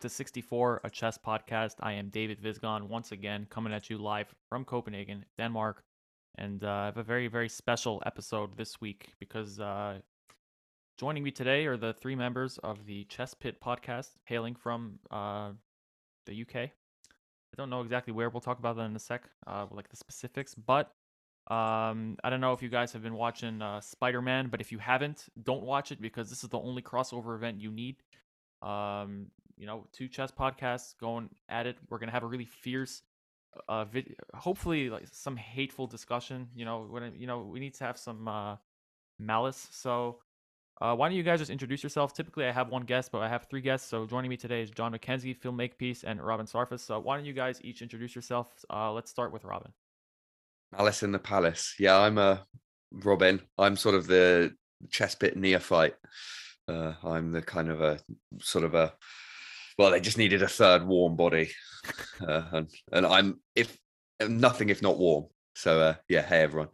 to 0.00 0.08
64, 0.08 0.82
a 0.84 0.90
chess 0.90 1.18
podcast. 1.18 1.74
I 1.80 1.92
am 1.94 2.08
David 2.08 2.40
Visgon, 2.40 2.84
once 2.84 3.10
again 3.10 3.46
coming 3.50 3.72
at 3.72 3.90
you 3.90 3.98
live 3.98 4.32
from 4.48 4.64
Copenhagen, 4.64 5.24
Denmark. 5.36 5.82
And 6.36 6.62
uh, 6.62 6.70
I 6.70 6.84
have 6.86 6.98
a 6.98 7.02
very, 7.02 7.26
very 7.26 7.48
special 7.48 8.00
episode 8.06 8.56
this 8.56 8.80
week 8.80 9.08
because 9.18 9.58
uh, 9.58 9.98
joining 10.98 11.24
me 11.24 11.32
today 11.32 11.66
are 11.66 11.76
the 11.76 11.94
three 11.94 12.14
members 12.14 12.58
of 12.58 12.86
the 12.86 13.04
Chess 13.04 13.34
Pit 13.34 13.60
podcast, 13.60 14.10
hailing 14.24 14.54
from 14.54 15.00
uh, 15.10 15.50
the 16.26 16.42
UK. 16.42 16.54
I 16.56 16.70
don't 17.56 17.70
know 17.70 17.80
exactly 17.80 18.12
where. 18.12 18.30
We'll 18.30 18.40
talk 18.40 18.60
about 18.60 18.76
that 18.76 18.82
in 18.82 18.94
a 18.94 19.00
sec, 19.00 19.28
uh, 19.48 19.66
like 19.72 19.88
the 19.88 19.96
specifics. 19.96 20.54
But 20.54 20.92
um, 21.48 22.16
I 22.22 22.30
don't 22.30 22.40
know 22.40 22.52
if 22.52 22.62
you 22.62 22.68
guys 22.68 22.92
have 22.92 23.02
been 23.02 23.14
watching 23.14 23.62
uh, 23.62 23.80
Spider 23.80 24.22
Man, 24.22 24.46
but 24.46 24.60
if 24.60 24.70
you 24.70 24.78
haven't, 24.78 25.24
don't 25.42 25.64
watch 25.64 25.90
it 25.90 26.00
because 26.00 26.30
this 26.30 26.44
is 26.44 26.50
the 26.50 26.60
only 26.60 26.82
crossover 26.82 27.34
event 27.34 27.60
you 27.60 27.72
need. 27.72 27.96
Um, 28.62 29.26
you 29.58 29.66
know, 29.66 29.86
two 29.92 30.08
chess 30.08 30.30
podcasts 30.30 30.96
going 30.98 31.28
at 31.48 31.66
it. 31.66 31.76
We're 31.88 31.98
gonna 31.98 32.12
have 32.12 32.22
a 32.22 32.26
really 32.26 32.46
fierce, 32.46 33.02
uh, 33.68 33.84
vid- 33.84 34.14
hopefully 34.34 34.90
like 34.90 35.06
some 35.10 35.36
hateful 35.36 35.86
discussion. 35.86 36.48
You 36.54 36.64
know, 36.64 36.86
when 36.88 37.14
you 37.16 37.26
know 37.26 37.40
we 37.40 37.60
need 37.60 37.74
to 37.74 37.84
have 37.84 37.98
some 37.98 38.28
uh, 38.28 38.56
malice. 39.18 39.68
So, 39.70 40.20
uh, 40.80 40.94
why 40.94 41.08
don't 41.08 41.16
you 41.16 41.22
guys 41.22 41.40
just 41.40 41.50
introduce 41.50 41.82
yourself? 41.82 42.14
Typically, 42.14 42.46
I 42.46 42.52
have 42.52 42.68
one 42.68 42.82
guest, 42.82 43.10
but 43.10 43.20
I 43.22 43.28
have 43.28 43.46
three 43.50 43.60
guests. 43.60 43.88
So 43.88 44.06
joining 44.06 44.30
me 44.30 44.36
today 44.36 44.62
is 44.62 44.70
John 44.70 44.92
McKenzie, 44.92 45.36
Phil 45.36 45.52
Makepeace, 45.52 46.04
and 46.04 46.24
Robin 46.24 46.46
Sarfis. 46.46 46.80
So 46.80 46.98
why 47.00 47.16
don't 47.16 47.26
you 47.26 47.32
guys 47.32 47.60
each 47.62 47.82
introduce 47.82 48.14
yourself? 48.14 48.48
Uh, 48.70 48.92
let's 48.92 49.10
start 49.10 49.32
with 49.32 49.44
Robin. 49.44 49.72
Alice 50.76 51.02
in 51.02 51.12
the 51.12 51.18
Palace. 51.18 51.74
Yeah, 51.78 51.98
I'm 51.98 52.18
a 52.18 52.46
Robin. 52.92 53.40
I'm 53.56 53.76
sort 53.76 53.94
of 53.94 54.06
the 54.06 54.54
Chess 54.90 55.14
Pit 55.14 55.36
neophyte. 55.36 55.96
Uh, 56.68 56.92
I'm 57.02 57.32
the 57.32 57.42
kind 57.42 57.70
of 57.70 57.80
a 57.80 57.98
sort 58.40 58.64
of 58.64 58.74
a 58.74 58.92
well, 59.78 59.92
they 59.92 60.00
just 60.00 60.18
needed 60.18 60.42
a 60.42 60.48
third 60.48 60.84
warm 60.84 61.16
body, 61.16 61.50
uh, 62.20 62.42
and 62.52 62.68
and 62.92 63.06
I'm 63.06 63.40
if 63.54 63.78
nothing 64.28 64.68
if 64.68 64.82
not 64.82 64.98
warm. 64.98 65.26
So 65.54 65.80
uh, 65.80 65.94
yeah, 66.08 66.22
hey 66.22 66.42
everyone. 66.42 66.68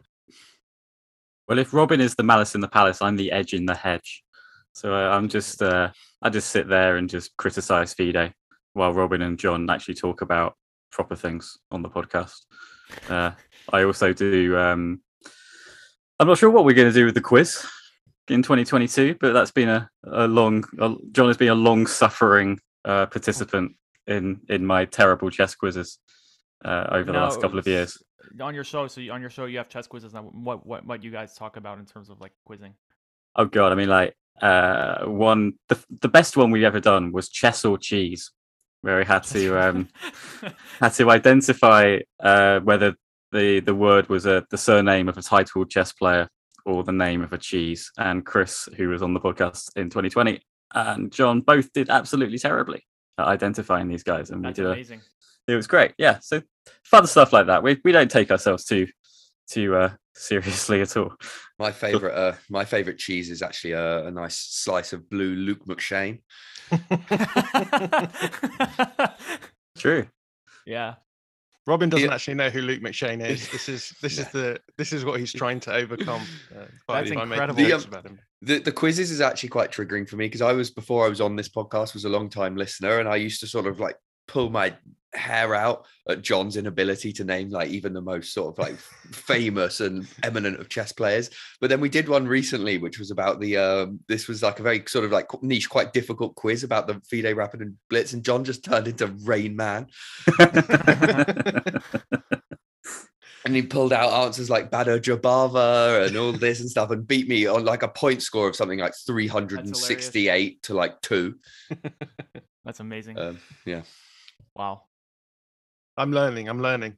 Well, 1.47 1.59
if 1.59 1.73
Robin 1.73 2.01
is 2.01 2.15
the 2.15 2.23
malice 2.23 2.55
in 2.55 2.61
the 2.61 2.67
palace, 2.67 3.01
I'm 3.01 3.15
the 3.15 3.31
edge 3.31 3.53
in 3.53 3.67
the 3.67 3.75
hedge. 3.75 4.23
So 4.73 4.93
uh, 4.93 5.09
I'm 5.15 5.29
just 5.29 5.61
uh, 5.61 5.91
I 6.21 6.29
just 6.29 6.49
sit 6.49 6.67
there 6.67 6.97
and 6.97 7.09
just 7.09 7.37
criticize 7.37 7.93
FIDE 7.93 8.33
while 8.73 8.93
Robin 8.93 9.21
and 9.21 9.37
John 9.37 9.69
actually 9.69 9.93
talk 9.93 10.21
about 10.21 10.55
proper 10.91 11.15
things 11.15 11.57
on 11.71 11.83
the 11.83 11.89
podcast. 11.89 12.37
Uh, 13.07 13.31
I 13.71 13.83
also 13.83 14.13
do. 14.13 14.57
Um, 14.57 15.01
I'm 16.19 16.27
not 16.27 16.39
sure 16.39 16.49
what 16.49 16.65
we're 16.65 16.73
going 16.73 16.91
to 16.91 16.93
do 16.93 17.05
with 17.05 17.13
the 17.13 17.21
quiz 17.21 17.65
in 18.29 18.41
2022, 18.41 19.17
but 19.19 19.33
that's 19.33 19.51
been 19.51 19.69
a, 19.69 19.89
a 20.03 20.27
long. 20.27 20.63
A, 20.79 20.95
John 21.11 21.27
has 21.27 21.37
been 21.37 21.49
a 21.49 21.55
long 21.55 21.85
suffering 21.85 22.59
uh, 22.85 23.05
participant 23.07 23.75
in 24.07 24.41
in 24.49 24.65
my 24.65 24.85
terrible 24.85 25.29
chess 25.29 25.55
quizzes 25.55 25.99
uh, 26.63 26.87
over 26.91 27.11
the 27.11 27.17
last 27.17 27.41
couple 27.41 27.59
of 27.59 27.67
years. 27.67 27.97
On 28.41 28.55
your 28.55 28.63
show, 28.63 28.87
so 28.87 29.01
you, 29.01 29.11
on 29.11 29.21
your 29.21 29.29
show, 29.29 29.45
you 29.45 29.57
have 29.57 29.69
chess 29.69 29.87
quizzes. 29.87 30.13
Now, 30.13 30.23
what 30.23 30.65
what 30.65 30.85
what 30.85 31.03
you 31.03 31.11
guys 31.11 31.35
talk 31.35 31.57
about 31.57 31.79
in 31.79 31.85
terms 31.85 32.09
of 32.09 32.19
like 32.21 32.31
quizzing? 32.45 32.73
Oh 33.35 33.45
god, 33.45 33.71
I 33.71 33.75
mean, 33.75 33.89
like 33.89 34.15
uh, 34.41 35.05
one 35.05 35.53
the 35.69 35.83
the 36.01 36.07
best 36.07 36.37
one 36.37 36.51
we've 36.51 36.63
ever 36.63 36.79
done 36.79 37.11
was 37.11 37.29
chess 37.29 37.65
or 37.65 37.77
cheese, 37.77 38.31
where 38.81 38.97
we 38.97 39.05
had 39.05 39.23
to 39.23 39.57
um, 39.59 39.89
had 40.79 40.93
to 40.93 41.09
identify 41.11 41.99
uh, 42.19 42.59
whether 42.61 42.95
the 43.31 43.59
the 43.59 43.75
word 43.75 44.09
was 44.09 44.25
a 44.25 44.45
the 44.49 44.57
surname 44.57 45.09
of 45.09 45.17
a 45.17 45.21
titled 45.21 45.69
chess 45.69 45.91
player 45.93 46.27
or 46.65 46.83
the 46.83 46.91
name 46.91 47.21
of 47.21 47.31
a 47.31 47.37
cheese. 47.37 47.91
And 47.97 48.25
Chris, 48.25 48.67
who 48.75 48.89
was 48.89 49.03
on 49.03 49.13
the 49.13 49.19
podcast 49.19 49.69
in 49.75 49.89
2020, 49.89 50.41
and 50.73 51.11
John 51.11 51.41
both 51.41 51.71
did 51.73 51.89
absolutely 51.89 52.39
terribly 52.39 52.85
at 53.17 53.27
identifying 53.27 53.87
these 53.87 54.03
guys, 54.03 54.29
and 54.29 54.43
That's 54.43 54.57
we 54.57 54.63
did 54.63 54.71
amazing. 54.71 55.01
A, 55.47 55.51
it 55.51 55.55
was 55.55 55.67
great, 55.67 55.93
yeah. 55.97 56.19
So 56.21 56.41
fun 56.83 57.07
stuff 57.07 57.33
like 57.33 57.47
that. 57.47 57.63
We 57.63 57.79
we 57.83 57.91
don't 57.91 58.11
take 58.11 58.31
ourselves 58.31 58.65
too 58.65 58.87
too 59.49 59.75
uh, 59.75 59.91
seriously 60.15 60.81
at 60.81 60.95
all. 60.97 61.13
My 61.59 61.71
favorite, 61.71 62.15
uh, 62.15 62.33
my 62.49 62.65
favorite 62.65 62.97
cheese 62.97 63.29
is 63.29 63.41
actually 63.41 63.73
a, 63.73 64.07
a 64.07 64.11
nice 64.11 64.37
slice 64.37 64.93
of 64.93 65.09
blue 65.09 65.35
Luke 65.35 65.65
McShane. 65.65 66.21
True. 69.77 70.07
yeah. 70.65 70.95
Robin 71.67 71.89
doesn't 71.89 72.07
Yeah. 72.07 72.13
actually 72.13 72.35
know 72.35 72.49
who 72.49 72.61
Luke 72.61 72.81
McShane 72.81 73.25
is. 73.25 73.49
This 73.51 73.69
is 73.69 73.93
this 74.01 74.17
is 74.19 74.27
the 74.29 74.59
this 74.77 74.93
is 74.93 75.03
what 75.03 75.19
he's 75.19 75.33
trying 75.41 75.59
to 75.61 75.73
overcome. 75.73 76.21
Uh, 76.55 76.65
That's 76.87 77.11
incredible. 77.11 77.55
The, 77.55 77.73
um, 77.73 77.83
about 77.87 78.05
him. 78.05 78.19
The 78.41 78.59
the 78.59 78.71
quizzes 78.71 79.11
is 79.11 79.21
actually 79.21 79.49
quite 79.49 79.71
triggering 79.71 80.07
for 80.07 80.15
me 80.17 80.25
because 80.25 80.41
I 80.41 80.51
was 80.53 80.69
before 80.69 81.05
I 81.05 81.09
was 81.09 81.21
on 81.21 81.35
this 81.35 81.49
podcast 81.49 81.93
was 81.93 82.05
a 82.05 82.09
long 82.09 82.29
time 82.29 82.55
listener 82.55 82.99
and 82.99 83.09
I 83.09 83.15
used 83.15 83.39
to 83.41 83.47
sort 83.47 83.65
of 83.65 83.79
like 83.79 83.97
pull 84.27 84.49
my 84.49 84.75
hair 85.15 85.55
out 85.55 85.85
at 86.09 86.21
John's 86.21 86.57
inability 86.57 87.11
to 87.13 87.23
name 87.23 87.49
like 87.49 87.69
even 87.69 87.93
the 87.93 88.01
most 88.01 88.33
sort 88.33 88.53
of 88.53 88.57
like 88.57 88.77
famous 89.11 89.81
and 89.81 90.07
eminent 90.23 90.59
of 90.59 90.69
chess 90.69 90.91
players. 90.91 91.29
But 91.61 91.69
then 91.69 91.81
we 91.81 91.89
did 91.89 92.07
one 92.07 92.27
recently, 92.27 92.77
which 92.77 92.99
was 92.99 93.11
about 93.11 93.39
the 93.39 93.57
um 93.57 93.99
this 94.07 94.27
was 94.27 94.43
like 94.43 94.59
a 94.59 94.63
very 94.63 94.83
sort 94.87 95.05
of 95.05 95.11
like 95.11 95.27
niche, 95.41 95.69
quite 95.69 95.93
difficult 95.93 96.35
quiz 96.35 96.63
about 96.63 96.87
the 96.87 97.01
FIDE 97.09 97.35
Rapid 97.35 97.61
and 97.61 97.75
Blitz, 97.89 98.13
and 98.13 98.23
John 98.23 98.43
just 98.43 98.63
turned 98.63 98.87
into 98.87 99.07
Rain 99.07 99.55
Man. 99.55 99.87
and 103.45 103.55
he 103.55 103.61
pulled 103.61 103.93
out 103.93 104.25
answers 104.25 104.49
like 104.49 104.71
Baadur 104.71 104.99
Jobava 104.99 106.07
and 106.07 106.17
all 106.17 106.31
this 106.31 106.59
and 106.59 106.69
stuff 106.69 106.89
and 106.89 107.07
beat 107.07 107.29
me 107.29 107.45
on 107.45 107.63
like 107.63 107.83
a 107.83 107.87
point 107.87 108.23
score 108.23 108.49
of 108.49 108.55
something 108.55 108.79
like 108.79 108.93
368 109.05 110.63
to 110.63 110.73
like 110.73 110.99
two. 111.01 111.35
That's 112.65 112.79
amazing. 112.79 113.19
Um, 113.19 113.39
yeah. 113.63 113.83
wow. 114.55 114.81
I'm 115.97 116.11
learning. 116.11 116.49
I'm 116.49 116.61
learning. 116.61 116.97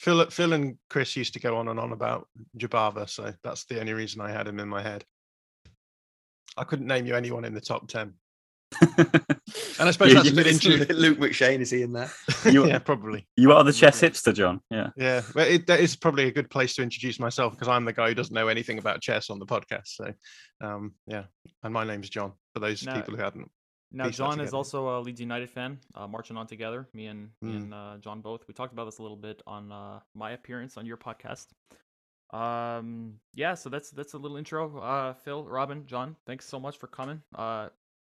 Phil, 0.00 0.28
Phil 0.30 0.52
and 0.52 0.76
Chris 0.90 1.16
used 1.16 1.32
to 1.34 1.40
go 1.40 1.56
on 1.56 1.68
and 1.68 1.80
on 1.80 1.92
about 1.92 2.28
Jobava, 2.58 3.08
so 3.08 3.32
that's 3.42 3.64
the 3.64 3.80
only 3.80 3.94
reason 3.94 4.20
I 4.20 4.30
had 4.30 4.46
him 4.46 4.60
in 4.60 4.68
my 4.68 4.82
head. 4.82 5.04
I 6.56 6.64
couldn't 6.64 6.86
name 6.86 7.06
you 7.06 7.14
anyone 7.14 7.44
in 7.44 7.54
the 7.54 7.60
top 7.60 7.88
ten, 7.88 8.14
and 8.98 8.98
I 9.80 9.90
suppose 9.90 10.08
You- 10.08 10.14
that's 10.14 10.26
a 10.26 10.30
you- 10.30 10.36
bit 10.36 10.46
into 10.46 10.94
Luke 10.94 11.18
McShane, 11.18 11.60
is 11.60 11.70
he 11.70 11.82
in 11.82 11.92
there? 11.92 12.10
You- 12.44 12.66
yeah, 12.66 12.78
probably. 12.78 13.26
you 13.36 13.52
are 13.52 13.64
the 13.64 13.72
chess 13.72 14.00
hipster, 14.02 14.34
John. 14.34 14.60
Yeah. 14.70 14.90
Yeah, 14.96 15.22
well, 15.34 15.46
it, 15.46 15.66
that 15.66 15.80
is 15.80 15.96
probably 15.96 16.24
a 16.28 16.30
good 16.32 16.50
place 16.50 16.74
to 16.76 16.82
introduce 16.82 17.18
myself 17.18 17.54
because 17.54 17.68
I'm 17.68 17.84
the 17.84 17.92
guy 17.92 18.08
who 18.08 18.14
doesn't 18.14 18.34
know 18.34 18.48
anything 18.48 18.78
about 18.78 19.00
chess 19.00 19.30
on 19.30 19.38
the 19.38 19.46
podcast. 19.46 19.86
So, 19.88 20.12
um, 20.60 20.92
yeah, 21.06 21.24
and 21.62 21.72
my 21.74 21.84
name's 21.84 22.08
John. 22.10 22.32
For 22.54 22.60
those 22.60 22.84
Now- 22.84 22.94
people 22.96 23.16
who 23.16 23.22
hadn't, 23.22 23.50
Now, 23.96 24.04
that 24.04 24.12
John 24.14 24.40
is 24.40 24.52
also 24.52 24.98
a 24.98 25.00
Leeds 25.00 25.20
United 25.20 25.48
fan, 25.50 25.78
uh, 25.94 26.06
marching 26.06 26.36
on 26.36 26.46
together. 26.46 26.86
Me 26.92 27.06
and 27.06 27.30
me 27.40 27.52
Mm. 27.52 27.56
and 27.56 27.74
uh, 27.74 27.96
John 27.98 28.20
both. 28.20 28.46
We 28.46 28.52
talked 28.54 28.72
about 28.72 28.84
this 28.84 28.98
a 28.98 29.02
little 29.02 29.16
bit 29.16 29.42
on 29.46 29.72
uh, 29.72 30.00
my 30.14 30.32
appearance 30.32 30.76
on 30.76 30.84
your 30.86 30.96
podcast. 30.98 31.46
Um, 32.30 33.20
yeah, 33.34 33.54
so 33.54 33.70
that's 33.70 33.90
that's 33.90 34.12
a 34.14 34.18
little 34.18 34.36
intro. 34.36 34.78
Uh, 34.78 35.14
Phil, 35.14 35.44
Robin, 35.44 35.86
John, 35.86 36.16
thanks 36.26 36.44
so 36.46 36.58
much 36.60 36.76
for 36.76 36.88
coming. 36.88 37.22
Uh, 37.34 37.68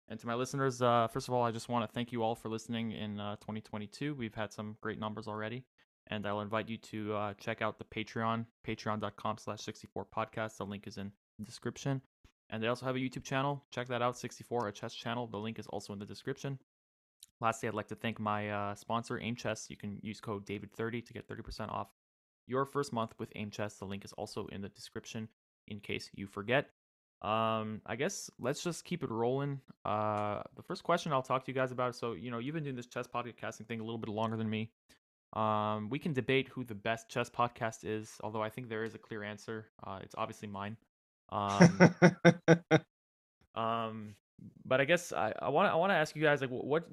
and 0.08 0.18
to 0.20 0.26
my 0.26 0.34
listeners, 0.34 0.82
uh, 0.82 1.06
first 1.08 1.28
of 1.28 1.34
all, 1.34 1.42
I 1.44 1.52
just 1.52 1.68
want 1.68 1.88
to 1.88 1.94
thank 1.94 2.10
you 2.12 2.22
all 2.24 2.34
for 2.34 2.48
listening 2.48 2.90
in 2.92 3.20
uh, 3.20 3.36
2022. 3.36 4.14
We've 4.14 4.34
had 4.34 4.52
some 4.52 4.76
great 4.80 4.98
numbers 4.98 5.28
already, 5.28 5.64
and 6.08 6.26
I'll 6.26 6.40
invite 6.40 6.68
you 6.68 6.78
to 6.78 7.14
uh, 7.14 7.34
check 7.34 7.62
out 7.62 7.78
the 7.78 7.84
Patreon, 7.84 8.44
Patreon.com/slash64podcast. 8.66 10.56
The 10.58 10.66
link 10.66 10.86
is 10.86 10.98
in 10.98 11.12
the 11.38 11.44
description. 11.44 12.02
And 12.50 12.62
they 12.62 12.66
also 12.66 12.84
have 12.84 12.96
a 12.96 12.98
YouTube 12.98 13.24
channel. 13.24 13.64
Check 13.70 13.88
that 13.88 14.02
out, 14.02 14.18
64, 14.18 14.68
a 14.68 14.72
chess 14.72 14.94
channel. 14.94 15.26
The 15.26 15.38
link 15.38 15.58
is 15.58 15.66
also 15.68 15.92
in 15.92 15.98
the 15.98 16.04
description. 16.04 16.58
Lastly, 17.40 17.68
I'd 17.68 17.74
like 17.74 17.88
to 17.88 17.94
thank 17.94 18.18
my 18.18 18.50
uh, 18.50 18.74
sponsor, 18.74 19.18
Aim 19.20 19.36
Chess. 19.36 19.70
You 19.70 19.76
can 19.76 19.98
use 20.02 20.20
code 20.20 20.44
David30 20.46 21.06
to 21.06 21.12
get 21.12 21.28
30% 21.28 21.70
off 21.70 21.88
your 22.46 22.66
first 22.66 22.92
month 22.92 23.12
with 23.18 23.32
Aim 23.36 23.50
Chess. 23.50 23.76
The 23.76 23.84
link 23.84 24.04
is 24.04 24.12
also 24.14 24.46
in 24.48 24.60
the 24.60 24.68
description 24.68 25.28
in 25.68 25.80
case 25.80 26.10
you 26.12 26.26
forget. 26.26 26.70
Um, 27.22 27.82
I 27.86 27.96
guess 27.96 28.30
let's 28.38 28.62
just 28.62 28.84
keep 28.84 29.02
it 29.02 29.10
rolling. 29.10 29.60
Uh, 29.84 30.42
the 30.56 30.62
first 30.62 30.82
question 30.82 31.12
I'll 31.12 31.22
talk 31.22 31.44
to 31.44 31.50
you 31.50 31.54
guys 31.54 31.70
about. 31.70 31.94
So, 31.94 32.12
you 32.12 32.30
know, 32.30 32.38
you've 32.38 32.54
been 32.54 32.64
doing 32.64 32.76
this 32.76 32.86
chess 32.86 33.06
podcasting 33.06 33.66
thing 33.66 33.80
a 33.80 33.84
little 33.84 33.98
bit 33.98 34.10
longer 34.10 34.36
than 34.36 34.48
me. 34.48 34.70
Um, 35.34 35.88
we 35.90 35.98
can 35.98 36.12
debate 36.12 36.48
who 36.48 36.64
the 36.64 36.74
best 36.74 37.08
chess 37.08 37.30
podcast 37.30 37.84
is, 37.84 38.16
although 38.22 38.42
I 38.42 38.48
think 38.48 38.68
there 38.68 38.84
is 38.84 38.94
a 38.94 38.98
clear 38.98 39.22
answer. 39.22 39.66
Uh, 39.86 40.00
it's 40.02 40.14
obviously 40.18 40.48
mine. 40.48 40.76
Um, 41.30 41.94
um, 43.54 44.14
but 44.64 44.80
I 44.80 44.84
guess 44.84 45.12
I 45.12 45.32
I 45.40 45.48
want 45.48 45.68
to 45.68 45.72
I 45.72 45.76
want 45.76 45.90
to 45.90 45.96
ask 45.96 46.16
you 46.16 46.22
guys 46.22 46.40
like 46.40 46.50
what 46.50 46.86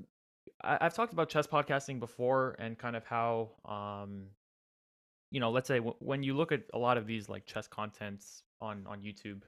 I, 0.63 0.77
I've 0.81 0.93
talked 0.93 1.13
about 1.13 1.29
chess 1.29 1.47
podcasting 1.47 1.99
before 1.99 2.55
and 2.59 2.77
kind 2.77 2.95
of 2.95 3.05
how 3.05 3.51
um 3.65 4.27
you 5.31 5.39
know 5.39 5.51
let's 5.51 5.67
say 5.67 5.77
w- 5.77 5.95
when 5.99 6.23
you 6.23 6.35
look 6.35 6.51
at 6.51 6.63
a 6.73 6.77
lot 6.77 6.97
of 6.97 7.07
these 7.07 7.29
like 7.29 7.45
chess 7.45 7.67
contents 7.67 8.43
on 8.61 8.85
on 8.87 9.01
YouTube, 9.01 9.41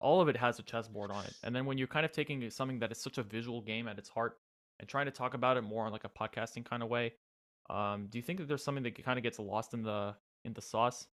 all 0.00 0.20
of 0.20 0.28
it 0.28 0.36
has 0.36 0.58
a 0.58 0.62
chessboard 0.62 1.10
on 1.10 1.24
it, 1.24 1.34
and 1.42 1.54
then 1.54 1.66
when 1.66 1.78
you're 1.78 1.86
kind 1.86 2.04
of 2.04 2.12
taking 2.12 2.48
something 2.50 2.78
that 2.80 2.92
is 2.92 2.98
such 2.98 3.18
a 3.18 3.22
visual 3.22 3.60
game 3.60 3.88
at 3.88 3.98
its 3.98 4.08
heart 4.08 4.38
and 4.78 4.88
trying 4.88 5.06
to 5.06 5.12
talk 5.12 5.34
about 5.34 5.56
it 5.56 5.62
more 5.62 5.86
on 5.86 5.92
like 5.92 6.04
a 6.04 6.08
podcasting 6.08 6.64
kind 6.64 6.82
of 6.82 6.88
way, 6.88 7.12
um, 7.70 8.06
do 8.10 8.18
you 8.18 8.22
think 8.22 8.38
that 8.38 8.48
there's 8.48 8.62
something 8.62 8.84
that 8.84 9.02
kind 9.04 9.18
of 9.18 9.22
gets 9.22 9.38
lost 9.38 9.74
in 9.74 9.82
the 9.82 10.14
in 10.44 10.52
the 10.52 10.62
sauce? 10.62 11.06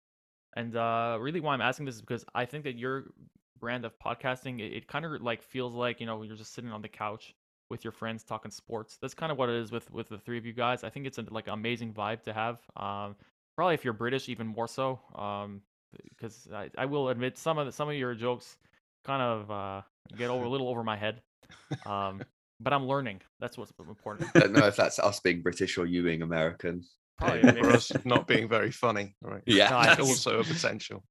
And 0.55 0.75
uh, 0.75 1.17
really, 1.19 1.39
why 1.39 1.53
I'm 1.53 1.61
asking 1.61 1.85
this 1.85 1.95
is 1.95 2.01
because 2.01 2.25
I 2.35 2.45
think 2.45 2.63
that 2.65 2.77
your 2.77 3.05
brand 3.59 3.85
of 3.85 3.97
podcasting, 3.99 4.59
it, 4.59 4.73
it 4.73 4.87
kind 4.87 5.05
of 5.05 5.21
like 5.21 5.41
feels 5.41 5.73
like 5.73 5.99
you 5.99 6.05
know 6.05 6.21
you're 6.23 6.35
just 6.35 6.53
sitting 6.53 6.71
on 6.71 6.81
the 6.81 6.89
couch 6.89 7.35
with 7.69 7.83
your 7.83 7.93
friends 7.93 8.23
talking 8.23 8.51
sports. 8.51 8.97
That's 9.01 9.13
kind 9.13 9.31
of 9.31 9.37
what 9.37 9.49
it 9.49 9.55
is 9.55 9.71
with 9.71 9.89
with 9.91 10.09
the 10.09 10.17
three 10.17 10.37
of 10.37 10.45
you 10.45 10.53
guys. 10.53 10.83
I 10.83 10.89
think 10.89 11.07
it's 11.07 11.17
a, 11.17 11.25
like 11.29 11.47
an 11.47 11.53
amazing 11.53 11.93
vibe 11.93 12.23
to 12.23 12.33
have. 12.33 12.59
Um, 12.75 13.15
probably 13.55 13.75
if 13.75 13.85
you're 13.85 13.93
British, 13.93 14.29
even 14.29 14.47
more 14.47 14.67
so. 14.67 14.99
Um, 15.15 15.61
because 16.09 16.47
I, 16.53 16.69
I 16.77 16.85
will 16.85 17.09
admit 17.09 17.37
some 17.37 17.57
of 17.57 17.65
the, 17.65 17.71
some 17.71 17.89
of 17.89 17.95
your 17.95 18.13
jokes 18.15 18.57
kind 19.03 19.21
of 19.21 19.51
uh, 19.51 19.81
get 20.17 20.29
over 20.29 20.45
a 20.45 20.49
little 20.49 20.69
over 20.69 20.83
my 20.83 20.97
head. 20.97 21.21
Um, 21.85 22.21
but 22.59 22.73
I'm 22.73 22.85
learning. 22.87 23.21
That's 23.39 23.57
what's 23.57 23.73
important. 23.79 24.29
I 24.35 24.39
don't 24.39 24.53
know 24.53 24.67
if 24.67 24.75
that's 24.75 24.99
us 24.99 25.19
being 25.19 25.41
British 25.41 25.77
or 25.77 25.85
you 25.85 26.03
being 26.03 26.21
American. 26.21 26.83
Probably, 27.21 27.51
for 27.51 27.69
us 27.69 27.91
not 28.05 28.27
being 28.27 28.47
very 28.49 28.71
funny, 28.71 29.15
right? 29.21 29.43
Yeah. 29.45 29.69
No, 29.69 29.77
I 29.77 29.85
That's 29.87 29.99
also 29.99 30.39
a 30.39 30.43
potential. 30.43 31.03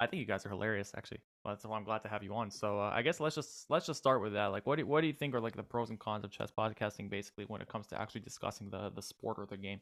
I 0.00 0.06
think 0.06 0.20
you 0.20 0.26
guys 0.26 0.44
are 0.44 0.48
hilarious, 0.48 0.92
actually. 0.96 1.20
Well, 1.44 1.54
That's 1.54 1.64
why 1.64 1.76
I'm 1.76 1.84
glad 1.84 2.02
to 2.02 2.08
have 2.08 2.22
you 2.22 2.34
on. 2.34 2.50
So 2.50 2.80
uh, 2.80 2.90
I 2.92 3.02
guess 3.02 3.20
let's 3.20 3.36
just 3.36 3.66
let's 3.70 3.86
just 3.86 3.98
start 3.98 4.20
with 4.20 4.32
that. 4.32 4.46
Like, 4.46 4.66
what 4.66 4.78
do 4.78 4.86
what 4.86 5.00
do 5.00 5.06
you 5.06 5.12
think 5.12 5.34
are 5.34 5.40
like 5.40 5.56
the 5.56 5.62
pros 5.62 5.90
and 5.90 5.98
cons 5.98 6.24
of 6.24 6.30
chess 6.30 6.50
podcasting, 6.56 7.08
basically, 7.08 7.44
when 7.46 7.60
it 7.60 7.68
comes 7.68 7.86
to 7.88 8.00
actually 8.00 8.22
discussing 8.22 8.70
the 8.70 8.90
the 8.94 9.02
sport 9.02 9.38
or 9.38 9.46
the 9.46 9.56
game? 9.56 9.80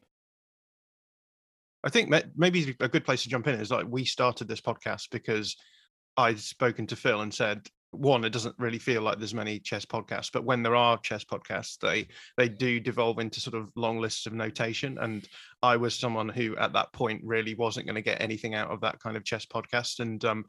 I 1.85 1.91
think 1.91 2.15
maybe 2.37 2.77
a 2.79 2.89
good 2.89 3.05
place 3.05 3.25
to 3.25 3.29
jump 3.29 3.49
in 3.49 3.59
is 3.59 3.71
like 3.71 3.87
we 3.89 4.05
started 4.05 4.47
this 4.47 4.61
podcast 4.61 5.09
because 5.11 5.57
I'd 6.17 6.39
spoken 6.39 6.87
to 6.89 6.97
Phil 6.97 7.23
and 7.23 7.35
said, 7.35 7.67
one, 7.93 8.25
it 8.25 8.31
doesn't 8.31 8.55
really 8.59 8.79
feel 8.79 9.03
like 9.03 9.19
there's 9.19 9.35
many 9.35 9.59
chess 9.59 9.85
podcasts, 9.85 10.31
but 10.33 10.45
when 10.45 10.63
there 10.63 10.75
are 10.75 10.99
chess 10.99 11.25
podcasts, 11.25 11.79
they 11.79 12.09
they 12.37 12.49
do 12.49 12.81
devolve 12.81 13.19
into 13.19 13.41
sort 13.41 13.55
of 13.55 13.71
long 13.77 14.01
lists 14.01 14.27
of 14.27 14.33
notation. 14.33 14.99
And 14.99 15.29
I 15.63 15.77
was 15.77 15.95
someone 15.95 16.29
who 16.29 16.57
at 16.57 16.73
that 16.73 16.93
point 16.93 17.21
really 17.23 17.55
wasn't 17.55 17.87
going 17.87 17.97
to 17.97 18.03
get 18.03 18.21
anything 18.21 18.55
out 18.55 18.71
of 18.71 18.81
that 18.81 18.99
kind 19.01 19.17
of 19.17 19.25
chess 19.25 19.47
podcast. 19.47 20.01
And 20.01 20.25
um, 20.25 20.45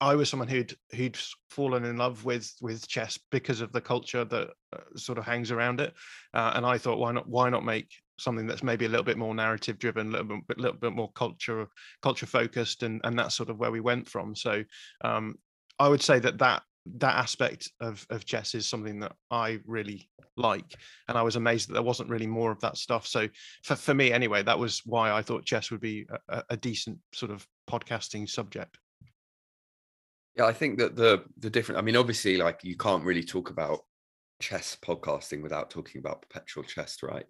I 0.00 0.14
was 0.14 0.28
someone 0.28 0.48
who'd 0.48 0.74
who'd 0.94 1.18
fallen 1.50 1.84
in 1.84 1.96
love 1.96 2.24
with 2.24 2.52
with 2.60 2.86
chess 2.86 3.18
because 3.30 3.60
of 3.60 3.72
the 3.72 3.80
culture 3.80 4.24
that 4.24 4.50
uh, 4.72 4.96
sort 4.96 5.18
of 5.18 5.24
hangs 5.24 5.50
around 5.50 5.80
it. 5.80 5.94
Uh, 6.32 6.52
and 6.54 6.64
I 6.64 6.78
thought, 6.78 6.98
why 6.98 7.12
not 7.12 7.28
why 7.28 7.50
not 7.50 7.64
make 7.64 7.88
something 8.18 8.46
that's 8.46 8.62
maybe 8.62 8.84
a 8.84 8.88
little 8.88 9.04
bit 9.04 9.18
more 9.18 9.34
narrative 9.34 9.78
driven, 9.80 10.08
a 10.08 10.10
little 10.22 10.40
bit, 10.46 10.58
little 10.58 10.78
bit 10.78 10.92
more 10.92 11.10
culture 11.12 11.66
culture 12.02 12.26
focused, 12.26 12.84
and 12.84 13.00
and 13.02 13.18
that's 13.18 13.34
sort 13.34 13.50
of 13.50 13.58
where 13.58 13.72
we 13.72 13.80
went 13.80 14.08
from. 14.08 14.36
So 14.36 14.64
um, 15.02 15.36
I 15.78 15.88
would 15.88 16.02
say 16.02 16.18
that 16.20 16.38
that 16.38 16.62
that 16.86 17.16
aspect 17.16 17.70
of 17.80 18.06
of 18.10 18.24
chess 18.24 18.54
is 18.54 18.68
something 18.68 19.00
that 19.00 19.12
I 19.30 19.60
really 19.66 20.08
like, 20.36 20.74
and 21.08 21.16
I 21.16 21.22
was 21.22 21.36
amazed 21.36 21.68
that 21.68 21.74
there 21.74 21.82
wasn't 21.82 22.10
really 22.10 22.26
more 22.26 22.50
of 22.50 22.60
that 22.60 22.76
stuff. 22.76 23.06
So 23.06 23.28
for 23.62 23.76
for 23.76 23.94
me 23.94 24.12
anyway, 24.12 24.42
that 24.42 24.58
was 24.58 24.82
why 24.84 25.10
I 25.10 25.22
thought 25.22 25.44
chess 25.46 25.70
would 25.70 25.80
be 25.80 26.06
a, 26.28 26.42
a- 26.50 26.56
decent 26.56 26.98
sort 27.12 27.30
of 27.32 27.46
podcasting 27.70 28.28
subject. 28.28 28.78
Yeah, 30.36 30.46
I 30.46 30.52
think 30.52 30.78
that 30.78 30.96
the 30.96 31.24
the 31.38 31.50
different. 31.50 31.78
I 31.78 31.82
mean, 31.82 31.96
obviously, 31.96 32.36
like 32.36 32.64
you 32.64 32.76
can't 32.76 33.04
really 33.04 33.24
talk 33.24 33.50
about 33.50 33.80
chess 34.40 34.76
podcasting 34.84 35.42
without 35.42 35.70
talking 35.70 36.00
about 36.00 36.22
perpetual 36.22 36.64
chess, 36.64 36.98
right? 37.02 37.24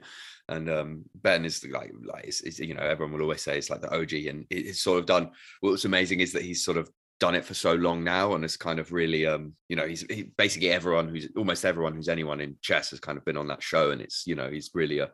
And 0.48 0.68
um, 0.70 1.04
Ben 1.14 1.44
is 1.44 1.60
the- 1.60 1.68
like, 1.70 1.92
like 2.04 2.26
is, 2.26 2.58
you 2.58 2.74
know, 2.74 2.82
everyone 2.82 3.12
will 3.12 3.22
always 3.22 3.42
say 3.42 3.58
it's 3.58 3.70
like 3.70 3.82
the 3.82 3.94
OG, 3.94 4.12
and 4.26 4.46
it- 4.50 4.66
it's 4.66 4.82
sort 4.82 4.98
of 5.00 5.06
done. 5.06 5.30
What's 5.60 5.84
amazing 5.84 6.20
is 6.20 6.32
that 6.32 6.42
he's 6.42 6.64
sort 6.64 6.78
of 6.78 6.90
done 7.20 7.34
it 7.34 7.44
for 7.44 7.54
so 7.54 7.74
long 7.74 8.02
now, 8.04 8.34
and 8.34 8.44
it's 8.44 8.56
kind 8.56 8.78
of 8.78 8.92
really, 8.92 9.26
um, 9.26 9.54
you 9.68 9.76
know, 9.76 9.86
he's 9.86 10.02
he, 10.10 10.30
basically 10.36 10.70
everyone 10.70 11.08
who's 11.08 11.28
almost 11.36 11.64
everyone 11.64 11.94
who's 11.94 12.08
anyone 12.08 12.40
in 12.40 12.56
chess 12.60 12.90
has 12.90 13.00
kind 13.00 13.16
of 13.16 13.24
been 13.24 13.36
on 13.36 13.48
that 13.48 13.62
show, 13.62 13.90
and 13.90 14.00
it's 14.00 14.26
you 14.26 14.34
know 14.34 14.50
he's 14.50 14.70
really 14.74 14.98
a 14.98 15.10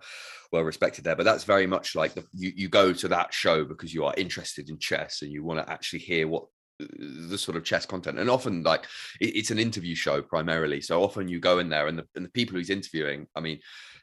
well 0.52 0.62
respected 0.62 1.04
there. 1.04 1.16
But 1.16 1.24
that's 1.24 1.44
very 1.44 1.66
much 1.66 1.94
like 1.94 2.14
the 2.14 2.24
you 2.32 2.52
you 2.56 2.68
go 2.68 2.92
to 2.92 3.08
that 3.08 3.32
show 3.34 3.64
because 3.64 3.92
you 3.92 4.04
are 4.04 4.14
interested 4.16 4.70
in 4.70 4.78
chess 4.78 5.22
and 5.22 5.30
you 5.30 5.44
want 5.44 5.64
to 5.64 5.72
actually 5.72 6.00
hear 6.00 6.26
what 6.26 6.46
the 6.78 7.36
sort 7.36 7.56
of 7.56 7.64
chess 7.64 7.84
content 7.84 8.18
and 8.18 8.30
often 8.30 8.62
like 8.62 8.86
it- 9.20 9.36
it's 9.36 9.50
an 9.50 9.58
interview 9.58 9.94
show 9.94 10.22
primarily 10.22 10.80
so 10.80 11.02
often 11.02 11.28
you 11.28 11.38
go 11.38 11.58
in 11.58 11.68
there 11.68 11.88
and 11.88 11.98
the, 11.98 12.06
and 12.14 12.24
the 12.24 12.30
people 12.30 12.56
he's 12.56 12.70
interviewing 12.70 13.26
i 13.36 13.40
mean 13.40 13.60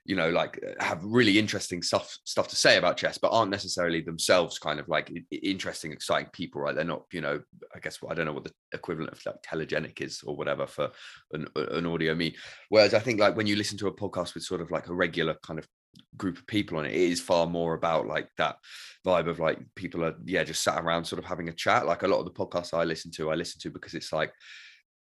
you 0.07 0.15
know 0.15 0.29
like 0.29 0.59
uh, 0.65 0.83
have 0.83 1.03
really 1.03 1.37
interesting 1.37 1.83
stuff 1.83 2.17
stuff 2.23 2.47
to 2.47 2.55
say 2.55 2.77
about 2.77 2.97
chess 2.97 3.17
but 3.17 3.29
aren't 3.29 3.51
necessarily 3.51 4.01
themselves 4.01 4.57
kind 4.57 4.79
of 4.79 4.87
like 4.87 5.11
interesting 5.43 5.91
exciting 5.91 6.29
people 6.31 6.61
right? 6.61 6.73
They're 6.73 6.83
not 6.83 7.03
you 7.11 7.21
know 7.21 7.41
i 7.75 7.79
guess 7.79 7.99
i 8.09 8.13
don't 8.13 8.25
know 8.25 8.33
what 8.33 8.45
the 8.45 8.53
equivalent 8.73 9.11
of 9.11 9.23
like 9.25 9.41
telegenic 9.43 10.01
is 10.01 10.21
or 10.25 10.35
whatever 10.35 10.65
for 10.65 10.89
an, 11.33 11.47
an 11.55 11.85
audio 11.85 12.15
mean 12.15 12.33
whereas 12.69 12.93
i 12.93 12.99
think 12.99 13.19
like 13.19 13.35
when 13.35 13.47
you 13.47 13.55
listen 13.55 13.77
to 13.79 13.87
a 13.87 13.93
podcast 13.93 14.33
with 14.33 14.43
sort 14.43 14.61
of 14.61 14.71
like 14.71 14.87
a 14.87 14.93
regular 14.93 15.35
kind 15.43 15.59
of 15.59 15.67
group 16.15 16.37
of 16.37 16.47
people 16.47 16.77
on 16.77 16.85
it, 16.85 16.93
it 16.93 17.11
is 17.11 17.19
far 17.19 17.47
more 17.47 17.73
about 17.73 18.07
like 18.07 18.29
that 18.37 18.57
vibe 19.05 19.27
of 19.27 19.39
like 19.39 19.59
people 19.75 20.03
are 20.03 20.15
yeah 20.25 20.43
just 20.43 20.63
sat 20.63 20.81
around 20.81 21.05
sort 21.05 21.19
of 21.19 21.25
having 21.25 21.49
a 21.49 21.53
chat. 21.53 21.85
Like 21.85 22.03
a 22.03 22.07
lot 22.07 22.19
of 22.19 22.25
the 22.25 22.31
podcasts 22.31 22.73
i 22.73 22.83
listen 22.83 23.11
to 23.11 23.31
i 23.31 23.35
listen 23.35 23.59
to 23.61 23.71
because 23.71 23.93
it's 23.93 24.13
like 24.13 24.31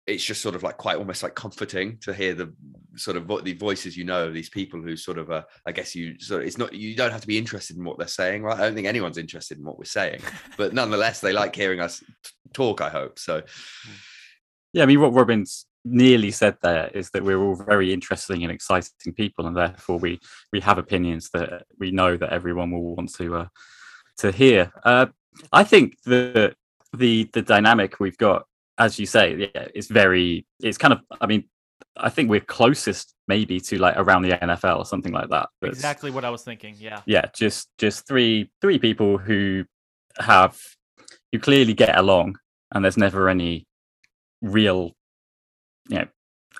it's 0.08 0.25
just 0.25 0.40
sort 0.40 0.55
of 0.55 0.62
like 0.62 0.76
quite 0.76 0.96
almost 0.96 1.22
like 1.22 1.34
comforting 1.34 1.99
to 1.99 2.12
hear 2.12 2.34
the 2.34 2.52
sort 2.96 3.16
of 3.16 3.26
vo- 3.26 3.40
the 3.40 3.52
voices 3.52 3.96
you 3.96 4.05
know 4.05 4.26
of 4.26 4.34
these 4.34 4.49
people 4.50 4.81
who 4.81 4.96
sort 4.96 5.19
of 5.19 5.31
uh, 5.31 5.43
i 5.66 5.72
guess 5.72 5.94
you 5.94 6.19
sort 6.19 6.40
of 6.40 6.46
it's 6.46 6.58
not 6.58 6.72
you 6.72 6.96
don't 6.96 7.12
have 7.12 7.20
to 7.20 7.26
be 7.26 7.38
interested 7.38 7.76
in 7.76 7.84
what 7.84 7.99
they're 7.99 8.08
saying 8.08 8.43
right 8.43 8.58
i 8.58 8.62
don't 8.62 8.75
think 8.75 8.88
anyone's 8.88 9.19
interested 9.19 9.58
in 9.58 9.64
what 9.64 9.78
we're 9.78 9.84
saying 9.84 10.20
but 10.56 10.75
nonetheless 10.75 11.20
they 11.20 11.32
like 11.32 11.55
hearing 11.55 11.81
us 11.81 12.02
talk 12.52 12.81
i 12.81 12.88
hope 12.88 13.19
so 13.19 13.43
Yeah, 14.72 14.82
I 14.82 14.87
mean, 14.87 15.00
what 15.00 15.14
Robin's 15.14 15.66
nearly 15.84 16.31
said 16.31 16.56
there 16.62 16.88
is 16.93 17.11
that 17.11 17.25
we're 17.25 17.40
all 17.43 17.54
very 17.54 17.93
interesting 17.93 18.43
and 18.43 18.52
exciting 18.52 19.14
people, 19.14 19.46
and 19.46 19.56
therefore 19.56 19.99
we 19.99 20.20
we 20.52 20.61
have 20.61 20.78
opinions 20.78 21.31
that 21.32 21.64
we 21.78 21.90
know 21.90 22.16
that 22.16 22.32
everyone 22.32 22.70
will 22.70 22.94
want 22.94 23.14
to 23.14 23.34
uh, 23.37 23.46
to 24.19 24.31
hear. 24.31 24.72
Uh, 24.84 25.06
I 25.52 25.64
think 25.64 25.96
the 26.04 26.54
the 26.93 27.28
the 27.32 27.43
dynamic 27.43 27.99
we've 28.00 28.19
got, 28.19 28.46
as 28.78 28.98
you 28.98 29.06
say, 29.06 29.50
yeah, 29.54 29.69
it's 29.75 29.88
very. 29.88 30.46
It's 30.60 30.78
kind 30.78 30.92
of. 30.94 31.00
I 31.20 31.26
mean, 31.26 31.44
I 31.97 32.08
think 32.08 32.30
we're 32.30 32.40
closest 32.40 33.14
maybe 33.26 33.61
to 33.61 33.78
like 33.78 33.97
around 33.97 34.23
the 34.23 34.30
NFL 34.30 34.78
or 34.78 34.87
something 34.87 35.12
like 35.12 35.28
that. 35.30 35.49
That's- 35.61 35.76
Exactly 35.76 36.11
what 36.11 36.25
I 36.25 36.30
was 36.30 36.42
thinking. 36.42 36.75
Yeah. 36.78 37.02
yeah 37.06 37.26
just 37.35 37.68
just 37.78 38.06
three 38.06 38.50
three 38.61 38.78
people 38.78 39.18
who 39.18 39.64
have 40.18 40.58
who 41.32 41.38
clearly 41.38 41.75
get 41.75 41.97
along 41.97 42.38
and 42.73 42.85
there's 42.85 42.97
never 42.97 43.28
any 43.28 43.66
real 44.42 44.92
you 45.88 45.99
know 45.99 46.06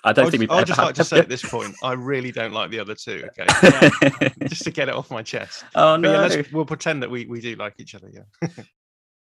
i 0.05 0.13
don't 0.13 0.27
I'd, 0.27 0.31
think 0.31 0.41
we've 0.41 0.51
I'd 0.51 0.67
just 0.67 0.79
like 0.79 0.95
to 0.97 1.05
say 1.13 1.19
at 1.19 1.29
this 1.29 1.43
point, 1.43 1.75
I 1.83 1.93
really 1.93 2.31
don't 2.31 2.53
like 2.53 2.71
the 2.71 2.81
other 2.81 2.95
two. 2.95 3.29
Okay, 3.39 4.31
just 4.47 4.63
to 4.65 4.71
get 4.71 4.89
it 4.89 4.95
off 4.95 5.11
my 5.11 5.23
chest. 5.23 5.65
oh 5.75 5.97
But 6.01 6.09
yeah, 6.09 6.13
no 6.13 6.27
let's, 6.27 6.53
we'll 6.53 6.65
pretend 6.65 7.03
that 7.03 7.11
we, 7.11 7.27
we 7.27 7.41
do 7.41 7.57
like 7.57 7.75
each 7.79 7.95
other. 7.95 8.11
Yeah. 8.13 8.49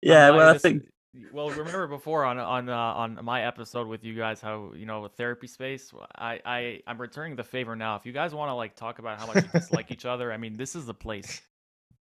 yeah 0.01 0.29
well 0.31 0.53
i 0.53 0.57
think 0.57 0.83
Well, 1.31 1.49
remember 1.49 1.87
before 1.87 2.25
on 2.25 2.37
on 2.37 2.69
uh, 2.69 2.75
on 2.75 3.19
my 3.23 3.43
episode 3.43 3.87
with 3.87 4.03
you 4.03 4.13
guys 4.13 4.41
how 4.41 4.71
you 4.75 4.85
know 4.85 5.07
therapy 5.07 5.47
space. 5.47 5.91
I 6.15 6.39
I 6.45 6.81
I'm 6.87 6.99
returning 6.99 7.35
the 7.35 7.43
favor 7.43 7.75
now. 7.75 7.95
If 7.95 8.05
you 8.05 8.11
guys 8.11 8.33
want 8.33 8.49
to 8.49 8.53
like 8.53 8.75
talk 8.75 8.99
about 8.99 9.19
how 9.19 9.27
much 9.27 9.43
you 9.43 9.49
dislike 9.53 9.91
each 9.91 10.05
other, 10.05 10.31
I 10.31 10.37
mean 10.37 10.55
this 10.57 10.75
is 10.75 10.85
the 10.85 10.93
place. 10.93 11.41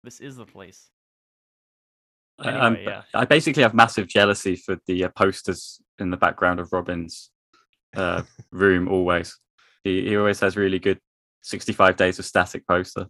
This 0.03 0.20
is 0.20 0.36
the 0.36 0.46
place. 0.46 0.89
Anyway, 2.44 2.86
yeah. 2.86 3.03
i 3.13 3.25
basically 3.25 3.62
have 3.62 3.74
massive 3.74 4.08
jealousy 4.08 4.56
for 4.56 4.77
the 4.88 5.03
uh, 5.03 5.10
posters 5.10 5.80
in 6.00 6.10
the 6.10 6.18
background 6.18 6.60
of 6.60 6.72
robin's 6.74 7.30
uh, 7.96 8.24
room 8.51 8.88
always 8.88 9.38
he, 9.84 10.10
he 10.10 10.18
always 10.18 10.39
has 10.39 10.58
really 10.58 10.80
good 10.80 11.00
65 11.44 11.96
days 11.98 12.20
of 12.20 12.25
static 12.25 12.65
poster 12.68 13.08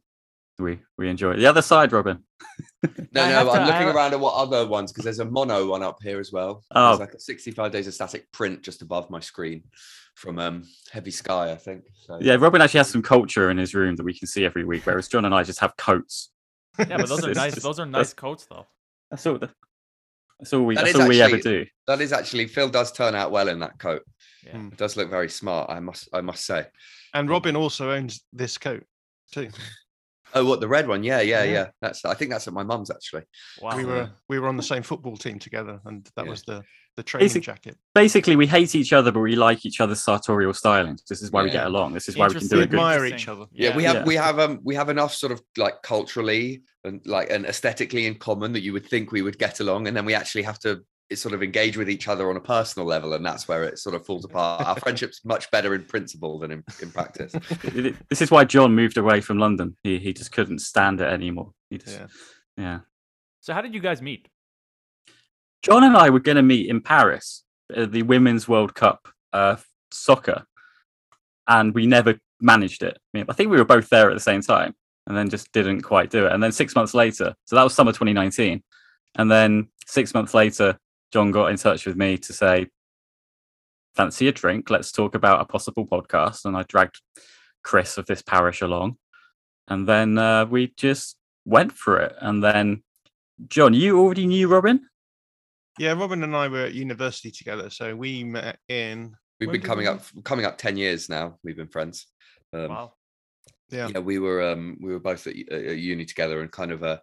we 0.62 0.80
we 0.98 1.10
enjoy 1.10 1.32
it 1.32 1.38
the 1.38 1.46
other 1.46 1.62
side 1.62 1.92
robin 1.92 2.24
no 2.84 2.90
no 3.12 3.44
to- 3.44 3.52
i'm 3.52 3.66
looking 3.68 3.88
have- 3.88 3.96
around 3.96 4.14
at 4.14 4.20
what 4.20 4.34
other 4.36 4.68
ones 4.68 4.92
because 4.92 5.04
there's 5.04 5.20
a 5.20 5.26
mono 5.26 5.68
one 5.68 5.84
up 5.84 5.98
here 6.02 6.20
as 6.20 6.32
well 6.32 6.64
Oh. 6.72 6.90
there's 6.90 7.00
like 7.00 7.14
a 7.14 7.20
65 7.20 7.72
days 7.72 7.88
of 7.88 7.94
static 7.94 8.32
print 8.32 8.62
just 8.62 8.82
above 8.82 9.10
my 9.10 9.20
screen 9.20 9.64
from 10.16 10.40
um 10.40 10.64
heavy 10.92 11.12
sky 11.12 11.52
i 11.52 11.56
think 11.56 11.84
so 11.96 12.18
Yeah, 12.22 12.36
Robin 12.36 12.62
actually 12.62 12.80
has 12.80 12.90
some 12.90 13.02
culture 13.02 13.50
in 13.50 13.58
his 13.58 13.74
room 13.74 13.96
that 13.96 14.04
we 14.04 14.18
can 14.18 14.28
see 14.28 14.46
every 14.46 14.64
week, 14.66 14.86
whereas 14.86 15.08
John 15.08 15.26
and 15.26 15.34
I 15.34 15.44
just 15.44 15.60
have 15.62 15.76
coats. 15.78 16.32
Yeah, 16.78 16.98
but 16.98 17.08
those 17.08 17.24
are 17.26 17.34
nice. 17.44 17.54
just- 17.54 17.64
Those 17.64 17.80
are 17.80 17.86
nice 17.86 18.14
coats 18.14 18.46
though. 18.50 18.68
That's 19.10 19.26
all. 19.26 19.38
The, 19.38 19.50
that's 20.40 20.52
all 20.54 20.64
we. 20.64 20.76
That 20.76 20.86
that's 20.86 20.96
is 20.96 21.02
all 21.02 21.08
we 21.08 21.22
ever 21.22 21.36
actually- 21.38 21.64
do. 21.64 21.66
that 21.88 22.02
is 22.02 22.12
actually 22.14 22.48
phil 22.48 22.68
does 22.70 22.92
turn 22.92 23.16
out 23.16 23.32
well 23.32 23.48
in 23.48 23.60
that 23.60 23.80
coat 23.80 24.04
Yeah. 24.46 24.58
It 24.68 24.78
does 24.78 24.98
look 24.98 25.10
very 25.10 25.30
smart 25.30 25.70
i 25.70 25.80
must 25.80 26.10
i 26.14 26.22
must 26.22 26.46
say 26.46 26.66
And 27.14 27.30
Robin 27.30 27.56
also 27.56 27.92
owns 27.92 28.22
this 28.34 28.58
coat 28.58 28.84
too. 29.32 29.50
oh 30.34 30.46
what 30.46 30.60
the 30.60 30.68
red 30.68 30.88
one 30.88 31.04
yeah 31.04 31.22
yeah 31.22 31.44
Yeah. 31.44 31.52
yeah 31.52 31.68
that's 31.82 32.06
i 32.06 32.14
think 32.14 32.32
that's 32.32 32.48
at 32.48 32.54
my 32.54 32.64
mum's 32.64 32.90
actually 32.92 33.24
Wow. 33.62 33.76
we 33.78 33.86
were 33.86 34.10
we 34.30 34.40
were 34.40 34.48
on 34.48 34.58
the 34.58 34.64
same 34.64 34.84
football 34.84 35.18
team 35.18 35.40
together, 35.40 35.80
and 35.86 36.10
that 36.16 36.26
Yeah. 36.26 36.32
was 36.32 36.44
the 36.44 36.64
the 36.98 37.04
training 37.04 37.30
Basic- 37.30 37.44
jacket. 37.44 37.78
Basically, 37.96 38.36
we 38.36 38.46
hate 38.48 38.76
each 38.76 38.92
other, 38.92 39.14
but 39.14 39.22
we 39.22 39.38
like 39.38 39.66
each 39.66 39.80
other's 39.80 40.04
sartorial 40.04 40.52
stylings. 40.52 41.06
This 41.08 41.22
is 41.22 41.32
why 41.32 41.42
we 41.44 41.50
get 41.50 41.66
along. 41.66 41.94
This 41.94 42.10
is 42.10 42.18
why 42.18 42.28
we 42.28 42.34
can 42.36 42.48
do 42.48 42.58
We 42.58 42.64
a 42.64 42.68
good. 42.68 42.76
admire 42.80 43.06
each 43.06 43.30
other. 43.30 43.46
yeah, 43.54 43.74
we 43.78 43.84
have 43.86 43.96
Yeah. 43.96 44.04
we 44.04 44.16
have 44.16 44.40
um 44.40 44.60
we 44.64 44.76
have 44.76 44.90
enough 44.90 45.14
sort 45.14 45.32
of 45.32 45.42
like 45.58 45.82
culturally 45.84 46.64
and 46.84 47.00
like 47.06 47.30
and 47.32 47.46
aesthetically 47.46 48.08
in 48.08 48.16
common 48.16 48.52
that 48.54 48.62
you 48.62 48.74
would 48.74 48.86
think 48.86 49.12
we 49.14 49.22
would 49.22 49.38
get 49.40 49.60
along 49.62 49.88
and 49.88 49.96
then 49.96 50.04
we 50.06 50.14
actually 50.14 50.42
have 50.44 50.60
to 50.60 50.82
sort 51.18 51.34
of 51.34 51.44
engage 51.44 51.78
with 51.78 51.90
each 51.90 52.08
other 52.08 52.30
on 52.30 52.38
a 52.38 52.42
personal 52.42 52.88
level 52.88 53.14
and 53.14 53.26
that's 53.26 53.48
where 53.48 53.64
it 53.64 53.78
sort 53.80 53.96
of 53.96 54.06
falls 54.06 54.26
apart 54.26 54.66
our 54.66 54.76
friendship's 54.80 55.24
much 55.26 55.50
better 55.52 55.76
in 55.76 55.84
principle 55.84 56.40
than 56.40 56.52
in, 56.52 56.64
in 56.82 56.92
practice 56.92 57.32
this 58.10 58.22
is 58.22 58.32
why 58.32 58.44
John 58.44 58.76
moved 58.76 58.98
away 58.98 59.22
from 59.22 59.38
London. 59.38 59.76
He 59.84 60.00
he 60.00 60.14
just 60.14 60.32
couldn't 60.32 60.60
stand 60.60 61.02
it 61.02 61.08
anymore. 61.08 61.52
He 61.70 61.78
just, 61.78 62.00
Yeah. 62.00 62.08
yeah. 62.58 62.80
So 63.42 63.54
how 63.54 63.62
did 63.62 63.74
you 63.74 63.80
guys 63.80 64.02
meet? 64.02 64.28
John 65.64 65.84
and 65.84 65.96
I 65.96 66.10
were 66.10 66.20
going 66.20 66.38
to 66.38 66.42
meet 66.44 66.70
in 66.70 66.82
Paris, 66.82 67.44
at 67.76 67.92
the 67.92 68.04
Women's 68.04 68.48
World 68.48 68.74
Cup 68.76 69.08
uh, 69.34 69.58
soccer. 69.92 70.46
and 71.48 71.74
we 71.74 71.86
never 71.86 72.20
managed 72.40 72.84
it. 72.84 72.98
I, 73.14 73.18
mean, 73.18 73.26
I 73.30 73.34
think 73.34 73.50
we 73.50 73.58
were 73.58 73.66
both 73.66 73.90
there 73.90 74.10
at 74.10 74.14
the 74.14 74.20
same 74.20 74.42
time, 74.42 74.74
and 75.08 75.16
then 75.16 75.30
just 75.30 75.52
didn't 75.52 75.82
quite 75.82 76.10
do 76.10 76.26
it. 76.26 76.32
And 76.32 76.42
then 76.42 76.52
six 76.52 76.76
months 76.76 76.94
later, 76.94 77.34
so 77.46 77.56
that 77.56 77.64
was 77.64 77.74
summer 77.74 77.92
2019, 77.92 78.64
and 79.16 79.32
then 79.32 79.68
six 79.86 80.14
months 80.14 80.34
later, 80.34 80.78
John 81.12 81.32
got 81.32 81.48
in 81.48 81.58
touch 81.58 81.86
with 81.86 81.96
me 81.96 82.18
to 82.18 82.34
say, 82.34 82.68
"Fancy 83.96 84.28
a 84.28 84.32
drink? 84.32 84.70
Let's 84.70 84.92
talk 84.92 85.16
about 85.16 85.42
a 85.42 85.46
possible 85.46 85.86
podcast." 85.86 86.46
And 86.46 86.56
I 86.56 86.64
dragged 86.64 87.02
Chris 87.64 87.98
of 87.98 88.06
this 88.06 88.22
parish 88.22 88.62
along, 88.62 88.98
and 89.68 89.88
then 89.88 90.18
uh, 90.18 90.46
we 90.46 90.74
just 90.78 91.18
went 91.46 91.74
for 91.74 92.00
it. 92.00 92.16
And 92.20 92.44
then, 92.44 92.84
John, 93.48 93.74
you 93.74 94.00
already 94.00 94.26
knew 94.26 94.48
Robin. 94.48 94.88
Yeah, 95.80 95.94
Robin 95.94 96.24
and 96.24 96.36
I 96.36 96.48
were 96.48 96.66
at 96.66 96.74
university 96.74 97.32
together, 97.32 97.70
so 97.70 97.96
we 97.96 98.24
met 98.24 98.60
in. 98.68 99.16
We've 99.40 99.52
been 99.52 99.62
coming 99.62 99.86
we 99.86 99.92
up 99.92 100.04
coming 100.24 100.46
up 100.46 100.58
ten 100.58 100.78
years 100.78 101.10
now. 101.10 101.38
We've 101.44 101.58
been 101.58 101.68
friends. 101.68 102.08
Um, 102.54 102.70
wow. 102.70 102.94
Yeah. 103.70 103.88
yeah 103.88 104.00
we 104.00 104.20
were 104.20 104.52
um 104.52 104.78
we 104.82 104.92
were 104.92 105.00
both 105.00 105.26
at, 105.28 105.36
at 105.50 105.78
uni 105.78 106.06
together 106.06 106.42
and 106.42 106.52
kind 106.52 106.72
of 106.72 106.84
uh 106.84 106.98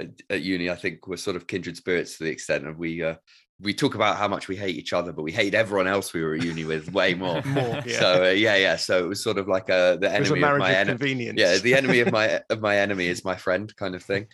at, 0.00 0.08
at 0.30 0.42
uni 0.42 0.70
i 0.70 0.74
think 0.74 1.06
we're 1.06 1.16
sort 1.16 1.36
of 1.36 1.46
kindred 1.46 1.76
spirits 1.76 2.18
to 2.18 2.24
the 2.24 2.30
extent 2.30 2.66
of 2.66 2.78
we 2.78 3.02
uh 3.02 3.14
we 3.60 3.72
talk 3.72 3.94
about 3.94 4.16
how 4.16 4.28
much 4.28 4.48
we 4.48 4.56
hate 4.56 4.76
each 4.76 4.92
other 4.92 5.12
but 5.12 5.22
we 5.22 5.32
hate 5.32 5.54
everyone 5.54 5.86
else 5.86 6.12
we 6.12 6.22
were 6.22 6.34
at 6.34 6.42
uni 6.42 6.64
with 6.64 6.92
way 6.92 7.14
more. 7.24 7.42
More, 7.42 7.82
yeah. 7.86 7.98
so 7.98 8.24
uh, 8.24 8.30
yeah 8.30 8.56
yeah. 8.56 8.76
So 8.76 9.04
it 9.04 9.08
was 9.08 9.22
sort 9.22 9.38
of 9.38 9.48
like 9.48 9.70
uh 9.70 9.96
the 9.96 10.14
It 10.14 10.20
was 10.20 10.30
a 10.30 10.34
enemy 10.34 10.42
of 10.42 10.58
my 10.58 10.74
enemy 10.74 11.32
yeah 11.36 11.56
the 11.58 11.74
enemy 11.74 12.00
of 12.00 12.12
my 12.12 12.42
of 12.50 12.60
my 12.60 12.78
enemy 12.78 13.06
is 13.06 13.24
my 13.24 13.36
friend 13.36 13.74
kind 13.76 13.94
of 13.94 14.02
thing 14.02 14.26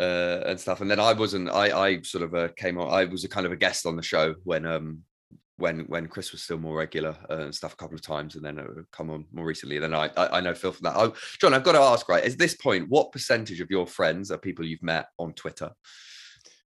uh 0.00 0.40
and 0.46 0.58
stuff. 0.58 0.80
And 0.80 0.90
then 0.90 1.00
i 1.00 1.12
wasn't 1.12 1.48
i 1.50 1.70
i 1.70 2.02
sort 2.02 2.24
of 2.24 2.34
uh, 2.34 2.48
came 2.56 2.78
on 2.78 2.92
i 2.92 3.04
was 3.04 3.24
a 3.24 3.28
kind 3.28 3.46
of 3.46 3.52
a 3.52 3.56
guest 3.56 3.86
on 3.86 3.96
the 3.96 4.02
show 4.02 4.34
when 4.42 4.66
um 4.66 5.02
when 5.58 5.80
when 5.86 6.06
chris 6.06 6.32
was 6.32 6.42
still 6.42 6.58
more 6.58 6.76
regular 6.76 7.16
uh, 7.30 7.38
and 7.38 7.54
stuff 7.54 7.72
a 7.72 7.76
couple 7.76 7.94
of 7.94 8.02
times 8.02 8.36
and 8.36 8.44
then 8.44 8.58
uh, 8.58 8.64
come 8.92 9.10
on 9.10 9.24
more 9.32 9.46
recently 9.46 9.78
then 9.78 9.94
I, 9.94 10.10
I 10.16 10.38
i 10.38 10.40
know 10.40 10.54
phil 10.54 10.72
from 10.72 10.84
that 10.84 10.96
oh 10.96 11.14
john 11.40 11.54
i've 11.54 11.64
got 11.64 11.72
to 11.72 11.80
ask 11.80 12.08
right 12.08 12.24
at 12.24 12.38
this 12.38 12.54
point 12.54 12.88
what 12.88 13.12
percentage 13.12 13.60
of 13.60 13.70
your 13.70 13.86
friends 13.86 14.30
are 14.30 14.38
people 14.38 14.64
you've 14.64 14.82
met 14.82 15.06
on 15.18 15.32
twitter 15.32 15.70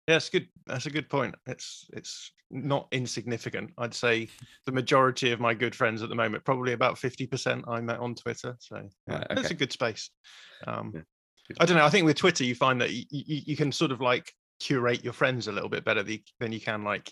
Yeah, 0.07 0.15
it's 0.17 0.29
good. 0.29 0.47
That's 0.65 0.87
a 0.87 0.89
good 0.89 1.07
point. 1.09 1.35
It's 1.45 1.85
it's 1.93 2.31
not 2.49 2.87
insignificant. 2.91 3.71
I'd 3.77 3.93
say 3.93 4.27
the 4.65 4.71
majority 4.71 5.31
of 5.31 5.39
my 5.39 5.53
good 5.53 5.75
friends 5.75 6.01
at 6.01 6.09
the 6.09 6.15
moment, 6.15 6.43
probably 6.43 6.73
about 6.73 6.97
fifty 6.97 7.27
percent, 7.27 7.63
I 7.67 7.79
met 7.81 7.99
on 7.99 8.15
Twitter. 8.15 8.57
So 8.59 8.77
yeah, 9.07 9.15
Right, 9.15 9.27
that's 9.29 9.51
a 9.51 9.53
good 9.61 9.71
space. 9.71 10.09
Um, 10.67 10.91
Yeah. 10.93 11.01
I 11.59 11.65
don't 11.65 11.77
know. 11.77 11.85
I 11.85 11.89
think 11.89 12.05
with 12.05 12.17
Twitter, 12.17 12.43
you 12.43 12.55
find 12.55 12.81
that 12.81 12.91
you, 12.91 13.03
you, 13.11 13.41
you 13.45 13.55
can 13.55 13.71
sort 13.71 13.91
of 13.91 14.01
like 14.01 14.33
curate 14.59 15.03
your 15.03 15.13
friends 15.13 15.47
a 15.47 15.51
little 15.51 15.69
bit 15.69 15.85
better 15.85 16.03
than 16.03 16.51
you 16.51 16.61
can 16.61 16.83
like 16.83 17.11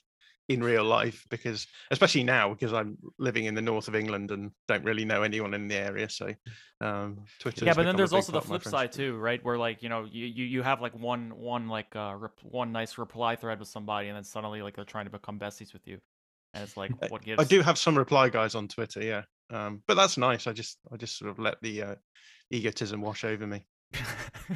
in 0.50 0.63
real 0.63 0.84
life 0.84 1.25
because 1.29 1.68
especially 1.91 2.24
now 2.24 2.50
because 2.50 2.74
I'm 2.74 2.98
living 3.20 3.46
in 3.46 3.53
the 3.53 3.62
north 3.62 3.88
of 3.88 3.96
England 3.96 4.32
and 4.32 4.51
don't 4.68 4.84
really 4.84 5.06
know 5.06 5.22
anyone 5.22 5.53
in 5.53 5.68
the 5.68 5.75
area. 5.75 6.10
So 6.10 6.34
um, 6.82 7.20
Twitter. 7.39 7.65
yeah, 7.65 7.75
but 7.75 7.84
then 7.84 7.96
there's 7.96 8.13
also 8.13 8.32
the 8.32 8.41
flip 8.41 8.63
side 8.63 8.91
too, 8.91 9.15
right? 9.18 9.44
Where 9.46 9.60
like 9.60 9.84
you 9.84 9.89
know 9.89 10.08
you, 10.12 10.25
you 10.25 10.46
you 10.46 10.63
have 10.63 10.82
like 10.82 10.98
one 11.00 11.38
one 11.38 11.70
like 11.70 11.96
uh 11.96 12.15
rep- 12.18 12.44
one 12.44 12.72
nice 12.72 12.98
reply 12.98 13.36
thread 13.36 13.60
with 13.60 13.68
somebody, 13.68 14.08
and 14.08 14.18
then 14.18 14.24
suddenly 14.24 14.63
like 14.63 14.75
they're 14.75 14.86
trying 14.86 15.06
to 15.06 15.12
become 15.12 15.39
besties 15.39 15.72
with 15.72 15.88
you, 15.88 16.00
and 16.56 16.63
it's 16.63 16.75
like 16.75 16.91
what 17.12 17.22
gives? 17.24 17.39
I 17.39 17.46
do 17.46 17.62
have 17.62 17.77
some 17.77 17.96
reply 17.96 18.29
guys 18.29 18.56
on 18.56 18.68
Twitter, 18.68 19.03
yeah. 19.03 19.22
Um, 19.51 19.84
but 19.88 19.96
that's 19.96 20.18
nice. 20.18 20.48
I 20.48 20.51
just 20.51 20.79
I 20.91 20.98
just 20.98 21.18
sort 21.18 21.29
of 21.29 21.38
let 21.38 21.62
the 21.62 21.84
uh, 21.84 21.96
egotism 22.50 23.01
wash 23.01 23.24
over 23.24 23.46
me. 23.46 23.63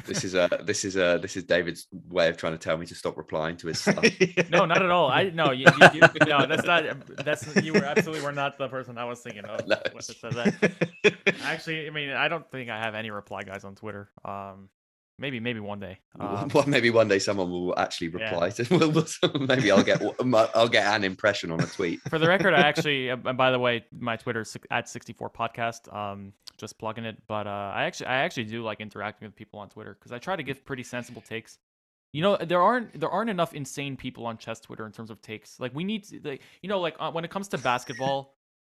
This 0.06 0.24
is 0.24 0.34
uh 0.34 0.48
this 0.64 0.84
is 0.84 0.96
uh 0.96 1.18
this 1.18 1.36
is 1.36 1.44
david's 1.44 1.88
way 2.08 2.28
of 2.28 2.36
trying 2.36 2.52
to 2.52 2.58
tell 2.58 2.76
me 2.76 2.86
to 2.86 2.94
stop 2.94 3.16
replying 3.16 3.56
to 3.56 3.66
his 3.66 3.80
stuff 3.80 4.04
no, 4.50 4.64
not 4.64 4.82
at 4.82 4.90
all. 4.90 5.08
I 5.08 5.30
no, 5.30 5.50
you, 5.50 5.66
you, 5.80 5.88
you, 5.94 6.00
no, 6.26 6.46
that's 6.46 6.64
not. 6.64 6.84
That's 7.24 7.62
you 7.62 7.72
were 7.72 7.84
absolutely 7.84 8.24
were 8.24 8.32
not 8.32 8.58
the 8.58 8.68
person 8.68 8.98
I 8.98 9.04
was 9.04 9.20
thinking 9.20 9.44
of. 9.44 9.66
No. 9.66 9.76
when 9.90 9.98
it 9.98 10.04
said 10.04 10.32
that. 10.32 11.34
Actually, 11.42 11.86
I 11.86 11.90
mean, 11.90 12.10
I 12.10 12.28
don't 12.28 12.48
think 12.50 12.70
I 12.70 12.78
have 12.78 12.94
any 12.94 13.10
reply 13.10 13.42
guys 13.42 13.64
on 13.64 13.74
Twitter. 13.74 14.10
Um, 14.24 14.68
maybe 15.18 15.40
maybe 15.40 15.60
one 15.60 15.80
day. 15.80 15.98
Um, 16.18 16.48
well, 16.54 16.66
maybe 16.66 16.90
one 16.90 17.08
day 17.08 17.18
someone 17.18 17.50
will 17.50 17.78
actually 17.78 18.08
Yeah. 18.08 18.30
reply 18.30 18.50
to. 18.50 18.64
Well, 18.78 18.90
well, 18.90 19.46
maybe 19.46 19.70
I'll 19.70 19.82
get 19.82 20.02
I'll 20.54 20.68
get 20.68 20.86
an 20.94 21.04
impression 21.04 21.50
on 21.50 21.60
a 21.60 21.66
tweet. 21.66 22.00
for 22.10 22.18
the 22.18 22.28
record, 22.28 22.54
I 22.54 22.60
actually, 22.70 23.10
uh, 23.10 23.16
and 23.24 23.38
by 23.38 23.50
the 23.50 23.58
way, 23.58 23.84
my 23.98 24.16
Twitter 24.16 24.40
is 24.40 24.56
at 24.70 24.88
64 24.88 25.30
podcast. 25.30 25.92
Um, 25.94 26.32
just 26.56 26.78
plugging 26.78 27.04
it, 27.04 27.20
but 27.26 27.46
uh, 27.48 27.72
I 27.74 27.84
actually, 27.84 28.06
I 28.06 28.16
actually 28.18 28.44
do 28.44 28.62
like 28.62 28.80
interacting 28.80 29.26
with 29.26 29.34
people 29.34 29.58
on 29.58 29.68
Twitter 29.68 29.94
because 29.98 30.12
I 30.12 30.18
try 30.18 30.36
to 30.36 30.42
give 30.42 30.64
pretty 30.64 30.84
sensible 30.84 31.20
takes. 31.20 31.58
You 32.12 32.22
know, 32.22 32.36
there 32.36 32.62
aren't 32.62 32.98
there 33.00 33.10
aren't 33.10 33.30
enough 33.30 33.54
insane 33.54 33.96
people 33.96 34.24
on 34.26 34.38
chess 34.38 34.60
Twitter 34.60 34.86
in 34.86 34.92
terms 34.92 35.10
of 35.10 35.20
takes. 35.20 35.58
Like 35.58 35.74
we 35.74 35.82
need, 35.82 36.04
to, 36.04 36.20
like 36.22 36.42
you 36.62 36.68
know, 36.68 36.78
like 36.80 36.94
uh, 37.00 37.10
when 37.10 37.24
it 37.24 37.30
comes 37.32 37.48
to 37.48 37.58
basketball, 37.58 38.33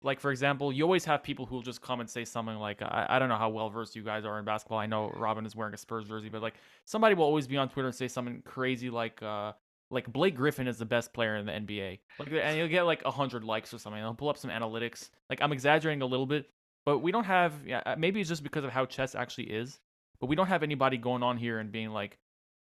like 0.04 0.20
for 0.20 0.30
example, 0.30 0.70
you 0.70 0.84
always 0.84 1.04
have 1.06 1.22
people 1.22 1.46
who 1.46 1.56
will 1.56 1.62
just 1.62 1.80
come 1.80 2.00
and 2.00 2.08
say 2.08 2.24
something 2.24 2.56
like, 2.56 2.82
I, 2.82 3.06
I 3.08 3.18
don't 3.18 3.30
know 3.30 3.36
how 3.36 3.48
well 3.48 3.70
versed 3.70 3.96
you 3.96 4.02
guys 4.02 4.24
are 4.24 4.38
in 4.38 4.44
basketball. 4.44 4.78
I 4.78 4.86
know 4.86 5.10
Robin 5.16 5.46
is 5.46 5.56
wearing 5.56 5.72
a 5.72 5.78
Spurs 5.78 6.06
jersey, 6.06 6.28
but 6.28 6.42
like 6.42 6.54
somebody 6.84 7.14
will 7.14 7.24
always 7.24 7.46
be 7.46 7.56
on 7.56 7.70
Twitter 7.70 7.88
and 7.88 7.94
say 7.94 8.06
something 8.06 8.42
crazy 8.44 8.90
like, 8.90 9.22
uh, 9.22 9.52
like 9.90 10.12
Blake 10.12 10.36
Griffin 10.36 10.68
is 10.68 10.76
the 10.76 10.84
best 10.84 11.14
player 11.14 11.36
in 11.36 11.46
the 11.46 11.52
NBA. 11.52 12.00
Like, 12.18 12.28
and 12.32 12.58
you'll 12.58 12.68
get 12.68 12.82
like 12.82 13.02
hundred 13.04 13.44
likes 13.44 13.72
or 13.72 13.78
something. 13.78 14.02
I'll 14.02 14.14
pull 14.14 14.28
up 14.28 14.36
some 14.36 14.50
analytics. 14.50 15.08
Like, 15.30 15.40
I'm 15.40 15.52
exaggerating 15.52 16.02
a 16.02 16.06
little 16.06 16.26
bit, 16.26 16.50
but 16.84 16.98
we 16.98 17.10
don't 17.10 17.24
have. 17.24 17.54
Yeah, 17.66 17.82
uh, 17.86 17.94
maybe 17.96 18.20
it's 18.20 18.28
just 18.28 18.42
because 18.42 18.64
of 18.64 18.70
how 18.70 18.84
chess 18.84 19.14
actually 19.14 19.50
is. 19.50 19.80
But 20.20 20.26
we 20.26 20.36
don't 20.36 20.46
have 20.46 20.62
anybody 20.62 20.96
going 20.96 21.22
on 21.22 21.36
here 21.36 21.58
and 21.58 21.72
being 21.72 21.90
like, 21.90 22.18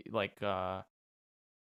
like, 0.09 0.41
uh, 0.41 0.81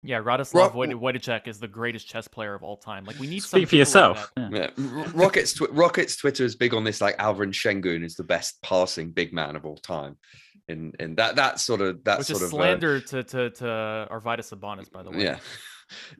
yeah, 0.04 0.20
Radosław 0.20 0.54
Ro- 0.54 0.70
Wojt- 0.70 1.00
Wojtaszek 1.00 1.48
is 1.48 1.58
the 1.58 1.68
greatest 1.68 2.06
chess 2.06 2.28
player 2.28 2.54
of 2.54 2.62
all 2.62 2.76
time. 2.76 3.04
Like, 3.04 3.18
we 3.18 3.26
need 3.26 3.40
some 3.42 3.60
Speak 3.60 3.68
for 3.68 3.70
people 3.70 3.78
like 3.78 4.16
yourself. 4.16 4.32
Yeah. 4.36 4.48
Yeah. 4.52 5.04
Rockets 5.14 5.54
tw- 5.54 5.70
Rockets 5.72 6.16
Twitter 6.16 6.44
is 6.44 6.56
big 6.56 6.74
on 6.74 6.84
this. 6.84 7.00
Like 7.00 7.16
Alvin 7.18 7.52
Şengün 7.52 8.04
is 8.04 8.14
the 8.14 8.24
best 8.24 8.60
passing 8.62 9.10
big 9.10 9.32
man 9.32 9.56
of 9.56 9.64
all 9.64 9.76
time, 9.78 10.16
and 10.68 10.94
and 11.00 11.16
that 11.16 11.36
that 11.36 11.58
sort 11.58 11.80
of 11.80 12.04
that 12.04 12.18
Which 12.18 12.26
sort 12.28 12.42
is 12.42 12.48
of 12.48 12.54
uh, 12.54 12.56
slander 12.56 13.00
to 13.00 13.22
to 13.24 13.50
to 13.50 13.64
Arvydas 14.10 14.52
Sabonis, 14.52 14.90
by 14.92 15.02
the 15.02 15.10
way. 15.10 15.24
yeah. 15.24 15.38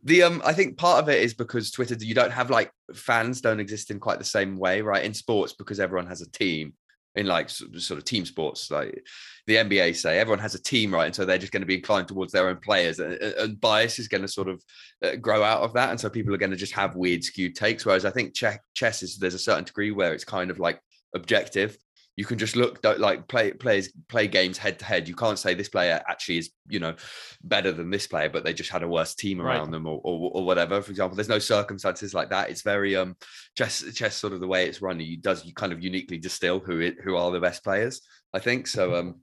The 0.02 0.22
um, 0.24 0.42
I 0.44 0.52
think 0.52 0.76
part 0.76 1.02
of 1.02 1.08
it 1.08 1.22
is 1.22 1.34
because 1.34 1.70
Twitter, 1.70 1.96
you 1.98 2.14
don't 2.14 2.32
have 2.32 2.50
like 2.50 2.70
fans 2.94 3.40
don't 3.40 3.60
exist 3.60 3.90
in 3.90 3.98
quite 4.00 4.18
the 4.18 4.24
same 4.24 4.56
way, 4.58 4.82
right? 4.82 5.04
In 5.04 5.14
sports, 5.14 5.52
because 5.54 5.80
everyone 5.80 6.06
has 6.08 6.20
a 6.20 6.30
team. 6.30 6.74
In 7.16 7.26
like 7.26 7.48
sort 7.48 7.98
of 7.98 8.04
team 8.04 8.26
sports, 8.26 8.72
like 8.72 9.06
the 9.46 9.56
NBA 9.56 9.94
say, 9.96 10.18
everyone 10.18 10.38
has 10.38 10.54
a 10.54 10.62
team, 10.62 10.94
right? 10.94 11.06
And 11.06 11.14
so 11.14 11.24
they're 11.24 11.38
just 11.38 11.52
going 11.52 11.60
to 11.62 11.66
be 11.66 11.76
inclined 11.76 12.08
towards 12.08 12.32
their 12.32 12.48
own 12.48 12.56
players, 12.58 12.98
and, 12.98 13.12
and 13.14 13.60
bias 13.60 13.98
is 13.98 14.08
going 14.08 14.22
to 14.22 14.28
sort 14.28 14.48
of 14.48 14.62
uh, 15.04 15.16
grow 15.16 15.42
out 15.42 15.62
of 15.62 15.72
that. 15.74 15.90
And 15.90 16.00
so 16.00 16.08
people 16.08 16.34
are 16.34 16.38
going 16.38 16.50
to 16.50 16.56
just 16.56 16.72
have 16.72 16.96
weird, 16.96 17.22
skewed 17.22 17.54
takes. 17.54 17.84
Whereas 17.84 18.04
I 18.04 18.10
think 18.10 18.34
chess 18.34 19.02
is 19.02 19.18
there's 19.18 19.34
a 19.34 19.38
certain 19.38 19.64
degree 19.64 19.90
where 19.90 20.14
it's 20.14 20.24
kind 20.24 20.50
of 20.50 20.58
like 20.58 20.80
objective. 21.14 21.76
You 22.16 22.24
can 22.24 22.38
just 22.38 22.54
look 22.54 22.78
like 22.84 23.26
play 23.26 23.52
players 23.52 23.90
play 24.08 24.28
games 24.28 24.56
head 24.56 24.78
to 24.78 24.84
head. 24.84 25.08
You 25.08 25.16
can't 25.16 25.36
say 25.38 25.52
this 25.52 25.68
player 25.68 26.00
actually 26.08 26.38
is 26.38 26.50
you 26.68 26.78
know 26.78 26.94
better 27.42 27.72
than 27.72 27.90
this 27.90 28.06
player, 28.06 28.28
but 28.28 28.44
they 28.44 28.54
just 28.54 28.70
had 28.70 28.84
a 28.84 28.88
worse 28.88 29.16
team 29.16 29.40
Right. 29.40 29.56
around 29.56 29.72
them 29.72 29.84
or, 29.84 30.00
or 30.04 30.30
or 30.32 30.44
whatever. 30.46 30.80
For 30.80 30.92
example, 30.92 31.16
there's 31.16 31.28
no 31.28 31.40
circumstances 31.40 32.14
like 32.14 32.30
that. 32.30 32.50
It's 32.50 32.62
very 32.62 32.94
um 32.94 33.16
chess 33.58 33.82
chess 33.94 34.14
sort 34.14 34.32
of 34.32 34.38
the 34.38 34.46
way 34.46 34.68
it's 34.68 34.80
run. 34.80 35.00
You 35.00 35.16
does 35.16 35.44
you 35.44 35.52
kind 35.54 35.72
of 35.72 35.82
uniquely 35.82 36.16
distill 36.18 36.60
who 36.60 36.78
it, 36.78 36.98
who 37.02 37.16
are 37.16 37.32
the 37.32 37.40
best 37.40 37.64
players. 37.64 38.00
I 38.32 38.38
think 38.38 38.68
so. 38.68 38.94
Um, 38.94 39.16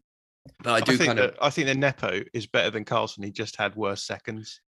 but 0.64 0.74
I 0.74 0.80
do 0.82 0.98
think 0.98 1.08
kind 1.08 1.20
that, 1.20 1.32
of 1.32 1.38
I 1.42 1.50
think 1.50 1.68
that 1.68 1.78
Nepo 1.78 2.22
is 2.34 2.48
better 2.48 2.70
than 2.70 2.86
Carlsen. 2.86 3.24
He 3.24 3.32
just 3.32 3.56
had 3.56 3.76
worse 3.76 4.04
seconds. 4.04 4.62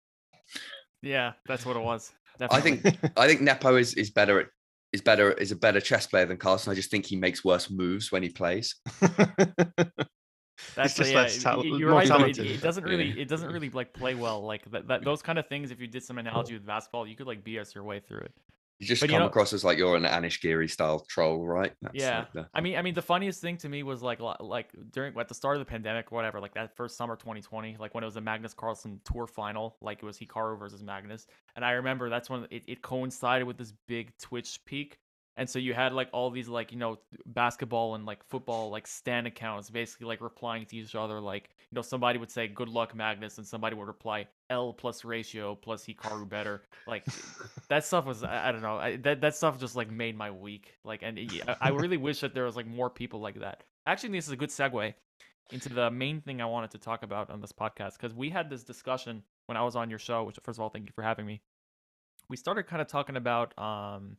Yeah, 1.02 1.32
that's 1.46 1.64
what 1.64 1.76
it 1.76 1.82
was. 1.82 2.12
I 2.50 2.60
think 2.60 2.84
I 3.16 3.26
think 3.26 3.40
Nepo 3.40 3.76
is 3.76 3.94
is 3.94 4.10
better 4.10 4.40
at 4.40 4.46
is 4.92 5.00
better 5.00 5.32
is 5.32 5.52
a 5.52 5.56
better 5.56 5.80
chess 5.80 6.06
player 6.06 6.26
than 6.26 6.36
Carlsen. 6.36 6.72
I 6.72 6.74
just 6.74 6.90
think 6.90 7.06
he 7.06 7.16
makes 7.16 7.44
worse 7.44 7.70
moves 7.70 8.10
when 8.10 8.22
he 8.22 8.28
plays. 8.28 8.74
That's 10.74 10.94
just 10.94 11.12
yeah, 11.12 11.22
less 11.22 11.42
tal- 11.42 11.64
you're 11.64 11.90
right. 11.90 12.08
It, 12.10 12.38
it 12.38 12.60
doesn't 12.60 12.84
really, 12.84 13.06
Yeah. 13.06 13.22
it 13.22 13.28
doesn't 13.28 13.50
really 13.50 13.70
like 13.70 13.94
play 13.94 14.14
well. 14.14 14.42
Like 14.42 14.70
that, 14.70 14.88
that, 14.88 15.04
those 15.04 15.22
kind 15.22 15.38
of 15.38 15.46
things. 15.46 15.70
If 15.70 15.80
you 15.80 15.86
did 15.86 16.02
some 16.02 16.18
analogy 16.18 16.54
with 16.54 16.66
basketball, 16.66 17.06
you 17.06 17.16
could 17.16 17.26
like 17.26 17.42
BS 17.42 17.74
your 17.74 17.84
way 17.84 18.00
through 18.00 18.20
it. 18.20 18.32
You 18.80 18.86
just 18.86 19.02
But 19.02 19.10
you 19.10 19.14
come 19.16 19.20
know- 19.24 19.26
across 19.28 19.52
as 19.52 19.62
like 19.62 19.76
you're 19.76 19.94
an 19.94 20.04
Anish 20.04 20.40
Giri 20.40 20.66
style 20.66 21.00
troll, 21.06 21.46
right? 21.46 21.74
That's 21.82 21.94
Yeah. 21.94 22.20
like 22.20 22.32
the- 22.32 22.48
I 22.54 22.62
mean, 22.62 22.76
I 22.76 22.82
mean, 22.82 22.94
the 22.94 23.02
funniest 23.02 23.42
thing 23.42 23.58
to 23.58 23.68
me 23.68 23.82
was 23.82 24.02
like, 24.02 24.20
like 24.40 24.70
during 24.90 25.16
at 25.18 25.28
the 25.28 25.34
start 25.34 25.56
of 25.56 25.60
the 25.60 25.66
pandemic, 25.66 26.10
whatever, 26.10 26.40
like 26.40 26.54
that 26.54 26.74
first 26.76 26.96
summer 26.96 27.14
2020, 27.14 27.76
like 27.78 27.94
when 27.94 28.02
it 28.02 28.06
was 28.06 28.16
a 28.16 28.22
Magnus 28.22 28.54
Carlsen 28.54 28.98
Tour 29.04 29.26
final, 29.26 29.76
like 29.82 29.98
it 30.02 30.04
was 30.06 30.18
Hikaru 30.18 30.58
versus 30.58 30.82
Magnus, 30.82 31.26
and 31.56 31.64
I 31.64 31.72
remember 31.72 32.08
that's 32.08 32.30
when 32.30 32.46
it, 32.50 32.62
it 32.66 32.80
coincided 32.80 33.46
with 33.46 33.58
this 33.58 33.72
big 33.86 34.16
Twitch 34.16 34.58
peak, 34.64 34.98
and 35.40 35.48
so 35.48 35.58
you 35.58 35.72
had 35.72 35.94
like 35.94 36.10
all 36.12 36.30
these 36.30 36.48
like 36.48 36.70
you 36.70 36.76
know 36.76 36.98
basketball 37.24 37.94
and 37.94 38.04
like 38.04 38.22
football 38.28 38.68
like 38.68 38.86
stan 38.86 39.24
accounts 39.24 39.70
basically 39.70 40.06
like 40.06 40.20
replying 40.20 40.66
to 40.66 40.76
each 40.76 40.94
other, 40.94 41.18
like 41.18 41.48
you 41.70 41.74
know 41.74 41.80
somebody 41.80 42.18
would 42.18 42.30
say 42.30 42.46
good 42.46 42.68
luck 42.68 42.94
Magnus, 42.94 43.38
and 43.38 43.46
somebody 43.46 43.74
would 43.74 43.86
reply 43.86 44.26
L 44.50 44.74
plus 44.74 45.02
ratio 45.02 45.54
plus 45.54 45.86
Hikaru 45.86 46.28
better, 46.28 46.62
like 46.86 47.06
that 47.70 47.86
stuff 47.86 48.04
was 48.04 48.22
I, 48.22 48.50
I 48.50 48.52
don't 48.52 48.60
know 48.60 48.76
I, 48.76 48.96
that 48.96 49.22
that 49.22 49.34
stuff 49.34 49.58
just 49.58 49.76
like 49.76 49.90
made 49.90 50.14
my 50.14 50.30
week. 50.30 50.74
Like 50.84 51.00
and 51.02 51.18
it- 51.18 51.48
I, 51.48 51.56
I 51.62 51.68
really 51.70 51.96
wish 51.96 52.20
that 52.20 52.34
there 52.34 52.44
was 52.44 52.54
like 52.54 52.66
more 52.66 52.90
people 52.90 53.20
like 53.20 53.40
that. 53.40 53.64
Actually 53.86 54.10
this 54.10 54.26
is 54.26 54.32
a 54.32 54.36
good 54.36 54.50
segue 54.50 54.92
into 55.52 55.68
the 55.70 55.90
main 55.90 56.20
thing 56.20 56.40
i 56.40 56.44
wanted 56.44 56.70
to 56.70 56.78
talk 56.78 57.02
about 57.02 57.28
on 57.28 57.40
this 57.40 57.50
podcast 57.50 57.94
because 57.94 58.14
we 58.14 58.30
had 58.30 58.48
this 58.48 58.62
discussion 58.62 59.20
when 59.46 59.56
i 59.56 59.62
was 59.64 59.74
on 59.74 59.90
your 59.90 59.98
show 59.98 60.22
which 60.22 60.38
first 60.44 60.58
of 60.58 60.62
all 60.62 60.68
thank 60.68 60.86
you 60.86 60.92
for 60.94 61.02
having 61.02 61.26
me. 61.26 61.40
We 62.28 62.36
started 62.36 62.68
kind 62.68 62.80
of 62.80 62.86
talking 62.86 63.16
about 63.16 63.58
um 63.58 64.16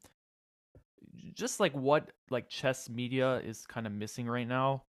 just 1.34 1.60
like 1.60 1.74
what 1.74 2.12
like 2.30 2.50
chess 2.50 2.90
media 2.90 3.38
is 3.38 3.66
kind 3.66 3.86
of 3.86 3.94
missing 3.94 4.28
right 4.28 4.48
now. 4.48 4.84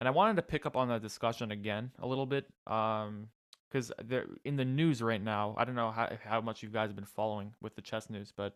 And 0.00 0.08
I 0.08 0.10
wanted 0.10 0.36
to 0.36 0.42
pick 0.42 0.66
up 0.66 0.76
on 0.76 0.88
that 0.88 1.02
discussion 1.02 1.50
again 1.50 1.90
a 1.98 2.06
little 2.06 2.26
bit. 2.26 2.46
Um, 2.66 3.28
because 3.70 3.92
they're 4.04 4.26
in 4.44 4.56
the 4.56 4.64
news 4.64 5.02
right 5.02 5.22
now. 5.22 5.54
I 5.58 5.64
don't 5.64 5.74
know 5.74 5.90
how 5.90 6.10
how 6.24 6.40
much 6.40 6.62
you 6.62 6.68
guys 6.68 6.88
have 6.88 6.96
been 6.96 7.04
following 7.04 7.52
with 7.60 7.74
the 7.74 7.82
chess 7.82 8.08
news, 8.08 8.32
but 8.34 8.54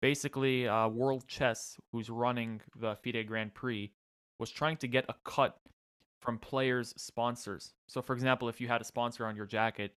basically, 0.00 0.68
uh, 0.68 0.88
World 0.88 1.26
Chess, 1.26 1.76
who's 1.92 2.10
running 2.10 2.60
the 2.78 2.96
FIDE 3.02 3.26
Grand 3.26 3.54
Prix, 3.54 3.92
was 4.38 4.50
trying 4.50 4.76
to 4.78 4.88
get 4.88 5.04
a 5.08 5.14
cut 5.24 5.58
from 6.20 6.38
players' 6.38 6.94
sponsors. 6.96 7.74
So, 7.86 8.00
for 8.00 8.14
example, 8.14 8.48
if 8.48 8.60
you 8.60 8.68
had 8.68 8.80
a 8.80 8.84
sponsor 8.84 9.26
on 9.26 9.36
your 9.36 9.46
jacket, 9.46 9.94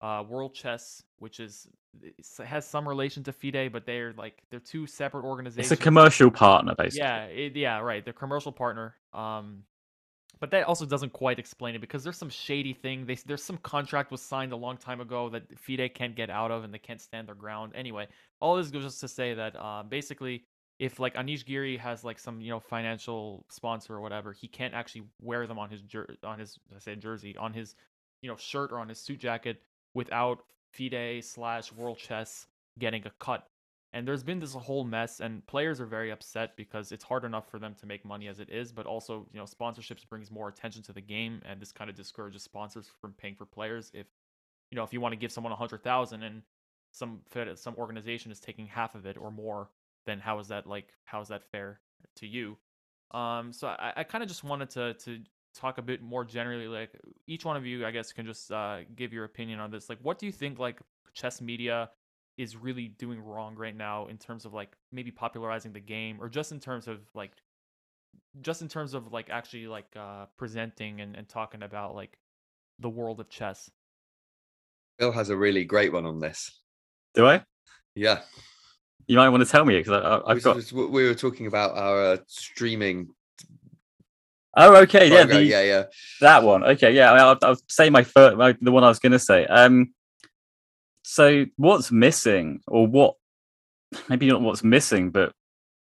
uh, 0.00 0.24
World 0.26 0.54
Chess, 0.54 1.02
which 1.18 1.40
is 1.40 1.68
has 2.44 2.66
some 2.66 2.88
relation 2.88 3.22
to 3.24 3.32
FIDE, 3.32 3.72
but 3.72 3.84
they're 3.84 4.12
like 4.16 4.42
they're 4.50 4.60
two 4.60 4.86
separate 4.86 5.24
organizations. 5.24 5.72
It's 5.72 5.80
a 5.80 5.82
commercial 5.82 6.30
partner, 6.30 6.74
basically. 6.76 7.00
Yeah, 7.00 7.24
it, 7.24 7.56
yeah, 7.56 7.80
right. 7.80 8.04
They're 8.04 8.14
commercial 8.14 8.52
partner. 8.52 8.94
Um, 9.12 9.64
but 10.38 10.50
that 10.52 10.64
also 10.64 10.86
doesn't 10.86 11.12
quite 11.12 11.38
explain 11.38 11.74
it 11.74 11.80
because 11.80 12.02
there's 12.02 12.16
some 12.16 12.30
shady 12.30 12.72
thing. 12.72 13.04
They, 13.04 13.16
there's 13.26 13.42
some 13.42 13.58
contract 13.58 14.10
was 14.10 14.22
signed 14.22 14.52
a 14.52 14.56
long 14.56 14.78
time 14.78 15.00
ago 15.00 15.28
that 15.28 15.42
FIDE 15.58 15.92
can't 15.94 16.16
get 16.16 16.30
out 16.30 16.50
of 16.50 16.64
and 16.64 16.72
they 16.72 16.78
can't 16.78 17.00
stand 17.00 17.28
their 17.28 17.34
ground. 17.34 17.72
Anyway, 17.74 18.08
all 18.40 18.56
this 18.56 18.70
goes 18.70 18.84
just 18.84 19.00
to 19.00 19.08
say 19.08 19.34
that 19.34 19.54
uh, 19.56 19.82
basically, 19.82 20.44
if 20.78 20.98
like 20.98 21.14
Anish 21.14 21.44
Giri 21.44 21.76
has 21.76 22.04
like 22.04 22.18
some 22.18 22.40
you 22.40 22.48
know 22.48 22.60
financial 22.60 23.44
sponsor 23.50 23.94
or 23.94 24.00
whatever, 24.00 24.32
he 24.32 24.48
can't 24.48 24.72
actually 24.72 25.02
wear 25.20 25.46
them 25.46 25.58
on 25.58 25.68
his 25.68 25.82
jer- 25.82 26.16
on 26.24 26.38
his 26.38 26.58
I 26.74 26.78
say 26.78 26.96
jersey 26.96 27.36
on 27.36 27.52
his 27.52 27.74
you 28.22 28.30
know 28.30 28.36
shirt 28.36 28.72
or 28.72 28.78
on 28.78 28.88
his 28.88 28.98
suit 28.98 29.18
jacket 29.18 29.60
without 29.94 30.44
FIDE 30.72 31.24
slash 31.24 31.72
World 31.72 31.98
Chess 31.98 32.46
getting 32.78 33.06
a 33.06 33.10
cut 33.18 33.46
and 33.92 34.06
there's 34.06 34.22
been 34.22 34.38
this 34.38 34.54
whole 34.54 34.84
mess, 34.84 35.18
and 35.18 35.44
players 35.46 35.80
are 35.80 35.86
very 35.86 36.12
upset 36.12 36.56
because 36.56 36.92
it's 36.92 37.02
hard 37.02 37.24
enough 37.24 37.50
for 37.50 37.58
them 37.58 37.74
to 37.80 37.86
make 37.86 38.04
money 38.04 38.28
as 38.28 38.38
it 38.38 38.48
is, 38.48 38.70
but 38.70 38.86
also, 38.86 39.26
you 39.32 39.38
know, 39.38 39.44
sponsorships 39.44 40.08
brings 40.08 40.30
more 40.30 40.48
attention 40.48 40.80
to 40.84 40.92
the 40.92 41.00
game, 41.00 41.42
and 41.44 41.60
this 41.60 41.72
kind 41.72 41.90
of 41.90 41.96
discourages 41.96 42.44
sponsors 42.44 42.88
from 43.00 43.12
paying 43.14 43.34
for 43.34 43.46
players. 43.46 43.90
If, 43.92 44.06
you 44.70 44.76
know, 44.76 44.84
if 44.84 44.92
you 44.92 45.00
want 45.00 45.12
to 45.12 45.18
give 45.18 45.32
someone 45.32 45.52
a 45.52 45.56
hundred 45.56 45.82
thousand 45.82 46.22
and 46.22 46.42
some 46.92 47.20
some 47.56 47.74
organization 47.76 48.30
is 48.30 48.38
taking 48.38 48.66
half 48.66 48.94
of 48.94 49.06
it 49.06 49.16
or 49.18 49.32
more, 49.32 49.70
then 50.06 50.20
how 50.20 50.38
is 50.38 50.46
that 50.48 50.68
like 50.68 50.92
how 51.04 51.20
is 51.20 51.28
that 51.28 51.42
fair 51.50 51.80
to 52.16 52.28
you? 52.28 52.56
Um, 53.10 53.52
so 53.52 53.66
I, 53.66 53.92
I 53.96 54.04
kind 54.04 54.22
of 54.22 54.28
just 54.28 54.44
wanted 54.44 54.70
to 54.70 54.94
to 54.94 55.18
talk 55.54 55.78
a 55.78 55.82
bit 55.82 56.02
more 56.02 56.24
generally, 56.24 56.68
like 56.68 56.90
each 57.26 57.44
one 57.44 57.56
of 57.56 57.66
you, 57.66 57.86
I 57.86 57.90
guess, 57.90 58.12
can 58.12 58.26
just 58.26 58.50
uh, 58.52 58.78
give 58.96 59.12
your 59.12 59.24
opinion 59.24 59.60
on 59.60 59.70
this. 59.70 59.88
Like, 59.88 59.98
what 60.02 60.18
do 60.18 60.26
you 60.26 60.32
think 60.32 60.58
like 60.58 60.80
chess 61.14 61.40
media 61.40 61.90
is 62.38 62.56
really 62.56 62.88
doing 62.88 63.20
wrong 63.20 63.54
right 63.56 63.76
now 63.76 64.06
in 64.06 64.16
terms 64.16 64.44
of 64.44 64.54
like 64.54 64.70
maybe 64.92 65.10
popularizing 65.10 65.72
the 65.72 65.80
game 65.80 66.18
or 66.20 66.28
just 66.28 66.52
in 66.52 66.60
terms 66.60 66.88
of 66.88 67.00
like 67.14 67.32
just 68.40 68.62
in 68.62 68.68
terms 68.68 68.94
of 68.94 69.12
like 69.12 69.28
actually 69.30 69.66
like 69.66 69.86
uh 69.96 70.24
presenting 70.36 71.00
and, 71.00 71.16
and 71.16 71.28
talking 71.28 71.62
about 71.62 71.94
like 71.94 72.18
the 72.78 72.88
world 72.88 73.20
of 73.20 73.28
chess 73.28 73.70
bill 74.98 75.12
has 75.12 75.30
a 75.30 75.36
really 75.36 75.64
great 75.64 75.92
one 75.92 76.06
on 76.06 76.20
this. 76.20 76.60
Do 77.14 77.26
I? 77.26 77.42
Yeah, 77.94 78.20
You 79.06 79.16
might 79.16 79.30
want 79.30 79.44
to 79.44 79.50
tell 79.50 79.64
me 79.64 79.78
because 79.78 80.22
I've 80.26 80.42
got. 80.42 80.56
was- 80.56 80.72
we 80.72 81.04
were 81.04 81.14
talking 81.14 81.46
about 81.46 81.76
our 81.76 82.12
uh, 82.12 82.16
streaming. 82.26 83.08
Oh, 84.56 84.76
okay, 84.82 85.08
yeah, 85.10 85.24
the, 85.24 85.44
yeah, 85.44 85.62
yeah. 85.62 85.82
that 86.20 86.42
one. 86.42 86.64
Okay, 86.64 86.92
yeah, 86.92 87.12
I'll, 87.12 87.38
I'll 87.42 87.56
say 87.68 87.88
my 87.88 88.02
first, 88.02 88.36
my, 88.36 88.56
the 88.60 88.72
one 88.72 88.82
I 88.82 88.88
was 88.88 88.98
going 88.98 89.12
to 89.12 89.18
say. 89.18 89.46
Um, 89.46 89.94
so 91.02 91.46
what's 91.56 91.92
missing, 91.92 92.60
or 92.66 92.86
what? 92.86 93.14
Maybe 94.08 94.26
not 94.26 94.40
what's 94.40 94.64
missing, 94.64 95.10
but 95.10 95.32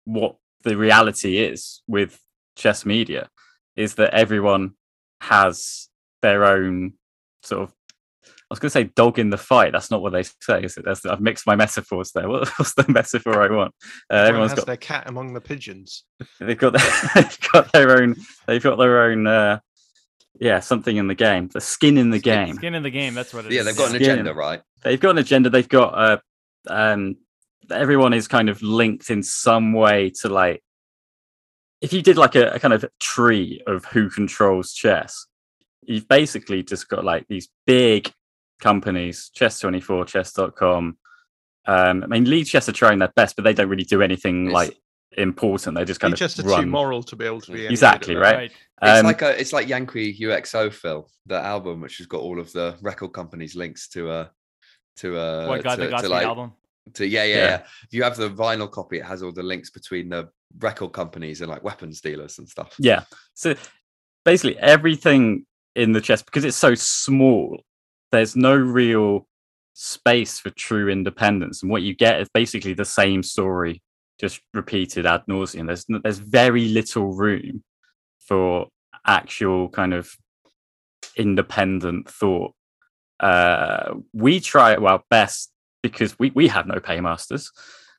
what 0.04 0.36
the 0.64 0.76
reality 0.76 1.38
is 1.38 1.82
with 1.86 2.20
chess 2.56 2.84
media 2.84 3.28
is 3.76 3.94
that 3.94 4.14
everyone 4.14 4.74
has 5.20 5.88
their 6.22 6.44
own 6.44 6.94
sort 7.42 7.62
of. 7.62 7.74
I 8.50 8.54
was 8.54 8.58
going 8.58 8.68
to 8.70 8.72
say 8.72 8.84
dog 8.96 9.20
in 9.20 9.30
the 9.30 9.38
fight. 9.38 9.70
That's 9.70 9.92
not 9.92 10.02
what 10.02 10.12
they 10.12 10.24
say. 10.24 10.64
Is 10.64 10.76
it? 10.76 10.84
That's, 10.84 11.06
I've 11.06 11.20
mixed 11.20 11.46
my 11.46 11.54
metaphors 11.54 12.10
there. 12.12 12.28
What, 12.28 12.48
what's 12.58 12.74
the 12.74 12.84
metaphor 12.88 13.40
I 13.42 13.54
want? 13.54 13.72
Uh, 14.10 14.14
Everyone 14.14 14.28
everyone's 14.28 14.50
has 14.52 14.58
got 14.60 14.66
their 14.66 14.76
cat 14.76 15.04
among 15.08 15.34
the 15.34 15.40
pigeons. 15.40 16.02
they've 16.40 16.58
got 16.58 16.72
their, 16.72 16.82
they've 17.14 17.38
got 17.52 17.72
their 17.72 18.02
own 18.02 18.16
they've 18.46 18.62
got 18.62 18.76
their 18.76 19.04
own 19.04 19.26
uh 19.28 19.60
yeah 20.40 20.58
something 20.60 20.96
in 20.96 21.06
the 21.06 21.14
game 21.14 21.48
the 21.52 21.60
skin 21.60 21.96
in 21.98 22.10
the 22.10 22.18
Skin- 22.18 22.46
game 22.46 22.56
skin 22.56 22.74
in 22.74 22.82
the 22.82 22.90
game 22.90 23.14
that's 23.14 23.32
what 23.32 23.44
it 23.44 23.52
is. 23.52 23.56
Yeah, 23.56 23.62
they've 23.62 23.76
got 23.76 23.94
an 23.94 24.00
Yeah. 24.00 24.12
agenda, 24.14 24.34
right? 24.34 24.62
they've 24.82 24.98
got 25.00 25.10
an 25.10 25.18
agenda 25.18 25.48
they've 25.50 25.68
got 25.68 25.94
uh 25.94 26.18
um 26.68 27.16
everyone 27.70 28.12
is 28.14 28.26
kind 28.26 28.48
of 28.48 28.60
linked 28.62 29.10
in 29.10 29.22
some 29.22 29.72
way 29.72 30.10
to 30.22 30.28
like 30.28 30.60
if 31.80 31.92
you 31.92 32.02
did 32.02 32.16
like 32.16 32.34
a, 32.34 32.50
a 32.52 32.58
kind 32.58 32.74
of 32.74 32.84
tree 32.98 33.62
of 33.66 33.84
who 33.86 34.10
controls 34.10 34.72
chess 34.72 35.26
you've 35.82 36.08
basically 36.08 36.62
just 36.62 36.88
got 36.88 37.04
like 37.04 37.26
these 37.28 37.48
big 37.66 38.10
companies 38.60 39.30
chess24 39.36 40.06
chess.com 40.06 40.96
um 41.66 42.02
i 42.02 42.06
mean 42.06 42.24
Lichess 42.24 42.68
are 42.68 42.72
trying 42.72 42.98
their 42.98 43.12
best 43.16 43.36
but 43.36 43.42
they 43.44 43.52
don't 43.54 43.68
really 43.68 43.84
do 43.84 44.02
anything 44.02 44.46
It's- 44.46 44.54
like 44.54 44.76
important 45.16 45.74
They're 45.74 45.84
just 45.84 45.98
kind 45.98 46.12
He's 46.12 46.20
just 46.20 46.38
of 46.38 46.44
too 46.44 46.50
run 46.52 46.68
moral 46.70 47.02
to 47.02 47.16
be 47.16 47.24
able 47.26 47.40
to 47.40 47.50
be 47.52 47.66
Exactly, 47.66 48.14
at 48.14 48.20
right? 48.20 48.30
that. 48.30 48.36
right 48.36 48.52
It's 48.92 49.00
Um, 49.00 49.06
like 49.06 49.22
a, 49.22 49.40
it's 49.40 49.52
like 49.52 49.66
Yanqui 49.66 50.16
U.X.O., 50.20 50.70
Phil, 50.70 51.10
the 51.26 51.34
album, 51.34 51.80
which 51.80 51.98
has 51.98 52.06
got 52.06 52.20
all 52.20 52.38
of 52.38 52.52
the 52.52 52.76
record 52.80 53.08
companies 53.08 53.56
links 53.56 53.88
to 53.88 54.08
uh 54.08 54.28
to 54.98 55.18
uh 55.18 55.46
what 55.48 55.64
got 55.64 55.74
to, 55.74 55.80
the 55.80 55.86
to 55.86 55.90
Godspeed 55.90 56.10
like 56.12 56.26
album 56.26 56.52
to 56.94 57.04
yeah, 57.06 57.24
yeah 57.24 57.34
Yeah. 57.34 57.44
yeah 57.44 57.62
If 57.86 57.92
you 57.92 58.04
have 58.04 58.16
the 58.16 58.30
vinyl 58.30 58.70
copy, 58.70 58.98
it 58.98 59.04
has 59.04 59.22
all 59.24 59.32
the 59.32 59.42
links 59.42 59.70
between 59.70 60.08
the 60.10 60.28
record 60.60 60.92
companies 60.92 61.40
and 61.40 61.50
like 61.50 61.64
weapons 61.64 62.00
dealers 62.00 62.38
and 62.38 62.48
stuff. 62.48 62.74
Yeah. 62.78 63.02
So 63.34 63.56
basically 64.24 64.58
everything 64.60 65.44
in 65.74 65.90
the 65.90 66.00
chess 66.00 66.22
because 66.22 66.44
it's 66.44 66.56
so 66.56 66.76
small, 66.76 67.64
there's 68.12 68.36
no 68.36 68.54
real 68.54 69.26
space 69.74 70.38
for 70.38 70.50
true 70.50 70.88
independence. 70.88 71.62
And 71.62 71.70
what 71.70 71.82
you 71.82 71.94
get 71.94 72.20
is 72.20 72.28
basically 72.32 72.74
the 72.74 72.84
same 72.84 73.22
story 73.22 73.82
just 74.20 74.40
repeated 74.52 75.06
ad 75.06 75.22
nauseum. 75.28 75.66
There's 75.66 75.86
there's 76.02 76.18
very 76.18 76.68
little 76.68 77.12
room 77.14 77.64
for 78.18 78.68
actual 79.06 79.68
kind 79.70 79.94
of 79.94 80.14
independent 81.16 82.08
thought. 82.08 82.54
Uh, 83.18 83.94
we 84.12 84.40
try 84.40 84.74
our 84.74 85.02
best 85.10 85.50
because 85.82 86.18
we, 86.18 86.30
we 86.30 86.48
have 86.48 86.66
no 86.66 86.78
paymasters, 86.78 87.50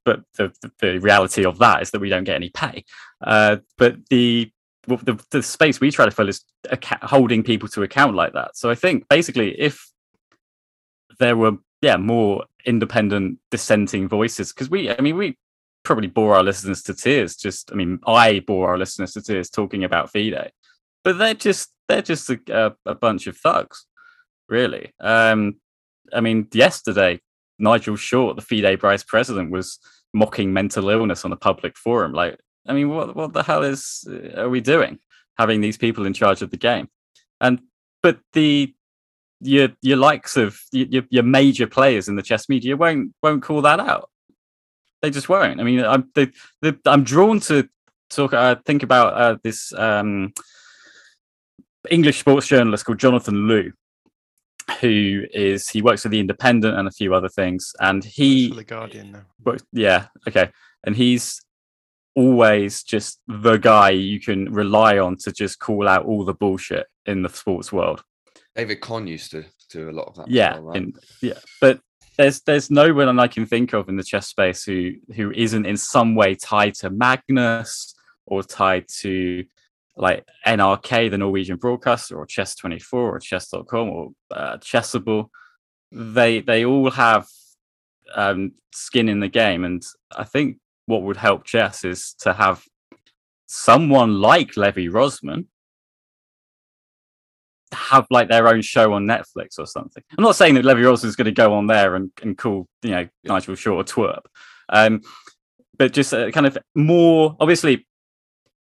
but 0.06 0.22
the, 0.38 0.52
the, 0.62 0.72
the 0.80 0.98
reality 1.00 1.46
of 1.46 1.58
that 1.60 1.82
is 1.82 1.92
that 1.92 2.02
we 2.02 2.10
don't 2.10 2.24
get 2.24 2.36
any 2.36 2.50
pay. 2.50 2.84
Uh, 3.22 3.58
but 3.78 3.96
the 4.10 4.52
the, 4.88 5.24
the 5.30 5.44
space 5.44 5.80
we 5.80 5.92
try 5.92 6.06
to 6.06 6.12
fill 6.12 6.28
is 6.28 6.44
acca- 6.68 7.04
holding 7.04 7.44
people 7.44 7.70
to 7.70 7.84
account 7.84 8.16
like 8.16 8.34
that. 8.34 8.58
So 8.58 8.70
I 8.70 8.76
think 8.76 9.08
basically, 9.10 9.60
if 9.60 9.91
there 11.22 11.38
were 11.38 11.54
yeah 11.82 11.98
more 11.98 12.46
independent 12.66 13.40
dissenting 13.50 14.10
voices, 14.10 14.52
because 14.52 14.70
we 14.70 14.90
I 14.92 15.00
mean 15.00 15.18
we 15.18 15.38
probably 15.84 16.08
bore 16.08 16.36
our 16.36 16.44
listeners 16.44 16.84
to 16.84 16.94
tears. 16.94 17.36
Just 17.36 17.72
I 17.72 17.76
mean 17.76 18.00
I 18.06 18.40
bore 18.40 18.70
our 18.70 18.78
listeners 18.78 19.14
to 19.14 19.22
tears 19.22 19.50
talking 19.50 19.84
about 19.84 20.12
FIDE, 20.12 20.52
but 21.04 21.18
they're 21.18 21.34
just 21.34 21.70
they're 21.88 22.02
just 22.02 22.30
a, 22.30 22.76
a, 22.86 22.96
bunch 22.96 23.28
of 23.28 23.36
thugs, 23.38 23.86
really. 24.50 24.94
Um, 25.00 25.56
I 26.14 26.22
mean 26.22 26.48
yesterday 26.54 27.22
Nigel 27.60 27.96
Short, 27.96 28.36
the 28.36 28.42
FIDE 28.42 28.80
vice 28.80 29.04
president, 29.04 29.52
was 29.52 29.80
mocking 30.14 30.52
mental 30.52 30.90
illness 30.90 31.24
on 31.24 31.32
a 31.32 31.38
public 31.38 31.78
forum. 31.78 32.14
Like 32.14 32.40
I 32.68 32.74
mean, 32.74 32.90
what 32.90 33.16
what 33.16 33.34
the 33.34 33.44
hell 33.44 33.64
is 33.64 34.08
uh, 34.10 34.42
are 34.42 34.50
we 34.50 34.62
doing? 34.62 35.00
Having 35.38 35.62
these 35.62 35.78
people 35.78 36.06
in 36.06 36.14
charge 36.14 36.42
of 36.42 36.52
the 36.52 36.58
game, 36.58 36.90
and 37.40 37.62
but 38.04 38.20
the 38.34 38.74
your 39.42 39.70
your 39.82 39.98
likes 39.98 40.38
of 40.38 40.62
your 40.72 41.04
your 41.10 41.24
major 41.24 41.68
players 41.68 42.08
in 42.08 42.16
the 42.16 42.22
chess 42.22 42.48
media 42.48 42.78
won't 42.78 43.14
won't 43.22 43.44
call 43.44 43.62
that 43.62 43.80
out. 43.80 44.10
They 45.02 45.10
just 45.10 45.30
won't. 45.30 45.60
I 45.60 45.64
mean, 45.64 45.84
I'm 45.84 46.10
the, 46.14 46.32
the, 46.62 46.78
I'm 46.86 47.04
drawn 47.04 47.40
to 47.42 47.68
talk. 48.10 48.34
Uh, 48.34 48.56
think 48.66 48.84
about 48.84 49.14
uh, 49.14 49.38
this 49.44 49.74
um, 49.74 50.32
English 51.90 52.20
sports 52.20 52.48
journalist 52.48 52.86
called 52.86 53.00
Jonathan 53.00 53.48
Liew, 53.48 53.72
who 54.80 55.26
is 55.34 55.68
he 55.70 55.82
works 55.82 56.04
for 56.04 56.10
the 56.10 56.20
Independent 56.20 56.78
and 56.78 56.88
a 56.88 56.92
few 56.92 57.16
other 57.16 57.30
things, 57.30 57.74
and 57.80 58.04
he 58.04 58.54
the 58.54 58.64
Guardian 58.64 59.12
now. 59.12 59.58
yeah, 59.74 60.08
okay. 60.28 60.52
And 60.84 60.96
he's 60.96 61.42
always 62.16 62.84
just 62.84 63.20
the 63.28 63.58
guy 63.58 63.90
you 63.90 64.20
can 64.20 64.52
rely 64.54 65.00
on 65.00 65.16
to 65.16 65.32
just 65.32 65.60
call 65.60 65.88
out 65.88 66.06
all 66.06 66.26
the 66.26 66.34
bullshit 66.34 66.86
in 67.06 67.24
the 67.24 67.30
sports 67.30 67.72
world. 67.72 68.04
David 68.56 68.82
Conn 68.82 69.08
used 69.08 69.32
to 69.32 69.46
do 69.70 69.90
a 69.90 69.92
lot 69.92 70.08
of 70.08 70.16
that. 70.16 70.30
Yeah, 70.30 70.56
well, 70.56 70.64
right? 70.64 70.78
and 70.78 71.00
yeah, 71.22 71.40
but 71.60 71.80
there's 72.18 72.42
there's 72.42 72.70
no 72.70 72.94
one 72.94 73.20
I 73.20 73.28
can 73.28 73.46
think 73.46 73.74
of 73.74 73.90
in 73.90 73.98
the 73.98 74.04
chess 74.04 74.28
space 74.28 74.64
who 74.64 74.94
who 75.16 75.32
isn't 75.32 75.66
in 75.66 75.78
some 75.78 76.16
way 76.16 76.36
tied 76.36 76.76
to 76.76 76.90
Magnus 76.90 77.96
or 78.26 78.44
tied 78.44 78.86
to 79.00 79.46
like 79.96 80.26
NRK, 80.46 81.12
the 81.12 81.18
Norwegian 81.18 81.58
broadcaster, 81.58 82.18
or 82.18 82.26
Chess24 82.26 82.94
or 82.94 83.20
Chess.com 83.20 83.90
or 83.90 84.10
uh, 84.32 84.58
Chessable. 84.58 85.30
They 85.92 86.42
they 86.42 86.66
all 86.66 86.92
have 86.92 87.28
um, 88.16 88.54
skin 88.74 89.10
in 89.10 89.20
the 89.20 89.28
game, 89.28 89.64
and 89.64 89.82
I 90.16 90.24
think 90.24 90.58
what 90.86 91.04
would 91.04 91.18
help 91.18 91.46
chess 91.46 91.84
is 91.84 92.16
to 92.20 92.34
have 92.34 92.64
someone 93.48 94.22
like 94.22 94.58
Levy 94.58 94.88
Rozman 94.88 95.46
have 97.74 98.08
like 98.10 98.30
their 98.30 98.48
own 98.48 98.62
show 98.62 98.94
on 98.94 99.06
Netflix 99.06 99.60
or 99.60 99.66
something. 99.66 100.04
I'm 100.18 100.24
not 100.24 100.36
saying 100.36 100.56
that 100.56 100.66
Levy 100.66 100.82
Rozman 100.82 101.06
is 101.06 101.16
going 101.16 101.26
to 101.26 101.32
go 101.32 101.54
on 101.54 101.68
there 101.68 101.96
and, 101.96 102.12
and 102.22 102.38
call 102.38 102.68
you 102.82 102.92
know 102.92 103.08
Nigel 103.24 103.56
Short 103.56 103.90
a 103.90 103.94
twerp, 103.94 104.26
um, 104.70 105.02
but 105.78 105.94
just 105.94 106.14
uh, 106.14 106.32
kind 106.32 106.46
of 106.46 106.58
more 106.76 107.36
obviously 107.40 107.88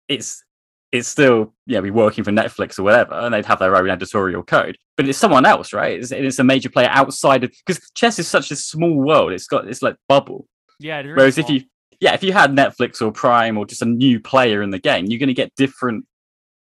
it's 0.09 0.45
it's 0.93 1.09
still 1.09 1.55
yeah 1.67 1.81
be 1.81 1.91
working 1.91 2.23
for 2.23 2.31
Netflix 2.31 2.79
or 2.79 2.83
whatever, 2.83 3.15
and 3.15 3.35
they'd 3.35 3.47
have 3.47 3.59
their 3.59 3.77
own 3.77 3.91
editorial 3.91 4.43
code. 4.43 4.77
But 4.97 5.09
it's 5.09 5.19
someone 5.19 5.47
else, 5.47 5.73
right? 5.73 5.99
It's, 5.99 6.13
it's 6.13 6.39
a 6.39 6.45
major 6.45 6.69
player 6.69 6.89
outside 6.91 7.45
of 7.45 7.53
because 7.67 7.91
chess 7.95 8.19
is 8.19 8.29
such 8.29 8.51
a 8.51 8.57
small 8.57 8.95
world. 8.95 9.33
It's 9.33 9.47
got 9.47 9.67
it's 9.67 9.83
like 9.83 9.97
bubble. 10.09 10.47
Yeah. 10.79 11.03
Whereas 11.03 11.39
if 11.39 11.49
you 11.49 11.63
yeah 12.01 12.13
if 12.13 12.23
you 12.23 12.33
had 12.33 12.53
Netflix 12.53 13.01
or 13.01 13.11
Prime 13.11 13.57
or 13.57 13.65
just 13.65 13.83
a 13.83 13.87
new 13.87 14.21
player 14.21 14.63
in 14.63 14.71
the 14.71 14.79
game, 14.79 15.07
you're 15.07 15.19
going 15.19 15.29
to 15.29 15.35
get 15.35 15.55
different 15.57 16.05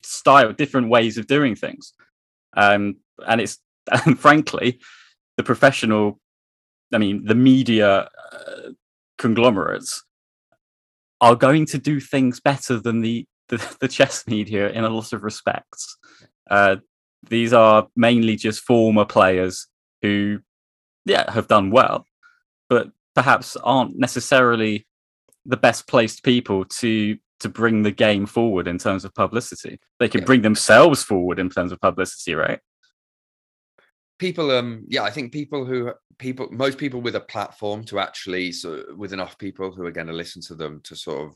style, 0.02 0.52
different 0.52 0.88
ways 0.88 1.18
of 1.18 1.26
doing 1.26 1.56
things. 1.56 1.92
Um, 2.56 2.96
and 3.26 3.40
it's 3.40 3.58
and 4.06 4.18
frankly, 4.18 4.80
the 5.36 5.42
professional, 5.42 6.20
I 6.92 6.98
mean, 6.98 7.24
the 7.24 7.34
media 7.34 8.08
uh, 8.32 8.70
conglomerates 9.18 10.04
are 11.20 11.36
going 11.36 11.66
to 11.66 11.78
do 11.78 12.00
things 12.00 12.40
better 12.40 12.78
than 12.78 13.00
the 13.00 13.26
the, 13.48 13.76
the 13.80 13.88
chess 13.88 14.26
media 14.28 14.70
in 14.70 14.84
a 14.84 14.88
lot 14.88 15.12
of 15.12 15.24
respects. 15.24 15.98
Uh, 16.48 16.76
these 17.28 17.52
are 17.52 17.88
mainly 17.96 18.36
just 18.36 18.60
former 18.60 19.04
players 19.04 19.66
who, 20.02 20.38
yeah, 21.04 21.30
have 21.32 21.48
done 21.48 21.70
well, 21.70 22.06
but 22.68 22.90
perhaps 23.14 23.56
aren't 23.56 23.98
necessarily 23.98 24.86
the 25.44 25.56
best 25.56 25.88
placed 25.88 26.22
people 26.22 26.64
to 26.64 27.18
to 27.40 27.48
bring 27.48 27.82
the 27.82 27.90
game 27.90 28.26
forward 28.26 28.68
in 28.68 28.78
terms 28.78 29.04
of 29.04 29.14
publicity. 29.14 29.80
They 29.98 30.08
can 30.08 30.20
Yeah. 30.20 30.26
bring 30.26 30.42
themselves 30.42 31.02
forward 31.02 31.38
in 31.38 31.50
terms 31.50 31.72
of 31.72 31.80
publicity, 31.80 32.34
right? 32.34 32.60
people 34.18 34.50
um 34.50 34.84
yeah 34.86 35.02
i 35.02 35.10
think 35.10 35.32
people 35.32 35.64
who 35.64 35.90
people 36.18 36.46
most 36.52 36.76
people 36.76 37.00
with 37.00 37.16
a 37.16 37.20
platform 37.20 37.82
to 37.82 37.98
actually 37.98 38.52
so 38.52 38.84
with 38.94 39.14
enough 39.14 39.38
people 39.38 39.72
who 39.72 39.82
are 39.86 39.90
going 39.90 40.06
to 40.06 40.12
listen 40.12 40.42
to 40.42 40.54
them 40.54 40.78
to 40.84 40.94
sort 40.94 41.26
of 41.26 41.34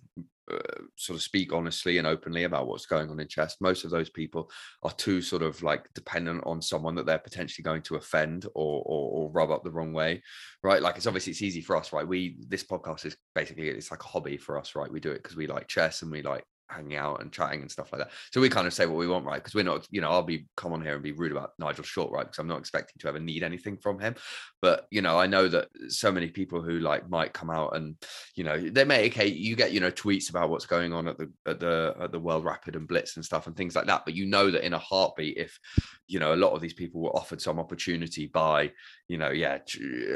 uh, 0.50 0.82
sort 0.96 1.16
of 1.16 1.22
speak 1.22 1.52
honestly 1.52 1.98
and 1.98 2.06
openly 2.06 2.44
about 2.44 2.66
what's 2.66 2.86
going 2.86 3.10
on 3.10 3.20
in 3.20 3.28
chess. 3.28 3.56
Most 3.60 3.84
of 3.84 3.90
those 3.90 4.10
people 4.10 4.50
are 4.82 4.92
too 4.92 5.22
sort 5.22 5.42
of 5.42 5.62
like 5.62 5.92
dependent 5.94 6.42
on 6.46 6.60
someone 6.60 6.94
that 6.96 7.06
they're 7.06 7.18
potentially 7.18 7.62
going 7.62 7.82
to 7.82 7.96
offend 7.96 8.46
or, 8.54 8.82
or 8.84 9.10
or 9.14 9.30
rub 9.30 9.50
up 9.50 9.64
the 9.64 9.70
wrong 9.70 9.92
way 9.92 10.22
right? 10.62 10.82
Like 10.82 10.96
it's 10.96 11.06
obviously 11.06 11.30
it's 11.32 11.42
easy 11.42 11.60
for 11.60 11.76
us 11.76 11.92
right? 11.92 12.08
We 12.08 12.36
this 12.48 12.64
podcast 12.64 13.04
is 13.04 13.16
basically 13.34 13.68
it's 13.68 13.90
like 13.90 14.02
a 14.02 14.08
hobby 14.08 14.36
for 14.36 14.58
us 14.58 14.74
right? 14.74 14.90
We 14.90 15.00
do 15.00 15.12
it 15.12 15.22
because 15.22 15.36
we 15.36 15.46
like 15.46 15.68
chess 15.68 16.02
and 16.02 16.10
we 16.10 16.22
like 16.22 16.44
hanging 16.68 16.96
out 16.96 17.20
and 17.20 17.32
chatting 17.32 17.60
and 17.60 17.70
stuff 17.70 17.92
like 17.92 18.00
that. 18.00 18.10
So 18.32 18.40
we 18.40 18.48
kind 18.48 18.66
of 18.66 18.74
say 18.74 18.86
what 18.86 18.98
we 18.98 19.08
want, 19.08 19.24
right? 19.24 19.42
Because 19.42 19.54
we're 19.54 19.64
not, 19.64 19.86
you 19.90 20.00
know, 20.00 20.10
I'll 20.10 20.22
be 20.22 20.46
come 20.56 20.72
on 20.72 20.82
here 20.82 20.94
and 20.94 21.02
be 21.02 21.12
rude 21.12 21.32
about 21.32 21.52
Nigel 21.58 21.84
Short, 21.84 22.10
right? 22.10 22.24
Because 22.24 22.38
I'm 22.38 22.48
not 22.48 22.58
expecting 22.58 22.96
to 23.00 23.08
ever 23.08 23.20
need 23.20 23.42
anything 23.42 23.76
from 23.76 23.98
him. 23.98 24.14
But 24.62 24.86
you 24.90 25.02
know, 25.02 25.18
I 25.18 25.26
know 25.26 25.48
that 25.48 25.68
so 25.88 26.10
many 26.10 26.28
people 26.28 26.62
who 26.62 26.78
like 26.80 27.08
might 27.08 27.32
come 27.32 27.50
out 27.50 27.76
and, 27.76 27.96
you 28.34 28.44
know, 28.44 28.58
they 28.58 28.84
may 28.84 29.06
okay, 29.06 29.26
you 29.26 29.56
get, 29.56 29.72
you 29.72 29.80
know, 29.80 29.90
tweets 29.90 30.30
about 30.30 30.50
what's 30.50 30.66
going 30.66 30.92
on 30.92 31.08
at 31.08 31.18
the 31.18 31.30
at 31.46 31.60
the 31.60 31.94
at 32.00 32.12
the 32.12 32.20
World 32.20 32.44
Rapid 32.44 32.76
and 32.76 32.88
Blitz 32.88 33.16
and 33.16 33.24
stuff 33.24 33.46
and 33.46 33.56
things 33.56 33.76
like 33.76 33.86
that. 33.86 34.04
But 34.04 34.14
you 34.14 34.26
know 34.26 34.50
that 34.50 34.64
in 34.64 34.74
a 34.74 34.78
heartbeat, 34.78 35.36
if 35.36 35.58
you 36.06 36.18
know, 36.18 36.34
a 36.34 36.36
lot 36.36 36.52
of 36.52 36.60
these 36.60 36.74
people 36.74 37.00
were 37.00 37.16
offered 37.16 37.40
some 37.40 37.58
opportunity 37.58 38.26
by, 38.26 38.70
you 39.08 39.16
know, 39.16 39.30
yeah, 39.30 39.58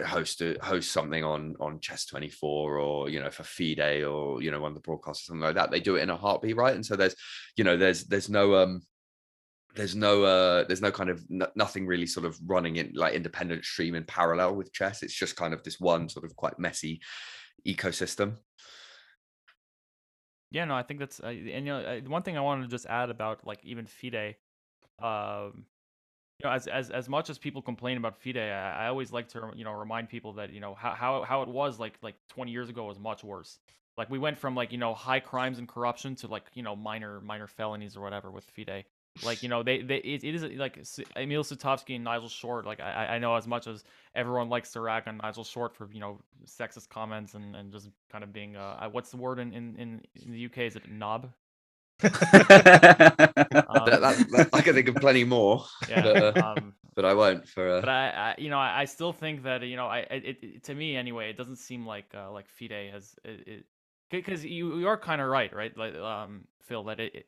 host 0.06 0.42
a, 0.42 0.56
host 0.62 0.92
something 0.92 1.24
on 1.24 1.54
on 1.60 1.80
Chess 1.80 2.06
24 2.06 2.78
or 2.78 3.08
you 3.08 3.20
know 3.20 3.30
for 3.30 3.42
FIDE 3.42 4.04
or 4.04 4.42
you 4.42 4.50
know 4.50 4.60
one 4.60 4.72
of 4.72 4.74
the 4.74 4.80
broadcasts 4.80 5.24
or 5.24 5.26
something 5.26 5.42
like 5.42 5.54
that. 5.54 5.70
They 5.70 5.80
do 5.80 5.96
it 5.96 6.02
in 6.02 6.10
a 6.10 6.16
heartbeat, 6.16 6.47
right? 6.54 6.74
And 6.74 6.84
so 6.84 6.96
there's, 6.96 7.14
you 7.56 7.64
know, 7.64 7.76
there's 7.76 8.04
there's 8.04 8.28
no 8.28 8.56
um 8.56 8.82
there's 9.74 9.94
no 9.94 10.24
uh 10.24 10.64
there's 10.64 10.82
no 10.82 10.90
kind 10.90 11.10
of 11.10 11.24
n- 11.30 11.52
nothing 11.54 11.86
really 11.86 12.06
sort 12.06 12.26
of 12.26 12.38
running 12.46 12.76
in 12.76 12.92
like 12.94 13.14
independent 13.14 13.64
stream 13.64 13.94
in 13.94 14.04
parallel 14.04 14.56
with 14.56 14.72
chess. 14.72 15.02
It's 15.02 15.14
just 15.14 15.36
kind 15.36 15.54
of 15.54 15.62
this 15.62 15.78
one 15.80 16.08
sort 16.08 16.24
of 16.24 16.34
quite 16.36 16.58
messy 16.58 17.00
ecosystem. 17.66 18.36
Yeah, 20.50 20.64
no, 20.64 20.74
I 20.74 20.82
think 20.82 21.00
that's 21.00 21.20
uh, 21.20 21.26
and 21.26 21.66
you 21.66 21.72
know 21.72 22.00
one 22.06 22.22
thing 22.22 22.38
I 22.38 22.40
wanted 22.40 22.62
to 22.62 22.68
just 22.68 22.86
add 22.86 23.10
about 23.10 23.46
like 23.46 23.60
even 23.64 23.84
FIDE, 23.84 24.36
um, 24.98 25.66
you 26.40 26.44
know, 26.44 26.50
as 26.50 26.66
as 26.66 26.90
as 26.90 27.08
much 27.08 27.28
as 27.28 27.36
people 27.38 27.60
complain 27.60 27.98
about 27.98 28.16
FIDE, 28.16 28.38
I, 28.38 28.84
I 28.84 28.86
always 28.88 29.12
like 29.12 29.28
to 29.30 29.52
you 29.54 29.64
know 29.64 29.72
remind 29.72 30.08
people 30.08 30.32
that 30.34 30.50
you 30.50 30.60
know 30.60 30.74
how 30.74 30.92
how 30.94 31.22
how 31.22 31.42
it 31.42 31.48
was 31.48 31.78
like 31.78 31.98
like 32.02 32.14
20 32.30 32.50
years 32.50 32.70
ago 32.70 32.86
was 32.86 32.98
much 32.98 33.22
worse. 33.22 33.58
Like 33.98 34.08
we 34.10 34.18
went 34.18 34.38
from 34.38 34.54
like 34.54 34.72
you 34.72 34.78
know 34.78 34.94
high 34.94 35.20
crimes 35.20 35.58
and 35.58 35.68
corruption 35.68 36.14
to 36.16 36.28
like 36.28 36.44
you 36.54 36.62
know 36.62 36.74
minor 36.76 37.20
minor 37.20 37.46
felonies 37.48 37.96
or 37.96 38.00
whatever 38.00 38.30
with 38.30 38.44
FIDE. 38.44 38.84
Like 39.24 39.42
you 39.42 39.48
know 39.48 39.64
they 39.64 39.82
they 39.82 39.96
it, 39.96 40.22
it 40.22 40.34
is 40.36 40.42
like 40.44 40.78
Emil 41.16 41.42
Sutovsky 41.42 41.96
and 41.96 42.04
Nigel 42.04 42.28
Short. 42.28 42.64
Like 42.64 42.78
I 42.80 43.16
I- 43.16 43.18
know 43.18 43.34
as 43.34 43.48
much 43.48 43.66
as 43.66 43.82
everyone 44.14 44.48
likes 44.48 44.70
to 44.72 44.80
rag 44.80 45.08
on 45.08 45.16
Nigel 45.16 45.42
Short 45.42 45.74
for 45.74 45.88
you 45.92 45.98
know 45.98 46.20
sexist 46.46 46.88
comments 46.88 47.34
and 47.34 47.56
and 47.56 47.72
just 47.72 47.90
kind 48.12 48.22
of 48.22 48.32
being 48.32 48.54
uh 48.56 48.88
what's 48.90 49.10
the 49.10 49.16
word 49.16 49.40
in 49.40 49.52
in 49.52 49.74
in, 49.76 50.00
in 50.24 50.30
the 50.30 50.46
UK 50.46 50.58
is 50.58 50.76
it 50.76 50.88
knob? 50.88 51.30
Um, 53.68 53.84
That- 53.86 54.00
that- 54.00 54.26
that- 54.30 54.48
I 54.52 54.60
can 54.62 54.74
think 54.74 54.88
of 54.88 54.94
plenty 54.96 55.24
more, 55.24 55.64
yeah. 55.88 56.02
but, 56.02 56.36
uh, 56.38 56.46
um, 56.56 56.74
but 56.94 57.04
I 57.04 57.14
won't 57.14 57.48
for. 57.48 57.68
Uh, 57.68 57.80
but 57.80 57.88
I, 57.88 58.08
I 58.10 58.34
you 58.38 58.50
know 58.50 58.58
I, 58.58 58.82
I 58.82 58.84
still 58.84 59.12
think 59.12 59.42
that 59.44 59.62
you 59.62 59.76
know 59.76 59.86
I 59.86 59.98
it, 60.00 60.24
it, 60.24 60.38
it- 60.42 60.62
to 60.64 60.74
me 60.74 60.96
anyway 60.96 61.30
it 61.30 61.36
doesn't 61.36 61.56
seem 61.56 61.86
like 61.86 62.06
uh, 62.14 62.30
like 62.30 62.48
FIDE 62.48 62.92
has 62.92 63.14
it 63.24 63.66
because 64.10 64.44
you 64.44 64.78
you 64.78 64.88
are 64.88 64.96
kind 64.96 65.20
of 65.20 65.28
right 65.28 65.54
right? 65.54 65.76
Like 65.76 65.94
um 65.94 66.44
Phil 66.60 66.84
that 66.84 67.00
it, 67.00 67.14
it 67.14 67.26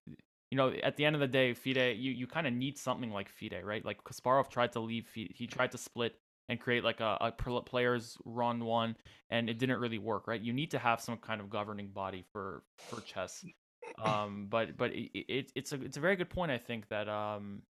you 0.50 0.56
know 0.56 0.72
at 0.82 0.96
the 0.96 1.04
end 1.04 1.16
of 1.16 1.20
the 1.20 1.28
day 1.28 1.54
FIDE 1.54 1.96
you 1.96 2.12
you 2.12 2.26
kind 2.26 2.46
of 2.46 2.52
need 2.52 2.78
something 2.78 3.10
like 3.10 3.28
FIDE 3.28 3.62
right? 3.64 3.84
Like 3.84 4.02
Kasparov 4.04 4.48
tried 4.48 4.72
to 4.72 4.80
leave 4.80 5.06
FIDE, 5.06 5.32
he 5.34 5.46
tried 5.46 5.72
to 5.72 5.78
split 5.78 6.14
and 6.48 6.58
create 6.58 6.82
like 6.82 7.00
a, 7.00 7.16
a 7.20 7.60
players 7.62 8.18
run 8.24 8.64
one 8.64 8.96
and 9.30 9.48
it 9.48 9.58
didn't 9.58 9.78
really 9.78 9.98
work 9.98 10.26
right? 10.26 10.40
You 10.40 10.52
need 10.52 10.70
to 10.72 10.78
have 10.78 11.00
some 11.00 11.16
kind 11.18 11.40
of 11.40 11.50
governing 11.50 11.88
body 11.88 12.24
for 12.32 12.62
for 12.88 13.00
chess. 13.00 13.44
Um 14.02 14.46
but 14.48 14.76
but 14.76 14.92
it, 14.92 15.10
it 15.14 15.52
it's 15.54 15.72
a 15.72 15.82
it's 15.82 15.96
a 15.96 16.00
very 16.00 16.16
good 16.16 16.30
point 16.30 16.52
i 16.52 16.58
think 16.58 16.88
that 16.88 17.08
um 17.08 17.62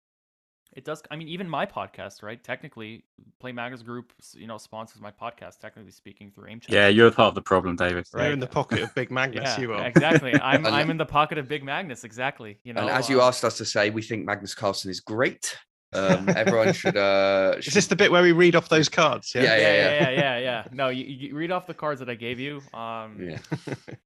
it 0.74 0.84
does 0.84 1.02
i 1.10 1.16
mean 1.16 1.28
even 1.28 1.48
my 1.48 1.64
podcast 1.64 2.22
right 2.22 2.42
technically 2.44 3.02
play 3.40 3.52
magnus 3.52 3.82
group 3.82 4.12
you 4.34 4.46
know 4.46 4.58
sponsors 4.58 5.00
my 5.00 5.10
podcast 5.10 5.58
technically 5.58 5.90
speaking 5.90 6.30
through 6.30 6.48
aim 6.48 6.60
Chess. 6.60 6.72
yeah, 6.72 6.88
you're 6.88 7.10
part 7.10 7.28
of 7.28 7.34
the 7.34 7.42
problem, 7.42 7.76
David. 7.76 8.06
You're 8.12 8.32
in 8.32 8.40
the 8.40 8.46
pocket 8.46 8.80
of 8.82 8.94
Big 8.94 9.10
Magnus, 9.10 9.44
yeah 9.44 9.60
you 9.60 9.68
will. 9.70 9.80
exactly 9.80 10.34
i'm 10.42 10.66
And- 10.66 10.74
i'm 10.74 10.90
in 10.90 10.96
the 10.96 11.06
pocket 11.06 11.38
of 11.38 11.48
big 11.48 11.64
magnus 11.64 12.04
exactly 12.04 12.58
you 12.64 12.72
know 12.72 12.82
and 12.82 12.90
as 12.90 13.08
you 13.08 13.20
um, 13.20 13.28
asked 13.28 13.44
us 13.44 13.56
to 13.58 13.64
say, 13.64 13.90
we 13.90 14.02
think 14.02 14.24
Magnus 14.24 14.54
Carlsen 14.54 14.90
is 14.90 15.00
great. 15.00 15.56
Um, 15.94 16.28
everyone 16.36 16.72
should. 16.74 16.96
Uh, 16.96 17.54
Is 17.56 17.64
should 17.64 17.74
this 17.74 17.86
the 17.86 17.96
bit 17.96 18.10
where 18.12 18.22
we 18.22 18.32
read 18.32 18.54
off 18.54 18.68
those 18.68 18.88
cards? 18.90 19.32
Yeah. 19.34 19.42
Yeah, 19.44 19.56
yeah 19.56 19.72
yeah 19.72 19.90
yeah 19.90 20.10
yeah 20.10 20.38
yeah 20.48 20.64
no 20.72 20.88
you, 20.88 21.04
you 21.04 21.34
read 21.34 21.50
off 21.50 21.66
the 21.66 21.74
cards 21.74 21.98
that 22.00 22.10
i 22.10 22.14
gave 22.14 22.38
you 22.38 22.60
um 22.74 23.16
yeah. 23.20 23.38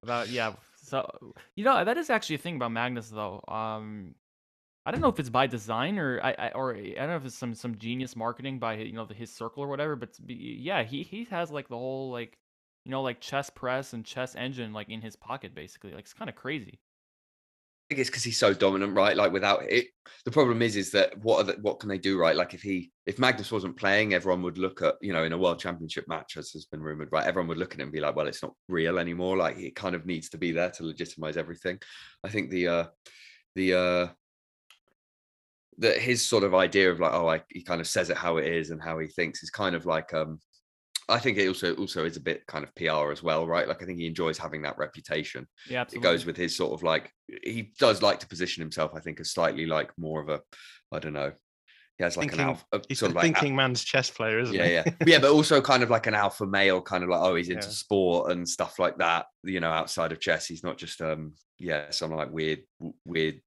about 0.02 0.28
yeah 0.28 0.52
so 0.76 1.08
you 1.56 1.64
know 1.64 1.84
that 1.84 1.96
is 1.98 2.08
actually 2.10 2.36
a 2.36 2.38
thing 2.38 2.56
about 2.56 2.70
magnus 2.72 3.08
though 3.08 3.42
um 3.48 4.14
i 4.86 4.90
don't 4.90 5.00
know 5.00 5.08
if 5.08 5.18
it's 5.18 5.30
by 5.30 5.46
design 5.46 5.98
or 5.98 6.20
i, 6.22 6.34
I 6.38 6.48
or 6.50 6.74
i 6.74 6.92
don't 6.96 7.08
know 7.08 7.16
if 7.16 7.24
it's 7.24 7.38
some 7.38 7.54
some 7.54 7.76
genius 7.78 8.16
marketing 8.16 8.58
by 8.58 8.74
you 8.74 8.92
know 8.92 9.04
the, 9.04 9.14
his 9.14 9.32
circle 9.32 9.62
or 9.62 9.68
whatever 9.68 9.96
but 9.96 10.10
yeah 10.26 10.82
he 10.82 11.02
he 11.02 11.24
has 11.30 11.50
like 11.50 11.68
the 11.68 11.76
whole 11.76 12.10
like 12.10 12.38
you 12.84 12.90
know 12.90 13.02
like 13.02 13.20
chess 13.20 13.50
press 13.50 13.92
and 13.92 14.04
chess 14.04 14.34
engine 14.34 14.72
like 14.72 14.88
in 14.88 15.00
his 15.00 15.16
pocket 15.16 15.54
basically 15.54 15.92
like 15.92 16.04
it's 16.04 16.14
kind 16.14 16.28
of 16.28 16.36
crazy 16.36 16.80
I 17.90 17.94
think 17.94 18.00
it's 18.00 18.10
because 18.10 18.24
he's 18.24 18.38
so 18.38 18.54
dominant, 18.54 18.94
right? 18.94 19.14
Like 19.16 19.32
without 19.32 19.64
it, 19.70 19.88
the 20.24 20.30
problem 20.30 20.62
is, 20.62 20.76
is 20.76 20.92
that 20.92 21.18
what 21.18 21.40
are 21.40 21.52
the, 21.52 21.60
what 21.60 21.78
can 21.78 21.90
they 21.90 21.98
do, 21.98 22.16
right? 22.16 22.34
Like 22.34 22.54
if 22.54 22.62
he, 22.62 22.90
if 23.04 23.18
Magnus 23.18 23.52
wasn't 23.52 23.76
playing, 23.76 24.14
everyone 24.14 24.40
would 24.42 24.56
look 24.56 24.80
at, 24.80 24.94
you 25.02 25.12
know, 25.12 25.24
in 25.24 25.32
a 25.32 25.38
world 25.38 25.58
championship 25.58 26.06
match, 26.08 26.36
as 26.38 26.52
has 26.52 26.64
been 26.64 26.80
rumored, 26.80 27.10
right? 27.12 27.26
Everyone 27.26 27.48
would 27.48 27.58
look 27.58 27.74
at 27.74 27.80
him 27.80 27.88
and 27.88 27.92
be 27.92 28.00
like, 28.00 28.16
well, 28.16 28.28
it's 28.28 28.42
not 28.42 28.54
real 28.68 28.98
anymore. 28.98 29.36
Like 29.36 29.58
it 29.58 29.74
kind 29.74 29.94
of 29.94 30.06
needs 30.06 30.30
to 30.30 30.38
be 30.38 30.52
there 30.52 30.70
to 30.70 30.84
legitimize 30.84 31.36
everything. 31.36 31.80
I 32.24 32.30
think 32.30 32.50
the, 32.50 32.68
uh, 32.68 32.84
the, 33.56 33.74
uh, 33.74 34.06
that 35.78 35.98
his 35.98 36.24
sort 36.26 36.44
of 36.44 36.54
idea 36.54 36.90
of 36.90 37.00
like, 37.00 37.12
oh, 37.12 37.28
I, 37.28 37.42
he 37.48 37.62
kind 37.62 37.80
of 37.80 37.86
says 37.86 38.10
it 38.10 38.16
how 38.16 38.36
it 38.36 38.46
is 38.46 38.70
and 38.70 38.82
how 38.82 38.98
he 38.98 39.06
thinks 39.08 39.42
is 39.42 39.50
kind 39.50 39.74
of 39.74 39.86
like, 39.86 40.12
um, 40.14 40.38
I 41.08 41.18
think 41.18 41.36
it 41.38 41.48
also 41.48 41.74
also 41.74 42.04
is 42.04 42.16
a 42.16 42.20
bit 42.20 42.46
kind 42.46 42.64
of 42.64 42.74
PR 42.76 43.10
as 43.10 43.22
well, 43.22 43.46
right? 43.46 43.66
Like 43.66 43.82
I 43.82 43.86
think 43.86 43.98
he 43.98 44.06
enjoys 44.06 44.38
having 44.38 44.62
that 44.62 44.78
reputation 44.78 45.46
yeah 45.68 45.84
it 45.92 46.00
goes 46.00 46.24
with 46.24 46.36
his 46.36 46.56
sort 46.56 46.72
of 46.72 46.82
like 46.82 47.10
he 47.42 47.72
does 47.78 48.02
like 48.02 48.20
to 48.20 48.26
position 48.28 48.60
himself 48.62 48.92
i 48.94 49.00
think 49.00 49.18
as 49.20 49.30
slightly 49.30 49.66
like 49.66 49.90
more 49.98 50.20
of 50.22 50.28
a 50.28 50.40
i 50.92 50.98
don't 50.98 51.12
know 51.12 51.32
he 51.98 52.04
has 52.04 52.16
like 52.16 52.30
Thinking- 52.30 52.40
an 52.40 52.46
alpha 52.50 52.64
a 52.72 52.80
He's 52.88 52.98
sort 53.00 53.12
the 53.12 53.18
of 53.18 53.24
like 53.24 53.34
thinking 53.34 53.56
man's 53.56 53.82
chess 53.84 54.08
player, 54.10 54.38
isn't 54.38 54.54
yeah 54.54 54.66
he? 54.66 54.72
yeah 54.74 54.82
yeah 54.86 54.94
yeah, 55.06 55.18
but 55.18 55.30
also 55.32 55.60
kind 55.60 55.82
of 55.82 55.90
like 55.90 56.06
an 56.06 56.14
alpha 56.14 56.46
male 56.46 56.80
kind 56.80 57.02
of 57.02 57.10
like 57.10 57.20
oh 57.20 57.34
he's 57.34 57.48
into 57.48 57.66
Yeah. 57.66 57.72
sport 57.72 58.30
and 58.32 58.48
stuff 58.48 58.78
like 58.78 58.96
that 58.98 59.26
you 59.44 59.60
know 59.60 59.70
outside 59.70 60.12
of 60.12 60.20
chess 60.20 60.46
he's 60.46 60.62
not 60.64 60.78
just 60.78 61.00
um 61.00 61.32
yeah 61.58 61.90
some 61.90 62.12
like 62.12 62.32
weird 62.32 62.60
weird 63.04 63.40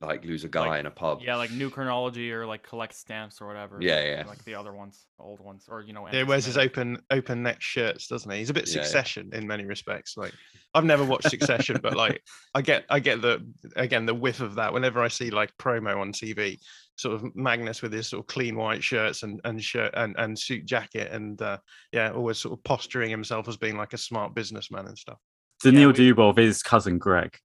like 0.00 0.24
lose 0.24 0.44
a 0.44 0.48
guy 0.48 0.68
Like, 0.68 0.80
in 0.80 0.86
a 0.86 0.90
pub. 0.90 1.20
Yeah, 1.22 1.36
like 1.36 1.50
new 1.50 1.70
chronology 1.70 2.32
or 2.32 2.46
like 2.46 2.62
collect 2.62 2.94
stamps 2.94 3.40
or 3.40 3.46
whatever. 3.46 3.78
Yeah, 3.80 3.96
like- 3.96 4.04
yeah. 4.06 4.24
Like 4.26 4.44
the 4.44 4.54
other 4.54 4.72
ones, 4.72 5.06
old 5.18 5.40
ones, 5.40 5.66
or 5.68 5.82
you 5.82 5.92
know. 5.92 6.06
Yeah, 6.06 6.18
he 6.18 6.24
wears 6.24 6.44
his 6.44 6.56
open 6.58 6.98
open 7.10 7.42
neck 7.42 7.60
shirts, 7.60 8.06
doesn't 8.08 8.30
he? 8.30 8.38
He's 8.38 8.50
a 8.50 8.54
bit 8.54 8.68
Yeah, 8.68 8.76
yeah. 8.76 8.82
Succession 8.82 9.30
in 9.32 9.46
many 9.46 9.64
respects. 9.64 10.16
Like 10.16 10.32
I've 10.74 10.84
never 10.84 11.04
watched 11.04 11.30
Succession, 11.30 11.78
but 11.82 11.96
like 11.96 12.22
I 12.54 12.62
get 12.62 12.84
I 12.90 13.00
get 13.00 13.22
the 13.22 13.46
again 13.76 14.06
the 14.06 14.14
whiff 14.14 14.40
of 14.40 14.54
that 14.56 14.72
whenever 14.72 15.02
I 15.02 15.08
see 15.08 15.30
like 15.30 15.52
promo 15.58 16.00
on 16.00 16.12
TV. 16.12 16.58
Sort 16.98 17.14
of 17.14 17.36
Magnus 17.36 17.82
with 17.82 17.92
his 17.92 18.08
sort 18.08 18.20
of 18.20 18.26
clean 18.26 18.56
white 18.56 18.82
shirts 18.82 19.22
and 19.22 19.38
and 19.44 19.62
shirt 19.62 19.92
and 19.94 20.14
and 20.18 20.38
suit 20.38 20.64
jacket 20.64 21.12
and 21.12 21.40
uh, 21.42 21.58
yeah, 21.92 22.10
always 22.12 22.38
sort 22.38 22.58
of 22.58 22.64
posturing 22.64 23.10
himself 23.10 23.48
as 23.48 23.58
being 23.58 23.76
like 23.76 23.92
a 23.92 23.98
smart 23.98 24.34
businessman 24.34 24.86
and 24.86 24.96
stuff. 24.96 25.18
Daniil 25.62 25.88
we- 25.88 25.94
Dubov 25.94 26.38
is 26.38 26.62
cousin 26.62 26.96
Greg. 26.98 27.36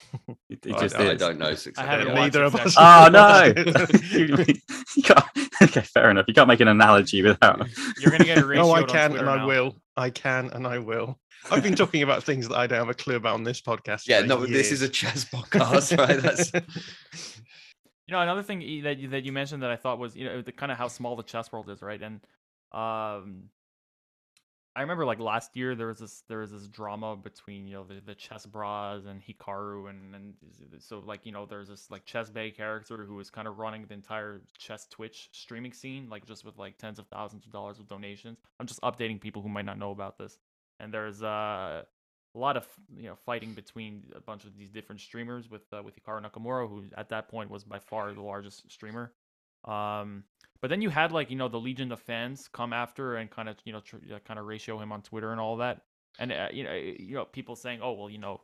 He, 0.48 0.58
he 0.64 0.72
I 0.72 0.78
just 0.80 0.96
I, 0.96 1.10
I 1.10 1.14
don't 1.14 1.38
know. 1.38 1.54
Success. 1.54 1.84
I 1.84 1.86
haven't 1.86 2.08
Yeah, 2.08 2.14
yeah. 2.14 2.20
neither 2.20 2.44
of 2.44 2.54
us. 2.54 2.74
Oh 2.78 3.08
no! 3.12 3.52
you, 4.10 4.44
you 4.96 5.14
okay, 5.62 5.80
fair 5.82 6.10
enough. 6.10 6.24
You 6.28 6.34
can't 6.34 6.48
make 6.48 6.60
an 6.60 6.68
analogy 6.68 7.22
without. 7.22 7.66
You're 8.00 8.10
gonna 8.10 8.24
get 8.24 8.38
a 8.38 8.46
ratio. 8.46 8.64
Oh, 8.64 8.72
I 8.72 8.84
can 8.84 9.16
and 9.16 9.28
I 9.28 9.44
will. 9.44 9.76
I 9.96 10.10
can 10.10 10.50
and 10.50 10.66
I 10.66 10.78
will. 10.78 11.18
I've 11.50 11.62
been 11.62 11.74
talking 11.74 12.02
about 12.02 12.24
things 12.24 12.48
that 12.48 12.56
I 12.56 12.66
don't 12.66 12.78
have 12.78 12.88
a 12.88 12.94
clue 12.94 13.16
about 13.16 13.34
on 13.34 13.44
this 13.44 13.60
podcast. 13.60 14.06
Yeah, 14.06 14.22
for 14.22 14.26
no, 14.26 14.46
this 14.46 14.72
is 14.72 14.82
a 14.82 14.88
chess 14.88 15.24
podcast, 15.24 15.96
right? 15.96 16.20
That's 16.20 16.52
You 18.06 18.12
know, 18.12 18.20
another 18.20 18.42
thing 18.42 18.60
that 18.84 18.98
you, 18.98 19.08
that 19.08 19.24
you 19.24 19.32
mentioned 19.32 19.62
that 19.62 19.70
I 19.70 19.76
thought 19.76 19.98
was, 19.98 20.16
you 20.16 20.24
know, 20.24 20.40
the 20.40 20.52
kind 20.52 20.72
of 20.72 20.78
how 20.78 20.88
small 20.88 21.14
the 21.14 21.22
chess 21.22 21.52
world 21.52 21.68
is, 21.68 21.82
right? 21.82 22.00
And 22.00 22.20
um, 22.72 23.50
I 24.78 24.82
remember 24.82 25.04
like 25.04 25.18
last 25.18 25.56
year 25.56 25.74
there 25.74 25.88
was 25.88 25.98
this 25.98 26.22
there 26.28 26.38
was 26.38 26.52
this 26.52 26.68
drama 26.68 27.16
between 27.16 27.66
you 27.66 27.74
know 27.74 27.82
the, 27.82 28.00
the 28.06 28.14
Chess 28.14 28.46
Brahs 28.46 29.06
and 29.06 29.20
Hikaru 29.20 29.90
and 29.90 30.14
and 30.14 30.34
so 30.78 31.02
like 31.04 31.26
you 31.26 31.32
know 31.32 31.46
there's 31.46 31.66
this 31.66 31.90
like 31.90 32.06
Chessbae 32.06 32.56
character 32.56 32.98
who 32.98 33.16
was 33.16 33.28
kind 33.28 33.48
of 33.48 33.58
running 33.58 33.86
the 33.86 33.94
entire 33.94 34.40
chess 34.56 34.86
Twitch 34.88 35.30
streaming 35.32 35.72
scene 35.72 36.08
like 36.08 36.24
just 36.26 36.44
with 36.44 36.56
like 36.58 36.78
tens 36.78 37.00
of 37.00 37.08
thousands 37.08 37.44
of 37.44 37.50
dollars 37.50 37.80
of 37.80 37.88
donations. 37.88 38.38
I'm 38.60 38.68
just 38.68 38.80
updating 38.82 39.20
people 39.20 39.42
who 39.42 39.48
might 39.48 39.64
not 39.64 39.80
know 39.80 39.90
about 39.90 40.16
this. 40.16 40.38
And 40.78 40.94
there's 40.94 41.24
uh, 41.24 41.82
a 42.36 42.38
lot 42.38 42.56
of 42.56 42.68
you 42.96 43.08
know 43.08 43.16
fighting 43.16 43.54
between 43.54 44.04
a 44.14 44.20
bunch 44.20 44.44
of 44.44 44.56
these 44.56 44.70
different 44.70 45.00
streamers 45.00 45.50
with 45.50 45.62
uh, 45.72 45.82
with 45.82 45.96
Hikaru 46.00 46.24
Nakamura, 46.24 46.68
who 46.68 46.84
at 46.96 47.08
that 47.08 47.28
point 47.28 47.50
was 47.50 47.64
by 47.64 47.80
far 47.80 48.14
the 48.14 48.22
largest 48.22 48.70
streamer. 48.70 49.12
Um, 49.64 50.22
but 50.60 50.68
then 50.68 50.82
you 50.82 50.90
had 50.90 51.12
like 51.12 51.30
you 51.30 51.36
know 51.36 51.48
the 51.48 51.60
legion 51.60 51.92
of 51.92 52.00
fans 52.00 52.48
come 52.52 52.72
after 52.72 53.16
and 53.16 53.30
kind 53.30 53.48
of 53.48 53.56
you 53.64 53.72
know 53.72 53.80
tr- 53.80 53.96
kind 54.24 54.38
of 54.38 54.46
ratio 54.46 54.78
him 54.78 54.92
on 54.92 55.02
Twitter 55.02 55.32
and 55.32 55.40
all 55.40 55.56
that, 55.58 55.82
and 56.18 56.32
uh, 56.32 56.48
you 56.52 56.64
know 56.64 56.74
you 56.74 57.14
know 57.14 57.24
people 57.24 57.56
saying 57.56 57.80
oh 57.82 57.92
well 57.92 58.10
you 58.10 58.18
know 58.18 58.40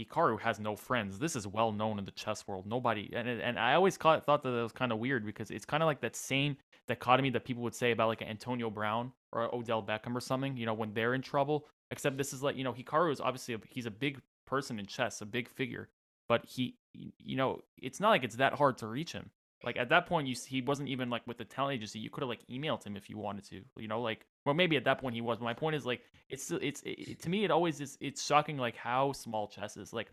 Hikaru 0.00 0.38
has 0.40 0.60
no 0.60 0.76
friends. 0.76 1.18
This 1.18 1.36
is 1.36 1.46
well 1.46 1.72
known 1.72 1.98
in 1.98 2.04
the 2.04 2.10
chess 2.10 2.46
world. 2.46 2.66
Nobody 2.66 3.10
and 3.14 3.28
and 3.28 3.58
I 3.58 3.74
always 3.74 3.96
caught, 3.96 4.26
thought 4.26 4.42
that 4.42 4.50
it 4.50 4.62
was 4.62 4.72
kind 4.72 4.92
of 4.92 4.98
weird 4.98 5.24
because 5.24 5.50
it's 5.50 5.64
kind 5.64 5.82
of 5.82 5.86
like 5.86 6.00
that 6.02 6.16
same 6.16 6.56
dichotomy 6.86 7.30
that 7.30 7.44
people 7.44 7.62
would 7.62 7.74
say 7.74 7.92
about 7.92 8.08
like 8.08 8.22
Antonio 8.22 8.70
Brown 8.70 9.12
or 9.32 9.54
Odell 9.54 9.82
Beckham 9.82 10.14
or 10.14 10.20
something. 10.20 10.56
You 10.56 10.66
know 10.66 10.74
when 10.74 10.92
they're 10.92 11.14
in 11.14 11.22
trouble. 11.22 11.66
Except 11.92 12.18
this 12.18 12.32
is 12.32 12.42
like 12.42 12.56
you 12.56 12.64
know 12.64 12.72
Hikaru 12.72 13.12
is 13.12 13.20
obviously 13.20 13.54
a, 13.54 13.58
he's 13.68 13.86
a 13.86 13.90
big 13.90 14.20
person 14.44 14.78
in 14.78 14.86
chess, 14.86 15.20
a 15.20 15.26
big 15.26 15.48
figure, 15.48 15.88
but 16.28 16.44
he 16.44 16.76
you 16.92 17.36
know 17.36 17.62
it's 17.78 18.00
not 18.00 18.10
like 18.10 18.24
it's 18.24 18.36
that 18.36 18.54
hard 18.54 18.76
to 18.78 18.86
reach 18.86 19.12
him. 19.12 19.30
Like 19.66 19.76
at 19.76 19.88
that 19.88 20.06
point, 20.06 20.28
you 20.28 20.36
he 20.46 20.62
wasn't 20.62 20.88
even 20.88 21.10
like 21.10 21.26
with 21.26 21.38
the 21.38 21.44
talent 21.44 21.74
agency. 21.74 21.98
You 21.98 22.08
could 22.08 22.22
have 22.22 22.28
like 22.28 22.46
emailed 22.48 22.84
him 22.86 22.96
if 22.96 23.10
you 23.10 23.18
wanted 23.18 23.44
to. 23.50 23.62
You 23.76 23.88
know, 23.88 24.00
like 24.00 24.24
well 24.44 24.54
maybe 24.54 24.76
at 24.76 24.84
that 24.84 25.00
point 25.00 25.16
he 25.16 25.20
was. 25.20 25.38
But 25.38 25.44
my 25.44 25.54
point 25.54 25.74
is 25.74 25.84
like 25.84 26.02
it's 26.30 26.44
still- 26.44 26.60
it's 26.62 26.82
it, 26.86 27.20
to 27.22 27.28
me 27.28 27.44
it 27.44 27.50
always 27.50 27.80
is 27.80 27.98
it's 28.00 28.24
shocking 28.24 28.58
like 28.58 28.76
how 28.76 29.10
small 29.12 29.48
chess 29.48 29.76
is. 29.76 29.92
Like 29.92 30.12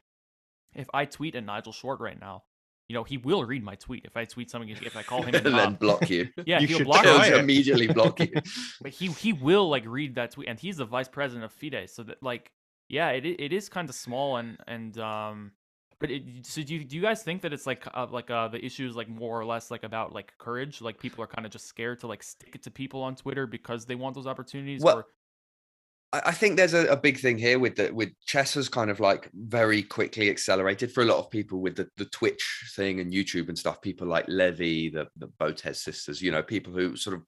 if 0.73 0.87
I 0.91 1.05
tweet 1.05 1.35
at 1.35 1.45
Nigel 1.45 1.71
Short 1.71 1.99
right 1.99 2.19
now, 2.19 2.43
you 2.89 2.95
know 2.95 3.03
he 3.03 3.17
will 3.17 3.43
read 3.45 3.63
my 3.63 3.75
tweet. 3.75 4.05
If 4.05 4.17
I 4.17 4.25
tweet 4.25 4.49
something, 4.49 4.69
if 4.69 4.97
I 4.97 5.03
call 5.03 5.21
him, 5.21 5.35
and 5.45 5.45
then 5.45 5.75
block 5.75 6.09
you. 6.09 6.29
yeah, 6.47 6.59
You 6.59 6.67
he'll 6.67 6.77
should 6.79 6.87
block. 6.87 7.05
He'll 7.05 7.35
immediately 7.35 7.85
block 7.87 8.19
you. 8.19 8.33
But 8.81 8.91
he 8.91 9.07
he 9.07 9.33
will 9.33 9.69
like 9.69 9.83
read 9.85 10.15
that 10.15 10.31
tweet, 10.31 10.49
and 10.49 10.59
he's 10.59 10.77
the 10.77 10.85
vice 10.85 11.07
president 11.07 11.45
of 11.45 11.51
FIDE. 11.53 11.87
So 11.91 12.01
that 12.01 12.23
like 12.23 12.51
yeah, 12.89 13.09
it 13.09 13.23
it 13.23 13.53
is 13.53 13.69
kind 13.69 13.87
of 13.87 13.93
small 13.93 14.37
and 14.37 14.57
and 14.67 14.97
um. 14.97 15.51
But 16.03 16.11
it, 16.11 16.45
so 16.45 16.61
do 16.61 16.75
you, 16.75 16.83
do 16.83 16.97
you 16.97 17.01
guys 17.01 17.23
think 17.23 17.43
that 17.43 17.53
it's 17.53 17.65
like 17.65 17.87
uh, 17.93 18.07
like 18.11 18.29
uh 18.29 18.49
the 18.49 18.63
issue 18.63 18.85
is 18.85 18.93
like 18.93 19.07
more 19.07 19.39
or 19.39 19.45
less 19.45 19.71
like 19.71 19.85
about 19.85 20.11
like 20.11 20.33
courage 20.37 20.81
like 20.81 20.99
people 20.99 21.23
are 21.23 21.27
kind 21.27 21.45
of 21.45 21.51
just 21.53 21.65
scared 21.65 22.01
to 22.01 22.07
like 22.07 22.21
stick 22.21 22.55
it 22.55 22.63
to 22.63 22.71
people 22.71 23.01
on 23.01 23.15
Twitter 23.15 23.47
because 23.47 23.85
they 23.85 23.95
want 23.95 24.13
those 24.13 24.27
opportunities 24.27 24.81
Well, 24.81 24.97
or 24.97 25.05
I 26.11 26.33
think 26.33 26.57
there's 26.57 26.73
a, 26.73 26.87
a 26.87 26.97
big 26.97 27.19
thing 27.21 27.37
here 27.37 27.57
with 27.57 27.77
the 27.77 27.89
with 27.89 28.09
chess 28.25 28.55
has 28.55 28.67
kind 28.67 28.91
of 28.91 28.99
like 28.99 29.29
very 29.33 29.81
quickly 29.81 30.29
accelerated 30.29 30.91
for 30.91 31.03
a 31.03 31.05
lot 31.05 31.19
of 31.19 31.31
people 31.31 31.61
with 31.61 31.77
the, 31.77 31.87
the 31.95 32.05
Twitch 32.05 32.73
thing 32.75 32.99
and 32.99 33.13
YouTube 33.13 33.47
and 33.47 33.57
stuff. 33.57 33.81
People 33.81 34.07
like 34.07 34.25
Levy, 34.27 34.89
the 34.89 35.07
the 35.15 35.29
Botez 35.39 35.77
sisters, 35.77 36.21
you 36.21 36.31
know, 36.31 36.43
people 36.43 36.73
who 36.73 36.97
sort 36.97 37.15
of 37.15 37.23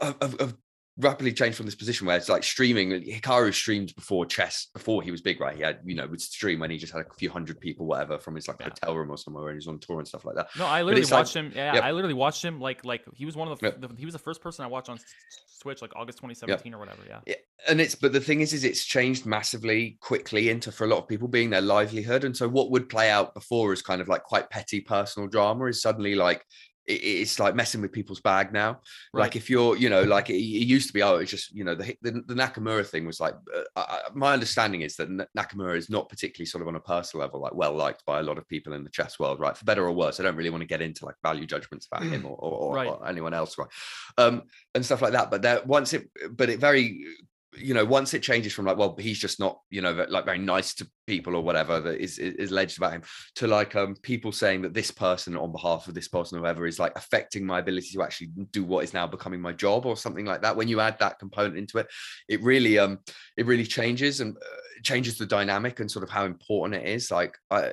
uh, 0.00 0.12
have, 0.22 0.40
have 0.40 0.56
rapidly 1.00 1.32
changed 1.32 1.56
from 1.56 1.66
this 1.66 1.74
position 1.74 2.06
where 2.06 2.16
it's 2.16 2.28
like 2.28 2.42
streaming. 2.44 2.90
Hikaru 2.90 3.52
streamed 3.52 3.94
before 3.94 4.26
chess, 4.26 4.68
before 4.74 5.02
he 5.02 5.10
was 5.10 5.20
big, 5.20 5.40
right? 5.40 5.56
He 5.56 5.62
had, 5.62 5.80
you 5.84 5.94
know, 5.94 6.06
would 6.06 6.20
stream 6.20 6.60
when 6.60 6.70
he 6.70 6.78
just 6.78 6.92
had 6.92 7.02
a 7.02 7.14
few 7.18 7.30
hundred 7.30 7.60
people, 7.60 7.86
whatever, 7.86 8.18
from 8.18 8.34
his 8.34 8.48
like 8.48 8.56
Yeah. 8.60 8.66
hotel 8.68 8.96
room 8.96 9.10
or 9.10 9.16
somewhere 9.16 9.44
when 9.44 9.54
he 9.54 9.56
was 9.56 9.66
on 9.66 9.78
tour 9.78 9.98
and 9.98 10.06
stuff 10.08 10.24
like 10.24 10.36
that. 10.36 10.48
no 10.58 10.66
I 10.66 10.82
literally 10.82 11.02
it's 11.02 11.10
like- 11.10 11.20
watched 11.20 11.34
him 11.36 11.52
yeah. 11.54 11.80
I 11.82 11.92
literally 11.92 12.14
watched 12.14 12.44
him 12.44 12.60
like 12.60 12.84
like 12.84 13.02
he 13.14 13.26
was 13.26 13.36
one 13.36 13.48
of 13.48 13.58
the, 13.58 13.70
the 13.72 13.88
he 13.96 14.04
was 14.04 14.12
the 14.14 14.18
first 14.18 14.40
person 14.42 14.64
I 14.64 14.68
watched 14.68 14.88
on 14.88 14.98
Twitch 15.62 15.82
like 15.82 15.92
August 15.94 16.18
2017 16.18 16.72
or 16.74 16.78
whatever 16.78 17.02
yeah 17.06 17.20
Yeah, 17.26 17.34
and 17.68 17.80
it's 17.82 17.94
but 17.94 18.12
the 18.14 18.20
thing 18.20 18.40
is 18.40 18.52
is 18.54 18.64
it's 18.64 18.84
changed 18.84 19.26
massively 19.26 19.98
quickly 20.00 20.48
into 20.48 20.72
for 20.72 20.84
a 20.84 20.86
lot 20.86 20.98
of 20.98 21.08
people 21.08 21.28
being 21.28 21.50
their 21.50 21.60
livelihood 21.60 22.24
and 22.24 22.34
so 22.34 22.48
what 22.48 22.70
would 22.70 22.88
play 22.88 23.10
out 23.10 23.34
before 23.34 23.72
as 23.72 23.82
kind 23.82 24.00
of 24.00 24.08
like 24.08 24.22
quite 24.22 24.48
petty 24.48 24.80
personal 24.80 25.28
drama 25.28 25.66
is 25.66 25.82
suddenly 25.82 26.14
like 26.14 26.44
it's 26.86 27.38
like 27.38 27.54
messing 27.54 27.80
with 27.80 27.92
people's 27.92 28.20
bag 28.20 28.52
now 28.52 28.80
Right. 29.12 29.22
like 29.22 29.36
if 29.36 29.48
you're 29.48 29.76
you 29.76 29.88
know 29.90 30.02
like 30.02 30.30
it, 30.30 30.38
used 30.38 30.88
to 30.88 30.92
be 30.92 31.02
oh 31.02 31.16
it's 31.16 31.30
just 31.30 31.52
you 31.54 31.62
know 31.64 31.74
the, 31.74 31.94
the 32.02 32.12
the 32.26 32.34
nakamura 32.34 32.86
thing 32.86 33.06
was 33.06 33.20
like 33.20 33.34
uh, 33.54 33.62
I, 33.76 34.00
my 34.14 34.32
understanding 34.32 34.80
is 34.82 34.96
that 34.96 35.08
nakamura 35.36 35.76
is 35.76 35.90
not 35.90 36.08
particularly 36.08 36.46
sort 36.46 36.62
of 36.62 36.68
on 36.68 36.76
a 36.76 36.80
personal 36.80 37.24
level 37.24 37.40
like 37.40 37.54
well 37.54 37.74
liked 37.74 38.04
by 38.06 38.18
a 38.20 38.22
lot 38.22 38.38
of 38.38 38.48
people 38.48 38.72
in 38.72 38.82
the 38.82 38.90
chess 38.90 39.18
world 39.18 39.40
right 39.40 39.56
for 39.56 39.64
better 39.64 39.84
or 39.84 39.92
worse 39.92 40.18
i 40.18 40.22
don't 40.22 40.36
really 40.36 40.50
want 40.50 40.62
to 40.62 40.66
get 40.66 40.82
into 40.82 41.04
like 41.04 41.14
value 41.22 41.46
judgments 41.46 41.86
about 41.90 42.02
him 42.04 42.24
or, 42.26 42.36
or, 42.36 42.52
or, 42.52 42.74
Right. 42.74 42.88
or 42.88 43.06
anyone 43.06 43.34
else 43.34 43.56
right 43.58 43.68
um 44.18 44.42
and 44.74 44.84
stuff 44.84 45.02
like 45.02 45.12
that 45.12 45.30
but 45.30 45.42
there 45.42 45.62
once 45.64 45.92
it 45.92 46.10
but 46.32 46.48
it 46.50 46.58
very 46.60 47.04
you 47.56 47.74
know 47.74 47.84
once 47.84 48.14
it 48.14 48.22
changes 48.22 48.52
from 48.52 48.64
like 48.64 48.76
well 48.76 48.94
he's 48.98 49.18
just 49.18 49.40
not 49.40 49.58
you 49.70 49.82
know 49.82 50.06
like 50.08 50.24
very 50.24 50.38
nice 50.38 50.72
to 50.72 50.88
people 51.08 51.34
or 51.34 51.42
whatever 51.42 51.80
that 51.80 52.00
is 52.00 52.18
is 52.18 52.52
alleged 52.52 52.78
about 52.78 52.92
him 52.92 53.02
to 53.34 53.48
like 53.48 53.74
um 53.74 53.96
people 54.02 54.30
saying 54.30 54.62
that 54.62 54.72
this 54.72 54.92
person 54.92 55.36
on 55.36 55.50
behalf 55.50 55.88
of 55.88 55.94
this 55.94 56.06
person 56.06 56.38
or 56.38 56.42
whoever 56.42 56.64
is 56.66 56.78
like 56.78 56.92
affecting 56.94 57.44
my 57.44 57.58
ability 57.58 57.88
to 57.92 58.02
actually 58.02 58.28
do 58.52 58.62
what 58.62 58.84
is 58.84 58.94
now 58.94 59.06
becoming 59.06 59.40
my 59.40 59.52
job 59.52 59.84
or 59.84 59.96
something 59.96 60.24
like 60.24 60.42
that 60.42 60.56
when 60.56 60.68
you 60.68 60.78
add 60.78 60.96
that 61.00 61.18
component 61.18 61.56
into 61.56 61.78
it 61.78 61.88
it 62.28 62.40
really 62.42 62.78
um 62.78 62.98
it 63.36 63.46
really 63.46 63.66
changes 63.66 64.20
and 64.20 64.36
uh, 64.36 64.56
changes 64.84 65.18
the 65.18 65.26
dynamic 65.26 65.80
and 65.80 65.90
sort 65.90 66.04
of 66.04 66.10
how 66.10 66.24
important 66.24 66.80
it 66.82 66.88
is. 66.88 67.10
Like 67.10 67.36
i 67.50 67.72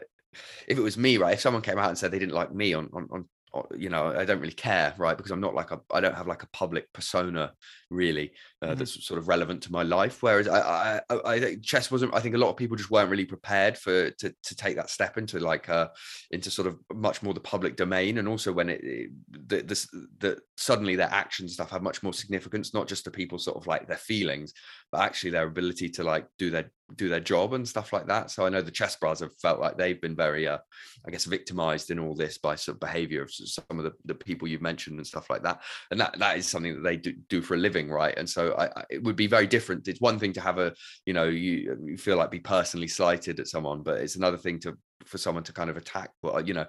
if 0.67 0.77
it 0.77 0.81
was 0.81 0.97
me 0.97 1.17
right 1.17 1.33
if 1.33 1.39
someone 1.41 1.61
came 1.61 1.77
out 1.77 1.89
and 1.89 1.97
said 1.97 2.11
they 2.11 2.19
didn't 2.19 2.35
like 2.35 2.53
me 2.53 2.73
on 2.73 2.89
on, 2.93 3.07
on 3.11 3.25
on- 3.53 3.65
you 3.75 3.89
know 3.89 4.07
i 4.07 4.25
don't 4.25 4.39
really 4.39 4.53
care 4.53 4.93
right 4.97 5.17
because 5.17 5.31
i'm 5.31 5.39
not 5.41 5.55
like 5.55 5.71
a 5.71 5.79
i 5.91 5.99
don't 5.99 6.15
have 6.15 6.27
like 6.27 6.43
a 6.43 6.49
public 6.49 6.91
persona 6.93 7.51
really 7.89 8.31
uh, 8.61 8.73
Mhm. 8.73 8.77
that's 8.77 9.05
sort 9.05 9.19
of 9.19 9.27
relevant 9.27 9.61
to 9.63 9.71
my 9.71 9.83
life. 9.83 10.23
Whereas 10.23 10.47
I, 10.47 11.01
I 11.09 11.15
i 11.25 11.55
chess 11.61 11.91
wasn't 11.91 12.13
i 12.15 12.19
think 12.19 12.35
a 12.35 12.37
lot 12.39 12.49
of 12.49 12.57
people 12.57 12.75
just 12.77 12.89
weren't 12.91 13.09
really 13.11 13.25
prepared 13.25 13.77
for 13.77 14.09
to 14.11 14.33
to 14.43 14.55
take 14.55 14.75
that 14.77 14.89
step 14.89 15.17
into 15.17 15.39
like 15.39 15.69
uh 15.69 15.89
into 16.31 16.49
sort 16.49 16.67
of 16.67 16.79
much 16.93 17.21
more 17.23 17.33
the 17.33 17.39
public 17.39 17.75
domain. 17.75 18.17
And 18.17 18.27
also 18.27 18.51
when 18.51 18.69
it, 18.69 18.83
it 18.83 19.11
the, 19.29 19.61
this 19.61 19.87
the 20.19 20.39
suddenly 20.57 20.95
their 20.95 21.11
actions 21.11 21.53
stuff 21.53 21.69
have 21.71 21.83
much 21.83 22.01
more 22.03 22.13
significance 22.13 22.73
not 22.73 22.87
just 22.87 23.03
to 23.05 23.11
people 23.11 23.37
sort 23.39 23.57
of 23.57 23.67
like 23.67 23.87
their 23.87 23.97
feelings 23.97 24.53
but 24.91 25.01
actually 25.01 25.31
their 25.31 25.47
ability 25.47 25.89
to 25.89 26.03
like 26.03 26.27
do 26.37 26.49
their 26.49 26.71
do 26.95 27.09
their 27.09 27.19
job 27.19 27.53
and 27.53 27.67
stuff 27.67 27.91
like 27.93 28.07
that. 28.07 28.31
So 28.31 28.45
i 28.45 28.49
know 28.49 28.61
the 28.61 28.71
Chess 28.71 28.95
Brahs 28.95 29.19
have 29.19 29.37
felt 29.39 29.59
like 29.59 29.77
they've 29.77 30.01
been 30.01 30.15
very 30.15 30.47
uh 30.47 30.59
i 31.05 31.11
guess 31.11 31.25
victimized 31.25 31.91
in 31.91 31.99
all 31.99 32.15
this 32.15 32.37
by 32.37 32.55
sort 32.55 32.75
of 32.75 32.79
behavior 32.79 33.21
of 33.23 33.31
some 33.33 33.77
of 33.79 33.83
the, 33.83 33.91
the 34.05 34.15
people 34.15 34.47
you've 34.47 34.61
mentioned 34.61 34.97
and 34.97 35.05
stuff 35.07 35.29
like 35.29 35.43
that. 35.43 35.61
And 35.91 35.99
that 35.99 36.17
that 36.19 36.37
is 36.37 36.47
something 36.47 36.73
that 36.75 36.83
they 36.83 36.97
do, 36.97 37.13
do 37.29 37.41
for 37.41 37.55
a 37.55 37.57
living 37.57 37.89
right? 37.89 38.17
And 38.17 38.29
so 38.29 38.46
I, 38.55 38.65
I 38.65 38.83
it 38.89 39.03
would 39.03 39.15
be 39.15 39.27
very 39.27 39.47
different. 39.47 39.87
It's 39.87 40.01
one 40.01 40.19
thing 40.19 40.33
to 40.33 40.41
have 40.41 40.57
a 40.57 40.73
you 41.05 41.13
know 41.13 41.25
you, 41.25 41.77
you 41.83 41.97
feel 41.97 42.17
like 42.17 42.31
be 42.31 42.39
personally 42.39 42.87
slighted 42.87 43.39
at 43.39 43.47
someone 43.47 43.81
but 43.81 43.99
it's 43.99 44.15
another 44.15 44.37
thing 44.37 44.59
to 44.59 44.77
for 45.05 45.17
someone 45.17 45.43
to 45.43 45.53
kind 45.53 45.69
of 45.69 45.77
attack 45.77 46.11
well 46.21 46.41
you 46.41 46.53
know 46.53 46.65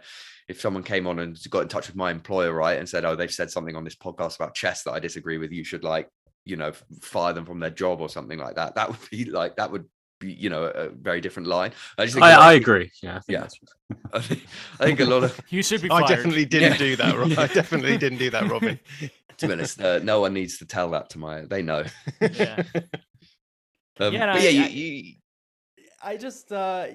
if 0.48 0.60
someone 0.60 0.82
came 0.82 1.06
on 1.06 1.18
and 1.18 1.38
got 1.50 1.62
in 1.62 1.68
touch 1.68 1.88
with 1.88 1.96
my 1.96 2.10
employer 2.10 2.52
right 2.52 2.78
and 2.78 2.88
said 2.88 3.04
oh 3.04 3.16
they've 3.16 3.32
said 3.32 3.50
something 3.50 3.76
on 3.76 3.84
this 3.84 3.96
podcast 3.96 4.36
about 4.36 4.54
chess 4.54 4.82
that 4.82 4.92
i 4.92 4.98
disagree 4.98 5.38
with 5.38 5.50
you 5.50 5.64
should 5.64 5.84
like 5.84 6.08
you 6.44 6.56
know 6.56 6.72
fire 7.00 7.32
them 7.32 7.44
from 7.44 7.60
their 7.60 7.70
job 7.70 8.00
or 8.00 8.08
something 8.08 8.38
like 8.38 8.56
that 8.56 8.74
that 8.74 8.88
would 8.88 9.10
be 9.10 9.24
like 9.24 9.56
that 9.56 9.70
would 9.70 9.86
you 10.22 10.50
know 10.50 10.64
a 10.64 10.88
very 10.88 11.20
different 11.20 11.48
line 11.48 11.72
i 11.98 12.04
just 12.04 12.14
think 12.14 12.24
a 12.24 12.26
I, 12.28 12.36
lot 12.36 12.40
I 12.48 12.58
people- 12.58 12.74
agree. 12.74 12.90
Yeah, 13.02 13.16
I 13.16 13.20
think 13.20 13.38
Yeah. 13.38 13.46
I 14.12 14.20
think, 14.20 14.42
I 14.80 14.84
think 14.84 15.00
a 15.00 15.04
lot 15.04 15.24
of 15.24 15.40
you 15.48 15.62
should 15.62 15.80
be 15.82 15.88
Fired. 15.88 16.04
I 16.04 16.08
definitely 16.08 16.44
didn't 16.44 16.72
Yeah. 16.72 16.78
do 16.78 16.96
that. 16.96 17.16
Rob. 17.16 17.32
I 17.38 17.46
definitely 17.60 17.96
didn't 17.98 18.18
do 18.18 18.30
that, 18.30 18.50
Robin. 18.50 18.78
to 19.38 19.46
be 19.46 19.52
honest 19.52 19.80
uh, 19.80 19.98
no 20.00 20.20
one 20.20 20.34
needs 20.34 20.58
to 20.58 20.66
tell 20.66 20.90
that 20.90 21.08
to 21.10 21.18
my 21.18 21.42
they 21.42 21.62
know 21.62 21.84
Yeah. 22.20 22.62
um, 24.00 24.12
Yeah, 24.12 24.22
and 24.24 24.32
but 24.32 24.36
I- 24.36 24.38
yeah 24.40 24.50
you, 24.50 24.62
I- 24.64 24.68
you 24.68 25.14
I 26.02 26.16
just 26.16 26.52
uh 26.52 26.86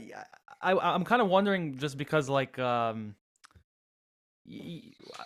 I 0.61 0.71
I'm 0.77 1.03
kind 1.03 1.21
of 1.21 1.27
wondering 1.29 1.77
just 1.77 1.97
because 1.97 2.29
like 2.29 2.57
um 2.59 2.97
y- 3.07 3.22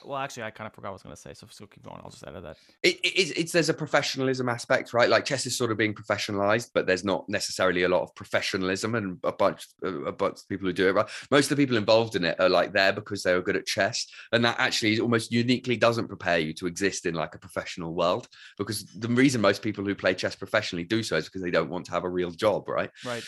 well 0.06 0.20
actually 0.20 0.44
I 0.44 0.52
kind 0.52 0.68
of 0.68 0.74
forgot 0.74 0.90
what 0.90 0.92
I 0.92 0.94
was 0.94 1.04
gonna 1.04 1.16
say 1.16 1.34
so 1.34 1.48
so 1.50 1.66
keep 1.66 1.84
going 1.84 2.00
I'll 2.04 2.12
just 2.12 2.26
edit 2.28 2.44
that 2.44 2.58
it, 2.84 2.96
it- 3.04 3.20
it's, 3.20 3.32
it's 3.32 3.52
there's 3.52 3.70
a 3.70 3.74
professionalism 3.74 4.48
aspect, 4.48 4.94
right? 4.94 5.10
Like 5.10 5.26
chess 5.26 5.46
is 5.48 5.58
sort 5.58 5.72
of 5.72 5.78
being 5.78 5.96
professionalized, 5.96 6.70
but 6.74 6.86
there's 6.86 7.04
not 7.04 7.28
necessarily 7.28 7.84
a 7.84 7.90
lot 7.90 8.04
of 8.04 8.14
professionalism 8.16 8.94
and 8.96 9.18
a 9.24 9.32
bunch 9.32 9.66
a 9.84 10.12
bunch 10.12 10.40
of 10.42 10.48
people 10.50 10.68
who 10.68 10.74
do 10.74 10.88
it. 10.90 10.94
Right? 10.94 11.10
Most 11.32 11.50
of 11.50 11.58
the 11.58 11.64
people 11.64 11.78
involved 11.78 12.16
in 12.16 12.24
it 12.26 12.40
are 12.40 12.50
like 12.50 12.74
there 12.74 12.94
because 12.94 13.24
they 13.24 13.34
were 13.34 13.42
good 13.42 13.56
at 13.56 13.66
chess, 13.66 14.06
and 14.32 14.46
that 14.46 14.60
actually 14.60 15.00
almost 15.00 15.32
uniquely 15.32 15.78
doesn't 15.78 16.08
prepare 16.08 16.38
you 16.38 16.54
to 16.54 16.68
exist 16.68 17.06
in 17.08 17.16
like 17.16 17.34
a 17.34 17.40
professional 17.40 17.96
world. 17.96 18.28
Because 18.58 18.86
the 18.86 19.08
reason 19.08 19.42
most 19.42 19.62
people 19.64 19.84
who 19.84 19.96
play 19.96 20.14
chess 20.14 20.36
professionally 20.36 20.84
do 20.84 21.02
so 21.02 21.18
is 21.18 21.26
because 21.26 21.42
they 21.42 21.52
don't 21.52 21.70
want 21.70 21.86
to 21.86 21.92
have 21.92 22.04
a 22.04 22.10
real 22.10 22.32
job, 22.32 22.70
right? 22.70 22.92
right 23.04 23.24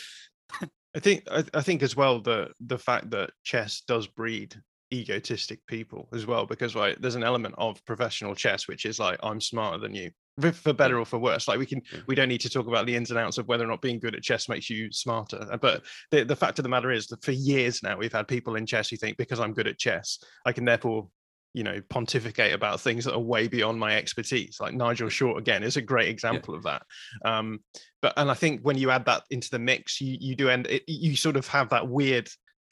I 0.94 0.98
think 1.00 1.24
I, 1.30 1.44
I 1.54 1.62
think 1.62 1.82
as 1.82 1.96
well 1.96 2.20
the 2.20 2.50
the 2.60 2.78
fact 2.78 3.10
that 3.10 3.30
chess 3.44 3.82
does 3.86 4.06
breed 4.06 4.54
egotistic 4.92 5.64
people 5.66 6.08
as 6.12 6.26
well 6.26 6.46
because 6.46 6.74
right 6.74 7.00
there's 7.00 7.14
an 7.14 7.22
element 7.22 7.54
of 7.58 7.84
professional 7.84 8.34
chess 8.34 8.66
which 8.66 8.84
is 8.84 8.98
like 8.98 9.18
I'm 9.22 9.40
smarter 9.40 9.78
than 9.78 9.94
you 9.94 10.10
for- 10.52 10.72
better 10.72 10.98
or 10.98 11.04
for 11.04 11.18
worse 11.18 11.46
like 11.46 11.58
we 11.58 11.66
can 11.66 11.80
we 12.06 12.14
don't 12.14 12.28
need 12.28 12.40
to 12.40 12.50
talk 12.50 12.66
about 12.66 12.86
the 12.86 12.96
ins 12.96 13.10
and 13.10 13.18
outs 13.18 13.38
of 13.38 13.46
whether 13.46 13.64
or 13.64 13.68
not 13.68 13.82
being 13.82 14.00
good 14.00 14.14
at 14.14 14.22
chess 14.22 14.48
makes 14.48 14.68
you 14.68 14.90
smarter 14.90 15.46
uh, 15.50 15.56
but 15.56 15.82
the, 16.10 16.24
the 16.24 16.36
fact 16.36 16.58
of 16.58 16.64
the 16.64 16.68
matter 16.68 16.90
is 16.90 17.06
that 17.06 17.22
for 17.22 17.32
years 17.32 17.82
now 17.82 17.96
we've 17.96 18.12
had 18.12 18.26
people 18.26 18.56
in 18.56 18.66
chess 18.66 18.88
who 18.88 18.96
think 18.96 19.16
because 19.16 19.38
I'm 19.38 19.54
good 19.54 19.68
at 19.68 19.78
chess 19.78 20.18
I 20.44 20.52
can 20.52 20.64
therefore 20.64 21.08
you 21.54 21.64
know 21.64 21.80
pontificate 21.88 22.52
about 22.52 22.80
things 22.80 23.04
that 23.04 23.14
are 23.14 23.18
way 23.20 23.48
beyond 23.48 23.78
my 23.78 23.96
expertise. 23.96 24.58
Like 24.60 24.72
Nigel 24.72 25.08
Short 25.08 25.36
again 25.36 25.64
is 25.64 25.76
a 25.76 25.82
great 25.82 26.08
example 26.08 26.54
of 26.54 26.62
that 26.62 26.82
um 27.24 27.58
but 28.02 28.14
and 28.16 28.30
I 28.30 28.34
think 28.34 28.62
when 28.62 28.78
you 28.78 28.90
add 28.90 29.04
that 29.06 29.24
into 29.30 29.50
the 29.50 29.58
mix, 29.58 30.00
you 30.00 30.16
you 30.20 30.34
do 30.34 30.48
end 30.48 30.66
it, 30.68 30.84
you 30.86 31.16
sort 31.16 31.36
of 31.36 31.46
have 31.48 31.68
that 31.70 31.88
weird 31.88 32.28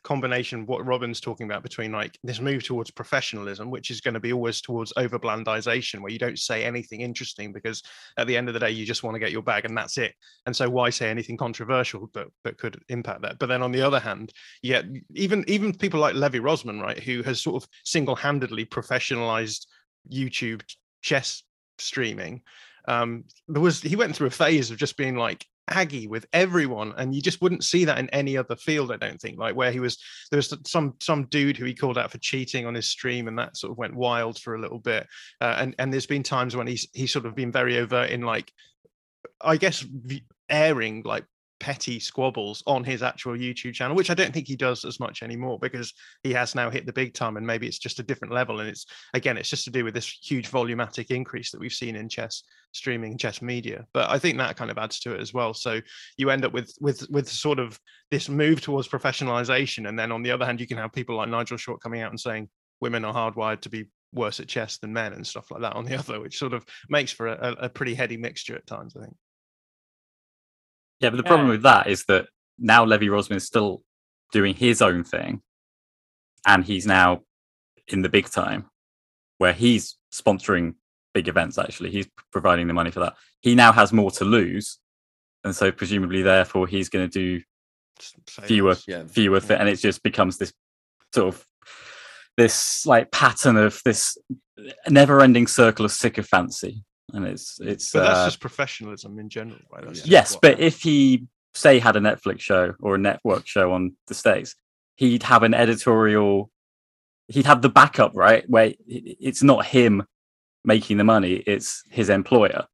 combination 0.09 0.65
what 0.65 0.87
Robin's 0.87 1.21
talking 1.21 1.45
about 1.45 1.63
between 1.63 1.93
like 1.93 2.19
this 2.25 2.41
move 2.41 2.65
towards 2.65 2.91
professionalism, 2.91 3.71
which 3.71 3.91
is 3.91 4.01
going 4.01 4.15
to 4.15 4.21
be 4.21 4.33
always 4.33 4.63
towards 4.63 4.91
over 4.97 5.19
blandization, 5.19 6.01
where 6.01 6.11
you 6.11 6.19
don't 6.19 6.39
say 6.39 6.65
anything 6.65 7.03
interesting 7.03 7.53
because 7.53 7.83
at 8.17 8.27
the 8.27 8.35
end 8.35 8.49
of 8.49 8.55
the 8.55 8.61
day 8.61 8.71
you 8.71 8.87
just 8.87 9.03
want 9.03 9.15
to 9.15 9.19
get 9.21 9.33
your 9.33 9.43
bag 9.43 9.67
and 9.67 9.77
that's 9.77 9.99
it. 9.99 10.15
And 10.47 10.57
so 10.57 10.67
why 10.71 10.89
say 10.89 11.11
anything 11.11 11.37
controversial 11.37 12.09
that 12.15 12.29
that 12.45 12.57
could 12.57 12.83
impact 12.89 13.21
that? 13.21 13.39
But 13.39 13.51
then 13.51 13.63
on 13.63 13.71
the 13.71 13.83
other 13.83 14.01
hand, 14.01 14.33
yeah, 14.63 14.81
even 15.15 15.45
even 15.47 15.75
people 15.77 16.01
like 16.01 16.15
Levy 16.15 16.41
Rozman, 16.41 16.81
right, 16.81 16.99
who 16.99 17.23
has 17.25 17.43
sort 17.43 17.63
of 17.63 17.69
single-handedly 17.85 18.65
professionalized 18.65 19.67
YouTube 20.11 20.63
chess 21.03 21.43
streaming 21.79 22.43
um 22.89 23.23
there 23.47 23.63
was 23.63 23.81
he 23.81 23.95
went 23.95 24.17
through 24.17 24.27
a 24.27 24.31
phase 24.31 24.71
of 24.71 24.77
just 24.79 24.97
being 24.97 25.15
like 25.15 25.45
aggy 25.71 26.07
with 26.09 26.27
everyone 26.33 26.93
and 26.97 27.15
you 27.15 27.23
just 27.23 27.41
wouldn't 27.41 27.65
see 27.65 27.85
that 27.85 27.99
in 27.99 28.09
any 28.11 28.37
other 28.37 28.57
field 28.57 28.93
i 28.93 28.97
don't 28.97 29.21
think. 29.21 29.39
Like 29.39 29.55
where 29.57 29.73
he 29.73 29.81
was 29.81 29.99
there 30.31 30.39
was 30.39 30.55
some 30.67 30.95
some 31.01 31.25
dude 31.27 31.57
who 31.57 31.65
he 31.65 31.75
called 31.75 31.99
out 31.99 32.11
for 32.11 32.19
cheating 32.19 32.67
on 32.67 32.75
his 32.75 32.89
stream 32.89 33.29
and 33.29 33.39
that 33.39 33.57
sort 33.57 33.71
of 33.71 33.79
went 33.79 33.95
wild 33.95 34.39
for 34.39 34.55
a 34.55 34.61
little 34.61 34.79
bit. 34.79 35.07
Uh, 35.41 35.57
and 35.59 35.75
and 35.79 35.93
there's 35.93 36.07
been 36.07 36.23
times 36.23 36.57
when 36.57 36.67
he's 36.67 36.89
he's 36.93 37.13
sort 37.13 37.27
of 37.27 37.35
been 37.35 37.53
very 37.53 37.79
overt 37.79 38.11
in 38.11 38.23
like 38.23 38.53
i 39.41 39.57
guess 39.57 39.85
airing 40.49 41.03
like 41.05 41.25
petty 41.61 41.99
squabbles 41.99 42.63
on 42.67 42.85
his 42.85 43.03
actual 43.03 43.35
youtube 43.35 43.75
channel 43.75 43.97
which 43.97 44.11
i 44.11 44.15
don't 44.15 44.33
think 44.33 44.47
he 44.47 44.57
does 44.57 44.85
as 44.85 45.01
much 45.01 45.23
anymore 45.23 45.59
because 45.61 45.93
he 46.23 46.33
has 46.33 46.55
now 46.55 46.71
hit 46.71 46.87
the 46.87 46.93
big 46.93 47.15
time 47.15 47.37
and 47.37 47.47
maybe 47.47 47.67
it's 47.67 47.79
just 47.79 47.99
a 47.99 48.03
different 48.03 48.35
level. 48.35 48.61
And 48.61 48.69
it's 48.69 48.87
again 49.15 49.37
it's 49.37 49.51
just 49.51 49.65
to 49.65 49.71
do 49.71 49.85
with 49.85 49.95
this 49.95 50.09
huge 50.09 50.51
volumatic 50.51 51.11
increase 51.11 51.51
that 51.51 51.61
we've 51.61 51.73
seen 51.73 51.97
in 51.97 52.09
chess 52.09 52.43
streaming 52.73 53.19
chess 53.19 53.43
media. 53.43 53.87
But 53.93 54.11
i 54.11 54.19
think 54.19 54.39
that 54.39 54.57
kind 54.57 54.71
of 54.71 54.79
adds 54.79 55.01
to 55.01 55.15
it 55.15 55.21
as 55.21 55.33
well. 55.33 55.55
So 55.55 55.81
you 56.17 56.31
end 56.31 56.45
up 56.45 56.53
with 56.53 56.73
with 56.81 57.07
with 57.11 57.29
sort 57.29 57.59
of 57.59 57.79
this 58.11 58.29
move 58.29 58.61
towards 58.61 58.89
professionalization. 58.89 59.89
And 59.89 59.99
then 59.99 60.13
on 60.13 60.23
the 60.23 60.31
other 60.31 60.47
hand 60.47 60.61
you 60.61 60.67
can 60.67 60.79
have 60.79 60.93
people 60.93 61.17
like 61.17 61.29
nigel 61.29 61.57
short 61.57 61.81
coming 61.81 62.01
out 62.03 62.11
and 62.11 62.21
saying 62.21 62.49
women 62.81 63.05
are 63.05 63.15
hardwired 63.15 63.61
to 63.63 63.69
be 63.69 63.87
worse 64.13 64.41
at 64.41 64.49
chess 64.49 64.79
than 64.79 64.93
men 64.93 65.13
and 65.13 65.27
stuff 65.27 65.51
like 65.51 65.61
that 65.61 65.75
on 65.75 65.85
the 65.85 65.99
other 65.99 66.21
which 66.21 66.39
sort 66.39 66.55
of 66.55 66.65
makes 66.89 67.13
for 67.13 67.27
a, 67.27 67.57
a 67.61 67.69
pretty 67.69 67.95
heady 67.95 68.17
mixture 68.17 68.57
at 68.57 68.67
times 68.67 68.97
i 68.97 69.01
think 69.01 69.15
Yeah, 71.01 71.11
but 71.11 71.17
the 71.17 71.23
problem 71.23 71.47
Yeah. 71.49 71.53
with 71.53 71.63
that 71.63 71.87
is 71.87 72.05
that 72.07 72.29
now 72.59 72.85
Levy 72.85 73.07
Rozman 73.09 73.37
is 73.37 73.47
still 73.47 73.83
doing 74.33 74.55
his 74.55 74.83
own 74.83 75.05
thing, 75.05 75.43
and 76.47 76.65
he's 76.65 76.87
now 76.87 77.23
in 77.87 78.03
the 78.03 78.09
big 78.09 78.29
time, 78.31 78.69
where 79.39 79.53
he's 79.53 79.97
sponsoring 80.13 80.75
big 81.15 81.29
events. 81.29 81.57
Actually, 81.59 81.91
he's 81.91 82.09
providing 82.33 82.67
the 82.67 82.75
money 82.75 82.91
for 82.91 83.01
that. 83.01 83.15
He 83.41 83.55
now 83.55 83.73
has 83.73 83.93
more 83.93 84.11
to 84.13 84.25
lose, 84.25 84.79
and 85.45 85.55
so 85.55 85.71
presumably, 85.71 86.23
therefore, 86.23 86.67
he's 86.67 86.89
going 86.89 87.09
to 87.09 87.39
do 87.39 87.45
fewer. 88.29 88.77
Yeah. 88.87 89.07
fewer, 89.07 89.41
thi- 89.41 89.55
and 89.55 89.69
it 89.69 89.77
just 89.77 90.03
becomes 90.03 90.39
this 90.39 90.53
sort 91.15 91.35
of 91.35 91.47
this 92.37 92.87
like 92.87 93.11
pattern 93.11 93.57
of 93.57 93.81
this 93.85 94.17
never-ending 94.89 95.47
circle 95.47 95.85
of 95.85 95.93
sycophancy, 95.93 96.85
and 97.15 97.27
it's 97.27 97.59
it's. 97.61 97.91
but 97.93 98.01
that's 98.05 98.19
uh, 98.21 98.25
just 98.27 98.41
professionalism 98.41 99.19
in 99.19 99.29
general 99.29 99.59
right 99.73 99.85
That's 99.85 99.99
just 100.01 100.09
yes 100.11 100.33
what- 100.33 100.43
but 100.43 100.61
if 100.61 100.81
he 100.83 101.27
say 101.55 101.79
had 101.79 101.97
a 101.97 102.01
netflix 102.01 102.41
show 102.41 102.75
or 102.81 102.95
a 102.95 102.99
network 102.99 103.47
show 103.47 103.73
on 103.73 103.97
the 104.07 104.15
states 104.15 104.55
he'd 104.97 105.23
have 105.23 105.43
an 105.43 105.55
editorial 105.55 106.51
he'd 107.29 107.47
have 107.47 107.63
the 107.63 107.69
backup 107.69 108.13
right 108.15 108.49
where 108.49 108.73
it's 108.87 109.43
not 109.43 109.65
him 109.67 110.05
making 110.65 110.99
the 110.99 111.05
money 111.05 111.35
it's 111.47 111.83
his 111.91 112.09
employer 112.11 112.67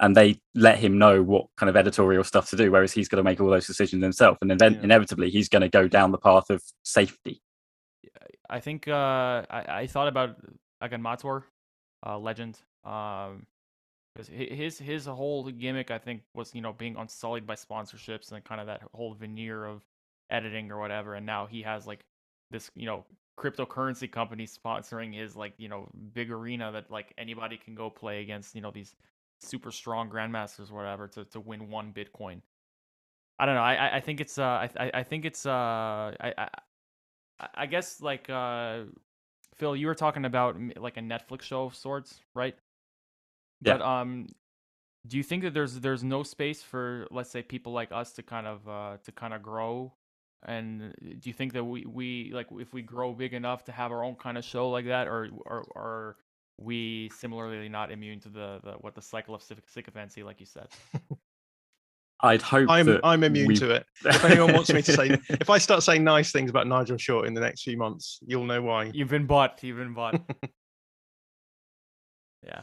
and 0.00 0.14
they 0.16 0.38
let 0.54 0.78
him 0.78 0.98
know 0.98 1.22
what 1.22 1.46
kind 1.56 1.70
of 1.70 1.76
editorial 1.76 2.24
stuff 2.24 2.50
to 2.50 2.56
do 2.56 2.70
whereas 2.70 2.92
he's 2.92 3.08
going 3.08 3.16
to 3.24 3.28
make 3.28 3.40
all 3.40 3.48
those 3.48 3.66
decisions 3.66 4.02
himself 4.02 4.36
and 4.42 4.50
then 4.50 4.74
Yeah. 4.74 4.82
inevitably 4.82 5.30
he's 5.30 5.48
going 5.48 5.62
to 5.62 5.68
go 5.68 5.88
down 5.88 6.10
the 6.12 6.18
path 6.18 6.50
of 6.50 6.62
safety 6.82 7.40
I 8.50 8.60
think 8.60 8.86
uh, 8.88 9.42
I, 9.50 9.64
I 9.68 9.86
thought 9.86 10.06
about 10.06 10.36
again 10.82 11.00
Mator, 11.00 11.44
uh, 12.06 12.18
legend. 12.18 12.58
Um, 12.84 13.46
'cause 14.16 14.28
his 14.28 14.78
his 14.78 15.06
whole 15.06 15.50
gimmick, 15.50 15.90
I 15.90 15.98
think, 15.98 16.22
was 16.34 16.54
you 16.54 16.60
know 16.60 16.72
being 16.72 16.96
unsullied 16.96 17.46
by 17.46 17.54
sponsorships 17.54 18.32
and 18.32 18.44
kind 18.44 18.60
of 18.60 18.66
that 18.68 18.82
whole 18.94 19.14
veneer 19.14 19.64
of 19.64 19.84
editing 20.30 20.70
or 20.72 20.78
whatever. 20.78 21.14
And 21.14 21.26
now 21.26 21.46
he 21.46 21.62
has 21.62 21.86
like 21.86 22.04
this 22.50 22.70
you 22.76 22.86
know 22.86 23.04
cryptocurrency 23.38 24.10
company 24.10 24.46
sponsoring 24.46 25.12
his 25.14 25.34
like 25.36 25.54
you 25.58 25.68
know 25.68 25.90
big 26.12 26.30
arena 26.30 26.70
that 26.72 26.90
like 26.90 27.12
anybody 27.18 27.56
can 27.56 27.74
go 27.74 27.90
play 27.90 28.22
against 28.22 28.54
you 28.54 28.60
know 28.60 28.70
these 28.70 28.94
super 29.40 29.70
strong 29.72 30.08
grandmasters 30.10 30.70
or 30.70 30.74
whatever 30.76 31.08
to 31.08 31.24
to 31.26 31.40
win 31.40 31.68
one 31.70 31.92
Bitcoin. 31.92 32.40
I 33.38 33.46
don't 33.46 33.54
know. 33.56 33.62
I 33.62 33.96
I- 33.96 34.00
think 34.00 34.20
it's 34.20 34.38
uh 34.38 34.68
I 34.78 34.90
I 34.94 35.02
think 35.02 35.24
it's 35.24 35.46
uh 35.46 35.50
I 36.20 36.34
I- 36.38 37.48
I 37.54 37.66
guess 37.66 38.00
like 38.00 38.30
uh 38.30 38.84
Phil, 39.56 39.76
you 39.76 39.86
were 39.88 39.94
talking 39.94 40.24
about 40.24 40.56
like 40.76 40.96
a 40.96 41.00
Netflix 41.00 41.42
show 41.42 41.64
of 41.64 41.74
sorts, 41.76 42.20
right? 42.34 42.56
Yeah. 43.60 43.78
But 43.78 43.82
um 43.82 44.28
do 45.06 45.18
you 45.18 45.22
think 45.22 45.42
that 45.42 45.52
there's 45.52 45.78
there's 45.80 46.02
no 46.02 46.22
space 46.22 46.62
for 46.62 47.06
let's 47.10 47.30
say 47.30 47.42
people 47.42 47.72
like 47.72 47.92
us 47.92 48.12
to 48.14 48.22
kind 48.22 48.46
of 48.46 48.68
uh 48.68 48.96
to 49.04 49.12
kind 49.12 49.34
of 49.34 49.42
grow? 49.42 49.92
And 50.46 50.94
do 51.00 51.28
you 51.28 51.32
think 51.32 51.52
that 51.54 51.64
we 51.64 51.84
we 51.86 52.30
like 52.32 52.46
if 52.52 52.72
we 52.74 52.82
grow 52.82 53.12
big 53.12 53.34
enough 53.34 53.64
to 53.64 53.72
have 53.72 53.92
our 53.92 54.04
own 54.04 54.14
kind 54.14 54.38
of 54.38 54.44
show 54.44 54.70
like 54.70 54.86
that 54.86 55.08
or 55.08 55.28
or 55.46 55.64
are 55.76 56.16
we 56.58 57.10
similarly 57.18 57.68
not 57.68 57.90
immune 57.90 58.20
to 58.20 58.28
the, 58.28 58.60
the 58.62 58.72
what 58.80 58.94
the 58.94 59.02
cycle 59.02 59.34
of 59.34 59.42
syc- 59.42 59.68
sycophancy 59.68 60.22
like 60.22 60.40
you 60.40 60.46
said? 60.46 60.68
I'd 62.20 62.40
hope 62.40 62.70
i'm 62.70 62.86
that 62.86 63.00
i'm 63.04 63.24
immune 63.24 63.48
we- 63.48 63.56
to 63.56 63.70
it. 63.70 63.84
If 64.04 64.24
anyone 64.24 64.54
wants 64.54 64.72
me 64.72 64.80
to 64.82 64.92
say 64.92 65.18
if 65.28 65.50
i 65.50 65.58
start 65.58 65.82
saying 65.82 66.04
nice 66.04 66.30
things 66.30 66.48
about 66.48 66.66
nigel 66.66 66.96
short 66.96 67.26
in 67.26 67.34
the 67.34 67.40
next 67.40 67.62
few 67.62 67.76
months 67.76 68.20
you'll 68.26 68.46
know 68.46 68.62
why. 68.62 68.90
You've 68.94 69.10
been 69.10 69.26
bought 69.26 69.62
you've 69.62 69.78
been 69.78 69.94
bought 69.94 70.14
yeah 72.46 72.62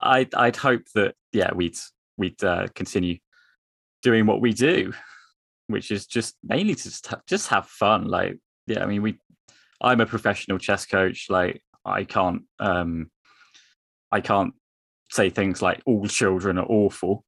I'd 0.00 0.34
I'd 0.34 0.56
hope 0.56 0.82
that 0.94 1.14
yeah 1.32 1.52
we'd 1.54 1.76
we'd 2.16 2.42
uh, 2.42 2.68
continue 2.74 3.18
doing 4.02 4.26
what 4.26 4.40
we 4.40 4.52
do, 4.52 4.92
which 5.66 5.90
is 5.90 6.06
just 6.06 6.36
mainly 6.42 6.74
to 6.74 6.82
just 6.82 7.06
have, 7.08 7.26
just 7.26 7.48
have 7.48 7.66
fun. 7.66 8.08
Like 8.08 8.38
yeah, 8.66 8.82
I 8.82 8.86
mean 8.86 9.02
we, 9.02 9.18
I'm 9.80 10.00
a 10.00 10.06
professional 10.06 10.58
chess 10.58 10.86
coach. 10.86 11.26
Like 11.28 11.62
I 11.84 12.04
can't 12.04 12.42
um, 12.58 13.10
I 14.12 14.20
can't 14.20 14.54
say 15.10 15.30
things 15.30 15.60
like 15.60 15.82
all 15.86 16.06
children 16.06 16.58
are 16.58 16.66
awful, 16.66 17.24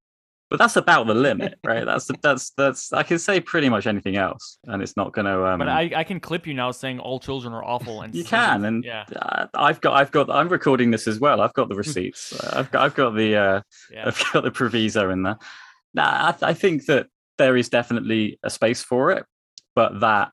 but 0.53 0.59
that's 0.59 0.77
about 0.77 1.07
the 1.07 1.15
limit, 1.15 1.59
right? 1.65 1.87
That's 1.87 2.11
that's 2.21 2.51
that's 2.59 2.93
I 2.93 3.03
can 3.05 3.19
say 3.19 3.41
pretty 3.41 3.71
much 3.71 3.87
anything 3.87 4.17
else, 4.17 4.59
and 4.65 4.83
it's 4.83 4.99
not 4.99 5.15
going 5.15 5.25
to. 5.25 5.47
Um, 5.47 5.59
but 5.59 5.69
I, 5.71 5.91
I 5.97 6.05
can 6.05 6.21
clip 6.21 6.47
you 6.47 6.53
now 6.53 6.71
saying 6.73 7.01
all 7.01 7.19
children 7.19 7.55
are 7.55 7.65
awful 7.65 8.03
and 8.03 8.15
you 8.15 8.23
can, 8.23 8.67
and 8.67 8.85
yeah 8.85 9.07
uh, 9.17 9.47
I've 9.55 9.81
got 9.81 9.95
I've 9.95 10.11
got 10.11 10.31
I'm 10.31 10.51
recording 10.51 10.91
this 10.91 11.09
as 11.09 11.19
well. 11.19 11.41
I've 11.41 11.55
got 11.55 11.71
the 11.71 11.75
receipts. 11.75 12.35
Uh, 12.35 12.53
I've 12.59 12.71
got 12.71 12.83
I've 12.83 12.95
got 12.95 13.17
the. 13.17 13.35
Uh, 13.35 13.61
yeah 13.91 14.09
I've 14.09 14.23
got 14.31 14.45
the 14.45 14.51
proviso 14.51 15.09
in 15.09 15.23
there. 15.23 15.39
Nah, 15.95 16.35
I, 16.43 16.51
I 16.51 16.53
think 16.53 16.85
that 16.85 17.07
there 17.39 17.57
is 17.57 17.71
definitely 17.71 18.39
a 18.43 18.51
space 18.51 18.83
for 18.83 19.11
it, 19.11 19.25
but 19.75 20.01
that 20.01 20.33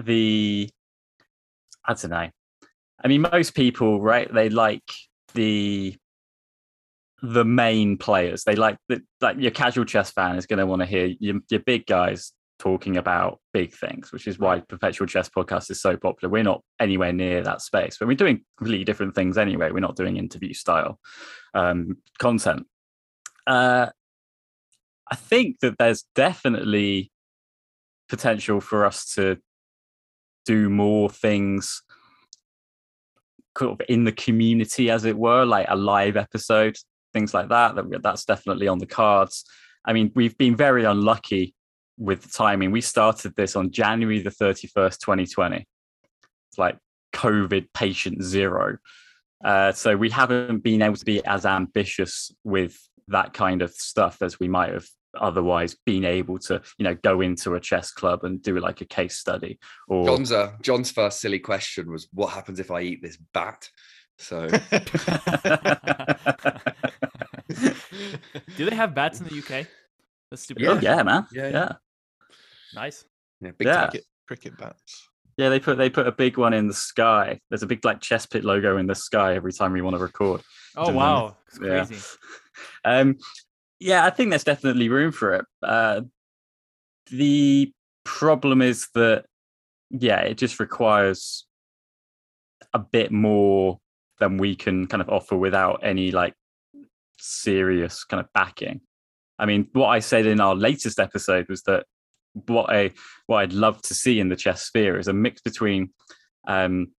the 0.00 0.70
I 1.84 1.94
don't 1.94 2.10
know. 2.10 2.30
I 3.04 3.08
mean, 3.08 3.22
most 3.22 3.56
people, 3.56 4.00
right? 4.00 4.32
They 4.32 4.50
like 4.50 4.88
the 5.34 5.96
the 7.22 7.44
main 7.44 7.96
players. 7.96 8.44
They 8.44 8.56
like 8.56 8.76
the 8.88 9.00
like 9.20 9.36
your 9.38 9.52
casual 9.52 9.84
chess 9.84 10.10
fan 10.10 10.36
is 10.36 10.46
going 10.46 10.58
to 10.58 10.66
want 10.66 10.80
to 10.80 10.86
hear 10.86 11.06
your, 11.20 11.40
your 11.48 11.60
big 11.60 11.86
guys 11.86 12.32
talking 12.58 12.96
about 12.96 13.40
big 13.52 13.72
things, 13.74 14.12
which 14.12 14.26
is 14.26 14.38
why 14.38 14.60
Perpetual 14.60 15.06
Chess 15.06 15.28
Podcast 15.28 15.70
is 15.70 15.80
so 15.80 15.96
popular. 15.96 16.30
We're 16.30 16.42
not 16.42 16.62
anywhere 16.80 17.12
near 17.12 17.42
that 17.42 17.60
space, 17.60 17.96
but 17.98 18.06
we're 18.06 18.16
doing 18.16 18.44
completely 18.58 18.84
different 18.84 19.14
things 19.14 19.38
anyway. 19.38 19.70
We're 19.70 19.80
not 19.80 19.96
doing 19.96 20.16
interview 20.16 20.52
style 20.52 20.98
um, 21.54 21.96
content. 22.18 22.66
Uh, 23.46 23.86
I 25.10 25.16
think 25.16 25.60
that 25.60 25.76
there's 25.78 26.04
definitely 26.14 27.10
potential 28.08 28.60
for 28.60 28.84
us 28.84 29.14
to 29.14 29.38
do 30.44 30.68
more 30.68 31.08
things 31.08 31.82
kind 33.54 33.72
of 33.72 33.80
in 33.88 34.04
the 34.04 34.12
community, 34.12 34.90
as 34.90 35.04
it 35.04 35.16
were, 35.16 35.44
like 35.44 35.66
a 35.68 35.76
live 35.76 36.16
episode, 36.16 36.76
things 37.12 37.34
like 37.34 37.48
that. 37.48 37.74
that 37.74 38.02
that's 38.02 38.24
definitely 38.24 38.68
on 38.68 38.78
the 38.78 38.86
cards. 38.86 39.44
I 39.84 39.92
mean, 39.92 40.12
we've 40.14 40.36
been 40.38 40.56
very 40.56 40.84
unlucky 40.84 41.54
with 41.98 42.22
the 42.22 42.28
timing. 42.28 42.70
We 42.70 42.80
started 42.80 43.34
this 43.36 43.56
on 43.56 43.70
January 43.70 44.20
the 44.20 44.30
31st, 44.30 44.98
2020. 44.98 45.56
It's 45.56 46.58
like 46.58 46.78
COVID 47.14 47.68
patient 47.74 48.22
zero. 48.22 48.78
Uh, 49.44 49.72
so 49.72 49.96
we 49.96 50.10
haven't 50.10 50.62
been 50.62 50.82
able 50.82 50.96
to 50.96 51.04
be 51.04 51.24
as 51.24 51.44
ambitious 51.44 52.30
with 52.44 52.78
that 53.08 53.32
kind 53.32 53.62
of 53.62 53.72
stuff 53.72 54.22
as 54.22 54.38
we 54.38 54.48
might 54.48 54.72
have 54.72 54.86
otherwise 55.20 55.76
been 55.84 56.04
able 56.04 56.38
to, 56.38 56.62
you 56.78 56.84
know, 56.84 56.94
go 57.02 57.20
into 57.20 57.54
a 57.54 57.60
chess 57.60 57.90
club 57.90 58.24
and 58.24 58.42
do 58.42 58.58
like 58.58 58.80
a 58.80 58.84
case 58.84 59.18
study. 59.18 59.58
Or 59.88 60.06
John's 60.06 60.32
uh, 60.32 60.52
John's 60.62 60.90
first 60.90 61.20
silly 61.20 61.40
question 61.40 61.90
was, 61.90 62.08
"What 62.12 62.32
happens 62.32 62.60
if 62.60 62.70
I 62.70 62.82
eat 62.82 63.02
this 63.02 63.18
bat?" 63.34 63.68
So 64.18 64.46
Do 68.56 68.64
they 68.68 68.74
have 68.76 68.94
bats 68.94 69.20
in 69.20 69.26
the 69.26 69.38
UK? 69.38 69.66
That's 70.30 70.42
stupid. 70.42 70.62
yeah, 70.62 70.80
yeah, 70.80 71.02
man, 71.02 71.26
Yeah, 71.32 71.42
yeah. 71.48 71.50
yeah. 71.50 71.72
Nice. 72.74 73.04
yeah, 73.40 73.50
big 73.58 73.66
Yeah. 73.66 73.74
time. 73.74 73.90
cricket, 73.90 74.06
cricket 74.26 74.56
bats. 74.56 75.08
Yeah, 75.36 75.48
they 75.48 75.60
put 75.60 75.78
they 75.78 75.88
put 75.90 76.06
a 76.06 76.12
big 76.12 76.36
one 76.36 76.52
in 76.52 76.68
the 76.68 76.74
sky. 76.74 77.40
There's 77.50 77.62
a 77.62 77.66
big 77.66 77.84
like 77.84 78.00
chess 78.00 78.26
pit 78.26 78.44
logo 78.44 78.76
in 78.76 78.86
the 78.86 78.94
sky 78.94 79.34
every 79.34 79.52
time 79.52 79.72
we 79.72 79.80
want 79.82 79.96
to 79.96 80.02
record. 80.02 80.42
Oh 80.76 80.86
Dun- 80.86 80.94
wow, 80.96 81.36
it's 81.48 81.58
yeah. 81.62 81.84
crazy. 81.84 82.02
Um, 82.84 83.16
yeah, 83.80 84.04
I 84.04 84.10
think 84.10 84.28
there's 84.30 84.44
definitely 84.44 84.88
room 84.90 85.10
for 85.10 85.34
it. 85.36 85.44
Uh, 85.62 86.02
the 87.10 87.72
problem 88.04 88.60
is 88.60 88.88
that 88.94 89.24
yeah, 89.90 90.20
it 90.20 90.36
just 90.36 90.60
requires 90.60 91.46
a 92.74 92.78
bit 92.78 93.10
more 93.10 93.78
than 94.22 94.38
we 94.38 94.54
can 94.54 94.86
kind 94.86 95.00
of 95.00 95.08
offer 95.08 95.36
without 95.36 95.80
any 95.82 96.12
like 96.12 96.34
serious 97.18 98.04
kind 98.04 98.20
of 98.20 98.28
backing. 98.32 98.80
I 99.38 99.46
mean, 99.46 99.68
what 99.72 99.88
I 99.88 99.98
said 99.98 100.26
in 100.26 100.40
our 100.40 100.54
latest 100.54 101.00
episode 101.00 101.48
was 101.48 101.62
that 101.62 101.86
what 102.46 102.70
I 102.72 102.92
what 103.26 103.38
I'd 103.38 103.52
love 103.52 103.82
to 103.82 103.94
see 103.94 104.20
in 104.20 104.28
the 104.28 104.36
chess 104.36 104.62
sphere 104.62 104.98
is 104.98 105.08
a 105.08 105.12
mix 105.12 105.42
between 105.42 105.90
um 106.46 106.92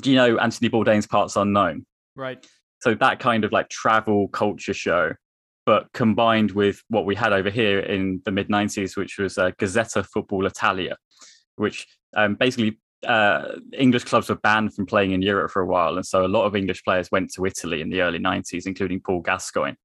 do 0.00 0.10
you 0.10 0.16
know 0.16 0.38
Anthony 0.38 0.70
Bourdain's 0.70 1.06
Parts 1.06 1.36
Unknown? 1.36 1.84
Right. 2.16 2.44
so 2.82 2.94
that 2.94 3.18
kind 3.20 3.44
of 3.44 3.52
like 3.52 3.68
travel 3.68 4.28
culture 4.28 4.74
show 4.74 5.12
but 5.64 5.86
combined 5.92 6.50
with 6.50 6.82
what 6.88 7.06
we 7.06 7.14
had 7.14 7.32
over 7.32 7.50
here 7.50 7.78
in 7.78 8.20
the 8.24 8.32
mid 8.32 8.48
90s 8.48 8.96
which 8.96 9.16
was 9.18 9.38
uh, 9.38 9.52
gazzetta 9.60 10.04
football 10.04 10.44
italia 10.44 10.96
which 11.56 11.86
um, 12.16 12.34
basically 12.34 12.78
uh, 13.06 13.56
english 13.72 14.04
clubs 14.04 14.28
were 14.28 14.34
banned 14.36 14.74
from 14.74 14.86
playing 14.86 15.12
in 15.12 15.22
europe 15.22 15.50
for 15.50 15.62
a 15.62 15.66
while 15.66 15.96
and 15.96 16.04
so 16.04 16.24
a 16.24 16.28
lot 16.28 16.44
of 16.44 16.54
english 16.54 16.82
players 16.84 17.10
went 17.10 17.32
to 17.32 17.46
italy 17.46 17.80
in 17.80 17.88
the 17.88 18.02
early 18.02 18.18
90s 18.18 18.66
including 18.66 19.00
paul 19.00 19.20
gascoigne. 19.20 19.76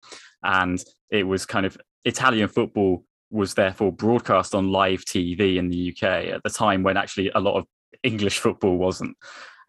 And 0.43 0.83
it 1.09 1.23
was 1.23 1.45
kind 1.45 1.65
of 1.65 1.77
italian 2.03 2.49
football 2.49 3.03
was 3.31 3.53
therefore 3.53 3.91
broadcast 3.91 4.53
on 4.53 4.71
live 4.71 5.03
tv 5.05 5.57
in 5.57 5.69
the 5.69 5.91
uk 5.91 6.03
at 6.03 6.43
the 6.43 6.49
time 6.49 6.83
when 6.83 6.97
actually 6.97 7.31
a 7.33 7.39
lot 7.39 7.57
of 7.57 7.65
english 8.03 8.39
football 8.39 8.77
wasn't. 8.77 9.17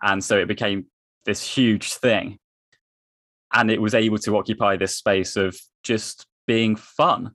And 0.02 0.22
so 0.22 0.38
it 0.38 0.48
became 0.48 0.86
this 1.24 1.46
huge 1.46 1.94
thing. 1.94 2.38
And 3.52 3.70
it 3.70 3.80
was 3.80 3.94
able 3.94 4.18
to 4.18 4.36
occupy 4.36 4.76
this 4.76 4.96
space 4.96 5.36
of 5.36 5.58
just 5.82 6.26
being 6.46 6.76
fun 6.76 7.32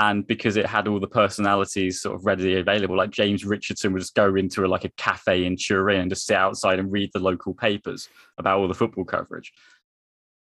and 0.00 0.26
because 0.26 0.56
it 0.56 0.64
had 0.64 0.88
all 0.88 0.98
the 0.98 1.06
personalities 1.06 2.00
sort 2.00 2.16
of 2.16 2.24
readily 2.24 2.58
available 2.58 2.96
like 2.96 3.10
james 3.10 3.44
richardson 3.44 3.92
would 3.92 4.00
just 4.00 4.14
go 4.14 4.34
into 4.34 4.64
a, 4.64 4.66
like 4.66 4.84
a 4.84 4.92
cafe 4.96 5.44
in 5.44 5.56
turin 5.56 6.00
and 6.00 6.10
just 6.10 6.26
sit 6.26 6.36
outside 6.36 6.78
and 6.78 6.90
read 6.90 7.10
the 7.12 7.20
local 7.20 7.54
papers 7.54 8.08
about 8.38 8.58
all 8.58 8.68
the 8.68 8.74
football 8.74 9.04
coverage. 9.04 9.52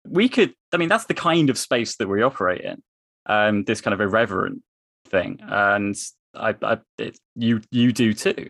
We 0.07 0.29
could 0.29 0.55
i 0.73 0.77
mean 0.77 0.89
that's 0.89 1.07
the 1.07 1.15
kind 1.15 1.51
of 1.51 1.59
space 1.59 1.97
that 1.97 2.09
we 2.09 2.23
operate 2.23 2.63
in 2.63 2.83
um, 3.27 3.65
this 3.65 3.81
kind 3.83 3.93
of 3.93 4.01
irreverent 4.01 4.63
thing. 5.07 5.41
And 5.43 5.95
i, 6.35 6.55
I 6.63 6.79
it, 6.99 7.19
you 7.35 7.61
you 7.71 7.93
do 7.93 8.15
too. 8.15 8.49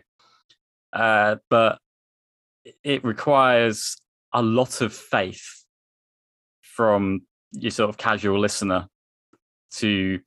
Uh, 0.93 1.35
but 1.49 1.79
it 2.83 3.03
requires 3.03 3.97
a 4.33 4.41
lot 4.41 4.81
of 4.81 4.93
faith 4.93 5.65
from 6.61 7.21
your 7.51 7.71
sort 7.71 7.89
of 7.89 7.97
casual 7.97 8.39
listener 8.39 8.87
to 9.71 10.19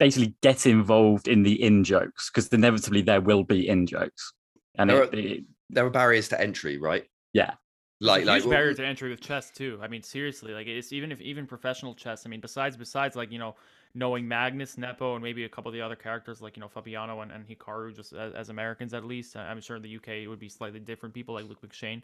basically 0.00 0.34
get 0.42 0.66
involved 0.66 1.28
in 1.28 1.44
the 1.44 1.62
in 1.62 1.84
jokes 1.84 2.28
because 2.30 2.48
inevitably 2.48 3.02
there 3.02 3.20
will 3.20 3.44
be 3.44 3.68
in 3.68 3.86
jokes 3.86 4.32
and 4.76 4.90
There 4.90 5.02
it, 5.04 5.14
are- 5.14 5.18
it- 5.18 5.44
There 5.72 5.86
are 5.86 5.90
barriers 5.90 6.28
to 6.30 6.40
entry, 6.40 6.78
right? 6.78 7.04
Yeah. 7.32 7.52
Like, 8.00 8.22
It's 8.22 8.28
a 8.28 8.32
like 8.32 8.42
huge 8.42 8.50
barrier 8.50 8.74
to 8.74 8.84
entry 8.86 9.10
with 9.10 9.20
chess 9.20 9.50
too. 9.50 9.78
I 9.82 9.86
mean, 9.86 10.02
seriously, 10.02 10.52
like 10.54 10.66
it's 10.66 10.90
even 10.92 11.12
if 11.12 11.20
even 11.20 11.46
professional 11.46 11.94
chess. 11.94 12.24
I 12.26 12.28
mean, 12.30 12.40
besides 12.40 12.76
besides 12.76 13.14
like 13.14 13.30
you 13.30 13.38
know 13.38 13.54
knowing 13.94 14.26
Magnus, 14.26 14.78
Nepo, 14.78 15.14
and 15.16 15.22
maybe 15.22 15.44
a 15.44 15.48
couple 15.48 15.68
of 15.68 15.74
the 15.74 15.82
other 15.82 15.96
characters 15.96 16.40
like 16.40 16.56
you 16.56 16.62
know 16.62 16.68
Fabiano 16.68 17.20
and, 17.20 17.30
and 17.30 17.46
Hikaru, 17.46 17.94
just 17.94 18.12
as, 18.14 18.32
as 18.34 18.48
Americans 18.48 18.94
at 18.94 19.04
least. 19.04 19.36
I- 19.36 19.48
I'm 19.50 19.60
sure 19.60 19.76
in 19.76 19.82
the 19.82 19.94
UK 19.96 20.08
it 20.24 20.28
would 20.28 20.38
be 20.40 20.48
slightly 20.48 20.80
different 20.80 21.14
people 21.14 21.34
like 21.34 21.44
Luke 21.46 21.60
McShane. 21.60 22.00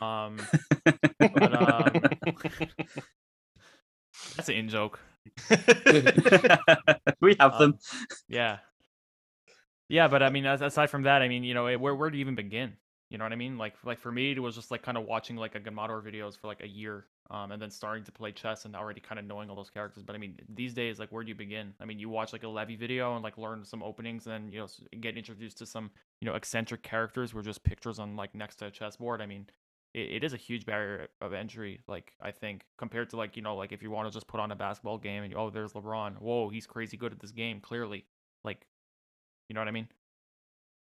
Um, 0.00 0.38
but 1.18 1.52
um, 1.60 1.90
that's 4.36 4.48
an 4.48 4.54
in 4.54 4.68
joke. 4.68 5.00
we 7.20 7.36
have 7.40 7.52
Um, 7.52 7.58
them 7.58 7.78
Yeah. 8.28 8.58
Yeah, 9.88 10.08
but 10.08 10.22
I 10.22 10.30
mean, 10.30 10.46
aside 10.46 10.88
from 10.90 11.02
that, 11.02 11.22
I 11.22 11.28
mean, 11.28 11.44
you 11.44 11.54
know, 11.54 11.64
where 11.78 11.94
where 11.94 12.10
do 12.10 12.16
you 12.16 12.22
even 12.22 12.34
begin? 12.34 12.72
You 13.10 13.18
know 13.18 13.24
what 13.24 13.32
I 13.32 13.36
mean? 13.36 13.58
Like 13.58 13.74
like 13.84 13.98
for 13.98 14.10
me, 14.10 14.32
it 14.32 14.40
was 14.40 14.54
just 14.54 14.70
like 14.70 14.82
kind 14.82 14.96
of 14.96 15.04
watching 15.04 15.36
like 15.36 15.54
Agadmator 15.54 16.02
videos 16.02 16.38
for 16.38 16.46
like 16.46 16.62
a 16.62 16.66
year, 16.68 17.06
um, 17.30 17.52
and 17.52 17.60
then 17.60 17.70
starting 17.70 18.02
to 18.04 18.12
play 18.12 18.32
chess 18.32 18.64
and 18.64 18.74
already 18.74 19.00
kind 19.00 19.18
of 19.18 19.26
knowing 19.26 19.50
all 19.50 19.56
those 19.56 19.70
characters. 19.70 20.02
But 20.02 20.16
I 20.16 20.18
mean, 20.18 20.38
these 20.48 20.72
days, 20.74 20.98
like, 20.98 21.12
where 21.12 21.22
do 21.22 21.28
you 21.28 21.34
begin? 21.34 21.74
I 21.80 21.84
mean, 21.84 21.98
you 21.98 22.08
watch 22.08 22.32
like 22.32 22.44
a 22.44 22.48
Levy 22.48 22.76
video 22.76 23.14
and 23.14 23.22
like 23.22 23.36
learn 23.36 23.64
some 23.64 23.82
openings, 23.82 24.26
and 24.26 24.52
you 24.52 24.60
know 24.60 24.66
get 25.00 25.16
introduced 25.18 25.58
to 25.58 25.66
some 25.66 25.90
you 26.20 26.26
know 26.26 26.34
eccentric 26.34 26.82
characters 26.82 27.30
who 27.32 27.38
are 27.38 27.42
just 27.42 27.62
pictures 27.62 27.98
on 27.98 28.16
like 28.16 28.34
next 28.34 28.56
to 28.56 28.66
a 28.66 28.70
chessboard. 28.70 29.20
I 29.20 29.26
mean, 29.26 29.46
it, 29.94 30.16
it 30.16 30.24
is 30.24 30.32
a 30.34 30.36
huge 30.36 30.66
barrier 30.66 31.08
of 31.20 31.32
entry. 31.32 31.80
Like 31.88 32.12
I 32.20 32.30
think 32.32 32.64
compared 32.76 33.10
to 33.10 33.16
like 33.16 33.36
you 33.36 33.42
know 33.42 33.56
like 33.56 33.72
if 33.72 33.82
you 33.82 33.90
want 33.90 34.08
to 34.08 34.12
just 34.12 34.26
put 34.26 34.40
on 34.40 34.50
a 34.52 34.56
basketball 34.56 34.98
game 34.98 35.22
and 35.22 35.34
oh 35.34 35.50
there's 35.50 35.72
LeBron, 35.72 36.18
whoa 36.20 36.48
he's 36.48 36.66
crazy 36.66 36.96
good 36.96 37.12
at 37.12 37.20
this 37.20 37.30
game. 37.30 37.60
Clearly, 37.60 38.04
like, 38.44 38.66
you 39.48 39.54
know 39.54 39.60
what 39.60 39.68
I 39.68 39.72
mean? 39.72 39.88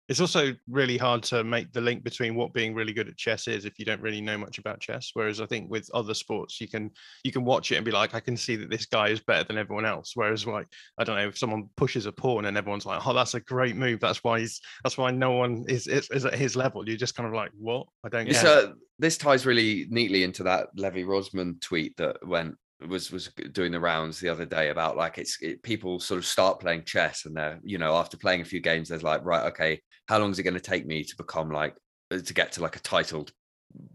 It's 0.09 0.20
also 0.20 0.53
really 0.70 0.97
hard 0.97 1.24
to 1.24 1.45
make 1.45 1.72
the 1.72 1.80
link 1.80 2.03
between 2.03 2.36
what 2.36 2.53
being 2.53 2.76
really 2.76 2.91
good 2.91 3.07
at 3.07 3.16
chess 3.16 3.47
is 3.47 3.64
if 3.64 3.80
you 3.80 3.86
don't 3.86 4.01
really 4.01 4.20
know 4.20 4.38
much 4.38 4.57
about 4.57 4.82
chess. 4.82 5.11
Whereas 5.14 5.39
I 5.39 5.45
think 5.45 5.72
with 5.72 5.89
other 5.93 6.14
sports, 6.14 6.59
you 6.59 6.68
can 6.68 6.91
you 7.24 7.32
can 7.32 7.45
watch 7.45 7.72
it 7.72 7.78
and 7.78 7.86
be 7.86 7.91
like, 7.91 8.14
I 8.14 8.20
can 8.20 8.36
see 8.36 8.57
that 8.57 8.70
this 8.70 8.86
guy 8.86 9.07
is 9.07 9.22
better 9.22 9.45
than 9.45 9.57
everyone 9.57 9.86
else. 9.86 10.11
Whereas 10.14 10.45
like 10.45 10.68
I 10.97 11.05
don't 11.05 11.16
know 11.16 11.30
if 11.30 11.38
someone 11.38 11.70
pushes 11.78 12.05
a 12.05 12.11
pawn 12.11 12.45
and 12.45 12.57
everyone's 12.57 12.86
like, 12.86 13.07
oh, 13.07 13.14
that's 13.14 13.36
a 13.36 13.39
great 13.39 13.78
move. 13.78 14.01
That's 14.01 14.26
why 14.26 14.41
he's 14.41 14.59
that's 14.84 14.97
why 14.97 15.09
no 15.11 15.32
one 15.32 15.64
is 15.70 15.88
is, 15.88 16.09
is 16.09 16.26
at 16.26 16.36
his 16.36 16.57
level. 16.57 16.88
You're 16.88 16.97
just 16.97 17.16
kind 17.16 17.28
of 17.28 17.34
like, 17.34 17.51
what? 17.57 17.88
I 18.03 18.09
don't 18.09 18.28
It's, 18.28 18.43
get. 18.43 18.66
it." 18.66 18.74
This 19.04 19.18
ties 19.18 19.45
really 19.45 19.86
neatly 19.89 20.24
into 20.24 20.43
that 20.43 20.70
Levy 20.78 21.04
Rozman 21.04 21.60
tweet 21.60 21.97
that 21.97 22.26
went 22.26 22.56
was 22.88 23.12
was 23.12 23.28
doing 23.51 23.74
the 23.74 23.80
rounds 23.82 24.18
the 24.18 24.30
other 24.30 24.45
day 24.45 24.70
about 24.70 24.95
like 24.95 25.18
it's 25.18 25.38
it, 25.41 25.62
people 25.62 25.99
sort 25.99 26.20
of 26.20 26.26
start 26.26 26.62
playing 26.62 26.86
chess 26.86 27.26
and 27.26 27.36
they're 27.36 27.60
you 27.66 27.78
know 27.78 27.97
after 27.97 28.16
playing 28.16 28.39
a 28.39 28.45
few 28.45 28.62
games 28.62 28.88
there's 28.88 29.04
like 29.04 29.26
right 29.26 29.47
okay 29.47 29.82
how 30.08 30.20
long 30.20 30.32
is 30.32 30.39
it 30.39 30.43
going 30.43 30.54
to 30.54 30.60
take 30.62 30.86
me 30.86 31.04
to 31.04 31.18
become 31.18 31.51
like 31.51 31.76
uh, 32.12 32.20
to 32.20 32.34
get 32.34 32.54
to 32.54 32.62
like 32.62 32.78
a 32.78 32.80
titled 32.80 33.34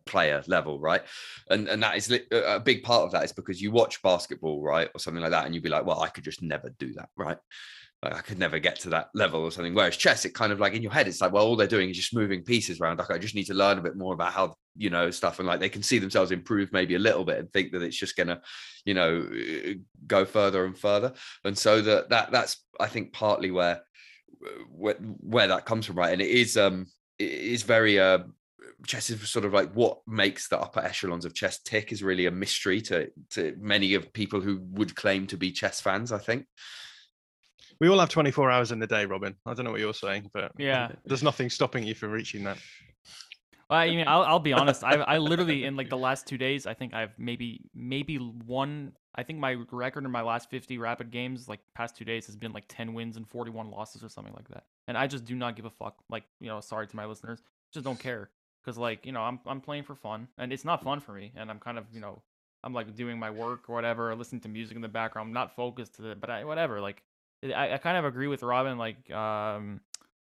player 0.05 0.43
level 0.47 0.79
right? 0.79 1.03
And 1.49 1.69
and 1.69 1.83
that 1.83 1.97
is 1.97 2.13
a 2.31 2.61
big 2.61 2.83
part 2.83 3.05
of 3.05 3.13
that 3.13 3.25
is 3.25 3.33
because 3.33 3.63
you 3.63 3.71
watch 3.71 4.03
basketball 4.03 4.61
right 4.61 4.91
or 4.95 5.01
something 5.01 5.23
like 5.23 5.31
that 5.31 5.47
and 5.47 5.55
you'd 5.55 5.65
be 5.65 5.71
like 5.71 5.87
well 5.87 6.03
I 6.03 6.09
could 6.09 6.25
just 6.25 6.43
never 6.43 6.69
do 6.79 6.93
that 6.95 7.09
right 7.17 7.39
like 8.03 8.15
I 8.15 8.21
could 8.21 8.39
never 8.39 8.59
get 8.59 8.79
to 8.81 8.91
that 8.91 9.09
level 9.15 9.41
or 9.41 9.51
something. 9.51 9.75
Whereas 9.75 9.97
chess, 9.97 10.25
it 10.25 10.35
kind 10.35 10.53
of 10.53 10.61
like 10.61 10.75
in 10.75 10.83
your 10.83 10.93
head, 10.93 11.09
it's 11.09 11.21
like, 11.21 11.33
well, 11.33 11.45
all 11.45 11.57
they're 11.57 11.67
doing 11.67 11.91
is 11.91 11.97
just 11.97 12.15
moving 12.15 12.45
pieces 12.45 12.81
around. 12.81 12.99
Like 12.99 13.11
I 13.11 13.19
just 13.19 13.35
need 13.35 13.47
to 13.47 13.55
learn 13.55 13.79
a 13.79 13.83
bit 13.83 13.97
more 13.97 14.15
about 14.15 14.33
how 14.33 14.55
you 14.77 14.91
know 14.91 15.11
stuff, 15.11 15.41
and 15.41 15.49
like 15.49 15.59
they 15.59 15.69
can 15.69 15.83
see 15.83 15.99
themselves 15.99 16.31
improve 16.31 16.73
maybe 16.73 16.95
a 16.95 17.01
little 17.01 17.25
bit 17.25 17.39
and 17.39 17.53
think 17.53 17.73
that 17.73 17.83
it's 17.83 17.97
just 17.97 18.17
gonna, 18.17 18.41
you 18.85 18.95
know, 18.95 19.29
uh, 19.29 19.73
go 20.07 20.25
further 20.25 20.65
and 20.65 20.79
further. 20.79 21.13
And 21.45 21.59
so 21.59 21.81
that 21.83 22.11
that 22.11 22.31
that's 22.31 22.65
I 22.79 22.87
think 22.87 23.13
partly 23.13 23.51
where 23.51 23.83
where, 24.71 24.95
where 24.95 25.49
that 25.49 25.67
comes 25.67 25.87
from, 25.87 25.99
right? 25.99 26.13
And 26.13 26.23
it 26.23 26.31
is 26.31 26.57
um 26.57 26.87
it 27.19 27.31
is 27.31 27.63
very 27.65 27.99
uh 27.99 28.21
chess 28.87 29.11
is 29.11 29.29
sort 29.29 29.45
of 29.45 29.53
like 29.53 29.73
what 29.73 29.99
makes 30.07 30.47
the 30.47 30.59
upper 30.59 30.79
echelons 30.79 31.25
of 31.25 31.35
chess 31.35 31.59
tick 31.63 31.91
is 31.91 32.03
really 32.03 32.27
a 32.27 32.31
mystery 32.31 32.81
to 32.83 33.11
to 33.31 33.57
many 33.59 33.95
of 33.95 34.13
people 34.13 34.41
who 34.41 34.61
would 34.71 34.95
claim 34.95 35.27
to 35.27 35.37
be 35.37 35.51
chess 35.51 35.81
fans. 35.81 36.13
I 36.13 36.19
think. 36.19 36.47
We 37.81 37.89
all 37.89 37.99
have 37.99 38.09
24 38.09 38.51
hours 38.51 38.73
in 38.73 38.79
the 38.79 38.87
day, 38.87 39.07
Robin. 39.07 39.37
I 39.47 39.55
don't 39.55 39.65
know 39.65 39.71
what 39.71 39.81
you're 39.81 39.95
saying, 39.95 40.31
but 40.33 40.53
Yeah. 40.59 40.91
there's 41.05 41.23
nothing 41.23 41.49
stopping 41.51 41.87
you 41.87 41.95
from 41.95 42.11
reaching 42.11 42.45
that. 42.45 42.59
Well, 43.71 43.79
I 43.79 43.91
mean, 43.91 44.09
I'll, 44.09 44.23
I'll 44.23 44.39
be 44.41 44.55
honest. 44.55 44.83
I 44.83 44.95
I 44.95 45.19
literally 45.19 45.65
in 45.65 45.77
like 45.77 45.91
the 45.91 45.97
last 45.99 46.27
two 46.27 46.39
days, 46.39 46.67
I 46.67 46.73
think 46.73 46.95
I've 46.95 47.17
maybe 47.19 47.61
maybe 47.75 48.17
one. 48.17 48.93
I 49.15 49.23
think 49.23 49.39
my 49.41 49.57
record 49.71 50.05
in 50.05 50.11
my 50.11 50.23
last 50.23 50.49
50 50.49 50.79
rapid 50.79 51.11
games, 51.11 51.49
like 51.49 51.61
past 51.75 51.95
two 51.97 52.05
days, 52.05 52.27
has 52.27 52.37
been 52.37 52.53
like 52.53 52.65
10 52.69 52.95
wins 52.95 53.17
and 53.17 53.29
41 53.29 53.71
losses 53.71 54.03
or 54.03 54.09
something 54.09 54.33
like 54.33 54.49
that. 54.49 54.65
And 54.87 54.97
I 54.97 55.07
just 55.07 55.25
do 55.25 55.35
not 55.35 55.55
give 55.55 55.67
a 55.67 55.71
fuck. 55.71 55.97
Like 56.09 56.25
you 56.41 56.49
know, 56.49 56.61
sorry 56.61 56.87
to 56.87 56.97
my 56.97 57.05
listeners, 57.05 57.43
just 57.73 57.85
don't 57.85 58.01
care 58.01 58.31
because 58.65 58.79
like 58.79 59.05
you 59.05 59.13
know 59.13 59.21
I'm 59.21 59.39
I'm 59.47 59.61
playing 59.61 59.85
for 59.85 59.95
fun 59.95 60.29
and 60.39 60.51
it's 60.53 60.65
not 60.65 60.83
fun 60.83 61.01
for 61.01 61.13
me 61.13 61.33
and 61.37 61.51
I'm 61.51 61.59
kind 61.59 61.77
of 61.79 61.85
you 61.93 62.01
know 62.01 62.23
I'm 62.65 62.73
like 62.73 62.95
doing 62.97 63.19
my 63.19 63.31
work 63.31 63.69
or 63.69 63.75
whatever, 63.75 64.15
listening 64.15 64.41
to 64.43 64.49
music 64.49 64.77
in 64.77 64.83
the 64.83 64.89
background. 64.89 65.29
I'm 65.29 65.35
not 65.35 65.55
focused 65.55 65.97
to 65.97 66.11
it, 66.11 66.21
but 66.21 66.31
I 66.31 66.45
whatever. 66.45 66.81
Like 66.81 67.03
I, 67.43 67.75
I 67.75 67.79
kind 67.79 67.97
of 67.97 68.05
agree 68.05 68.27
with 68.27 68.43
Robin. 68.43 68.79
Like 68.79 69.11
um 69.11 69.81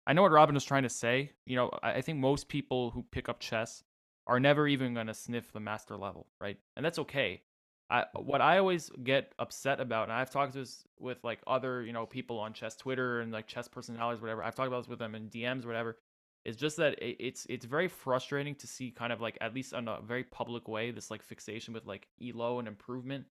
I 0.07 0.13
know 0.13 0.21
what 0.21 0.31
Robin 0.31 0.55
was 0.55 0.63
trying 0.63 0.83
to 0.83 0.89
say. 0.89 1.31
You 1.45 1.55
know, 1.55 1.69
I, 1.81 1.93
I 1.93 2.01
think 2.01 2.19
most 2.19 2.47
people 2.47 2.91
who 2.91 3.03
pick 3.11 3.29
up 3.29 3.39
chess 3.39 3.83
are 4.27 4.39
never 4.39 4.67
even 4.67 4.93
going 4.93 5.07
to 5.07 5.13
sniff 5.13 5.51
the 5.51 5.59
master 5.59 5.97
level, 5.97 6.27
right? 6.39 6.57
And 6.75 6.85
that's 6.85 6.99
okay. 6.99 7.41
I, 7.89 8.05
what 8.15 8.41
I 8.41 8.57
always 8.57 8.89
get 9.03 9.33
upset 9.37 9.79
about, 9.79 10.03
and 10.03 10.13
I've 10.13 10.31
talked 10.31 10.53
this 10.53 10.83
with 10.99 11.23
like 11.23 11.39
other, 11.45 11.83
you 11.83 11.93
know, 11.93 12.07
people 12.07 12.39
on 12.39 12.53
chess 12.53 12.75
Twitter 12.75 13.21
and 13.21 13.31
like 13.31 13.47
chess 13.47 13.67
personalities, 13.67 14.21
whatever. 14.21 14.43
I've 14.43 14.55
talked 14.55 14.67
about 14.67 14.83
this 14.83 14.89
with 14.89 14.99
them 14.99 15.13
in 15.13 15.29
DMs, 15.29 15.65
whatever. 15.65 15.97
It's 16.43 16.57
just 16.57 16.77
that 16.77 16.93
it, 17.01 17.17
it's 17.19 17.45
it's 17.49 17.65
very 17.65 17.87
frustrating 17.87 18.55
to 18.55 18.67
see 18.67 18.91
kind 18.91 19.13
of 19.13 19.21
like 19.21 19.37
at 19.41 19.53
least 19.53 19.73
in 19.73 19.87
a 19.87 19.99
very 20.01 20.23
public 20.23 20.67
way 20.67 20.91
this 20.91 21.11
like 21.11 21.23
fixation 21.23 21.73
with 21.73 21.85
like 21.85 22.07
elo 22.21 22.59
and 22.59 22.67
improvement. 22.67 23.25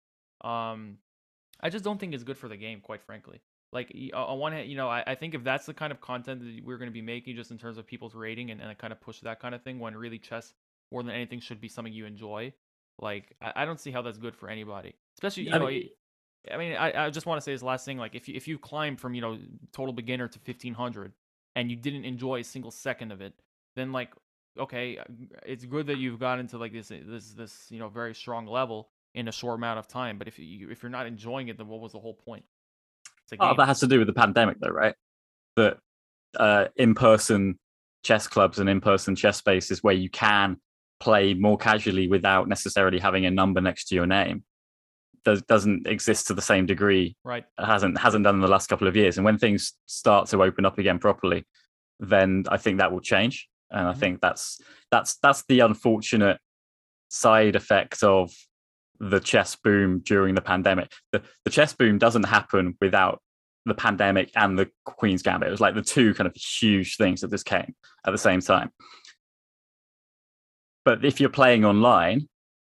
Um, 0.43 0.99
I 1.61 1.70
just 1.70 1.85
don't 1.85 1.99
think 1.99 2.14
it's 2.14 2.24
good 2.24 2.39
for 2.39 2.49
the 2.49 2.57
game, 2.57 2.81
quite 2.81 3.03
frankly 3.03 3.41
like 3.73 3.95
on 4.14 4.39
one 4.39 4.53
hand 4.53 4.68
you 4.68 4.77
know 4.77 4.89
I, 4.89 5.03
I 5.07 5.14
think 5.14 5.35
if 5.35 5.45
that's 5.45 5.66
the 5.66 5.75
kind 5.75 5.93
of 5.93 6.01
content 6.01 6.41
that 6.41 6.64
we're 6.64 6.79
going 6.79 6.89
to 6.91 6.93
be 6.93 7.03
making 7.03 7.37
just 7.37 7.51
in 7.51 7.59
terms 7.59 7.79
of 7.79 7.87
people's 7.87 8.14
rating 8.14 8.51
and, 8.51 8.61
and 8.61 8.77
kind 8.79 8.93
of 8.93 9.01
push 9.01 9.21
that 9.21 9.41
kind 9.41 9.55
of 9.55 9.62
thing 9.62 9.79
when 9.79 9.95
really 9.97 10.18
chess 10.18 10.55
more 10.91 11.03
than 11.03 11.12
anything 11.14 11.41
should 11.41 11.61
be 11.61 11.68
something 11.68 11.93
you 11.93 12.07
enjoy 12.07 12.53
like 12.99 13.37
i, 13.41 13.53
I 13.57 13.64
don't 13.64 13.81
see 13.81 13.91
how 13.91 14.03
that's 14.03 14.18
good 14.18 14.35
for 14.37 14.49
anybody. 14.49 14.95
Especially 15.16 15.45
you 15.45 15.55
I 15.55 15.59
know 15.59 15.66
mean- 15.66 15.89
i 16.51 16.57
mean 16.57 16.73
i, 16.77 17.07
I 17.07 17.11
just 17.11 17.27
want 17.27 17.39
to 17.39 17.45
say 17.45 17.53
this 17.53 17.62
last 17.62 17.85
thing 17.85 17.99
like 17.99 18.14
if 18.14 18.27
you 18.29 18.35
if 18.35 18.49
you 18.49 18.59
climb 18.59 18.97
from 18.97 19.14
you 19.14 19.21
know 19.21 19.39
total 19.73 19.93
beginner 19.93 20.27
to 20.27 20.39
1500 20.39 21.12
and 21.55 21.71
you 21.71 21.77
didn't 21.77 22.05
enjoy 22.05 22.41
a 22.41 22.45
single 22.45 22.71
second 22.71 23.12
of 23.12 23.21
it 23.21 23.35
then 23.77 23.93
like 23.93 24.14
okay 24.59 24.97
uh, 24.99 25.05
it's 25.45 25.64
good 25.66 25.87
that 25.87 25.99
you've 25.99 26.18
gotten 26.18 26.47
to 26.49 26.57
like 26.59 26.73
this 26.73 26.89
this 26.89 27.33
this 27.35 27.66
you 27.71 27.79
know 27.79 27.89
very 27.89 28.14
strong 28.14 28.47
level 28.47 28.89
in 29.14 29.29
a 29.29 29.33
short 29.33 29.57
amount 29.57 29.79
of 29.79 29.87
time 29.87 30.16
but 30.18 30.27
if 30.29 30.39
you 30.39 30.71
if 30.71 30.83
you're 30.83 30.91
not 30.91 31.07
enjoying 31.07 31.49
it 31.49 31.59
then 31.59 31.68
what 31.68 31.81
was 31.81 31.93
the 31.93 31.99
whole 31.99 32.14
point 32.14 32.45
Part 33.39 33.53
of 33.53 33.57
that 33.59 33.66
has 33.66 33.81
to 33.81 33.87
do 33.87 33.99
with 33.99 34.07
the 34.07 34.12
pandemic, 34.14 34.59
though, 34.61 34.68
right? 34.68 34.95
That 35.57 35.78
uh, 36.37 36.66
in-person 36.76 37.59
chess 38.03 38.26
clubs 38.26 38.59
and 38.59 38.68
in-person 38.68 39.16
chess 39.16 39.37
spaces 39.37 39.83
where 39.83 39.95
you 39.95 40.09
can 40.09 40.57
play 41.01 41.35
more 41.35 41.57
casually 41.57 42.09
without 42.09 42.49
necessarily 42.49 42.99
having 42.99 43.26
a 43.26 43.31
number 43.31 43.61
next 43.61 43.87
to 43.87 43.95
your 43.95 44.07
name 44.07 44.45
does, 45.24 45.43
doesn't 45.43 45.87
exist 45.87 46.26
to 46.28 46.35
the 46.35 46.43
same 46.43 46.66
degree. 46.66 47.16
right 47.24 47.45
It 47.59 47.64
hasn't 47.66 47.99
hasn't 47.99 48.24
done 48.24 48.37
in 48.37 48.41
the 48.41 48.49
last 48.49 48.68
couple 48.68 48.89
of 48.89 48.97
years. 48.97 49.18
And 49.18 49.24
when 49.24 49.39
things 49.39 49.74
start 49.87 50.28
to 50.28 50.43
open 50.43 50.64
up 50.64 50.78
again 50.78 50.99
properly, 50.99 51.47
then 51.99 52.45
I 52.49 52.57
think 52.57 52.78
that 52.78 52.93
will 52.93 53.01
change. 53.01 53.49
And 53.70 53.89
I 53.89 53.93
Mhm. 53.93 53.99
think 53.99 54.20
that's 54.20 54.61
that's 54.91 55.16
that's 55.16 55.45
the 55.45 55.61
unfortunate 55.61 56.39
side 57.09 57.57
effect 57.57 58.03
of 58.03 58.33
the 59.01 59.18
chess 59.20 59.57
boom 59.57 60.01
during 60.01 60.34
the 60.34 60.42
pandemic. 60.42 60.92
The 61.12 61.22
the 61.44 61.51
chess 61.51 61.72
boom 61.72 61.98
doesn't 61.98 62.24
happen 62.24 62.76
without 62.80 63.20
the 63.66 63.74
pandemic 63.74 64.30
and 64.36 64.59
the 64.59 64.70
Queen's 64.84 65.22
Gambit. 65.22 65.48
It 65.48 65.53
was 65.53 65.61
like 65.61 65.74
the 65.74 65.82
two 65.82 66.14
kind 66.14 66.26
of 66.26 66.34
huge 66.34 66.96
things 66.96 67.20
that 67.20 67.30
just 67.30 67.46
came 67.46 67.74
at 68.07 68.11
the 68.11 68.18
same 68.18 68.40
time. 68.40 68.70
But 70.84 71.05
if 71.05 71.20
you're 71.20 71.30
playing 71.30 71.64
online, 71.64 72.28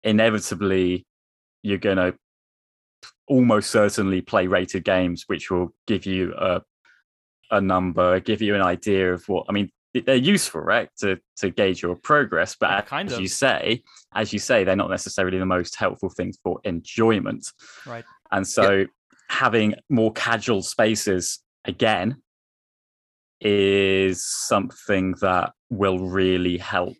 inevitably 0.05 1.07
you're 1.62 1.79
going 1.79 1.97
to 1.97 2.14
almost 3.27 3.70
certainly 3.70 4.20
play 4.20 4.47
rated 4.47 4.85
games, 4.85 5.24
which 5.27 5.51
will 5.51 5.74
give 5.87 6.07
you 6.07 6.35
a 6.37 6.62
a 7.51 7.61
number, 7.61 8.18
give 8.20 8.43
you 8.43 8.55
an 8.55 8.62
idea 8.62 9.12
of 9.12 9.29
what 9.29 9.47
I 9.49 9.53
mean. 9.53 9.70
They're 10.05 10.17
useful, 10.17 10.61
right, 10.61 10.89
to 10.99 11.19
to 11.39 11.51
gauge 11.51 11.83
your 11.83 11.97
progress. 11.97 12.57
But 12.59 12.87
Yeah, 12.91 13.01
as 13.01 13.13
of. 13.15 13.21
you 13.21 13.29
say, 13.29 13.83
as 14.15 14.33
you 14.33 14.39
say, 14.39 14.65
they're 14.65 14.77
not 14.77 14.91
necessarily 14.91 15.39
the 15.39 15.47
most 15.47 15.77
helpful 15.77 16.09
things 16.11 16.39
for 16.43 16.61
enjoyment. 16.65 17.47
Right. 17.87 18.05
And 18.33 18.47
so, 18.47 18.87
having 19.29 19.75
more 19.89 20.13
casual 20.13 20.63
spaces 20.63 21.41
again 21.65 22.23
is 23.41 24.27
something 24.27 25.15
that 25.21 25.53
will 25.71 25.99
really 25.99 26.59
help 26.59 26.97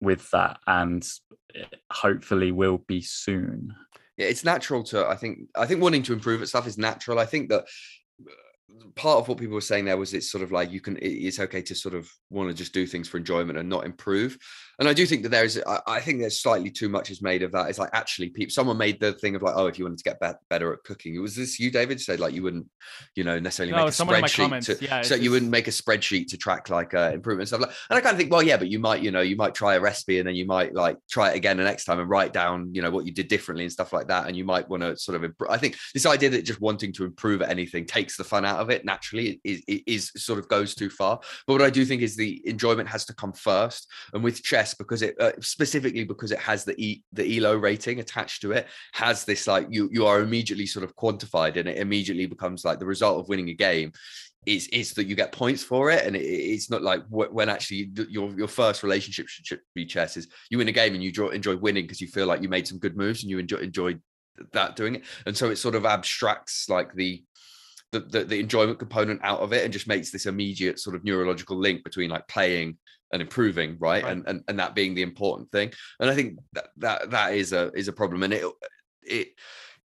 with 0.00 0.30
that, 0.30 0.58
and 0.66 1.06
eh, 1.54 1.64
hopefully 1.92 2.52
will 2.52 2.78
be 2.78 3.00
soon. 3.02 3.74
yeah, 4.16 4.26
it's 4.26 4.44
natural 4.44 4.82
to 4.84 5.06
I 5.06 5.16
think 5.16 5.38
I 5.56 5.66
think 5.66 5.80
wanting 5.82 6.02
to 6.04 6.12
improve 6.12 6.40
at 6.42 6.48
stuff 6.48 6.66
is 6.66 6.78
natural. 6.78 7.18
I 7.18 7.26
think 7.26 7.48
that 7.50 7.64
part 8.94 9.18
of 9.18 9.28
what 9.28 9.38
people 9.38 9.54
were 9.54 9.60
saying 9.60 9.84
there 9.84 9.96
was 9.96 10.12
it's 10.12 10.30
sort 10.30 10.42
of 10.44 10.52
like 10.52 10.70
you 10.70 10.80
can 10.80 10.98
it's 11.00 11.40
okay 11.40 11.62
to 11.62 11.74
sort 11.74 11.94
of 11.94 12.10
want 12.30 12.48
to 12.48 12.54
just 12.54 12.74
do 12.74 12.86
things 12.86 13.08
for 13.08 13.16
enjoyment 13.16 13.58
and 13.58 13.68
not 13.68 13.84
improve. 13.84 14.36
And 14.78 14.88
I 14.88 14.92
do 14.92 15.06
think 15.06 15.22
that 15.24 15.30
there 15.30 15.44
is 15.44 15.60
I, 15.66 15.80
I 15.86 16.00
think 16.00 16.20
there's 16.20 16.40
slightly 16.40 16.70
too 16.70 16.88
much 16.88 17.10
is 17.10 17.20
made 17.20 17.42
of 17.42 17.52
that. 17.52 17.68
It's 17.68 17.78
like 17.78 17.90
actually 17.92 18.30
people 18.30 18.52
someone 18.52 18.78
made 18.78 19.00
the 19.00 19.12
thing 19.12 19.34
of 19.34 19.42
like, 19.42 19.54
oh, 19.56 19.66
if 19.66 19.78
you 19.78 19.84
wanted 19.84 19.98
to 19.98 20.04
get 20.04 20.20
bet- 20.20 20.40
better 20.48 20.72
at 20.72 20.84
cooking, 20.84 21.14
it 21.14 21.18
was 21.18 21.34
this 21.34 21.58
you, 21.58 21.70
David, 21.70 22.00
said 22.00 22.20
like 22.20 22.32
you 22.32 22.42
wouldn't, 22.42 22.66
you 23.16 23.24
know, 23.24 23.38
necessarily 23.38 23.72
No, 23.72 23.78
make 23.78 23.88
a 23.88 23.92
someone 23.92 24.16
in 24.16 24.22
my 24.22 24.28
spreadsheet 24.28 24.78
to 24.78 24.84
yeah, 24.84 25.02
so 25.02 25.14
you 25.14 25.30
wouldn't 25.30 25.50
make 25.50 25.68
a 25.68 25.72
spreadsheet 25.72 26.28
to 26.28 26.36
track 26.36 26.70
like 26.70 26.94
uh 26.94 27.10
improvement 27.12 27.42
and 27.42 27.48
stuff 27.48 27.60
like 27.60 27.76
and 27.90 27.96
I 27.96 28.00
kind 28.00 28.14
of 28.14 28.18
think, 28.18 28.30
well, 28.30 28.42
yeah, 28.42 28.56
but 28.56 28.68
you 28.68 28.78
might, 28.78 29.02
you 29.02 29.10
know, 29.10 29.20
you 29.20 29.36
might 29.36 29.54
try 29.54 29.74
a 29.74 29.80
recipe 29.80 30.18
and 30.18 30.28
then 30.28 30.34
you 30.34 30.46
might 30.46 30.74
like 30.74 30.96
try 31.10 31.30
it 31.30 31.36
again 31.36 31.56
the 31.56 31.64
next 31.64 31.84
time 31.84 31.98
and 31.98 32.08
write 32.08 32.32
down, 32.32 32.72
you 32.72 32.82
know, 32.82 32.90
what 32.90 33.06
you 33.06 33.12
did 33.12 33.28
differently 33.28 33.64
and 33.64 33.72
stuff 33.72 33.92
like 33.92 34.08
that. 34.08 34.26
And 34.26 34.36
you 34.36 34.44
might 34.44 34.68
want 34.68 34.82
to 34.82 34.96
sort 34.96 35.16
of 35.16 35.24
improve. 35.24 35.50
I 35.50 35.58
think 35.58 35.76
this 35.94 36.06
idea 36.06 36.30
that 36.30 36.42
just 36.42 36.60
wanting 36.60 36.92
to 36.94 37.04
improve 37.04 37.42
at 37.42 37.50
anything 37.50 37.84
takes 37.84 38.16
the 38.16 38.24
fun 38.24 38.44
out 38.44 38.60
of 38.60 38.70
it 38.70 38.84
naturally 38.84 39.40
is, 39.44 39.62
is, 39.66 39.82
is 39.86 40.12
sort 40.16 40.38
of 40.38 40.48
goes 40.48 40.74
too 40.74 40.90
far. 40.90 41.18
But 41.46 41.54
what 41.54 41.62
I 41.62 41.70
do 41.70 41.84
think 41.84 42.02
is 42.02 42.16
the 42.16 42.40
enjoyment 42.46 42.88
has 42.88 43.04
to 43.06 43.14
come 43.14 43.32
first. 43.32 43.90
And 44.12 44.22
with 44.22 44.42
chess, 44.42 44.67
because 44.74 45.02
it 45.02 45.20
uh, 45.20 45.32
specifically 45.40 46.04
because 46.04 46.32
it 46.32 46.38
has 46.38 46.64
the 46.64 46.74
e 46.80 47.02
the 47.12 47.38
elo 47.38 47.56
rating 47.56 48.00
attached 48.00 48.42
to 48.42 48.52
it, 48.52 48.66
has 48.92 49.24
this 49.24 49.46
like 49.46 49.66
you 49.70 49.88
you 49.92 50.06
are 50.06 50.20
immediately 50.20 50.66
sort 50.66 50.84
of 50.84 50.94
quantified 50.96 51.56
and 51.56 51.68
it 51.68 51.78
immediately 51.78 52.26
becomes 52.26 52.64
like 52.64 52.78
the 52.78 52.86
result 52.86 53.20
of 53.20 53.28
winning 53.28 53.48
a 53.50 53.54
game 53.54 53.92
is 54.46 54.66
is 54.68 54.94
that 54.94 55.06
you 55.06 55.14
get 55.14 55.32
points 55.32 55.62
for 55.62 55.90
it. 55.90 56.06
And 56.06 56.16
it, 56.16 56.20
it's 56.20 56.70
not 56.70 56.82
like 56.82 57.04
wh- 57.06 57.32
when 57.32 57.48
actually 57.48 57.90
your 58.08 58.30
your 58.36 58.48
first 58.48 58.82
relationship 58.82 59.28
should, 59.28 59.46
should 59.46 59.60
be 59.74 59.84
chess 59.84 60.16
is 60.16 60.28
you 60.50 60.58
win 60.58 60.68
a 60.68 60.72
game 60.72 60.94
and 60.94 61.02
you 61.02 61.12
draw, 61.12 61.28
enjoy 61.28 61.56
winning 61.56 61.84
because 61.84 62.00
you 62.00 62.08
feel 62.08 62.26
like 62.26 62.42
you 62.42 62.48
made 62.48 62.66
some 62.66 62.78
good 62.78 62.96
moves 62.96 63.22
and 63.22 63.30
you 63.30 63.38
enjoy 63.38 63.58
enjoy 63.58 63.96
that 64.52 64.76
doing 64.76 64.96
it. 64.96 65.04
And 65.26 65.36
so 65.36 65.50
it 65.50 65.56
sort 65.56 65.74
of 65.74 65.84
abstracts 65.84 66.68
like 66.68 66.94
the 66.94 67.22
the, 67.92 68.00
the 68.00 68.24
the 68.24 68.40
enjoyment 68.40 68.78
component 68.78 69.20
out 69.22 69.40
of 69.40 69.52
it 69.52 69.64
and 69.64 69.72
just 69.72 69.88
makes 69.88 70.10
this 70.10 70.26
immediate 70.26 70.78
sort 70.78 70.96
of 70.96 71.04
neurological 71.04 71.56
link 71.56 71.84
between 71.84 72.10
like 72.10 72.26
playing 72.28 72.76
and 73.12 73.22
improving 73.22 73.76
right, 73.78 74.04
Right. 74.04 74.12
And, 74.12 74.26
and 74.26 74.44
and 74.48 74.58
that 74.58 74.74
being 74.74 74.94
the 74.94 75.02
important 75.02 75.50
thing 75.50 75.72
and 75.98 76.10
i 76.10 76.14
think 76.14 76.38
that 76.52 76.68
that 76.76 77.10
that 77.10 77.34
is 77.34 77.52
a 77.52 77.72
is 77.72 77.88
a 77.88 77.92
problem 77.92 78.22
and 78.22 78.34
it 78.34 78.44
it 79.02 79.28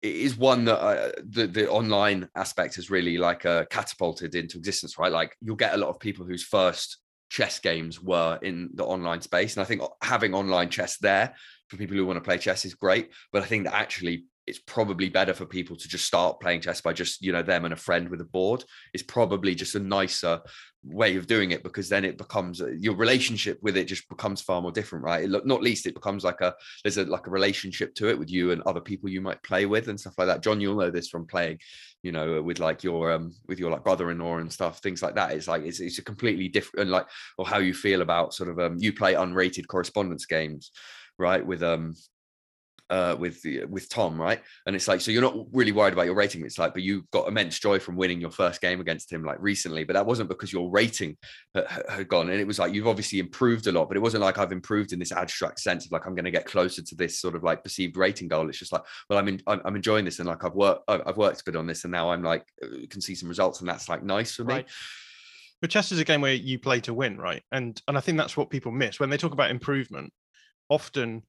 it 0.03 0.14
is 0.14 0.36
one 0.36 0.64
that 0.66 0.78
uh, 0.78 1.12
the 1.28 1.47
the 1.47 1.68
online 1.68 2.28
aspect 2.36 2.76
has 2.76 2.90
really 2.90 3.18
like 3.18 3.47
uh, 3.47 3.64
catapulted 3.70 4.34
into 4.34 4.59
existence, 4.59 4.99
right? 4.99 5.12
Like 5.12 5.36
you'll 5.40 5.57
get 5.57 5.74
a 5.74 5.78
lot 5.78 5.88
of 5.88 5.99
people 5.99 6.24
whose 6.24 6.44
first 6.44 6.99
chess 7.28 7.59
games 7.59 8.01
were 8.01 8.38
in 8.42 8.70
the 8.74 8.84
online 8.84 9.20
space, 9.20 9.57
and 9.57 9.62
I 9.62 9.66
think 9.66 9.82
having 10.03 10.34
online 10.34 10.68
chess 10.68 10.99
there 10.99 11.34
for 11.68 11.76
people 11.76 11.97
who 11.97 12.07
want 12.07 12.18
to 12.18 12.20
play 12.20 12.38
chess 12.38 12.64
is 12.64 12.74
great. 12.74 13.11
But 13.32 13.42
I 13.42 13.47
think 13.47 13.64
that 13.64 13.74
actually 13.74 14.26
it's 14.47 14.61
probably 14.61 15.09
better 15.09 15.34
for 15.34 15.44
people 15.44 15.76
to 15.76 15.88
just 15.88 16.05
start 16.05 16.40
playing 16.40 16.61
chess 16.61 16.80
by 16.80 16.92
just 16.92 17.20
you 17.22 17.32
know 17.32 17.42
them 17.42 17.64
and 17.64 17.74
a 17.74 17.76
friend 17.76 18.09
with 18.09 18.20
a 18.20 18.24
board. 18.24 18.64
It's 18.94 19.03
probably 19.03 19.55
just 19.55 19.74
a 19.74 19.80
nicer 19.80 20.40
way 20.84 21.16
of 21.16 21.26
doing 21.26 21.51
it 21.51 21.64
because 21.64 21.88
then 21.88 22.05
it 22.05 22.16
becomes 22.16 22.62
uh, 22.62 22.68
your 22.78 22.94
relationship 22.94 23.59
with 23.61 23.76
it 23.76 23.86
just 23.86 24.09
becomes 24.09 24.40
far 24.40 24.62
more 24.62 24.70
different, 24.70 25.05
right? 25.05 25.24
It, 25.24 25.47
not 25.47 25.62
least 25.62 25.86
it 25.86 25.94
becomes 25.94 26.22
like 26.22 26.40
a 26.40 26.55
there's 26.84 26.99
a 26.99 27.05
like 27.05 27.26
a 27.26 27.30
relationship 27.30 27.94
to 27.97 28.09
it 28.09 28.18
with 28.18 28.30
you 28.30 28.53
and 28.53 28.62
other 28.62 28.80
people 28.80 29.09
you 29.09 29.20
might 29.20 29.42
play 29.42 29.66
with 29.66 29.88
and 29.88 29.99
stuff 29.99 30.14
like 30.16 30.28
that. 30.28 30.42
John, 30.42 30.61
you'll 30.61 30.78
know 30.78 30.90
this 30.90 31.09
from 31.09 31.26
playing, 31.26 31.59
you 32.03 32.12
know, 32.12 32.40
with 32.40 32.61
like 32.61 32.84
your 32.84 33.12
um 33.12 33.34
with 33.49 33.59
your 33.59 33.70
like 33.70 33.84
brother-in-law 33.84 34.38
and 34.38 34.53
stuff, 34.53 34.78
things 34.78 35.03
like 35.03 35.16
that. 35.16 35.32
It's 35.32 35.49
like 35.49 35.64
it's 35.64 35.80
it's 35.80 35.99
a 35.99 36.05
completely 36.05 36.49
different 36.49 36.90
like 36.90 37.07
or 37.36 37.47
how 37.47 37.59
you 37.59 37.74
feel 37.74 38.03
about 38.03 38.34
sort 38.34 38.51
of 38.51 38.61
um 38.61 38.76
you 38.78 38.92
play 38.92 39.14
unrated 39.14 39.66
correspondence 39.66 40.26
games, 40.26 40.70
right? 41.18 41.44
With 41.44 41.64
um 41.64 41.94
uh, 42.91 43.16
with 43.18 43.43
the, 43.43 43.64
with 43.64 43.89
Tom, 43.89 44.20
right? 44.20 44.41
And 44.66 44.76
it's 44.76 44.89
like, 44.89 45.01
so 45.01 45.11
you're 45.11 45.22
not 45.22 45.37
really 45.53 45.72
worried 45.72 45.93
about 45.93 46.07
your 46.07 46.14
rating. 46.14 46.45
It's 46.45 46.59
like, 46.59 46.72
but 46.72 46.82
you 46.82 47.07
got 47.12 47.28
immense 47.28 47.59
joy 47.59 47.78
from 47.78 47.97
winning 47.97 48.20
your 48.20 48.30
first 48.30 48.61
game 48.61 48.80
against 48.80 49.12
him 49.12 49.24
like 49.24 49.39
recently, 49.41 49.84
but 49.84 49.95
that 49.95 50.07
wasn't 50.07 50.28
because 50.28 50.53
your 50.53 50.70
rating 50.70 51.16
had, 51.55 52.09
gone. 52.09 52.30
And 52.30 52.41
it 52.41 52.47
was 52.47 52.59
like 52.59 52.72
you've 52.72 52.87
obviously 52.87 53.18
improved 53.18 53.66
a 53.66 53.72
lot, 53.72 53.89
but 53.89 53.97
it 53.97 54.01
wasn't 54.01 54.22
like 54.22 54.39
I've 54.39 54.53
improved 54.53 54.93
in 54.93 54.99
this 54.99 55.12
abstract 55.12 55.61
sense 55.61 55.87
of 55.87 55.93
like 55.93 56.07
I'm 56.07 56.14
going 56.14 56.24
to 56.24 56.30
get 56.30 56.47
closer 56.47 56.82
to 56.82 56.95
this 56.95 57.20
sort 57.20 57.34
of 57.34 57.43
like 57.43 57.64
perceived 57.64 57.97
rating 57.97 58.28
goal. 58.28 58.49
It's 58.49 58.59
just 58.59 58.72
like, 58.72 58.82
well, 59.09 59.18
I'm 59.18 59.28
in, 59.28 59.43
I'm, 59.47 59.61
I'm 59.64 59.76
enjoying 59.76 60.05
this, 60.05 60.18
and 60.18 60.28
like 60.28 60.45
I've 60.45 60.55
worked 60.55 60.84
I've 60.89 61.16
worked 61.16 61.41
a 61.41 61.45
bit 61.45 61.57
on 61.57 61.66
this, 61.66 61.84
and 61.84 61.91
now 61.93 62.11
I'm 62.11 62.22
like 62.22 62.45
uh, 62.62 62.87
can 62.89 63.01
see 63.01 63.14
some 63.14 63.28
results, 63.28 63.61
and 63.61 63.68
that's 63.68 63.89
like 63.89 64.03
nice 64.03 64.34
for 64.34 64.45
me. 64.45 64.55
Right. 64.55 64.68
But 65.61 65.70
chess 65.70 65.91
is 65.91 65.99
a 65.99 66.05
game 66.05 66.20
where 66.20 66.34
you 66.34 66.59
play 66.59 66.80
to 66.80 66.95
win, 66.95 67.18
right? 67.18 67.43
And 67.51 67.80
and 67.89 67.97
I 67.97 68.01
think 68.01 68.18
that's 68.18 68.37
what 68.37 68.51
people 68.51 68.72
miss 68.72 69.01
when 69.01 69.11
they 69.11 69.16
talk 69.16 69.32
about 69.32 69.51
improvement. 69.51 70.12
Often, 70.68 71.22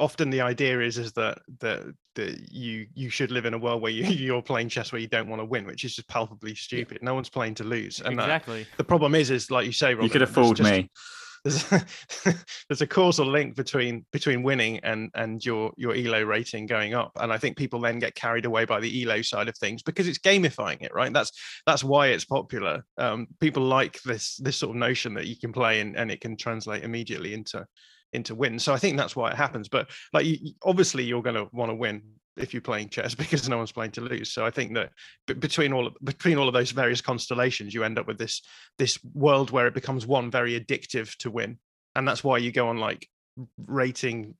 often 0.00 0.30
the 0.30 0.40
idea 0.40 0.80
is 0.80 0.98
is 0.98 1.12
that 1.12 1.38
that 1.60 1.84
that 2.14 2.52
you 2.52 2.86
you 2.94 3.10
should 3.10 3.30
live 3.30 3.46
in 3.46 3.54
a 3.54 3.58
world 3.58 3.82
where 3.82 3.92
you, 3.92 4.04
you're 4.06 4.42
playing 4.42 4.68
chess 4.68 4.92
where 4.92 5.00
you 5.00 5.08
don't 5.08 5.28
want 5.28 5.40
to 5.40 5.44
win, 5.44 5.66
which 5.66 5.84
is 5.84 5.96
just 5.96 6.08
palpably 6.08 6.54
stupid. 6.54 6.98
No 7.02 7.14
one's 7.14 7.28
playing 7.28 7.54
to 7.56 7.64
lose, 7.64 8.00
and 8.00 8.18
that, 8.18 8.24
exactly. 8.24 8.66
the 8.76 8.84
problem 8.84 9.14
is 9.14 9.30
is 9.30 9.50
like 9.50 9.66
you 9.66 9.72
say, 9.72 9.94
Robin, 9.94 10.04
you 10.04 10.10
could 10.10 10.20
have 10.20 10.30
fooled 10.30 10.56
just- 10.56 10.70
me. 10.70 10.90
there's 11.46 11.72
a, 11.72 11.86
there's 12.68 12.80
a 12.80 12.86
causal 12.86 13.26
link 13.26 13.54
between 13.54 14.04
between 14.10 14.42
winning 14.42 14.80
and 14.80 15.10
and 15.14 15.44
your 15.44 15.72
your 15.76 15.94
elo 15.94 16.22
rating 16.22 16.66
going 16.66 16.92
up 16.92 17.12
and 17.20 17.32
i 17.32 17.38
think 17.38 17.56
people 17.56 17.80
then 17.80 18.00
get 18.00 18.16
carried 18.16 18.46
away 18.46 18.64
by 18.64 18.80
the 18.80 19.02
elo 19.02 19.22
side 19.22 19.48
of 19.48 19.56
things 19.56 19.80
because 19.82 20.08
it's 20.08 20.18
gamifying 20.18 20.82
it 20.82 20.92
right 20.92 21.12
that's 21.12 21.30
that's 21.64 21.84
why 21.84 22.08
it's 22.08 22.24
popular 22.24 22.84
um, 22.98 23.28
people 23.38 23.62
like 23.62 24.00
this 24.02 24.36
this 24.38 24.56
sort 24.56 24.70
of 24.70 24.76
notion 24.76 25.14
that 25.14 25.26
you 25.26 25.36
can 25.36 25.52
play 25.52 25.80
and, 25.80 25.96
and 25.96 26.10
it 26.10 26.20
can 26.20 26.36
translate 26.36 26.82
immediately 26.82 27.32
into 27.32 27.64
into 28.16 28.34
win 28.34 28.58
so 28.58 28.72
i 28.72 28.78
think 28.78 28.96
that's 28.96 29.14
why 29.14 29.30
it 29.30 29.36
happens 29.36 29.68
but 29.68 29.88
like 30.12 30.26
you, 30.26 30.52
obviously 30.64 31.04
you're 31.04 31.22
going 31.22 31.36
to 31.36 31.48
want 31.52 31.70
to 31.70 31.74
win 31.74 32.02
if 32.36 32.52
you're 32.52 32.60
playing 32.60 32.88
chess 32.88 33.14
because 33.22 33.48
no 33.48 33.58
one's 33.58 33.72
playing 33.72 33.92
to 33.92 34.00
lose 34.00 34.32
so 34.32 34.44
i 34.44 34.50
think 34.50 34.74
that 34.74 34.90
b- 35.26 35.34
between 35.34 35.72
all 35.72 35.86
of, 35.86 35.94
between 36.02 36.38
all 36.38 36.48
of 36.48 36.54
those 36.54 36.72
various 36.72 37.00
constellations 37.00 37.72
you 37.72 37.84
end 37.84 37.98
up 37.98 38.06
with 38.06 38.18
this 38.18 38.42
this 38.78 38.98
world 39.14 39.50
where 39.50 39.66
it 39.66 39.74
becomes 39.74 40.06
one 40.06 40.30
very 40.30 40.58
addictive 40.58 41.14
to 41.16 41.30
win 41.30 41.58
and 41.94 42.06
that's 42.06 42.24
why 42.24 42.38
you 42.38 42.50
go 42.50 42.68
on 42.68 42.78
like 42.78 43.08
rating 43.66 44.34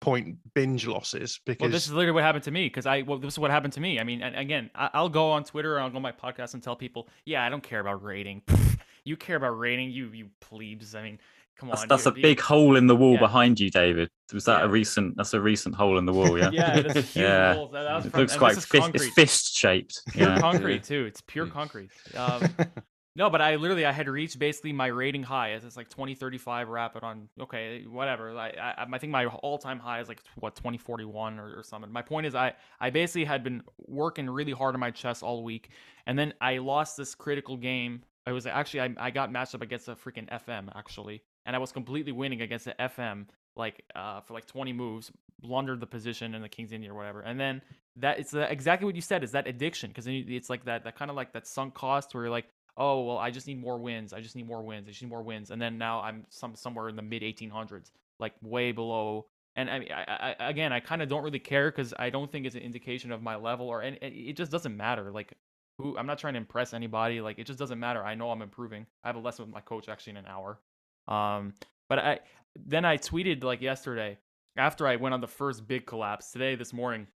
point 0.00 0.36
binge 0.54 0.86
losses 0.86 1.40
because 1.44 1.60
Well, 1.60 1.70
this 1.70 1.86
is 1.86 1.92
literally 1.92 2.12
what 2.12 2.24
happened 2.24 2.44
to 2.44 2.50
me 2.50 2.66
because 2.66 2.86
I 2.86 3.02
well, 3.02 3.18
this 3.18 3.34
is 3.34 3.38
what 3.38 3.50
happened 3.50 3.72
to 3.74 3.80
me. 3.80 4.00
I 4.00 4.04
mean, 4.04 4.22
and 4.22 4.36
again, 4.36 4.70
I, 4.74 4.90
I'll 4.94 5.08
go 5.08 5.30
on 5.30 5.44
Twitter 5.44 5.76
or 5.76 5.80
I'll 5.80 5.90
go 5.90 5.96
on 5.96 6.02
my 6.02 6.12
podcast 6.12 6.54
and 6.54 6.62
tell 6.62 6.76
people, 6.76 7.08
yeah, 7.26 7.44
I 7.44 7.48
don't 7.48 7.62
care 7.62 7.80
about 7.80 8.02
rating. 8.02 8.42
you 9.04 9.16
care 9.16 9.36
about 9.36 9.58
rating, 9.58 9.90
you 9.90 10.08
you 10.12 10.28
plebes. 10.40 10.94
I 10.94 11.02
mean, 11.02 11.18
come 11.60 11.68
That's, 11.68 11.82
on. 11.82 11.88
that's 11.88 12.06
a 12.06 12.08
you're- 12.10 12.18
you- 12.20 12.22
big 12.22 12.40
hole 12.40 12.76
in 12.76 12.86
the 12.86 12.96
wall 12.96 13.14
Yeah. 13.14 13.20
behind 13.20 13.60
you, 13.60 13.70
David. 13.70 14.08
Was 14.32 14.44
that 14.46 14.60
Yeah. 14.60 14.64
a 14.66 14.68
recent? 14.68 15.16
That's 15.16 15.34
a 15.34 15.40
recent 15.40 15.74
hole 15.74 15.98
in 15.98 16.06
the 16.06 16.12
wall, 16.12 16.38
yeah. 16.38 16.50
Yeah, 16.52 16.80
that's 16.80 16.94
huge 17.12 17.16
Yeah. 17.16 17.54
hole. 17.54 17.68
That, 17.68 17.82
that 17.84 18.06
It 18.06 18.10
from, 18.10 18.20
looks 18.20 18.36
quite 18.36 18.56
it's 18.56 19.14
fist 19.14 19.54
shaped 19.56 20.00
pure 20.12 20.28
Yeah. 20.30 20.40
concrete 20.40 20.84
too. 20.84 21.04
It's 21.06 21.20
pure 21.20 21.46
concrete. 21.46 21.90
Um, 22.16 22.42
no, 23.16 23.28
but 23.28 23.40
I 23.42 23.56
literally 23.56 23.84
I 23.86 23.92
had 23.92 24.08
reached 24.08 24.38
basically 24.38 24.72
my 24.72 24.86
rating 24.86 25.22
high. 25.24 25.50
as 25.52 25.64
It's 25.64 25.76
like 25.76 25.88
2035 25.90 26.68
rapid 26.68 27.02
on 27.02 27.28
okay, 27.40 27.84
whatever. 27.86 28.36
I 28.38 28.50
I, 28.50 28.86
I 28.92 28.98
think 28.98 29.10
my 29.12 29.26
all 29.26 29.58
time 29.58 29.78
high 29.80 30.00
is 30.00 30.08
like 30.08 30.22
what 30.36 30.54
2041 30.56 31.38
or, 31.38 31.58
or 31.58 31.62
something. 31.62 31.90
My 31.92 32.02
point 32.02 32.26
is 32.26 32.34
I 32.34 32.54
I 32.80 32.90
basically 32.90 33.24
had 33.24 33.42
been 33.44 33.62
working 33.78 34.30
really 34.30 34.52
hard 34.52 34.74
on 34.74 34.80
my 34.80 34.90
chess 34.92 35.22
all 35.22 35.42
week, 35.42 35.70
and 36.06 36.18
then 36.18 36.32
I 36.40 36.58
lost 36.58 36.96
this 36.96 37.14
critical 37.14 37.56
game. 37.56 38.02
I 38.26 38.32
was 38.32 38.46
actually 38.46 38.80
I, 38.82 38.94
I 38.98 39.10
got 39.10 39.32
matched 39.32 39.54
up 39.56 39.62
against 39.62 39.88
a 39.88 39.96
freaking 39.96 40.28
FM 40.30 40.68
actually, 40.76 41.22
and 41.46 41.56
I 41.56 41.58
was 41.58 41.72
completely 41.72 42.12
winning 42.12 42.42
against 42.42 42.64
the 42.66 42.74
FM 42.78 43.26
like 43.56 43.82
uh 43.94 44.20
for 44.20 44.34
like 44.34 44.46
20 44.46 44.72
moves, 44.72 45.10
blundered 45.40 45.80
the 45.80 45.86
position 45.86 46.34
in 46.34 46.42
the 46.42 46.48
King's 46.48 46.72
India 46.72 46.92
or 46.92 46.94
whatever, 46.94 47.20
and 47.20 47.38
then 47.38 47.62
that 47.96 48.18
it's 48.18 48.34
uh, 48.34 48.46
exactly 48.50 48.86
what 48.86 48.94
you 48.94 49.02
said 49.02 49.22
is 49.24 49.32
that 49.32 49.46
addiction 49.46 49.90
because 49.90 50.06
it's 50.06 50.50
like 50.50 50.64
that 50.64 50.84
that 50.84 50.96
kind 50.96 51.10
of 51.10 51.16
like 51.16 51.32
that 51.32 51.46
sunk 51.46 51.74
cost 51.74 52.14
where 52.14 52.24
you're 52.24 52.30
like 52.30 52.46
oh 52.76 53.02
well 53.02 53.18
i 53.18 53.30
just 53.30 53.46
need 53.46 53.60
more 53.60 53.78
wins 53.78 54.12
i 54.12 54.20
just 54.20 54.36
need 54.36 54.46
more 54.46 54.62
wins 54.62 54.86
i 54.86 54.90
just 54.90 55.02
need 55.02 55.08
more 55.08 55.22
wins. 55.22 55.50
And 55.50 55.60
then 55.60 55.78
now 55.78 56.00
i'm 56.00 56.24
some 56.28 56.54
somewhere 56.54 56.88
in 56.88 56.96
the 56.96 57.02
mid 57.02 57.22
1800s 57.22 57.90
like 58.18 58.34
way 58.42 58.72
below. 58.72 59.26
And 59.56 59.68
i 59.68 59.78
mean 59.80 59.92
I, 59.92 60.34
I, 60.38 60.48
again 60.48 60.72
i 60.72 60.80
kind 60.80 61.02
of 61.02 61.08
don't 61.08 61.24
really 61.24 61.40
care 61.40 61.70
because 61.70 61.92
i 61.98 62.10
don't 62.10 62.30
think 62.30 62.46
it's 62.46 62.54
an 62.54 62.62
indication 62.62 63.10
of 63.10 63.22
my 63.22 63.36
level 63.36 63.68
or 63.68 63.82
any, 63.82 63.98
it 64.00 64.36
just 64.36 64.52
doesn't 64.52 64.76
matter 64.76 65.10
like 65.10 65.34
who 65.78 65.98
i'm 65.98 66.06
not 66.06 66.18
trying 66.18 66.34
to 66.34 66.38
impress 66.38 66.72
anybody 66.72 67.20
like 67.20 67.38
it 67.38 67.44
just 67.44 67.58
doesn't 67.58 67.80
matter. 67.80 68.04
I 68.04 68.14
know 68.14 68.30
i'm 68.30 68.42
improving. 68.42 68.86
I 69.02 69.08
have 69.08 69.16
a 69.16 69.20
lesson 69.20 69.44
with 69.46 69.54
my 69.54 69.60
coach 69.60 69.88
actually 69.88 70.12
in 70.12 70.18
an 70.18 70.26
hour 70.26 70.60
um 71.08 71.52
but 71.88 71.98
i 71.98 72.18
then 72.66 72.84
i 72.84 72.96
tweeted 72.96 73.42
like 73.44 73.60
yesterday 73.60 74.16
after 74.56 74.86
i 74.86 74.96
went 74.96 75.14
on 75.14 75.20
the 75.20 75.26
first 75.28 75.66
big 75.66 75.86
collapse 75.86 76.32
today 76.32 76.54
this 76.54 76.72
morning 76.72 77.06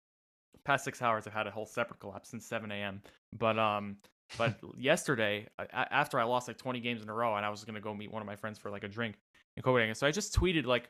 past 0.64 0.84
six 0.84 1.02
hours 1.02 1.26
i've 1.26 1.32
had 1.32 1.46
a 1.46 1.50
whole 1.50 1.66
separate 1.66 2.00
collapse 2.00 2.30
since 2.30 2.46
7 2.46 2.70
a.m 2.70 3.02
but 3.38 3.58
um 3.58 3.96
but 4.38 4.58
yesterday 4.78 5.46
a- 5.58 5.92
after 5.92 6.18
i 6.18 6.24
lost 6.24 6.48
like 6.48 6.58
20 6.58 6.80
games 6.80 7.02
in 7.02 7.08
a 7.08 7.14
row 7.14 7.36
and 7.36 7.44
i 7.44 7.50
was 7.50 7.64
going 7.64 7.74
to 7.74 7.80
go 7.80 7.94
meet 7.94 8.12
one 8.12 8.22
of 8.22 8.26
my 8.26 8.36
friends 8.36 8.58
for 8.58 8.70
like 8.70 8.84
a 8.84 8.88
drink 8.88 9.16
in 9.56 9.62
copenhagen. 9.62 9.94
So 9.94 10.06
i 10.06 10.10
just 10.10 10.34
tweeted 10.34 10.66
like 10.66 10.88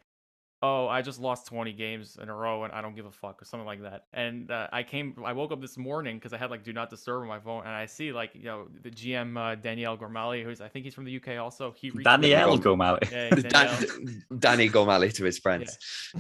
oh 0.67 0.87
i 0.89 0.99
just 1.09 1.21
lost 1.21 1.47
20 1.47 1.73
games 1.75 2.07
in 2.23 2.29
a 2.29 2.35
row 2.35 2.65
and 2.65 2.73
i 2.73 2.81
don't 2.83 2.97
give 2.99 3.07
a 3.07 3.11
fuck 3.23 3.37
or 3.43 3.45
something 3.45 3.67
like 3.67 3.83
that 3.83 4.01
and 4.13 4.51
uh, 4.51 4.67
i 4.73 4.83
came 4.83 5.15
i 5.25 5.33
woke 5.33 5.53
up 5.53 5.61
this 5.61 5.77
morning 5.77 6.17
because 6.17 6.33
i 6.33 6.39
had 6.39 6.51
like 6.51 6.63
do 6.65 6.73
not 6.73 6.89
disturb 6.95 7.21
on 7.23 7.29
my 7.29 7.41
phone 7.41 7.61
and 7.67 7.75
i 7.85 7.87
see 7.87 8.13
like 8.13 8.31
you 8.35 8.45
know 8.45 8.61
the 8.83 8.91
gm 8.91 9.37
uh, 9.37 9.55
danielle 9.67 9.97
gormally 9.99 10.43
who's 10.45 10.61
i 10.61 10.69
think 10.69 10.85
he's 10.85 10.95
from 10.95 11.05
the 11.05 11.15
uk 11.19 11.29
also 11.47 11.73
he 11.81 11.91
retweeted- 11.91 12.05
Danielle 12.05 12.59
Gormally. 12.59 13.11
yeah, 13.11 13.29
Dan, 13.31 13.43
Danielle. 13.51 14.15
Danny 14.39 14.69
Gormally 14.71 15.13
to 15.15 15.25
his 15.25 15.39
friends. 15.39 15.79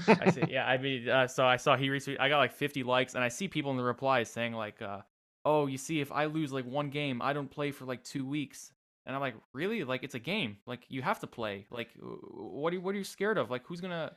I 0.08 0.30
see. 0.30 0.42
Yeah, 0.48 0.66
I 0.66 0.76
mean, 0.78 1.08
uh, 1.08 1.26
so 1.26 1.46
I 1.46 1.56
saw 1.56 1.76
he 1.76 1.88
retweeted. 1.88 2.20
I 2.20 2.28
got 2.28 2.38
like 2.38 2.52
50 2.52 2.82
likes, 2.82 3.14
and 3.14 3.24
I 3.24 3.28
see 3.28 3.48
people 3.48 3.70
in 3.70 3.76
the 3.76 3.82
replies 3.84 4.28
saying 4.28 4.52
like, 4.52 4.82
uh, 4.82 5.00
"Oh, 5.44 5.66
you 5.66 5.78
see, 5.78 6.00
if 6.00 6.12
I 6.12 6.26
lose 6.26 6.52
like 6.52 6.66
one 6.66 6.90
game, 6.90 7.22
I 7.22 7.32
don't 7.32 7.50
play 7.50 7.70
for 7.70 7.84
like 7.86 8.02
two 8.04 8.26
weeks." 8.26 8.72
And 9.06 9.14
I'm 9.14 9.20
like, 9.20 9.34
"Really? 9.52 9.84
Like, 9.84 10.02
it's 10.02 10.14
a 10.14 10.18
game. 10.18 10.58
Like, 10.66 10.82
you 10.88 11.02
have 11.02 11.20
to 11.20 11.26
play. 11.26 11.66
Like, 11.70 11.90
what 12.00 12.72
are 12.72 12.76
you, 12.76 12.82
what 12.82 12.94
are 12.94 12.98
you 12.98 13.04
scared 13.04 13.38
of? 13.38 13.50
Like, 13.50 13.62
who's 13.66 13.80
gonna? 13.80 14.12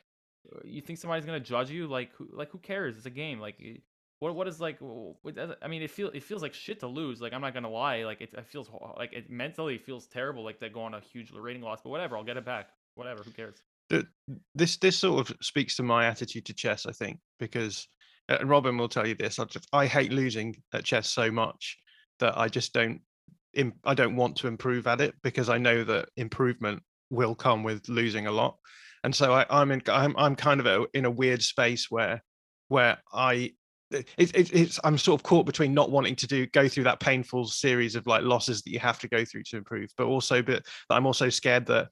You 0.64 0.82
think 0.82 1.00
somebody's 1.00 1.26
gonna 1.26 1.40
judge 1.40 1.70
you? 1.70 1.88
Like, 1.88 2.14
who, 2.16 2.30
like 2.32 2.52
who 2.52 2.60
cares? 2.60 2.98
It's 2.98 3.06
a 3.06 3.12
game. 3.12 3.40
Like." 3.40 3.56
eh, 3.64 3.78
What, 4.20 4.34
what 4.34 4.48
is 4.48 4.60
like 4.60 4.80
I 4.82 5.68
mean 5.68 5.84
it 5.84 5.92
feel 5.92 6.10
it 6.10 6.24
feels 6.24 6.42
like 6.42 6.54
shit 6.56 6.80
to 6.80 6.88
lose 6.88 7.22
like 7.22 7.34
I'm 7.34 7.42
not 7.42 7.54
gonna 7.54 7.70
lie 7.70 8.04
like 8.04 8.20
it, 8.20 8.34
it 8.34 8.48
feels 8.48 8.68
like 8.98 9.14
it 9.14 9.30
mentally 9.30 9.78
feels 9.78 10.08
terrible 10.08 10.44
like 10.44 10.60
to 10.60 10.70
go 10.70 10.82
on 10.82 10.96
a 10.96 11.02
huge 11.02 11.32
rating 11.32 11.62
loss 11.62 11.82
but 11.84 11.92
whatever 11.92 12.18
I'll 12.18 12.24
get 12.24 12.36
it 12.38 12.44
back 12.46 12.70
whatever 12.96 13.22
who 13.24 13.32
cares 13.32 13.62
th- 13.90 14.06
this 14.56 14.78
this 14.78 14.98
sort 14.98 15.30
of 15.30 15.38
speaks 15.42 15.76
to 15.76 15.84
my 15.84 16.06
attitude 16.06 16.46
to 16.46 16.54
chess 16.54 16.86
i 16.86 16.92
think 16.92 17.20
because 17.40 17.88
uh, 18.30 18.38
and 18.40 18.50
robin 18.50 18.78
will 18.78 18.90
tell 18.90 19.08
you 19.08 19.16
this 19.16 19.40
I, 19.40 19.46
just, 19.46 19.68
I 19.72 19.86
hate 19.86 20.12
losing 20.12 20.56
at 20.74 20.84
chess 20.84 21.10
so 21.10 21.32
much 21.32 21.78
that 22.20 22.38
i 22.38 22.48
just 22.48 22.74
don't 22.74 23.02
i 23.86 23.94
don't 23.94 24.16
want 24.16 24.36
to 24.38 24.48
improve 24.48 24.88
at 24.88 25.02
it 25.02 25.16
because 25.24 25.50
i 25.50 25.58
know 25.58 25.84
that 25.84 26.10
improvement 26.18 26.82
will 27.10 27.36
come 27.36 27.64
with 27.64 27.88
losing 27.88 28.28
a 28.28 28.32
lot 28.32 28.58
and 29.08 29.16
so 29.16 29.32
I, 29.32 29.46
i'm 29.50 29.72
in 29.72 29.82
i'm, 29.88 30.14
I'm 30.18 30.36
kind 30.36 30.60
of 30.60 30.66
a, 30.66 30.86
in 30.94 31.06
a 31.06 31.10
weird 31.10 31.42
space 31.42 31.90
where 31.90 32.22
where 32.68 32.98
i 33.14 33.54
it, 33.90 34.10
it, 34.18 34.54
it's 34.54 34.82
i'm 34.84 34.98
sort 34.98 35.18
of 35.18 35.24
caught 35.24 35.46
between 35.46 35.74
not 35.74 35.92
wanting 35.92 36.18
to 36.18 36.28
do 36.28 36.46
go 36.48 36.68
through 36.68 36.84
that 36.84 37.00
painful 37.00 37.46
series 37.46 37.96
of 37.96 38.06
like 38.06 38.24
losses 38.24 38.62
that 38.64 38.72
you 38.72 38.80
have 38.80 39.00
to 39.00 39.08
go 39.08 39.24
through 39.24 39.44
to 39.44 39.56
improve 39.56 39.90
but 39.98 40.08
also 40.08 40.42
but 40.42 40.62
i'm 40.90 41.06
also 41.06 41.30
scared 41.30 41.66
that 41.68 41.88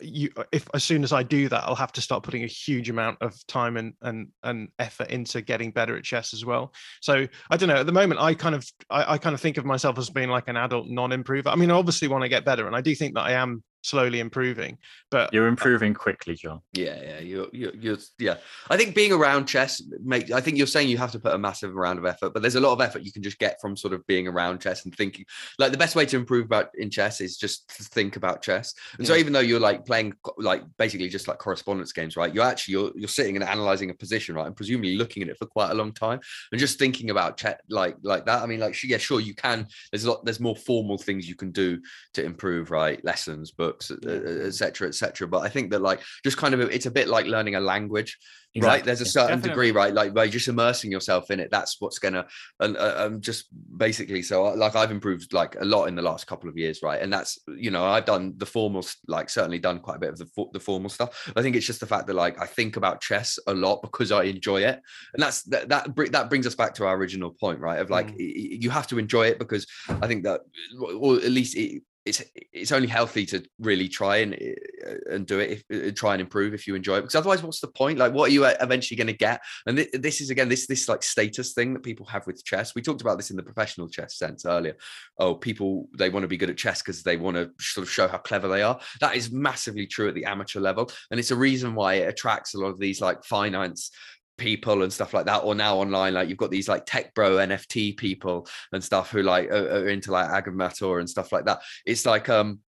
you 0.00 0.30
uh, 0.36 0.44
if 0.52 0.68
as 0.74 0.84
soon 0.84 1.02
as 1.02 1.12
I 1.12 1.24
do 1.24 1.48
that, 1.48 1.64
I'll 1.64 1.74
have 1.74 1.90
to 1.94 2.00
start 2.00 2.22
putting 2.22 2.44
a 2.44 2.46
huge 2.46 2.88
amount 2.88 3.18
of 3.20 3.34
time 3.48 3.76
and 3.76 3.94
and 4.02 4.28
and 4.44 4.68
effort 4.78 5.10
into 5.10 5.40
getting 5.40 5.72
better 5.72 5.96
at 5.96 6.04
chess 6.04 6.32
as 6.32 6.44
well. 6.44 6.72
So 7.00 7.26
I 7.50 7.56
don't 7.56 7.68
know. 7.68 7.80
At 7.80 7.86
the 7.86 7.90
moment, 7.90 8.20
I 8.20 8.34
kind 8.34 8.54
of 8.54 8.64
I, 8.90 9.14
I 9.14 9.18
kind 9.18 9.34
of 9.34 9.40
think 9.40 9.56
of 9.56 9.64
myself 9.64 9.98
as 9.98 10.08
being 10.08 10.28
like 10.28 10.46
an 10.46 10.56
adult 10.56 10.86
non-improver. 10.86 11.48
I 11.48 11.56
mean, 11.56 11.72
I 11.72 11.74
obviously 11.74 12.06
want 12.06 12.22
to 12.22 12.28
get 12.28 12.44
better, 12.44 12.68
and 12.68 12.76
I 12.76 12.80
do 12.80 12.94
think 12.94 13.16
that 13.16 13.22
I 13.22 13.32
am 13.32 13.64
slowly 13.88 14.20
improving. 14.20 14.78
But 15.10 15.32
You're 15.32 15.48
improving 15.48 15.94
quickly, 15.94 16.34
John. 16.34 16.60
Yeah, 16.72 17.00
yeah, 17.02 17.18
you're, 17.20 17.48
you're, 17.52 17.74
you're, 17.74 17.96
yeah. 18.18 18.36
I 18.68 18.76
think 18.76 18.94
being 18.94 19.12
around 19.12 19.46
chess 19.46 19.82
make. 20.04 20.30
I 20.30 20.40
think 20.40 20.58
you're 20.58 20.66
saying 20.66 20.88
you 20.88 20.98
have 20.98 21.12
to 21.12 21.18
put 21.18 21.34
a 21.34 21.38
massive 21.38 21.70
amount 21.70 21.98
of 21.98 22.04
effort, 22.04 22.34
but 22.34 22.42
there's 22.42 22.56
a 22.56 22.60
lot 22.60 22.72
of 22.72 22.80
effort 22.80 23.02
you 23.02 23.12
can 23.12 23.22
just 23.22 23.38
get 23.38 23.60
from 23.60 23.76
sort 23.76 23.94
of 23.94 24.06
being 24.06 24.28
around 24.28 24.60
chess 24.60 24.84
and 24.84 24.94
thinking. 24.94 25.24
Like 25.58 25.72
the 25.72 25.78
best 25.78 25.96
way 25.96 26.04
to 26.06 26.16
improve 26.16 26.44
about 26.44 26.70
in 26.76 26.90
chess 26.90 27.20
is 27.20 27.36
just 27.38 27.68
to 27.76 27.84
think 27.84 28.16
about 28.16 28.42
chess. 28.42 28.74
And 28.98 29.06
so 29.06 29.14
even 29.14 29.32
though 29.32 29.40
you're 29.40 29.60
like 29.60 29.86
playing 29.86 30.14
like 30.36 30.62
basically 30.76 31.08
just 31.08 31.28
like 31.28 31.38
correspondence 31.38 31.92
games, 31.92 32.16
right? 32.16 32.34
You're 32.34 32.44
actually 32.44 32.72
you're 32.72 32.92
you're 32.94 33.08
sitting 33.08 33.36
and 33.36 33.44
analyzing 33.44 33.90
a 33.90 33.94
position, 33.94 34.34
right, 34.34 34.46
and 34.46 34.56
presumably 34.56 34.96
looking 34.96 35.22
at 35.22 35.30
it 35.30 35.38
for 35.38 35.46
quite 35.46 35.70
a 35.70 35.74
long 35.74 35.92
time 35.92 36.20
and 36.52 36.60
just 36.60 36.78
thinking 36.78 37.10
about 37.10 37.38
chess 37.38 37.58
like 37.70 37.96
like 38.02 38.26
that. 38.26 38.42
I 38.42 38.46
mean, 38.46 38.60
like 38.60 38.80
yeah, 38.82 38.98
sure 38.98 39.20
you 39.20 39.34
can. 39.34 39.66
There's 39.90 40.04
a 40.04 40.10
lot. 40.10 40.24
There's 40.24 40.40
more 40.40 40.56
formal 40.56 40.98
things 40.98 41.28
you 41.28 41.34
can 41.34 41.50
do 41.50 41.80
to 42.14 42.24
improve, 42.24 42.70
right? 42.70 43.02
Lessons, 43.04 43.52
but 43.52 43.77
books 43.78 43.90
etc 44.06 44.88
etc 44.88 45.26
but 45.26 45.38
i 45.40 45.48
think 45.48 45.70
that 45.70 45.80
like 45.80 46.00
just 46.24 46.36
kind 46.36 46.54
of 46.54 46.60
it's 46.60 46.86
a 46.86 46.90
bit 46.90 47.08
like 47.08 47.26
learning 47.26 47.54
a 47.54 47.60
language 47.60 48.18
exactly. 48.54 48.78
right? 48.78 48.84
There's 48.84 49.00
a 49.00 49.06
certain 49.06 49.38
Definitely. 49.38 49.50
degree 49.50 49.70
right? 49.72 49.94
Like 49.94 50.14
by 50.14 50.28
just 50.28 50.48
immersing 50.48 50.90
yourself 50.90 51.30
in 51.30 51.40
it 51.40 51.50
that's 51.50 51.76
what's 51.80 51.98
gonna 51.98 52.26
and 52.60 52.76
uh, 52.76 52.94
um, 52.98 53.20
just 53.20 53.46
basically 53.76 54.22
so 54.22 54.46
uh, 54.46 54.56
like 54.56 54.74
i've 54.76 54.90
improved 54.90 55.32
like 55.32 55.56
a 55.60 55.64
lot 55.64 55.86
in 55.86 55.94
the 55.94 56.02
last 56.02 56.26
couple 56.26 56.48
of 56.48 56.56
years 56.56 56.80
right? 56.82 57.00
And 57.00 57.12
that's 57.12 57.38
you 57.48 57.70
know 57.70 57.84
i've 57.84 58.04
done 58.04 58.34
the 58.36 58.46
formal 58.46 58.84
like 59.06 59.30
certainly 59.30 59.58
done 59.58 59.80
quite 59.80 59.96
a 59.96 60.00
bit 60.00 60.10
of 60.10 60.18
the, 60.18 60.46
the 60.52 60.60
formal 60.60 60.90
stuff. 60.90 61.30
I 61.36 61.42
think 61.42 61.56
it's 61.56 61.66
just 61.66 61.80
the 61.80 61.86
fact 61.86 62.06
that 62.06 62.14
like 62.14 62.40
i 62.40 62.46
think 62.46 62.76
about 62.76 63.00
chess 63.00 63.38
a 63.46 63.54
lot 63.54 63.82
because 63.82 64.12
i 64.12 64.24
enjoy 64.24 64.62
it. 64.62 64.80
And 65.14 65.22
that's 65.22 65.42
that 65.44 65.68
that, 65.68 66.12
that 66.12 66.28
brings 66.28 66.46
us 66.46 66.54
back 66.54 66.74
to 66.74 66.86
our 66.86 66.96
original 66.96 67.30
point 67.30 67.60
right? 67.60 67.80
Of 67.80 67.90
like 67.90 68.16
mm. 68.16 68.62
you 68.62 68.70
have 68.70 68.86
to 68.88 68.98
enjoy 68.98 69.26
it 69.26 69.38
because 69.38 69.66
i 69.88 70.06
think 70.06 70.24
that 70.24 70.40
or 70.80 71.16
at 71.16 71.30
least 71.30 71.56
it, 71.56 71.82
it's 72.08 72.22
it's 72.52 72.72
only 72.72 72.88
healthy 72.88 73.26
to 73.26 73.44
really 73.60 73.88
try 73.88 74.18
and 74.18 74.34
uh, 74.34 75.14
and 75.14 75.26
do 75.26 75.38
it 75.38 75.64
if 75.70 75.88
uh, 75.88 75.92
try 75.94 76.14
and 76.14 76.20
improve 76.20 76.54
if 76.54 76.66
you 76.66 76.74
enjoy 76.74 76.96
it 76.96 77.02
because 77.02 77.14
otherwise 77.14 77.42
what's 77.42 77.60
the 77.60 77.68
point? 77.68 77.98
Like 77.98 78.12
what 78.12 78.30
are 78.30 78.32
you 78.32 78.44
eventually 78.44 78.96
going 78.96 79.08
to 79.08 79.12
get? 79.12 79.40
And 79.66 79.76
th- 79.76 79.90
this 79.92 80.20
is 80.20 80.30
again 80.30 80.48
this 80.48 80.66
this 80.66 80.88
like 80.88 81.02
status 81.02 81.52
thing 81.52 81.74
that 81.74 81.82
people 81.82 82.06
have 82.06 82.26
with 82.26 82.44
chess. 82.44 82.74
We 82.74 82.82
talked 82.82 83.02
about 83.02 83.16
this 83.16 83.30
in 83.30 83.36
the 83.36 83.42
professional 83.42 83.88
chess 83.88 84.16
sense 84.16 84.44
earlier. 84.46 84.76
Oh 85.18 85.34
people 85.34 85.88
they 85.96 86.10
want 86.10 86.24
to 86.24 86.28
be 86.28 86.36
good 86.36 86.50
at 86.50 86.56
chess 86.56 86.82
because 86.82 87.02
they 87.02 87.16
want 87.16 87.36
to 87.36 87.50
sort 87.60 87.86
of 87.86 87.92
show 87.92 88.08
how 88.08 88.18
clever 88.18 88.48
they 88.48 88.62
are. 88.62 88.80
That 89.00 89.16
is 89.16 89.30
massively 89.30 89.86
true 89.86 90.08
at 90.08 90.14
the 90.14 90.24
amateur 90.24 90.60
level 90.60 90.90
and 91.10 91.20
it's 91.20 91.30
a 91.30 91.36
reason 91.36 91.74
why 91.74 91.94
it 91.94 92.08
attracts 92.08 92.54
a 92.54 92.58
lot 92.58 92.68
of 92.68 92.80
these 92.80 93.00
like 93.00 93.24
finance 93.24 93.90
people 94.38 94.82
and 94.82 94.92
stuff 94.92 95.12
like 95.12 95.26
that 95.26 95.38
or 95.44 95.54
now 95.54 95.76
online 95.76 96.14
like 96.14 96.28
you've 96.28 96.38
got 96.38 96.50
these 96.50 96.68
like 96.68 96.86
tech 96.86 97.12
bro 97.14 97.36
nft 97.36 97.96
people 97.96 98.46
and 98.72 98.82
stuff 98.82 99.10
who 99.10 99.22
like 99.22 99.50
are, 99.50 99.68
are 99.68 99.88
into 99.88 100.10
like 100.10 100.28
agadmator 100.28 101.00
and 101.00 101.10
stuff 101.10 101.32
like 101.32 101.44
that. 101.44 101.60
It's 101.84 102.06
like 102.06 102.28
um 102.28 102.60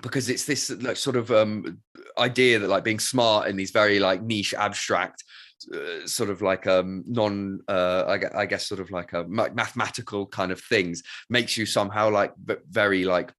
because 0.00 0.28
it's 0.28 0.44
this 0.44 0.70
like 0.70 0.96
sort 0.96 1.16
of 1.16 1.30
um 1.30 1.80
idea 2.18 2.58
that 2.58 2.68
like 2.68 2.84
being 2.84 2.98
smart 2.98 3.48
in 3.48 3.56
these 3.56 3.70
very 3.70 3.98
like 3.98 4.22
niche 4.22 4.54
abstract 4.54 5.24
uh, 5.72 6.06
sort 6.06 6.30
of 6.30 6.42
like 6.42 6.66
um 6.66 7.04
non 7.06 7.60
uh 7.68 8.04
I, 8.08 8.42
I 8.42 8.46
guess 8.46 8.66
sort 8.66 8.80
of 8.80 8.90
like 8.90 9.12
a 9.12 9.24
mathematical 9.24 10.26
kind 10.26 10.50
of 10.50 10.60
things 10.60 11.02
makes 11.30 11.56
you 11.56 11.66
somehow 11.66 12.10
like 12.10 12.32
very 12.68 13.04
like 13.04 13.32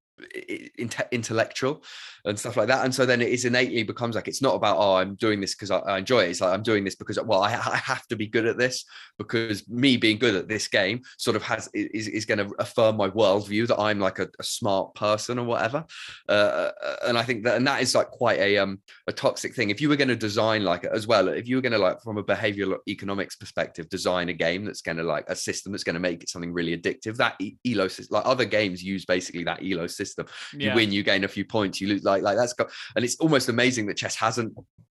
intellectual 1.11 1.83
and 2.25 2.39
stuff 2.39 2.57
like 2.57 2.67
that. 2.67 2.85
And 2.85 2.93
so 2.93 3.05
then 3.05 3.21
it 3.21 3.29
is 3.29 3.45
innately 3.45 3.83
becomes 3.83 4.15
like 4.15 4.27
it's 4.27 4.41
not 4.41 4.55
about 4.55 4.77
oh 4.77 4.95
i'm 4.95 5.15
doing 5.15 5.41
this 5.41 5.55
because 5.55 5.71
I, 5.71 5.79
I, 5.79 5.97
enjoy 5.99 6.23
it. 6.23 6.29
It's 6.31 6.41
like 6.41 6.53
i'm 6.53 6.63
doing 6.63 6.83
this 6.83 6.95
because 6.95 7.19
well 7.23 7.41
I, 7.41 7.53
I, 7.53 7.77
have 7.77 8.05
to 8.07 8.15
be 8.15 8.27
good 8.27 8.45
at 8.45 8.57
this 8.57 8.85
because 9.17 9.67
me 9.67 9.97
being 9.97 10.17
good 10.17 10.35
at 10.35 10.47
this 10.47 10.67
game 10.67 11.01
sort 11.17 11.35
of 11.35 11.43
has 11.43 11.69
is, 11.73 12.07
is 12.07 12.25
going 12.25 12.37
to 12.37 12.53
affirm 12.59 12.97
my 12.97 13.09
worldview 13.09 13.67
that 13.67 13.79
i'm 13.79 13.99
like 13.99 14.19
a, 14.19 14.29
a 14.39 14.43
smart 14.43 14.93
person 14.95 15.39
or 15.39 15.45
whatever. 15.45 15.85
Uh, 16.29 16.31
uh, 16.31 16.95
and 17.07 17.17
i 17.17 17.23
think 17.23 17.43
that 17.43 17.57
and 17.57 17.67
that 17.67 17.81
is 17.81 17.95
like 17.95 18.09
quite 18.09 18.39
a 18.39 18.57
um 18.57 18.79
a 19.07 19.13
toxic 19.13 19.53
thing. 19.55 19.69
If 19.69 19.81
you 19.81 19.89
were 19.89 19.95
going 19.95 20.07
to 20.07 20.15
design 20.15 20.63
like 20.63 20.85
as 20.85 21.07
well 21.07 21.27
if 21.27 21.47
you 21.47 21.57
were 21.57 21.61
going 21.61 21.73
to 21.73 21.77
like 21.77 22.01
from 22.01 22.17
a 22.17 22.23
behavioral 22.23 22.77
economics 22.87 23.35
perspective 23.35 23.89
design 23.89 24.29
a 24.29 24.33
game 24.33 24.65
that's 24.65 24.81
going 24.81 24.97
to 24.97 25.03
like 25.03 25.25
a 25.27 25.35
system 25.35 25.71
that's 25.71 25.83
going 25.83 25.95
to 25.95 25.99
make 25.99 26.23
it 26.23 26.29
something 26.29 26.53
really 26.53 26.77
addictive 26.77 27.17
that 27.17 27.39
elo 27.67 27.87
system, 27.87 28.15
like 28.15 28.25
other 28.25 28.45
games 28.45 28.83
use 28.83 29.05
basically 29.05 29.43
that 29.43 29.61
elo 29.63 29.87
system. 29.87 30.25
Yeah. 30.53 30.69
you 30.69 30.75
win 30.75 30.91
you 30.91 31.03
gain 31.03 31.23
a 31.23 31.27
few 31.27 31.45
points 31.45 31.81
you 31.81 31.87
lose 31.87 32.03
like 32.03 32.12
like 32.21 32.37
that's 32.37 32.53
got 32.53 32.69
and 32.95 33.03
it's 33.03 33.15
almost 33.15 33.49
amazing 33.49 33.85
that 33.85 33.97
chess 33.97 34.15
hasn't 34.15 34.53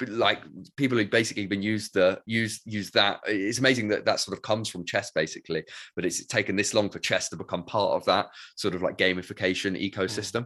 like 0.07 0.41
people 0.75 0.97
who 0.97 1.05
basically 1.05 1.45
been 1.45 1.61
used 1.61 1.93
the 1.93 2.19
use 2.25 2.61
use 2.65 2.91
that 2.91 3.19
it's 3.25 3.59
amazing 3.59 3.87
that 3.87 4.03
that 4.05 4.19
sort 4.19 4.37
of 4.37 4.41
comes 4.41 4.67
from 4.67 4.85
chess 4.85 5.11
basically 5.11 5.63
but 5.95 6.05
it's 6.05 6.25
taken 6.25 6.55
this 6.55 6.73
long 6.73 6.89
for 6.89 6.99
chess 6.99 7.29
to 7.29 7.37
become 7.37 7.63
part 7.63 7.91
of 7.91 8.03
that 8.05 8.27
sort 8.55 8.75
of 8.75 8.81
like 8.81 8.97
gamification 8.97 9.77
mm. 9.77 9.91
ecosystem 9.91 10.45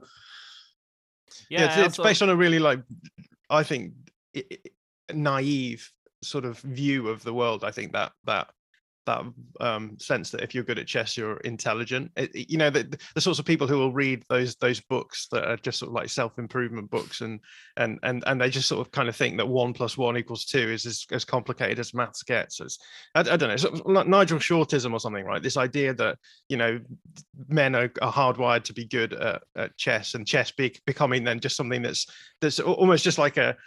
yeah, 1.49 1.61
yeah 1.61 1.65
it's, 1.65 1.77
also... 1.77 1.85
it's, 1.87 1.97
based 1.97 2.21
on 2.21 2.29
a 2.29 2.35
really 2.35 2.59
like 2.59 2.81
i 3.49 3.63
think 3.63 3.93
naive 5.13 5.91
sort 6.21 6.45
of 6.45 6.59
view 6.59 7.07
of 7.07 7.23
the 7.23 7.33
world 7.33 7.63
i 7.63 7.71
think 7.71 7.93
that 7.93 8.11
that 8.25 8.49
that 9.09 9.25
um, 9.59 9.97
sense 9.99 10.29
that 10.29 10.41
if 10.41 10.53
you're 10.53 10.63
good 10.63 10.77
at 10.77 10.87
chess, 10.87 11.17
you're 11.17 11.37
intelligent. 11.37 12.11
It, 12.15 12.49
you 12.49 12.57
know, 12.57 12.69
the, 12.69 12.97
the 13.15 13.21
sorts 13.21 13.39
of 13.39 13.45
people 13.45 13.67
who 13.67 13.77
will 13.77 13.91
read 13.91 14.23
those 14.29 14.55
those 14.55 14.79
books 14.79 15.27
that 15.31 15.45
are 15.45 15.57
just 15.57 15.79
sort 15.79 15.89
of 15.89 15.95
like 15.95 16.09
self 16.09 16.37
improvement 16.37 16.91
books, 16.91 17.21
and 17.21 17.39
and 17.77 17.99
and 18.03 18.23
and 18.27 18.39
they 18.39 18.49
just 18.49 18.67
sort 18.67 18.85
of 18.85 18.91
kind 18.91 19.09
of 19.09 19.15
think 19.15 19.37
that 19.37 19.47
one 19.47 19.73
plus 19.73 19.97
one 19.97 20.17
equals 20.17 20.45
two 20.45 20.59
is 20.59 20.85
as, 20.85 21.05
as 21.11 21.25
complicated 21.25 21.79
as 21.79 21.93
maths 21.93 22.21
gets. 22.21 22.61
As 22.61 22.77
I, 23.15 23.21
I 23.21 23.37
don't 23.37 23.49
know, 23.85 24.03
Nigel 24.03 24.37
Shortism 24.37 24.93
or 24.93 24.99
something, 24.99 25.25
right? 25.25 25.41
This 25.41 25.57
idea 25.57 25.93
that 25.95 26.17
you 26.47 26.57
know 26.57 26.79
men 27.47 27.75
are, 27.75 27.91
are 28.01 28.13
hardwired 28.13 28.63
to 28.65 28.73
be 28.73 28.85
good 28.85 29.13
at, 29.13 29.41
at 29.55 29.77
chess, 29.77 30.13
and 30.13 30.27
chess 30.27 30.51
be, 30.51 30.75
becoming 30.85 31.23
then 31.23 31.39
just 31.39 31.57
something 31.57 31.81
that's 31.81 32.05
that's 32.41 32.59
almost 32.59 33.03
just 33.03 33.17
like 33.17 33.37
a 33.37 33.57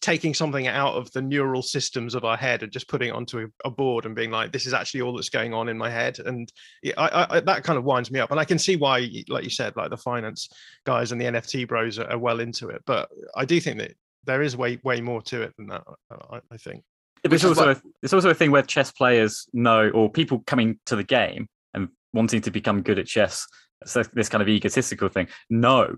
taking 0.00 0.34
something 0.34 0.66
out 0.66 0.94
of 0.94 1.10
the 1.12 1.22
neural 1.22 1.62
systems 1.62 2.14
of 2.14 2.24
our 2.24 2.36
head 2.36 2.62
and 2.62 2.72
just 2.72 2.88
putting 2.88 3.08
it 3.08 3.12
onto 3.12 3.38
a, 3.38 3.68
a 3.68 3.70
board 3.70 4.04
and 4.04 4.14
being 4.14 4.30
like, 4.30 4.52
this 4.52 4.66
is 4.66 4.74
actually 4.74 5.00
all 5.00 5.14
that's 5.14 5.28
going 5.28 5.54
on 5.54 5.68
in 5.68 5.78
my 5.78 5.88
head. 5.88 6.18
And 6.18 6.52
I, 6.96 7.26
I, 7.30 7.40
that 7.40 7.62
kind 7.62 7.78
of 7.78 7.84
winds 7.84 8.10
me 8.10 8.18
up. 8.18 8.30
And 8.30 8.40
I 8.40 8.44
can 8.44 8.58
see 8.58 8.76
why, 8.76 9.08
like 9.28 9.44
you 9.44 9.50
said, 9.50 9.76
like 9.76 9.90
the 9.90 9.96
finance 9.96 10.48
guys 10.84 11.12
and 11.12 11.20
the 11.20 11.26
NFT 11.26 11.68
bros 11.68 11.98
are, 11.98 12.10
are 12.10 12.18
well 12.18 12.40
into 12.40 12.68
it. 12.68 12.82
But 12.84 13.08
I 13.36 13.44
do 13.44 13.60
think 13.60 13.78
that 13.78 13.94
there 14.24 14.42
is 14.42 14.56
way, 14.56 14.80
way 14.82 15.00
more 15.00 15.22
to 15.22 15.42
it 15.42 15.54
than 15.56 15.68
that, 15.68 15.84
I, 16.10 16.40
I 16.50 16.56
think. 16.56 16.82
It's 17.22 17.44
also, 17.44 17.72
a, 17.72 17.82
it's 18.02 18.12
also 18.12 18.30
a 18.30 18.34
thing 18.34 18.50
where 18.50 18.62
chess 18.62 18.90
players 18.90 19.46
know, 19.52 19.90
or 19.90 20.10
people 20.10 20.42
coming 20.46 20.80
to 20.86 20.96
the 20.96 21.04
game 21.04 21.48
and 21.74 21.88
wanting 22.12 22.40
to 22.42 22.50
become 22.50 22.82
good 22.82 22.98
at 22.98 23.06
chess, 23.06 23.46
so 23.84 24.02
this 24.14 24.28
kind 24.28 24.42
of 24.42 24.48
egotistical 24.48 25.08
thing, 25.08 25.28
know 25.48 25.96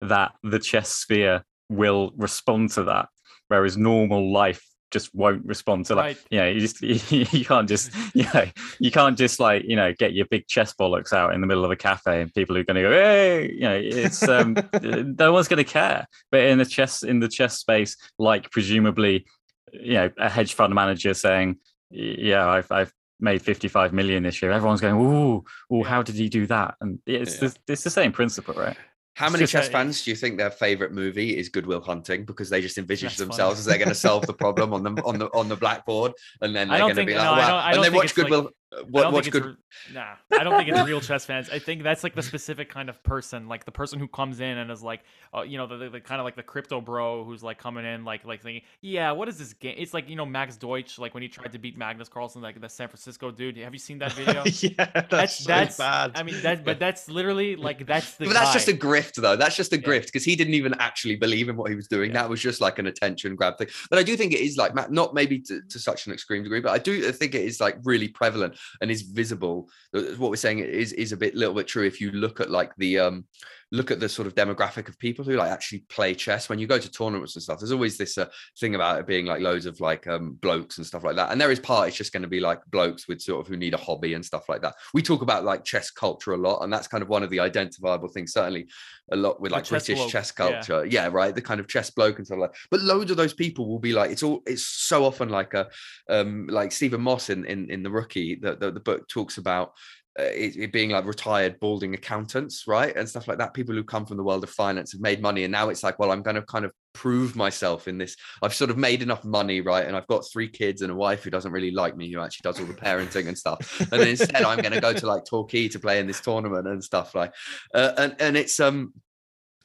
that 0.00 0.32
the 0.42 0.58
chess 0.58 0.88
sphere 0.90 1.44
will 1.68 2.12
respond 2.16 2.70
to 2.70 2.84
that, 2.84 3.08
whereas 3.48 3.76
normal 3.76 4.32
life 4.32 4.64
just 4.90 5.14
won't 5.14 5.44
respond 5.44 5.86
to 5.86 5.94
like 5.94 6.04
Right. 6.04 6.18
You 6.30 6.38
know, 6.38 6.48
you 6.48 6.60
just 6.60 6.80
you 7.32 7.44
can't 7.44 7.68
just 7.68 7.92
you 8.14 8.24
know 8.32 8.46
you 8.78 8.90
can't 8.90 9.18
just 9.18 9.40
like 9.40 9.64
you 9.64 9.76
know 9.76 9.92
get 9.92 10.14
your 10.14 10.26
big 10.26 10.46
chess 10.46 10.72
bollocks 10.74 11.12
out 11.12 11.34
in 11.34 11.40
the 11.40 11.46
middle 11.46 11.64
of 11.64 11.70
a 11.70 11.76
cafe 11.76 12.22
and 12.22 12.32
people 12.32 12.56
are 12.56 12.64
going 12.64 12.76
to 12.76 12.82
go 12.82 12.90
hey 12.90 13.50
you 13.52 13.60
know 13.60 13.74
it's 13.74 14.26
um 14.26 14.56
no 14.82 15.32
one's 15.32 15.48
going 15.48 15.62
to 15.62 15.64
care. 15.64 16.06
But 16.30 16.40
in 16.40 16.58
the 16.58 16.64
chess 16.64 17.02
in 17.02 17.20
the 17.20 17.28
chess 17.28 17.58
space, 17.58 17.96
like 18.18 18.50
presumably 18.50 19.26
you 19.72 19.94
know 19.94 20.10
a 20.18 20.28
hedge 20.28 20.54
fund 20.54 20.74
manager 20.74 21.14
saying 21.14 21.58
yeah 21.90 22.48
I've 22.48 22.70
I've 22.70 22.92
made 23.20 23.42
55 23.42 23.92
million 23.92 24.22
this 24.22 24.40
year 24.40 24.52
everyone's 24.52 24.80
going 24.80 24.94
ooh 24.94 25.44
ooh 25.72 25.82
how 25.82 26.02
did 26.02 26.14
he 26.14 26.28
do 26.28 26.46
that 26.46 26.76
and 26.80 27.00
it's 27.04 27.42
yeah. 27.42 27.48
the, 27.48 27.72
it's 27.72 27.82
the 27.82 27.90
same 27.90 28.12
principle 28.12 28.54
right 28.54 28.76
how 29.18 29.28
many 29.28 29.46
chess 29.46 29.68
fans 29.68 30.04
do 30.04 30.10
you 30.10 30.16
think 30.16 30.38
their 30.38 30.50
favorite 30.50 30.92
movie 30.92 31.36
is 31.36 31.48
Good 31.48 31.66
Will 31.66 31.80
Hunting 31.80 32.24
because 32.24 32.48
they 32.48 32.60
just 32.60 32.78
envisage 32.78 33.16
themselves 33.16 33.54
funny. 33.54 33.58
as 33.58 33.64
they're 33.64 33.78
going 33.78 33.88
to 33.88 33.94
solve 33.94 34.24
the 34.26 34.32
problem 34.44 34.72
on 34.72 34.84
the 34.84 35.02
on 35.02 35.18
the 35.18 35.26
on 35.34 35.48
the 35.48 35.56
blackboard, 35.56 36.12
and 36.40 36.54
then 36.54 36.68
they're 36.68 36.78
going 36.78 36.94
to 36.94 37.04
be 37.04 37.16
like, 37.16 37.24
no, 37.24 37.32
wow. 37.32 37.68
and 37.68 37.82
they 37.82 37.90
watch 37.90 38.14
Good 38.14 38.30
Will. 38.30 38.50
What, 38.90 39.12
what's 39.12 39.28
good? 39.28 39.56
Nah, 39.94 40.14
I 40.30 40.44
don't 40.44 40.54
think 40.56 40.68
it's 40.68 40.82
real 40.86 41.00
chess 41.00 41.24
fans. 41.24 41.48
I 41.48 41.58
think 41.58 41.82
that's 41.82 42.04
like 42.04 42.14
the 42.14 42.22
specific 42.22 42.68
kind 42.68 42.90
of 42.90 43.02
person, 43.02 43.48
like 43.48 43.64
the 43.64 43.72
person 43.72 43.98
who 43.98 44.06
comes 44.06 44.40
in 44.40 44.58
and 44.58 44.70
is 44.70 44.82
like, 44.82 45.00
uh, 45.34 45.40
you 45.40 45.56
know, 45.56 45.66
the, 45.66 45.76
the, 45.78 45.90
the, 45.90 46.00
kind 46.00 46.20
of 46.20 46.26
like 46.26 46.36
the 46.36 46.42
crypto 46.42 46.82
bro 46.82 47.24
who's 47.24 47.42
like 47.42 47.58
coming 47.58 47.86
in, 47.86 48.04
like 48.04 48.26
like 48.26 48.42
thinking, 48.42 48.62
yeah, 48.82 49.12
what 49.12 49.26
is 49.26 49.38
this 49.38 49.54
game? 49.54 49.74
It's 49.78 49.94
like 49.94 50.10
you 50.10 50.16
know 50.16 50.26
Max 50.26 50.58
Deutsch, 50.58 50.98
like 50.98 51.14
when 51.14 51.22
he 51.22 51.30
tried 51.30 51.52
to 51.52 51.58
beat 51.58 51.78
Magnus 51.78 52.10
Carlsen, 52.10 52.42
like 52.42 52.60
the 52.60 52.68
San 52.68 52.88
Francisco 52.88 53.30
dude. 53.30 53.56
Have 53.56 53.72
you 53.72 53.78
seen 53.78 53.98
that 54.00 54.12
video? 54.20 54.44
yeah, 54.44 54.90
that's 54.92 55.08
that's, 55.08 55.38
so 55.38 55.48
that's 55.48 55.78
bad. 55.78 56.12
I 56.14 56.22
mean, 56.22 56.40
that 56.42 56.62
but 56.62 56.78
that's 56.78 57.08
literally 57.08 57.56
like 57.56 57.86
that's 57.86 58.16
the. 58.16 58.26
But 58.26 58.34
that's 58.34 58.52
just 58.52 58.68
a 58.68 58.74
grift, 58.74 59.14
though. 59.14 59.36
That's 59.36 59.56
just 59.56 59.72
a 59.72 59.78
grift 59.78 60.06
because 60.06 60.24
he 60.24 60.36
didn't 60.36 60.54
even 60.54 60.74
actually 60.78 61.16
believe 61.16 61.48
in 61.48 61.56
what 61.56 61.70
he 61.70 61.76
was 61.76 61.88
doing. 61.88 62.10
Yeah. 62.10 62.22
That 62.22 62.28
was 62.28 62.42
just 62.42 62.60
like 62.60 62.78
an 62.78 62.86
attention 62.86 63.34
grab 63.34 63.56
thing. 63.56 63.68
But 63.88 63.98
I 63.98 64.02
do 64.02 64.14
think 64.14 64.34
it 64.34 64.40
is 64.40 64.58
like 64.58 64.74
not 64.90 65.14
maybe 65.14 65.38
to, 65.40 65.62
to 65.62 65.78
such 65.78 66.06
an 66.06 66.12
extreme 66.12 66.42
degree, 66.42 66.60
but 66.60 66.72
I 66.72 66.78
do 66.78 67.10
think 67.12 67.34
it 67.34 67.42
is 67.42 67.60
like 67.60 67.78
really 67.84 68.08
prevalent 68.08 68.57
and 68.80 68.90
is 68.90 69.02
visible. 69.02 69.68
What 69.92 70.30
we're 70.30 70.36
saying 70.36 70.60
is 70.60 70.92
is 70.92 71.12
a 71.12 71.16
bit 71.16 71.34
little 71.34 71.54
bit 71.54 71.66
true 71.66 71.86
if 71.86 72.00
you 72.00 72.10
look 72.12 72.40
at 72.40 72.50
like 72.50 72.74
the 72.76 72.98
um 72.98 73.24
look 73.70 73.90
at 73.90 74.00
the 74.00 74.08
sort 74.08 74.26
of 74.26 74.34
demographic 74.34 74.88
of 74.88 74.98
people 74.98 75.24
who 75.24 75.36
like 75.36 75.50
actually 75.50 75.80
play 75.90 76.14
chess 76.14 76.48
when 76.48 76.58
you 76.58 76.66
go 76.66 76.78
to 76.78 76.90
tournaments 76.90 77.36
and 77.36 77.42
stuff 77.42 77.58
there's 77.58 77.72
always 77.72 77.98
this 77.98 78.16
uh, 78.16 78.26
thing 78.58 78.74
about 78.74 78.98
it 78.98 79.06
being 79.06 79.26
like 79.26 79.40
loads 79.40 79.66
of 79.66 79.78
like 79.80 80.06
um 80.06 80.32
blokes 80.40 80.78
and 80.78 80.86
stuff 80.86 81.04
like 81.04 81.16
that 81.16 81.30
and 81.30 81.40
there 81.40 81.50
is 81.50 81.60
part 81.60 81.88
it's 81.88 81.96
just 81.96 82.12
going 82.12 82.22
to 82.22 82.28
be 82.28 82.40
like 82.40 82.60
blokes 82.70 83.06
with 83.08 83.20
sort 83.20 83.40
of 83.40 83.46
who 83.46 83.56
need 83.56 83.74
a 83.74 83.78
hobby 83.78 84.14
and 84.14 84.24
stuff 84.24 84.48
like 84.48 84.62
that 84.62 84.74
we 84.94 85.02
talk 85.02 85.22
about 85.22 85.44
like 85.44 85.64
chess 85.64 85.90
culture 85.90 86.32
a 86.32 86.36
lot 86.36 86.62
and 86.62 86.72
that's 86.72 86.88
kind 86.88 87.02
of 87.02 87.08
one 87.08 87.22
of 87.22 87.30
the 87.30 87.40
identifiable 87.40 88.08
things 88.08 88.32
certainly 88.32 88.66
a 89.12 89.16
lot 89.16 89.40
with 89.40 89.52
like 89.52 89.64
chess 89.64 89.70
british 89.70 89.98
bloke. 89.98 90.10
chess 90.10 90.30
culture 90.30 90.84
yeah. 90.84 91.04
yeah. 91.04 91.08
right 91.10 91.34
the 91.34 91.42
kind 91.42 91.60
of 91.60 91.68
chess 91.68 91.90
bloke 91.90 92.18
and 92.18 92.26
stuff 92.26 92.38
like 92.38 92.52
that. 92.52 92.58
but 92.70 92.80
loads 92.80 93.10
of 93.10 93.16
those 93.16 93.34
people 93.34 93.68
will 93.68 93.78
be 93.78 93.92
like 93.92 94.10
it's 94.10 94.22
all 94.22 94.42
it's 94.46 94.64
so 94.64 95.04
often 95.04 95.28
like 95.28 95.54
a 95.54 95.68
um 96.08 96.46
like 96.48 96.72
stephen 96.72 97.00
moss 97.00 97.30
in 97.30 97.44
in, 97.44 97.70
in 97.70 97.82
the 97.82 97.90
rookie 97.90 98.34
the, 98.34 98.56
the, 98.56 98.70
the 98.70 98.80
book 98.80 99.08
talks 99.08 99.38
about 99.38 99.72
uh, 100.18 100.22
it, 100.22 100.56
it, 100.56 100.72
being 100.72 100.90
like 100.90 101.04
retired 101.04 101.60
balding 101.60 101.94
accountants, 101.94 102.66
right, 102.66 102.96
and 102.96 103.08
stuff 103.08 103.28
like 103.28 103.38
that. 103.38 103.54
People 103.54 103.74
who 103.74 103.84
come 103.84 104.04
from 104.04 104.16
the 104.16 104.24
world 104.24 104.42
of 104.42 104.50
finance 104.50 104.92
have 104.92 105.00
made 105.00 105.22
money, 105.22 105.44
and 105.44 105.52
now 105.52 105.68
it's 105.68 105.82
like, 105.82 105.98
well, 105.98 106.10
I'm 106.10 106.22
going 106.22 106.36
to 106.36 106.42
kind 106.42 106.64
of 106.64 106.72
prove 106.92 107.36
myself 107.36 107.86
in 107.86 107.98
this. 107.98 108.16
I've 108.42 108.54
sort 108.54 108.70
of 108.70 108.76
made 108.76 109.02
enough 109.02 109.24
money, 109.24 109.60
right, 109.60 109.86
and 109.86 109.96
I've 109.96 110.06
got 110.08 110.24
three 110.30 110.48
kids 110.48 110.82
and 110.82 110.90
a 110.90 110.94
wife 110.94 111.22
who 111.22 111.30
doesn't 111.30 111.52
really 111.52 111.70
like 111.70 111.96
me, 111.96 112.12
who 112.12 112.20
actually 112.20 112.44
does 112.50 112.58
all 112.58 112.66
the 112.66 112.74
parenting 112.74 113.28
and 113.28 113.38
stuff. 113.38 113.80
And 113.92 114.02
instead, 114.02 114.42
I'm 114.42 114.60
going 114.60 114.72
to 114.72 114.80
go 114.80 114.92
to 114.92 115.06
like 115.06 115.24
Torquay 115.24 115.68
to 115.68 115.78
play 115.78 116.00
in 116.00 116.06
this 116.06 116.20
tournament 116.20 116.66
and 116.66 116.82
stuff 116.82 117.14
like, 117.14 117.32
uh, 117.74 117.92
and 117.96 118.16
and 118.18 118.36
it's 118.36 118.58
um 118.60 118.92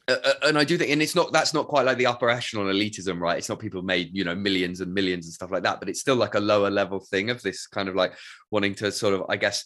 Uh, 0.06 0.20
uh, 0.22 0.48
and 0.48 0.58
I 0.58 0.64
do 0.64 0.76
think, 0.76 0.90
and 0.90 1.00
it's 1.00 1.14
not 1.14 1.32
that's 1.32 1.54
not 1.54 1.66
quite 1.66 1.86
like 1.86 1.96
the 1.96 2.10
upper 2.12 2.28
echelon 2.28 2.66
elitism, 2.66 3.18
right? 3.20 3.38
It's 3.38 3.48
not 3.48 3.58
people 3.58 3.80
made 3.82 4.10
you 4.12 4.22
know 4.22 4.34
millions 4.34 4.82
and 4.82 4.92
millions 4.92 5.24
and 5.24 5.32
stuff 5.32 5.50
like 5.50 5.62
that, 5.62 5.80
but 5.80 5.88
it's 5.88 6.00
still 6.00 6.16
like 6.16 6.34
a 6.34 6.40
lower 6.40 6.70
level 6.70 7.00
thing 7.00 7.30
of 7.30 7.40
this 7.40 7.66
kind 7.66 7.88
of 7.88 7.94
like 7.94 8.12
wanting 8.50 8.74
to 8.80 8.92
sort 8.92 9.14
of, 9.14 9.22
I 9.30 9.36
guess, 9.36 9.64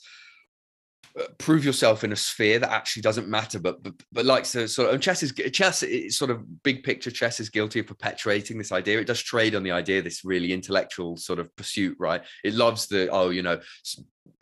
prove 1.39 1.64
yourself 1.64 2.05
in 2.05 2.12
a 2.12 2.16
sphere 2.16 2.59
that 2.59 2.71
actually 2.71 3.03
doesn't 3.03 3.29
matter 3.29 3.59
but 3.59 3.83
but, 3.83 3.95
but 4.12 4.25
likes 4.25 4.53
to 4.53 4.69
sort 4.69 4.93
of 4.93 5.01
chess 5.01 5.23
is 5.23 5.33
chess 5.53 5.83
is 5.83 6.16
sort 6.16 6.31
of 6.31 6.62
big 6.62 6.83
picture 6.83 7.11
chess 7.11 7.41
is 7.41 7.49
guilty 7.49 7.81
of 7.81 7.87
perpetuating 7.87 8.59
this 8.59 8.73
idea. 8.73 9.01
It 9.01 9.07
does 9.07 9.23
trade 9.23 9.55
on 9.55 9.62
the 9.62 9.73
idea 9.73 10.03
this 10.03 10.25
really 10.25 10.53
intellectual 10.53 11.16
sort 11.16 11.39
of 11.39 11.55
pursuit 11.57 11.97
right? 11.99 12.23
It 12.45 12.55
loves 12.55 12.87
the 12.87 13.09
oh 13.11 13.31
you 13.31 13.43
know 13.43 13.61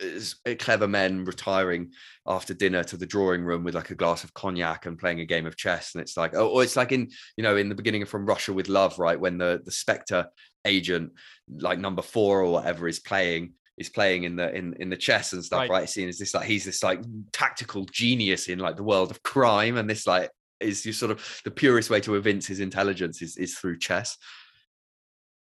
uh, 0.02 0.54
clever 0.58 0.86
men 0.86 1.24
retiring 1.24 1.92
after 2.26 2.52
dinner 2.52 2.84
to 2.84 2.96
the 2.96 3.06
drawing 3.06 3.44
room 3.44 3.64
with 3.64 3.74
like 3.74 3.90
a 3.90 3.94
glass 3.94 4.24
of 4.24 4.34
cognac 4.34 4.86
and 4.86 4.98
playing 4.98 5.20
a 5.20 5.24
game 5.24 5.46
of 5.46 5.56
chess. 5.56 5.94
And 5.94 6.02
it's 6.02 6.16
like 6.16 6.34
oh 6.34 6.48
or 6.48 6.62
it's 6.62 6.76
like 6.76 6.92
in 6.92 7.10
you 7.36 7.42
know 7.42 7.56
in 7.56 7.68
the 7.68 7.74
beginning 7.74 8.02
of 8.02 8.08
from 8.08 8.26
russia 8.26 8.52
with 8.52 8.68
love 8.68 8.98
right? 8.98 9.18
When 9.18 9.38
the 9.38 9.62
the 9.64 9.72
spectre 9.72 10.26
agent 10.64 11.12
like 11.58 11.78
number 11.78 12.02
four 12.02 12.40
or 12.40 12.50
whatever 12.50 12.88
is 12.88 12.98
playing 12.98 13.52
is 13.78 13.88
playing 13.88 14.24
in 14.24 14.36
the 14.36 14.54
in 14.54 14.74
in 14.74 14.88
the 14.88 14.96
chess 14.96 15.32
and 15.32 15.44
stuff, 15.44 15.60
right? 15.60 15.70
right? 15.70 15.88
Seen 15.88 16.08
as 16.08 16.18
this 16.18 16.34
like 16.34 16.46
he's 16.46 16.64
this 16.64 16.82
like 16.82 17.00
tactical 17.32 17.84
genius 17.86 18.48
in 18.48 18.58
like 18.58 18.76
the 18.76 18.82
world 18.82 19.10
of 19.10 19.22
crime, 19.22 19.76
and 19.76 19.88
this 19.88 20.06
like 20.06 20.30
is 20.60 20.86
you 20.86 20.92
sort 20.92 21.10
of 21.10 21.40
the 21.44 21.50
purest 21.50 21.90
way 21.90 22.00
to 22.00 22.14
evince 22.14 22.46
his 22.46 22.60
intelligence 22.60 23.20
is 23.22 23.36
is 23.36 23.56
through 23.56 23.78
chess. 23.78 24.16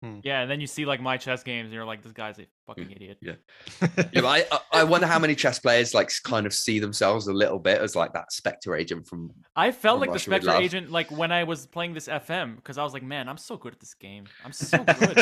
Hmm. 0.05 0.19
Yeah, 0.23 0.41
and 0.41 0.51
then 0.51 0.61
you 0.61 0.67
see 0.67 0.85
like 0.85 1.01
my 1.01 1.17
chess 1.17 1.41
games, 1.41 1.65
and 1.65 1.73
you're 1.73 1.83
like, 1.83 2.03
this 2.03 2.11
guy's 2.11 2.37
a 2.37 2.45
fucking 2.67 2.91
idiot. 2.91 3.17
Yeah, 3.21 3.33
yeah. 4.13 4.21
I 4.23 4.45
I 4.71 4.83
wonder 4.83 5.07
how 5.07 5.17
many 5.17 5.33
chess 5.33 5.57
players 5.57 5.95
like 5.95 6.11
kind 6.23 6.45
of 6.45 6.53
see 6.53 6.77
themselves 6.79 7.25
a 7.25 7.33
little 7.33 7.57
bit 7.57 7.81
as 7.81 7.95
like 7.95 8.13
that 8.13 8.31
Spectre 8.31 8.75
agent 8.75 9.07
from. 9.07 9.31
I 9.55 9.71
felt 9.71 9.95
from 9.95 10.01
like 10.01 10.09
Russia 10.11 10.29
the 10.29 10.35
Spectre 10.35 10.61
agent 10.61 10.91
like 10.91 11.09
when 11.09 11.31
I 11.31 11.43
was 11.43 11.65
playing 11.65 11.95
this 11.95 12.07
FM 12.07 12.57
because 12.57 12.77
I 12.77 12.83
was 12.83 12.93
like, 12.93 13.01
man, 13.01 13.27
I'm 13.27 13.37
so 13.37 13.57
good 13.57 13.73
at 13.73 13.79
this 13.79 13.95
game. 13.95 14.25
I'm 14.43 14.51
so 14.53 14.77
good. 14.77 15.17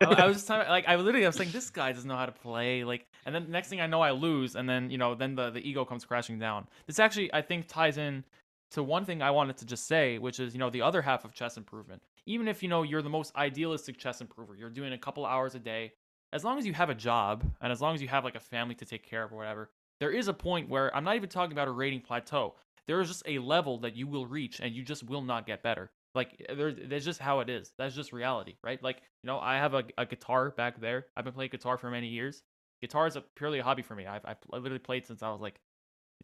I, 0.00 0.06
I, 0.06 0.26
was 0.26 0.36
just 0.36 0.48
like, 0.48 0.86
I 0.86 0.94
literally 0.94 1.26
I 1.26 1.28
was 1.28 1.40
like, 1.40 1.50
this 1.50 1.70
guy 1.70 1.90
doesn't 1.90 2.08
know 2.08 2.16
how 2.16 2.26
to 2.26 2.32
play. 2.32 2.84
Like, 2.84 3.06
and 3.26 3.34
then 3.34 3.44
the 3.46 3.50
next 3.50 3.68
thing 3.68 3.80
I 3.80 3.88
know, 3.88 4.02
I 4.02 4.12
lose, 4.12 4.54
and 4.54 4.68
then 4.68 4.88
you 4.88 4.98
know, 4.98 5.16
then 5.16 5.34
the 5.34 5.50
the 5.50 5.68
ego 5.68 5.84
comes 5.84 6.04
crashing 6.04 6.38
down. 6.38 6.68
This 6.86 7.00
actually 7.00 7.34
I 7.34 7.42
think 7.42 7.66
ties 7.66 7.98
in 7.98 8.22
to 8.70 8.82
one 8.82 9.04
thing 9.04 9.22
I 9.22 9.30
wanted 9.30 9.56
to 9.58 9.66
just 9.66 9.86
say, 9.86 10.18
which 10.18 10.40
is, 10.40 10.52
you 10.52 10.60
know, 10.60 10.70
the 10.70 10.82
other 10.82 11.00
half 11.00 11.24
of 11.24 11.32
chess 11.32 11.56
improvement. 11.56 12.02
Even 12.28 12.46
if, 12.46 12.62
you 12.62 12.68
know, 12.68 12.82
you're 12.82 13.02
the 13.02 13.08
most 13.08 13.34
idealistic 13.34 13.96
chess 13.96 14.20
improver, 14.20 14.54
you're 14.54 14.68
doing 14.68 14.92
a 14.92 14.98
couple 14.98 15.24
hours 15.24 15.54
a 15.54 15.58
day, 15.58 15.92
as 16.34 16.44
long 16.44 16.58
as 16.58 16.66
you 16.66 16.74
have 16.74 16.90
a 16.90 16.94
job 16.94 17.42
and 17.62 17.72
as 17.72 17.80
long 17.80 17.94
as 17.94 18.02
you 18.02 18.08
have 18.08 18.22
like 18.22 18.34
a 18.34 18.40
family 18.40 18.74
to 18.74 18.84
take 18.84 19.02
care 19.02 19.22
of 19.22 19.32
or 19.32 19.38
whatever, 19.38 19.70
there 19.98 20.10
is 20.10 20.28
a 20.28 20.34
point 20.34 20.68
where 20.68 20.94
I'm 20.94 21.04
not 21.04 21.16
even 21.16 21.30
talking 21.30 21.52
about 21.52 21.68
a 21.68 21.72
rating 21.72 22.02
plateau. 22.02 22.54
There 22.86 23.00
is 23.00 23.08
just 23.08 23.22
a 23.26 23.38
level 23.38 23.78
that 23.78 23.96
you 23.96 24.06
will 24.06 24.26
reach 24.26 24.60
and 24.60 24.74
you 24.74 24.82
just 24.82 25.04
will 25.04 25.22
not 25.22 25.46
get 25.46 25.62
better. 25.62 25.90
Like 26.14 26.44
eh, 26.48 26.54
there's, 26.54 26.74
that's 26.84 27.04
just 27.06 27.18
how 27.18 27.40
it 27.40 27.48
is. 27.48 27.72
That's 27.78 27.94
just 27.94 28.12
reality, 28.12 28.56
right? 28.62 28.82
Like, 28.82 28.98
you 29.22 29.26
know, 29.26 29.38
I 29.38 29.56
have 29.56 29.72
a, 29.72 29.84
a 29.96 30.04
guitar 30.04 30.50
back 30.50 30.80
there. 30.80 31.06
I've 31.16 31.24
been 31.24 31.32
playing 31.32 31.50
guitar 31.50 31.78
for 31.78 31.90
many 31.90 32.08
years. 32.08 32.42
Guitar 32.82 33.06
is 33.06 33.16
a 33.16 33.22
purely 33.36 33.58
a 33.58 33.64
hobby 33.64 33.82
for 33.82 33.94
me. 33.94 34.06
I've, 34.06 34.24
I've 34.26 34.36
literally 34.52 34.78
played 34.78 35.06
since 35.06 35.22
I 35.22 35.30
was 35.30 35.40
like 35.40 35.60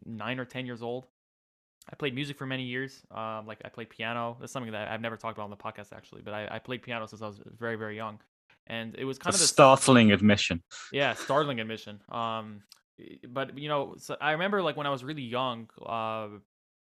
nine 0.04 0.38
or 0.38 0.44
10 0.44 0.66
years 0.66 0.82
old. 0.82 1.06
I 1.90 1.96
played 1.96 2.14
music 2.14 2.38
for 2.38 2.46
many 2.46 2.64
years. 2.64 3.02
Um, 3.10 3.46
like 3.46 3.60
I 3.64 3.68
played 3.68 3.90
piano. 3.90 4.36
That's 4.40 4.52
something 4.52 4.72
that 4.72 4.90
I've 4.90 5.00
never 5.00 5.16
talked 5.16 5.36
about 5.36 5.44
on 5.44 5.50
the 5.50 5.56
podcast 5.56 5.92
actually, 5.92 6.22
but 6.22 6.34
I, 6.34 6.48
I 6.52 6.58
played 6.58 6.82
piano 6.82 7.06
since 7.06 7.22
I 7.22 7.26
was 7.26 7.40
very 7.58 7.76
very 7.76 7.96
young, 7.96 8.20
and 8.66 8.94
it 8.96 9.04
was 9.04 9.18
kind 9.18 9.34
a 9.34 9.36
of 9.36 9.42
a 9.42 9.46
startling 9.46 10.12
admission. 10.12 10.62
Yeah, 10.92 11.14
startling 11.14 11.60
admission. 11.60 12.00
Um, 12.08 12.62
but 13.28 13.58
you 13.58 13.68
know, 13.68 13.94
so 13.98 14.16
I 14.20 14.32
remember 14.32 14.62
like 14.62 14.76
when 14.76 14.86
I 14.86 14.90
was 14.90 15.04
really 15.04 15.22
young, 15.22 15.68
uh, 15.84 16.28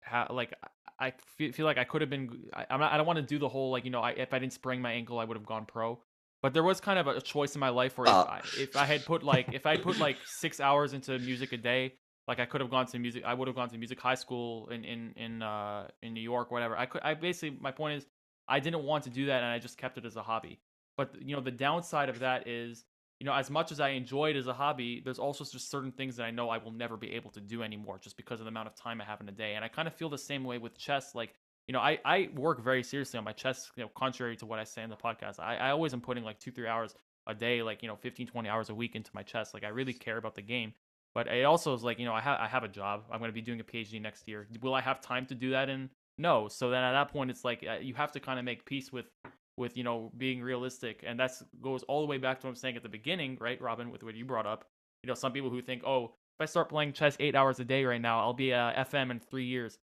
how, 0.02 0.28
like 0.32 0.54
I 1.00 1.14
feel, 1.38 1.52
feel 1.52 1.66
like 1.66 1.78
I 1.78 1.84
could 1.84 2.02
have 2.02 2.10
been. 2.10 2.46
I, 2.54 2.66
I'm 2.70 2.80
not. 2.80 2.92
I 2.92 2.98
don't 2.98 3.06
want 3.06 3.18
to 3.18 3.24
do 3.24 3.38
the 3.38 3.50
whole 3.50 3.72
like 3.72 3.86
you 3.86 3.92
know, 3.92 4.02
I, 4.02 4.12
if 4.12 4.34
I 4.34 4.40
didn't 4.40 4.54
sprain 4.54 4.82
my 4.82 4.92
ankle, 4.92 5.20
I 5.20 5.24
would 5.24 5.38
have 5.38 5.46
gone 5.46 5.66
pro. 5.66 6.00
But 6.42 6.54
there 6.54 6.64
was 6.64 6.80
kind 6.80 6.98
of 6.98 7.08
a 7.08 7.20
choice 7.20 7.56
in 7.56 7.60
my 7.60 7.70
life 7.70 7.98
where 7.98 8.08
uh. 8.08 8.24
I, 8.24 8.42
if 8.58 8.76
I 8.76 8.86
had 8.86 9.06
put 9.06 9.24
like 9.24 9.54
if 9.54 9.66
I 9.66 9.78
put 9.78 10.00
like 10.00 10.18
six 10.26 10.60
hours 10.60 10.94
into 10.94 11.20
music 11.20 11.52
a 11.52 11.58
day, 11.58 11.94
like 12.30 12.40
I 12.40 12.46
could 12.46 12.62
have 12.62 12.70
gone 12.70 12.86
to 12.86 13.00
music. 13.00 13.24
I 13.26 13.34
would 13.34 13.48
have 13.48 13.56
gone 13.56 13.70
to 13.72 13.78
music 13.78 14.00
high 14.00 14.16
school 14.16 14.70
in 14.70 14.86
in 14.86 15.14
in 15.18 15.42
uh, 15.42 15.88
in 16.04 16.14
New 16.14 16.22
York, 16.22 16.52
whatever. 16.52 16.78
I 16.78 16.86
could. 16.86 17.02
I 17.02 17.16
basically 17.16 17.58
my 17.60 17.72
point 17.72 17.98
is 17.98 18.06
I 18.48 18.60
didn't 18.60 18.84
want 18.84 19.04
to 19.06 19.10
do 19.10 19.26
that, 19.26 19.42
and 19.42 19.52
I 19.52 19.58
just 19.58 19.80
kept 19.80 19.98
it 19.98 20.06
as 20.06 20.16
a 20.16 20.22
hobby. 20.22 20.60
But 20.96 21.16
you 21.20 21.36
know 21.36 21.42
the 21.42 21.52
downside 21.52 22.08
of 22.08 22.20
that 22.20 22.48
is 22.48 22.86
you 23.20 23.26
know 23.26 23.34
as 23.34 23.50
much 23.50 23.72
as 23.72 23.80
I 23.80 23.90
enjoy 23.90 24.30
it 24.30 24.36
as 24.36 24.46
a 24.46 24.54
hobby, 24.54 25.02
there's 25.04 25.18
also 25.18 25.44
just 25.44 25.72
certain 25.72 25.92
things 25.92 26.16
that 26.18 26.24
I 26.24 26.30
know 26.30 26.50
I 26.50 26.60
will 26.60 26.72
never 26.72 26.98
be 26.98 27.12
able 27.14 27.32
to 27.32 27.42
do 27.42 27.64
anymore 27.64 27.98
just 28.00 28.16
because 28.16 28.40
of 28.40 28.46
the 28.46 28.50
amount 28.50 28.68
of 28.68 28.76
time 28.76 29.02
I 29.02 29.06
have 29.06 29.22
in 29.22 29.28
a 29.28 29.32
day. 29.32 29.56
And 29.56 29.66
I 29.66 29.68
kind 29.68 29.88
of 29.88 29.96
feel 29.96 30.10
the 30.10 30.18
same 30.18 30.44
way 30.44 30.60
with 30.60 30.78
chess. 30.78 31.16
Like 31.16 31.34
you 31.68 31.74
know 31.74 31.80
I 31.80 31.98
I 32.06 32.30
work 32.36 32.64
very 32.64 32.84
seriously 32.84 33.18
on 33.18 33.24
my 33.24 33.34
chess. 33.34 33.72
You 33.76 33.84
know 33.86 33.90
contrary 33.98 34.38
to 34.38 34.46
what 34.46 34.60
I 34.60 34.66
say 34.66 34.84
in 34.84 34.92
the 34.92 34.98
podcast, 34.98 35.40
I 35.40 35.56
I 35.56 35.72
always 35.72 35.94
am 35.96 36.02
putting 36.02 36.24
like 36.24 36.40
two 36.40 36.52
three 36.52 36.68
hours 36.68 36.94
a 37.28 37.34
day 37.34 37.62
like 37.62 37.82
you 37.82 37.88
know 37.88 37.96
15 37.96 38.28
20 38.28 38.50
hours 38.50 38.70
a 38.70 38.76
week 38.76 38.96
into 38.96 39.12
my 39.14 39.22
chess 39.22 39.54
like 39.54 39.64
i 39.64 39.68
really 39.68 39.94
care 39.94 40.18
about 40.18 40.36
the 40.36 40.42
game 40.42 40.74
but 41.16 41.28
it 41.28 41.44
also 41.44 41.74
is 41.74 41.84
like, 41.84 42.00
you 42.00 42.06
know, 42.06 42.14
I, 42.14 42.22
ha- 42.22 42.38
I 42.40 42.48
have 42.48 42.64
a 42.64 42.68
job. 42.68 43.04
I'm 43.12 43.20
going 43.20 43.30
to 43.30 43.34
be 43.34 43.42
doing 43.42 43.60
a 43.60 43.64
PhD 43.64 44.02
next 44.02 44.28
year. 44.28 44.48
Will 44.62 44.74
I 44.74 44.82
have 44.82 45.02
time 45.02 45.26
to 45.28 45.36
do 45.36 45.52
that 45.52 45.70
And 45.70 45.90
No. 46.18 46.48
So 46.48 46.70
then 46.70 46.84
at 46.84 46.92
that 46.92 47.12
point, 47.12 47.32
it's 47.32 47.44
like 47.44 47.66
uh, 47.68 47.80
you 47.82 47.94
have 47.96 48.12
to 48.14 48.20
kind 48.20 48.40
of 48.40 48.46
make 48.46 48.66
peace 48.66 48.92
with, 48.92 49.10
with 49.58 49.76
you 49.76 49.84
know, 49.84 50.12
being 50.18 50.42
realistic, 50.42 51.04
and 51.06 51.20
that 51.20 51.32
goes 51.62 51.84
all 51.84 52.02
the 52.02 52.08
way 52.08 52.18
back 52.18 52.40
to 52.40 52.48
what 52.48 52.52
I'm 52.52 52.56
saying 52.56 52.78
at 52.78 52.84
the 52.84 52.90
beginning, 52.90 53.38
right, 53.42 53.62
Robin, 53.62 53.92
with 53.92 54.04
what 54.04 54.16
you 54.16 54.26
brought 54.26 54.46
up. 54.46 54.66
You 55.04 55.08
know, 55.08 55.14
some 55.14 55.32
people 55.32 55.50
who 55.50 55.62
think, 55.62 55.84
oh, 55.86 56.06
if 56.06 56.42
I 56.42 56.46
start 56.46 56.70
playing 56.70 56.94
chess 56.94 57.18
eight 57.20 57.36
hours 57.36 57.60
a 57.60 57.66
day 57.66 57.84
right 57.84 58.02
now, 58.02 58.20
I'll 58.20 58.34
be 58.34 58.52
a 58.52 58.74
FM 58.90 59.12
in 59.12 59.20
three 59.20 59.46
years. 59.46 59.78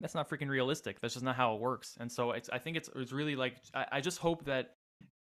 That's 0.00 0.14
not 0.14 0.28
freaking 0.28 0.48
realistic. 0.48 1.00
That's 1.00 1.14
just 1.14 1.24
not 1.24 1.36
how 1.36 1.54
it 1.54 1.60
works. 1.60 1.96
And 2.00 2.10
so 2.10 2.32
it's, 2.32 2.48
I 2.50 2.58
think 2.58 2.76
it's, 2.76 2.88
it's 2.96 3.12
really 3.12 3.36
like, 3.36 3.56
I, 3.74 3.86
I 3.92 4.00
just 4.00 4.18
hope 4.18 4.44
that 4.46 4.76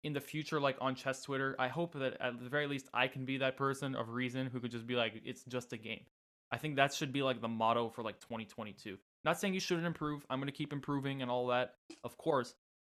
in 0.05 0.13
the 0.13 0.21
future, 0.21 0.59
like 0.59 0.77
on 0.79 0.93
chess 0.93 1.23
Twitter, 1.23 1.55
I 1.57 1.67
hope 1.67 1.93
that 1.93 2.15
at 2.21 2.39
the 2.39 2.47
very 2.47 2.67
least 2.67 2.87
I 2.93 3.07
can 3.07 3.25
be 3.25 3.39
that 3.39 3.57
person 3.57 3.95
of 3.95 4.09
reason 4.09 4.45
who 4.45 4.59
could 4.59 4.69
just 4.69 4.85
be 4.85 4.95
like, 4.95 5.19
it's 5.25 5.43
just 5.45 5.73
a 5.73 5.77
game. 5.77 6.05
I 6.51 6.57
think 6.57 6.75
that 6.75 6.93
should 6.93 7.11
be 7.11 7.23
like 7.23 7.41
the 7.41 7.47
motto 7.47 7.89
for 7.89 8.03
like 8.03 8.19
2022. 8.19 8.97
Not 9.23 9.39
saying 9.39 9.55
you 9.55 9.59
shouldn't 9.59 9.87
improve. 9.87 10.23
I'm 10.29 10.39
gonna 10.39 10.51
keep 10.51 10.71
improving 10.71 11.23
and 11.23 11.31
all 11.31 11.47
that, 11.47 11.73
of 12.03 12.17
course. 12.19 12.53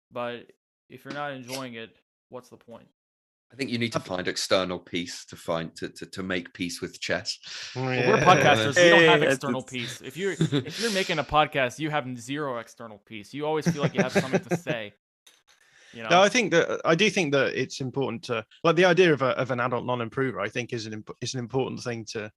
But 0.09 0.53
if 0.89 1.03
you're 1.03 1.13
not 1.13 1.33
enjoying 1.33 1.73
it, 1.73 1.97
what's 2.29 2.47
the 2.47 2.55
point? 2.55 2.87
I 3.51 3.57
think 3.57 3.69
you 3.69 3.77
need 3.77 3.91
to 3.91 3.99
find 3.99 4.25
external 4.29 4.79
peace 4.79 5.25
to 5.25 5.35
find 5.35 5.75
to 5.75 5.89
to, 5.89 6.05
to 6.05 6.23
make 6.23 6.53
peace 6.53 6.79
with 6.79 7.01
chess. 7.01 7.37
Oh, 7.75 7.81
well, 7.83 8.07
we're 8.07 8.17
podcasters. 8.19 8.77
We 8.77 8.89
don't 8.89 9.03
have 9.03 9.23
external 9.23 9.63
peace. 9.63 10.01
If 10.01 10.15
you're 10.15 10.31
if 10.31 10.79
you're 10.79 10.91
making 10.91 11.19
a 11.19 11.25
podcast, 11.25 11.77
you 11.77 11.89
have 11.89 12.07
zero 12.17 12.59
external 12.59 12.99
peace. 12.99 13.33
You 13.33 13.45
always 13.45 13.67
feel 13.67 13.81
like 13.81 13.93
you 13.93 14.01
have 14.01 14.13
something 14.13 14.39
to 14.39 14.57
say. 14.69 14.93
You 15.93 16.03
know? 16.03 16.09
No, 16.09 16.21
I 16.21 16.29
think 16.29 16.51
that 16.51 16.69
uh, 16.69 16.77
I 16.85 16.95
do 16.95 17.09
think 17.09 17.33
that 17.33 17.53
it's 17.59 17.81
important 17.81 18.23
to 18.23 18.45
like 18.63 18.75
the 18.75 18.85
idea 18.85 19.13
of 19.13 19.21
a, 19.21 19.37
of 19.37 19.51
an 19.51 19.59
adult 19.59 19.85
non-improver. 19.85 20.39
I 20.39 20.49
think 20.49 20.73
is 20.73 20.85
an 20.85 21.03
is 21.21 21.33
an 21.33 21.39
important 21.39 21.81
thing 21.81 22.05
to 22.11 22.31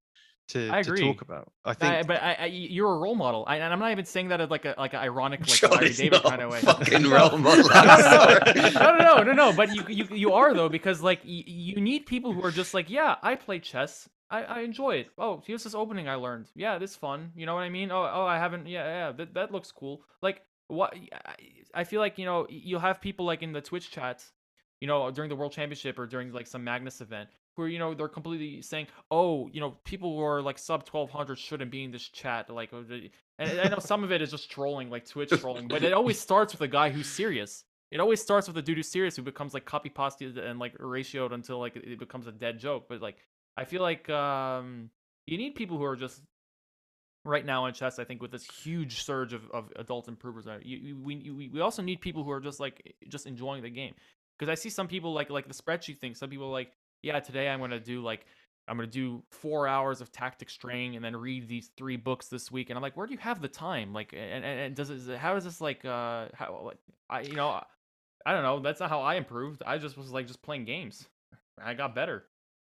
to, 0.49 0.69
I 0.69 0.81
agree. 0.81 1.01
to 1.01 1.07
talk 1.07 1.23
about. 1.23 1.51
I 1.65 1.75
think, 1.75 1.93
I, 1.93 2.03
but 2.03 2.23
I, 2.23 2.37
I, 2.41 2.45
you're 2.47 2.93
a 2.93 2.99
role 2.99 3.15
model, 3.15 3.45
I, 3.47 3.57
and 3.57 3.73
I'm 3.73 3.79
not 3.79 3.93
even 3.93 4.05
saying 4.05 4.29
that 4.29 4.41
as 4.41 4.51
like 4.51 4.65
a 4.65 4.75
like 4.77 4.93
an 4.93 5.01
ironic 5.01 5.41
like 5.49 5.71
Larry 5.71 5.93
David 5.93 6.23
kind 6.23 6.43
of 6.43 6.51
way. 6.51 6.61
Fucking 6.61 7.05
role 7.11 7.39
model. 7.39 7.69
no, 7.69 8.69
no, 8.75 8.97
no, 8.99 8.99
no, 8.99 9.23
no, 9.23 9.33
no, 9.33 9.53
But 9.53 9.75
you, 9.75 9.85
you 9.89 10.05
you 10.11 10.33
are 10.33 10.53
though 10.53 10.69
because 10.69 11.01
like 11.01 11.21
you, 11.25 11.45
you 11.47 11.81
need 11.81 12.07
people 12.07 12.33
who 12.33 12.43
are 12.43 12.51
just 12.51 12.75
like, 12.75 12.91
yeah, 12.91 13.17
I 13.23 13.37
play 13.37 13.59
chess. 13.59 14.09
I, 14.31 14.43
I 14.43 14.61
enjoy 14.61 14.97
it. 14.97 15.09
Oh, 15.17 15.43
here's 15.47 15.65
this 15.65 15.75
opening 15.75 16.09
I 16.09 16.17
learned. 16.17 16.51
Yeah, 16.55 16.79
this 16.79 16.97
fun. 16.97 17.31
You 17.37 17.47
know 17.47 17.55
what 17.55 17.63
I 17.63 17.69
mean? 17.69 17.91
Oh, 17.91 18.11
oh, 18.13 18.27
I 18.27 18.39
haven't. 18.39 18.67
Yeah, 18.67 18.85
yeah, 18.85 19.13
that, 19.13 19.35
that 19.35 19.53
looks 19.53 19.71
cool. 19.71 20.03
Like 20.23 20.43
what 20.69 20.97
I 21.75 21.85
feel 21.85 22.01
like 22.01 22.19
you 22.19 22.25
know 22.25 22.47
you'll 22.49 22.81
have 22.81 23.01
people 23.01 23.27
like 23.27 23.43
in 23.43 23.53
the 23.53 23.61
Twitch 23.61 23.91
chats, 23.91 24.33
you 24.81 24.89
know, 24.89 25.11
during 25.11 25.29
the 25.29 25.37
World 25.37 25.53
Championship 25.53 25.99
or 25.99 26.07
during 26.07 26.33
like 26.33 26.47
some 26.47 26.65
Magnus 26.65 27.01
event, 27.01 27.29
where 27.57 27.69
you 27.69 27.79
know 27.79 27.95
they're 27.95 28.09
completely 28.09 28.63
saying, 28.63 28.87
"Oh, 29.11 29.49
you 29.53 29.61
know, 29.61 29.77
people 29.85 30.17
who 30.17 30.23
are 30.23 30.43
like 30.43 30.59
sub 30.59 30.85
twelve 30.85 31.11
hundred 31.11 31.39
shouldn't 31.39 31.71
be 31.71 31.85
in 31.85 31.91
this 31.91 32.09
chat." 32.09 32.51
Like, 32.51 32.71
oh, 32.73 32.85
and 33.39 33.61
I 33.61 33.69
know 33.69 33.79
some 33.79 34.05
of 34.05 34.13
it 34.13 34.23
is 34.23 34.31
just 34.31 34.51
trolling, 34.51 34.91
like 34.91 35.07
Twitch 35.07 35.31
trolling, 35.31 35.69
but 35.69 35.83
it 35.83 35.93
always 36.01 36.19
starts 36.19 36.53
with 36.53 36.63
a 36.63 36.69
guy 36.69 36.91
who's 36.91 37.09
serious. 37.09 37.65
It 37.91 38.01
always 38.01 38.21
starts 38.21 38.49
with 38.49 38.57
a 38.57 38.63
dude 38.63 38.77
who's 38.77 38.89
serious 38.89 39.15
who 39.15 39.23
becomes 39.23 39.55
like 39.55 39.67
copy 39.67 39.89
pasted 39.89 40.37
and 40.39 40.59
like 40.59 40.77
ratioed 40.79 41.33
until 41.33 41.61
like 41.61 41.77
it 41.77 41.99
becomes 41.99 42.27
a 42.27 42.33
dead 42.33 42.59
joke. 42.59 42.87
But 42.89 43.01
like, 43.01 43.19
I 43.57 43.65
feel 43.65 43.83
like 43.83 44.09
um 44.11 44.91
you 45.27 45.39
need 45.39 45.55
people 45.55 45.79
who 45.79 45.85
are 45.85 45.97
just 45.97 46.21
right 47.25 47.45
now 47.45 47.67
in 47.67 47.75
chess. 47.75 47.99
I 47.99 48.05
think 48.05 48.23
with 48.23 48.31
this 48.31 48.45
huge 48.45 49.03
surge 49.03 49.33
of, 49.33 49.51
of 49.51 49.73
adult 49.77 50.09
improvers, 50.09 50.47
uh, 50.47 50.59
you, 50.63 50.97
we 50.97 51.51
we 51.53 51.61
also 51.61 51.83
need 51.83 52.01
people 52.01 52.23
who 52.25 52.31
are 52.31 52.41
just 52.41 52.61
like 52.61 52.95
just 53.09 53.27
enjoying 53.27 53.63
the 53.63 53.71
game. 53.71 53.95
Because 54.39 54.51
I 54.51 54.55
see 54.55 54.71
some 54.71 54.89
people 54.89 55.13
like 55.13 55.31
like 55.31 55.49
the 55.49 55.55
spreadsheet 55.55 56.01
thing. 56.01 56.15
Some 56.15 56.31
people 56.31 56.51
like, 56.51 56.73
yeah, 57.03 57.21
today 57.21 57.49
I'm 57.49 57.61
gonna 57.61 57.81
do 57.81 58.03
like 58.03 58.27
I'm 58.69 58.77
gonna 58.77 58.87
do 58.87 59.23
four 59.31 59.69
hours 59.69 60.01
of 60.01 60.11
tactics 60.13 60.57
training 60.57 60.97
and 60.97 61.05
then 61.05 61.17
read 61.17 61.49
these 61.49 61.71
three 61.77 61.97
books 61.97 62.29
this 62.29 62.51
week. 62.51 62.71
And 62.71 62.77
I'm 62.77 62.83
like, 62.83 62.97
where 62.97 63.07
do 63.07 63.13
you 63.13 63.19
have 63.21 63.41
the 63.41 63.49
time? 63.49 63.93
Like, 63.93 64.13
and, 64.13 64.45
and, 64.45 64.61
and 64.61 64.75
does 64.75 64.91
it 64.91 65.19
how 65.19 65.37
is 65.37 65.45
this 65.45 65.61
like 65.61 65.85
uh 65.85 66.27
how 66.35 66.63
like 66.65 66.79
I 67.09 67.21
you 67.21 67.35
know 67.35 67.61
I 68.27 68.33
don't 68.33 68.43
know. 68.43 68.61
That's 68.61 68.81
not 68.81 68.89
how 68.91 69.03
I 69.03 69.15
improved. 69.17 69.63
I 69.67 69.79
just 69.79 69.97
was 69.97 70.11
like 70.11 70.27
just 70.27 70.43
playing 70.43 70.65
games. 70.65 71.07
I 71.63 71.75
got 71.75 71.95
better. 71.95 72.25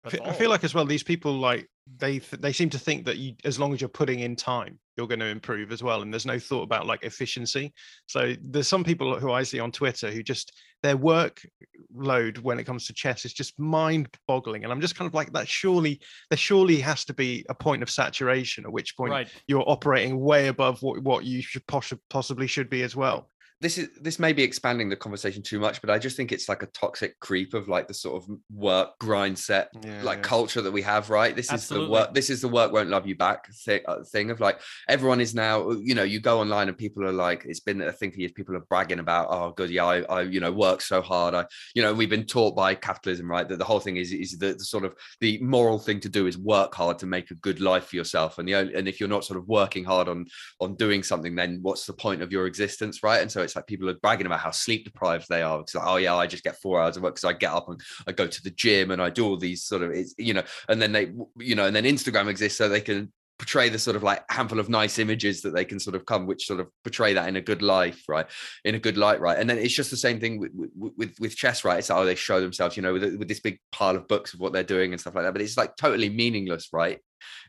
I 0.06 0.34
feel 0.34 0.50
like 0.50 0.64
as 0.64 0.74
well 0.74 0.86
these 0.86 1.04
people 1.04 1.34
like 1.34 1.68
they 1.98 2.20
th- 2.20 2.42
they 2.42 2.54
seem 2.54 2.70
to 2.70 2.80
think 2.80 3.06
that 3.06 3.18
you 3.18 3.34
as 3.46 3.60
long 3.60 3.74
as 3.74 3.82
you're 3.82 3.90
putting 3.90 4.20
in 4.20 4.36
time 4.36 4.80
you're 4.98 5.08
going 5.08 5.20
to 5.20 5.28
improve 5.28 5.72
as 5.72 5.84
well 5.84 6.02
and 6.02 6.12
there's 6.12 6.26
no 6.26 6.40
thought 6.40 6.64
about 6.64 6.88
like 6.88 7.04
efficiency. 7.04 7.72
So 8.08 8.34
there's 8.42 8.68
some 8.68 8.84
people 8.84 9.20
who 9.20 9.32
i 9.32 9.44
see 9.44 9.60
on 9.60 9.72
twitter 9.72 10.12
who 10.12 10.24
just 10.24 10.54
their 10.84 10.98
workload 10.98 12.40
when 12.40 12.60
it 12.60 12.66
comes 12.66 12.86
to 12.88 12.94
chess 12.94 13.26
is 13.26 13.34
just 13.34 13.58
mind 13.60 14.08
boggling 14.28 14.64
and 14.64 14.72
i'm 14.72 14.82
just 14.82 14.96
kind 14.96 15.08
of 15.08 15.14
like 15.14 15.32
that 15.34 15.48
surely 15.48 16.00
there 16.30 16.38
surely 16.38 16.80
has 16.80 17.04
to 17.06 17.14
be 17.14 17.46
a 17.50 17.56
point 17.56 17.82
of 17.82 17.90
saturation 17.90 18.66
at 18.66 18.72
which 18.72 18.96
point 18.96 19.12
right. 19.12 19.30
you're 19.48 19.68
operating 19.68 20.20
way 20.20 20.48
above 20.48 20.82
what, 20.82 21.02
what 21.02 21.24
you 21.24 21.42
should 21.42 21.66
possi- 21.68 22.00
possibly 22.10 22.48
should 22.48 22.70
be 22.70 22.84
as 22.84 22.96
well 22.96 23.30
this 23.60 23.80
is 23.80 23.90
this 24.00 24.20
may 24.20 24.34
be 24.34 24.44
expanding 24.44 24.88
the 24.88 24.96
conversation 24.96 25.42
too 25.42 25.60
much, 25.60 25.82
but 25.82 25.90
I 25.90 25.98
just 25.98 26.16
think 26.16 26.32
it's 26.32 26.48
like 26.48 26.62
a 26.62 26.68
toxic 26.68 27.20
creep 27.20 27.56
of 27.56 27.68
like 27.68 27.88
the 27.88 27.94
sort 27.94 28.22
of 28.22 28.30
work 28.52 29.00
grind 29.00 29.38
set 29.40 29.70
yeah, 29.84 30.04
like 30.04 30.20
yeah. 30.20 30.24
culture 30.24 30.62
that 30.62 30.72
we 30.72 30.84
have, 30.84 31.10
right? 31.10 31.36
This 31.36 31.52
is 31.52 31.68
the 31.68 31.90
work. 31.90 32.14
This 32.14 32.30
is 32.30 32.42
the 32.42 32.48
work 32.48 32.72
won't 32.72 32.90
love 32.90 33.08
you 33.08 33.16
back 33.16 33.52
thing, 33.66 33.82
uh, 33.88 34.04
thing 34.04 34.30
of 34.30 34.40
like 34.40 34.62
everyone 34.88 35.20
is 35.20 35.34
now. 35.34 35.72
You 35.72 35.96
know, 35.96 36.04
you 36.04 36.20
go 36.20 36.40
online 36.40 36.68
and 36.68 36.78
people 36.78 37.04
are 37.04 37.12
like, 37.12 37.46
it's 37.46 37.60
been 37.60 37.82
a 37.82 37.92
thing 37.92 38.12
for 38.12 38.20
years. 38.20 38.32
People 38.32 38.56
are 38.56 38.66
bragging 38.70 39.00
about, 39.00 39.28
oh, 39.32 39.52
good, 39.52 39.72
yeah, 39.72 39.86
I, 39.86 40.02
I 40.02 40.22
you 40.22 40.40
know, 40.40 40.52
work 40.52 40.82
so 40.82 41.02
hard. 41.02 41.34
I, 41.34 41.46
you 41.74 41.82
know, 41.82 41.96
we've 41.96 42.10
been 42.10 42.26
taught 42.26 42.56
by 42.56 42.76
capitalism, 42.76 43.30
right, 43.30 43.48
that 43.50 43.58
the 43.58 43.66
whole 43.66 43.80
thing 43.80 43.98
is 43.98 44.14
is 44.14 44.38
the, 44.38 44.54
the 44.54 44.66
sort 44.66 44.86
of 44.86 44.94
the 45.20 45.40
moral 45.40 45.80
thing 45.80 46.00
to 46.02 46.10
do 46.10 46.28
is 46.28 46.38
work 46.38 46.76
hard 46.76 47.00
to 47.00 47.08
make 47.08 47.32
a 47.32 47.36
good 47.36 47.60
life 47.60 47.86
for 47.86 47.96
yourself. 47.96 48.38
And 48.38 48.48
the 48.48 48.54
only, 48.54 48.76
and 48.76 48.88
if 48.88 49.00
you're 49.00 49.10
not 49.10 49.26
sort 49.26 49.40
of 49.40 49.48
working 49.48 49.84
hard 49.84 50.08
on 50.08 50.28
on 50.60 50.76
doing 50.76 51.02
something, 51.02 51.34
then 51.34 51.58
what's 51.64 51.88
the 51.88 51.94
point 51.94 52.22
of 52.22 52.32
your 52.32 52.46
existence, 52.46 53.02
right? 53.02 53.20
And 53.20 53.32
so 53.32 53.47
it's 53.48 53.56
like 53.56 53.68
people 53.68 53.90
are 53.90 53.96
bragging 53.96 54.26
about 54.26 54.40
how 54.40 54.52
sleep 54.52 54.86
deprived 54.86 55.28
they 55.30 55.42
are. 55.42 55.60
It's 55.62 55.76
like, 55.76 55.88
oh 55.88 55.98
yeah, 55.98 56.16
I 56.16 56.28
just 56.28 56.44
get 56.44 56.62
four 56.62 56.82
hours 56.82 56.98
of 56.98 57.04
work 57.04 57.16
because 57.16 57.30
I 57.30 57.34
get 57.34 57.52
up 57.52 57.70
and 57.70 57.82
I 58.08 58.12
go 58.12 58.28
to 58.28 58.44
the 58.44 58.52
gym 58.52 58.92
and 58.92 59.02
I 59.02 59.10
do 59.10 59.26
all 59.26 59.38
these 59.38 59.64
sort 59.64 59.82
of, 59.82 59.92
it's 59.92 60.14
you 60.18 60.34
know, 60.34 60.44
and 60.70 60.82
then 60.82 60.92
they, 60.92 61.12
you 61.38 61.56
know, 61.56 61.66
and 61.66 61.76
then 61.76 61.86
Instagram 61.86 62.28
exists 62.28 62.58
so 62.58 62.70
they 62.70 62.82
can 62.82 63.12
portray 63.38 63.70
the 63.70 63.78
sort 63.78 63.96
of 63.96 64.04
like 64.04 64.24
handful 64.32 64.60
of 64.60 64.70
nice 64.70 64.98
images 64.98 65.42
that 65.42 65.54
they 65.54 65.64
can 65.64 65.80
sort 65.80 65.96
of 65.96 66.06
come 66.06 66.26
which 66.26 66.48
sort 66.48 66.60
of 66.60 66.68
portray 66.84 67.14
that 67.14 67.28
in 67.28 67.36
a 67.36 67.42
good 67.42 67.62
life 67.62 68.04
right? 68.08 68.26
In 68.66 68.76
a 68.76 68.80
good 68.80 68.98
light 68.98 69.20
right? 69.20 69.38
And 69.38 69.50
then 69.50 69.58
it's 69.58 69.74
just 69.74 69.92
the 69.92 69.98
same 69.98 70.20
thing 70.20 70.40
with 70.40 70.52
with, 70.76 71.16
with, 71.20 71.36
chess 71.36 71.64
right? 71.64 71.78
It's 71.78 71.90
like, 71.90 72.00
oh 72.00 72.06
they 72.06 72.16
show 72.16 72.42
themselves 72.42 72.76
you 72.76 72.84
know 72.84 72.94
with, 72.94 73.04
with 73.16 73.28
this 73.28 73.40
big 73.40 73.60
pile 73.72 73.96
of 73.96 74.08
books 74.08 74.34
of 74.34 74.40
what 74.40 74.54
they're 74.54 74.64
doing 74.64 74.92
and 74.92 75.00
stuff 75.00 75.16
like 75.16 75.24
that 75.24 75.34
but 75.34 75.42
it's 75.42 75.58
like 75.58 75.76
totally 75.76 76.10
meaningless 76.10 76.70
right? 76.74 77.00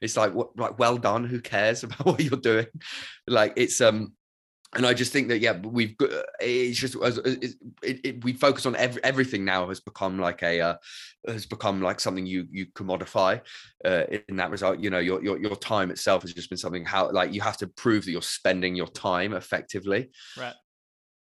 It's 0.03 0.17
like 0.17 0.35
what 0.35 0.59
like 0.59 0.79
well 0.79 0.99
done 0.99 1.25
who 1.25 1.41
cares 1.41 1.83
about 1.85 2.05
what 2.05 2.21
you're 2.21 2.39
doing? 2.39 2.67
Like 3.27 3.55
it's 3.57 3.81
um 3.81 4.13
and 4.79 4.87
I 4.87 4.95
just 4.95 5.13
think 5.13 5.27
that 5.29 5.41
yeah, 5.41 5.59
we've 5.59 5.99
got 5.99 6.11
it's 6.39 6.79
just 6.79 6.95
as 7.03 7.19
it, 7.19 7.57
it, 7.83 8.25
we 8.25 8.33
focus 8.33 8.65
on 8.65 8.77
every, 8.77 9.03
everything 9.03 9.45
now 9.45 9.69
has 9.69 9.81
become 9.81 10.21
like 10.21 10.41
a 10.45 10.61
uh, 10.61 10.77
has 11.27 11.47
become 11.47 11.83
like 11.83 11.99
something 11.99 12.25
you 12.25 12.47
you 12.53 12.67
commodify 12.67 13.41
uh, 13.85 14.05
in 14.29 14.37
that 14.37 14.51
result. 14.51 14.79
You 14.79 14.91
know, 14.91 15.01
your 15.01 15.21
your 15.23 15.37
your 15.41 15.57
time 15.57 15.91
itself 15.91 16.23
has 16.23 16.33
just 16.33 16.49
been 16.49 16.59
something 16.59 16.85
how 16.85 17.11
like 17.11 17.35
you 17.35 17.41
have 17.41 17.57
to 17.57 17.67
prove 17.67 18.05
that 18.05 18.13
you're 18.13 18.23
spending 18.23 18.77
your 18.77 18.87
time 18.87 19.35
effectively 19.35 20.11
Right. 20.39 20.55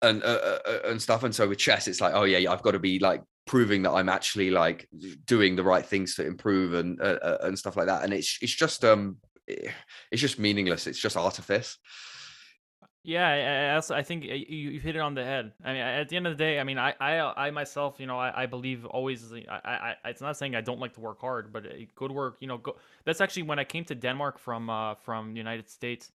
and 0.02 0.24
uh, 0.24 0.58
uh, 0.66 0.78
and 0.86 1.00
stuff. 1.00 1.22
And 1.22 1.32
so 1.32 1.48
with 1.48 1.58
chess, 1.58 1.86
it's 1.86 2.00
like 2.00 2.14
oh 2.14 2.24
yeah, 2.24 2.50
I've 2.50 2.62
got 2.62 2.72
to 2.72 2.80
be 2.80 2.98
like 2.98 3.22
proving 3.46 3.82
that 3.82 3.92
I'm 3.92 4.08
actually 4.08 4.50
like 4.50 4.88
doing 5.26 5.54
the 5.54 5.62
right 5.62 5.86
things 5.86 6.16
to 6.16 6.26
improve 6.26 6.74
and 6.74 7.00
uh, 7.00 7.18
uh, 7.22 7.38
and 7.42 7.56
stuff 7.56 7.76
like 7.76 7.86
that. 7.86 8.02
And 8.02 8.12
it's 8.12 8.36
it's 8.42 8.54
just 8.54 8.84
um 8.84 9.18
it's 9.46 10.20
just 10.22 10.40
meaningless. 10.40 10.88
It's 10.88 10.98
just 10.98 11.16
artifice. 11.16 11.78
Yeah, 13.06 13.28
I, 13.28 13.72
I 13.72 13.74
also 13.74 13.94
I 13.94 14.02
think 14.02 14.24
uh, 14.24 14.28
you, 14.32 14.70
you 14.70 14.80
hit 14.80 14.96
it 14.96 15.00
on 15.00 15.14
the 15.14 15.24
head. 15.24 15.52
I 15.62 15.72
mean, 15.74 15.82
at 15.82 16.08
the 16.08 16.16
end 16.16 16.26
of 16.26 16.38
the 16.38 16.42
day, 16.42 16.58
I 16.58 16.64
mean, 16.64 16.78
I 16.78 16.94
I, 16.98 17.48
I 17.48 17.50
myself, 17.50 17.96
you 18.00 18.06
know, 18.06 18.18
I, 18.18 18.44
I 18.44 18.46
believe 18.46 18.86
always. 18.86 19.30
I, 19.32 19.94
I 20.02 20.08
it's 20.08 20.22
not 20.22 20.38
saying 20.38 20.54
I 20.56 20.62
don't 20.62 20.80
like 20.80 20.94
to 20.94 21.00
work 21.00 21.20
hard, 21.20 21.52
but 21.52 21.66
uh, 21.66 21.70
good 21.96 22.10
work, 22.10 22.38
you 22.40 22.48
know, 22.48 22.56
go. 22.56 22.76
That's 23.04 23.20
actually 23.20 23.42
when 23.42 23.58
I 23.58 23.64
came 23.64 23.84
to 23.86 23.94
Denmark 23.94 24.38
from 24.38 24.70
uh 24.70 24.94
from 24.94 25.32
the 25.34 25.38
United 25.38 25.68
States, 25.68 26.12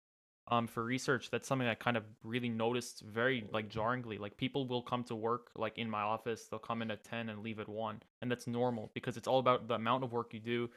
um 0.48 0.66
for 0.66 0.84
research. 0.84 1.30
That's 1.30 1.48
something 1.48 1.68
I 1.68 1.76
kind 1.76 1.96
of 1.96 2.06
really 2.24 2.50
noticed 2.50 3.02
very 3.02 3.46
like 3.54 3.70
jarringly. 3.70 4.18
Like 4.18 4.36
people 4.38 4.68
will 4.68 4.82
come 4.82 5.04
to 5.06 5.16
work 5.16 5.52
like 5.56 5.78
in 5.78 5.88
my 5.92 6.02
office, 6.02 6.48
they'll 6.48 6.60
come 6.60 6.82
in 6.82 6.90
at 6.90 7.04
ten 7.04 7.30
and 7.30 7.44
leave 7.44 7.60
at 7.60 7.70
one, 7.70 8.02
and 8.24 8.32
that's 8.32 8.48
normal 8.48 8.90
because 8.96 9.16
it's 9.16 9.28
all 9.28 9.38
about 9.40 9.68
the 9.68 9.76
amount 9.76 10.04
of 10.04 10.12
work 10.12 10.34
you 10.34 10.40
do, 10.40 10.70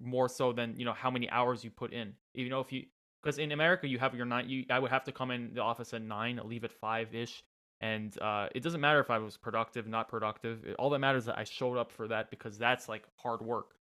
more 0.00 0.28
so 0.28 0.52
than 0.52 0.74
you 0.78 0.84
know 0.84 0.92
how 0.92 1.10
many 1.10 1.28
hours 1.30 1.64
you 1.64 1.70
put 1.70 1.92
in. 1.92 2.12
You 2.34 2.48
know, 2.50 2.60
if 2.60 2.72
you 2.72 2.84
because 3.24 3.38
in 3.38 3.52
America 3.52 3.88
you 3.88 3.98
have 3.98 4.14
your 4.14 4.26
nine. 4.26 4.48
You 4.48 4.64
I 4.70 4.78
would 4.78 4.90
have 4.90 5.04
to 5.04 5.12
come 5.12 5.30
in 5.30 5.54
the 5.54 5.62
office 5.62 5.94
at 5.94 6.02
nine, 6.02 6.40
leave 6.44 6.64
at 6.64 6.72
five 6.72 7.14
ish, 7.14 7.42
and 7.80 8.16
uh, 8.20 8.48
it 8.54 8.62
doesn't 8.62 8.80
matter 8.80 9.00
if 9.00 9.10
I 9.10 9.18
was 9.18 9.36
productive, 9.36 9.86
not 9.86 10.08
productive. 10.08 10.64
It- 10.66 10.76
all 10.76 10.90
that 10.90 10.98
matters 11.00 11.24
that 11.26 11.38
I 11.38 11.44
showed 11.44 11.78
up 11.78 11.90
for 11.90 12.08
that 12.08 12.30
because 12.30 12.58
that's 12.58 12.88
like 12.88 13.04
hard 13.16 13.42
work. 13.42 13.76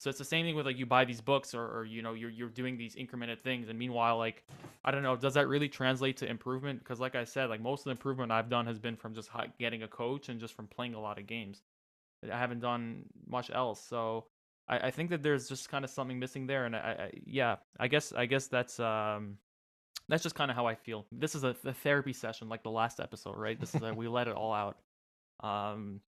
So 0.00 0.10
it's 0.10 0.18
the 0.18 0.24
same 0.24 0.46
thing 0.46 0.56
with 0.56 0.66
like 0.66 0.78
you 0.78 0.86
buy 0.86 1.04
these 1.04 1.20
books 1.20 1.54
or, 1.54 1.64
or 1.66 1.84
you 1.84 2.02
know 2.02 2.14
you're 2.14 2.30
you're 2.30 2.48
doing 2.50 2.76
these 2.76 2.96
incremented 2.96 3.40
things, 3.40 3.68
and 3.68 3.78
meanwhile 3.78 4.18
like 4.18 4.44
I 4.84 4.90
don't 4.90 5.02
know, 5.02 5.16
does 5.16 5.34
that 5.34 5.48
really 5.48 5.68
translate 5.68 6.16
to 6.18 6.28
improvement? 6.28 6.80
Because 6.80 7.00
like 7.00 7.14
I 7.16 7.24
said, 7.24 7.50
like 7.50 7.60
most 7.60 7.80
of 7.80 7.84
the 7.86 7.90
improvement 7.92 8.32
I've 8.32 8.50
done 8.50 8.66
has 8.66 8.78
been 8.78 8.96
from 8.96 9.14
just 9.14 9.30
getting 9.58 9.82
a 9.84 9.88
coach 9.88 10.28
and 10.28 10.40
just 10.40 10.54
from 10.54 10.66
playing 10.66 10.94
a 10.94 11.00
lot 11.00 11.18
of 11.18 11.26
games. 11.26 11.62
I 12.30 12.36
haven't 12.38 12.60
done 12.60 13.04
much 13.28 13.50
else, 13.50 13.80
so. 13.84 14.26
I, 14.68 14.78
I 14.78 14.90
think 14.90 15.10
that 15.10 15.22
there's 15.22 15.48
just 15.48 15.68
kind 15.68 15.84
of 15.84 15.90
something 15.90 16.18
missing 16.18 16.46
there, 16.46 16.66
and 16.66 16.76
I, 16.76 16.78
I 16.78 17.10
yeah, 17.26 17.56
I 17.78 17.88
guess 17.88 18.12
I 18.12 18.26
guess 18.26 18.46
that's 18.46 18.78
um 18.80 19.38
that's 20.08 20.22
just 20.22 20.34
kind 20.34 20.50
of 20.50 20.56
how 20.56 20.66
I 20.66 20.74
feel. 20.74 21.06
This 21.12 21.34
is 21.34 21.44
a, 21.44 21.54
a 21.64 21.72
therapy 21.72 22.12
session, 22.12 22.48
like 22.48 22.62
the 22.62 22.70
last 22.70 23.00
episode, 23.00 23.36
right? 23.36 23.58
This 23.58 23.74
is 23.74 23.82
a, 23.82 23.92
we 23.94 24.08
let 24.08 24.28
it 24.28 24.34
all 24.34 24.52
out. 24.52 24.78
Um, 25.40 26.00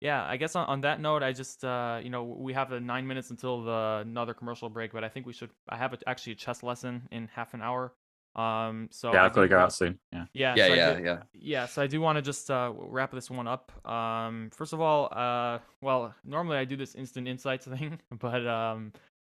yeah, 0.00 0.24
I 0.24 0.36
guess 0.36 0.54
on, 0.54 0.66
on 0.66 0.80
that 0.82 1.00
note, 1.00 1.22
I 1.22 1.32
just 1.32 1.64
uh 1.64 2.00
you 2.02 2.10
know 2.10 2.24
we 2.24 2.52
have 2.52 2.72
uh, 2.72 2.78
nine 2.78 3.06
minutes 3.06 3.30
until 3.30 3.62
the 3.64 4.02
another 4.06 4.34
commercial 4.34 4.68
break, 4.68 4.92
but 4.92 5.04
I 5.04 5.08
think 5.08 5.26
we 5.26 5.32
should. 5.32 5.50
I 5.68 5.76
have 5.76 5.92
a, 5.92 5.98
actually 6.06 6.34
a 6.34 6.36
chess 6.36 6.62
lesson 6.62 7.08
in 7.10 7.28
half 7.34 7.54
an 7.54 7.62
hour. 7.62 7.92
Um, 8.36 8.88
so 8.92 9.12
yeah, 9.12 9.22
I 9.22 9.26
I've 9.26 9.32
got 9.32 9.40
to 9.42 9.48
go 9.48 9.58
out 9.58 9.72
soon. 9.72 9.98
Yeah. 10.12 10.24
Yeah, 10.34 10.54
Yeah, 10.56 10.66
so 10.66 10.72
I 10.72 10.76
yeah, 10.76 10.94
do- 10.94 11.04
yeah. 11.04 11.18
yeah, 11.32 11.66
so 11.66 11.82
I 11.82 11.86
do 11.86 12.00
want 12.02 12.16
to 12.16 12.22
just 12.22 12.50
uh, 12.50 12.70
wrap 12.76 13.10
this 13.10 13.30
one 13.30 13.48
up. 13.48 13.72
Um, 13.88 14.50
first 14.52 14.72
of 14.74 14.80
all, 14.80 15.08
uh, 15.10 15.58
well, 15.80 16.14
normally 16.22 16.58
I 16.58 16.66
do 16.66 16.76
this 16.76 16.94
instant 16.94 17.26
insights 17.26 17.66
thing, 17.74 17.98
but 18.20 18.46
um, 18.46 18.92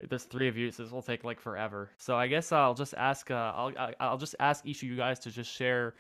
there's 0.09 0.23
three 0.23 0.47
of 0.47 0.57
you, 0.57 0.71
so 0.71 0.81
this 0.83 0.91
will 0.91 1.03
take 1.03 1.23
like 1.23 1.39
forever. 1.39 1.91
So 1.97 2.15
I 2.17 2.25
guess 2.27 2.51
I'll 2.51 2.73
just 2.73 2.95
ask. 2.95 3.29
Uh, 3.29 3.53
I'll 3.55 3.71
I- 3.77 3.95
I'll 3.99 4.17
just 4.17 4.35
ask 4.39 4.65
each 4.65 4.81
of 4.81 4.89
you 4.89 4.95
guys 4.97 5.19
to 5.19 5.31
just 5.31 5.51
share 5.51 5.93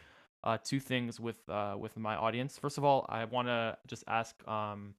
uh, 0.43 0.57
two 0.63 0.79
things 0.79 1.19
with 1.19 1.47
uh, 1.49 1.75
with 1.77 1.95
my 1.97 2.15
audience. 2.15 2.57
First 2.57 2.79
of 2.79 2.83
all, 2.83 3.05
I 3.09 3.25
want 3.25 3.47
to 3.47 3.77
just 3.87 4.03
ask, 4.07 4.35
um, 4.47 4.95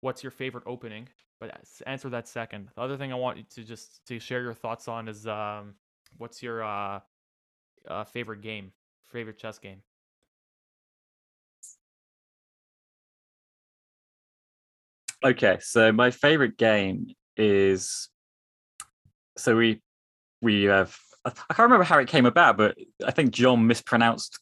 what's 0.00 0.22
your 0.24 0.30
favorite 0.32 0.64
opening? 0.66 1.08
But 1.38 1.60
answer 1.86 2.08
that 2.10 2.26
second. 2.26 2.70
The 2.74 2.80
other 2.82 2.96
thing 2.96 3.12
I 3.12 3.16
want 3.16 3.36
you 3.38 3.44
to 3.50 3.62
just 3.64 4.04
to 4.06 4.18
share 4.18 4.42
your 4.42 4.54
thoughts 4.54 4.88
on 4.88 5.06
is 5.06 5.26
um, 5.26 5.74
what's 6.18 6.42
your 6.42 6.62
uh, 6.62 7.00
uh, 7.88 8.04
favorite 8.04 8.40
game, 8.40 8.72
favorite 9.06 9.38
chess 9.38 9.58
game. 9.58 9.82
Okay, 15.24 15.58
so 15.60 15.92
my 15.92 16.10
favorite 16.10 16.56
game 16.56 17.08
is 17.36 18.08
so 19.36 19.56
we 19.56 19.82
we 20.40 20.64
have 20.64 20.96
I 21.24 21.30
can't 21.30 21.66
remember 21.66 21.84
how 21.84 21.98
it 21.98 22.08
came 22.08 22.26
about, 22.26 22.56
but 22.56 22.76
I 23.04 23.10
think 23.10 23.32
John 23.32 23.66
mispronounced 23.66 24.38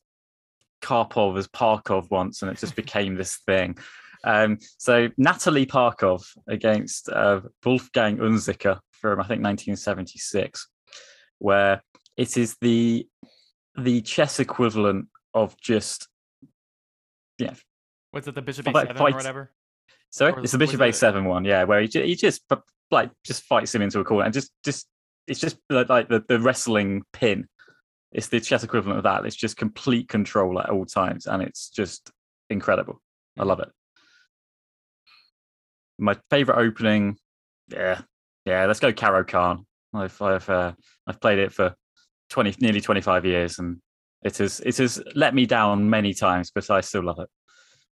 Karpov 0.83 1.39
as 1.39 1.49
Parkov 1.49 2.11
once, 2.11 2.43
and 2.43 2.51
it 2.51 2.59
just 2.59 2.77
became 2.85 3.15
this 3.15 3.37
thing. 3.47 3.79
Um, 4.25 4.59
so 4.79 5.09
Anatoly 5.11 5.67
Parkov 5.67 6.25
against 6.49 7.09
uh, 7.09 7.43
Wolfgang 7.65 8.19
Unzicker 8.19 8.81
from 8.93 9.21
I 9.21 9.25
think 9.25 9.43
1976, 9.43 10.69
where 11.45 11.83
it 12.17 12.37
is 12.37 12.57
the 12.61 13.07
the 13.77 14.01
chess 14.01 14.41
equivalent 14.41 15.07
of 15.35 15.57
just 15.61 16.09
yeah 17.39 17.55
What's 18.15 18.29
it, 18.29 18.37
the 18.37 18.43
Bishop 18.43 18.67
A7 18.67 19.01
or 19.01 19.13
whatever? 19.13 19.51
Sorry, 20.11 20.33
Or 20.33 20.39
it's 20.39 20.53
the 20.53 20.59
Bishop 20.59 20.79
A7 20.79 21.25
one, 21.25 21.45
yeah, 21.45 21.65
where 21.65 21.81
he, 21.81 21.89
he 21.89 22.15
just 22.15 22.43
like 22.93 23.11
just 23.25 23.43
fights 23.43 23.75
him 23.75 23.83
into 23.83 23.99
a 23.99 24.05
corner 24.05 24.25
and 24.25 24.33
just 24.33 24.53
just 24.65 24.87
it's 25.27 25.41
just 25.41 25.57
like, 25.69 25.89
like 25.89 26.09
the, 26.09 26.23
the 26.29 26.39
wrestling 26.39 27.03
pin. 27.13 27.49
It's 28.13 28.29
the 28.29 28.39
chess 28.39 28.63
equivalent 28.63 28.99
of 28.99 29.03
that. 29.03 29.27
It's 29.27 29.35
just 29.35 29.57
complete 29.57 30.09
control 30.09 30.61
at 30.61 30.71
all 30.71 30.87
times, 30.87 31.27
and 31.27 31.43
it's 31.43 31.71
just 31.71 32.09
incredible. 32.51 33.03
I 33.37 33.43
hmm. 33.43 33.49
love 33.49 33.59
it. 33.59 33.69
My 35.99 36.17
favorite 36.31 36.59
opening, 36.59 37.19
yeah, 37.73 38.03
yeah. 38.45 38.67
Let's 38.67 38.79
go, 38.79 38.93
Caro-Kann. 38.93 39.67
I've 39.95 40.21
I've 40.21 40.49
uh, 40.49 40.73
I've 41.07 41.21
played 41.21 41.39
it 41.39 41.53
for 41.53 41.75
twenty, 42.31 42.55
nearly 42.61 42.81
twenty 42.81 43.01
five 43.01 43.25
years, 43.25 43.59
and 43.59 43.79
it 44.23 44.37
has 44.39 44.61
it 44.61 44.77
has 44.79 45.03
let 45.15 45.35
me 45.35 45.47
down 45.47 45.89
many 45.89 46.15
times, 46.15 46.51
but 46.55 46.69
I 46.71 46.81
still 46.81 47.05
love 47.05 47.19
it. 47.21 47.29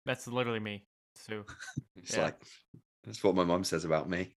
That's 0.06 0.28
literally 0.28 0.60
me 0.60 0.86
too. 1.28 1.44
It's 1.96 2.16
Yeah. 2.16 2.26
like 2.26 2.36
that's 3.04 3.24
what 3.24 3.36
my 3.36 3.44
mom 3.44 3.64
says 3.64 3.86
about 3.86 4.10
me. 4.10 4.36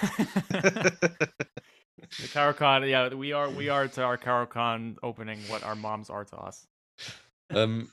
the 0.50 2.28
Caro-Kann, 2.32 2.88
yeah, 2.88 3.14
we 3.14 3.32
are 3.32 3.48
we 3.50 3.68
are 3.68 3.88
to 3.88 4.02
our 4.02 4.16
Caro-Kann 4.16 4.96
opening 5.02 5.40
what 5.48 5.62
our 5.62 5.74
moms 5.74 6.10
are 6.10 6.24
to 6.24 6.36
us. 6.36 6.66
Um, 7.50 7.88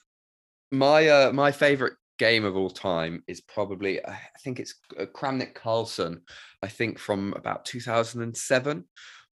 my 0.72 1.08
uh, 1.08 1.32
my 1.32 1.52
favorite 1.52 1.94
game 2.18 2.46
of 2.46 2.56
all 2.56 2.70
time 2.70 3.24
is 3.28 3.42
probably 3.42 4.04
I 4.06 4.18
think 4.40 4.60
it's 4.60 4.76
uh, 5.00 5.06
Kramnik 5.06 5.54
Carlsen. 5.54 6.22
I 6.62 6.68
think 6.68 7.00
from 7.00 7.34
about 7.36 7.66
2007 7.66 8.84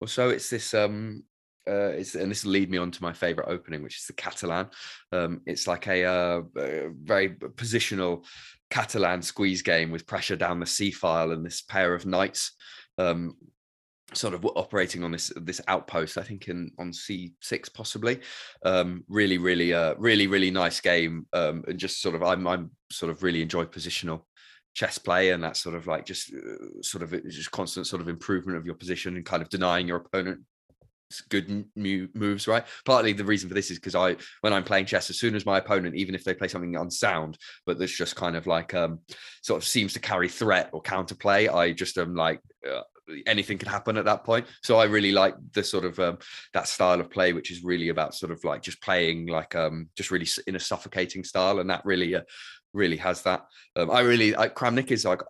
or 0.00 0.08
so. 0.08 0.30
It's 0.30 0.50
this 0.50 0.74
um 0.74 1.24
uh, 1.68 1.92
it's, 1.92 2.14
and 2.14 2.30
this 2.30 2.44
will 2.44 2.52
lead 2.52 2.70
me 2.70 2.78
on 2.78 2.90
to 2.90 3.02
my 3.02 3.12
favorite 3.12 3.48
opening, 3.48 3.82
which 3.82 3.98
is 3.98 4.06
the 4.06 4.12
Catalan. 4.14 4.68
Um, 5.12 5.42
it's 5.46 5.66
like 5.66 5.86
a, 5.86 6.04
uh, 6.04 6.42
a 6.56 6.88
very 7.02 7.30
positional 7.30 8.24
Catalan 8.70 9.22
squeeze 9.22 9.62
game 9.62 9.90
with 9.90 10.06
pressure 10.06 10.36
down 10.36 10.58
the 10.58 10.66
C 10.66 10.90
file 10.90 11.32
and 11.32 11.44
this 11.44 11.60
pair 11.60 11.94
of 11.94 12.06
knights 12.06 12.52
um, 12.98 13.36
sort 14.14 14.34
of 14.34 14.44
operating 14.56 15.04
on 15.04 15.12
this 15.12 15.32
this 15.36 15.60
outpost 15.68 16.18
i 16.18 16.22
think 16.22 16.48
in 16.48 16.70
on 16.78 16.90
c6 16.90 17.72
possibly. 17.74 18.20
Um 18.64 19.04
really 19.08 19.38
really 19.38 19.72
uh 19.72 19.94
really 19.98 20.26
really 20.26 20.50
nice 20.50 20.80
game 20.80 21.26
um 21.32 21.64
and 21.68 21.78
just 21.78 22.00
sort 22.00 22.14
of 22.14 22.22
i'm 22.22 22.46
i'm 22.46 22.70
sort 22.90 23.10
of 23.10 23.22
really 23.22 23.42
enjoy 23.42 23.64
positional 23.64 24.22
chess 24.74 24.98
play 24.98 25.30
and 25.30 25.42
that 25.42 25.56
sort 25.56 25.74
of 25.74 25.86
like 25.86 26.04
just 26.06 26.32
uh, 26.32 26.82
sort 26.82 27.02
of 27.02 27.10
just 27.28 27.50
constant 27.50 27.86
sort 27.86 28.00
of 28.00 28.08
improvement 28.08 28.56
of 28.56 28.66
your 28.66 28.74
position 28.74 29.16
and 29.16 29.24
kind 29.24 29.42
of 29.42 29.48
denying 29.48 29.88
your 29.88 29.98
opponent 29.98 30.40
good 31.28 31.66
moves 31.76 32.46
right? 32.46 32.64
Partly 32.84 33.12
the 33.12 33.24
reason 33.24 33.48
for 33.48 33.54
this 33.54 33.70
is 33.70 33.78
because 33.78 33.96
i 33.96 34.16
when 34.42 34.52
i'm 34.52 34.62
playing 34.62 34.86
chess 34.86 35.10
as 35.10 35.18
soon 35.18 35.34
as 35.34 35.44
my 35.44 35.58
opponent 35.58 35.96
even 35.96 36.14
if 36.14 36.22
they 36.22 36.34
play 36.34 36.48
something 36.48 36.76
unsound 36.76 37.36
but 37.66 37.78
that's 37.78 37.96
just 37.96 38.14
kind 38.14 38.36
of 38.36 38.46
like 38.46 38.74
um 38.74 39.00
sort 39.42 39.60
of 39.60 39.66
seems 39.66 39.92
to 39.94 40.00
carry 40.00 40.28
threat 40.28 40.70
or 40.72 40.82
counterplay 40.82 41.52
i 41.52 41.72
just 41.72 41.98
am 41.98 42.14
like 42.14 42.40
uh, 42.68 42.82
anything 43.26 43.58
could 43.58 43.68
happen 43.68 43.96
at 43.96 44.04
that 44.04 44.24
point. 44.24 44.46
So 44.62 44.78
I 44.78 44.84
really 44.84 45.12
like 45.12 45.34
the 45.52 45.62
sort 45.62 45.84
of 45.84 45.98
um, 45.98 46.18
that 46.54 46.68
style 46.68 47.00
of 47.00 47.10
play, 47.10 47.32
which 47.32 47.50
is 47.50 47.64
really 47.64 47.88
about 47.88 48.14
sort 48.14 48.32
of 48.32 48.42
like 48.44 48.62
just 48.62 48.82
playing 48.82 49.26
like 49.26 49.54
um, 49.54 49.88
just 49.96 50.10
really 50.10 50.26
in 50.46 50.56
a 50.56 50.60
suffocating 50.60 51.24
style, 51.24 51.60
and 51.60 51.70
that 51.70 51.84
really 51.84 52.14
uh, 52.14 52.22
really 52.72 52.96
has 52.96 53.22
that. 53.22 53.46
Um, 53.76 53.90
I 53.90 54.00
really 54.00 54.32
like 54.32 54.54
Kramnik 54.54 54.90
is 54.90 55.04
like 55.04 55.22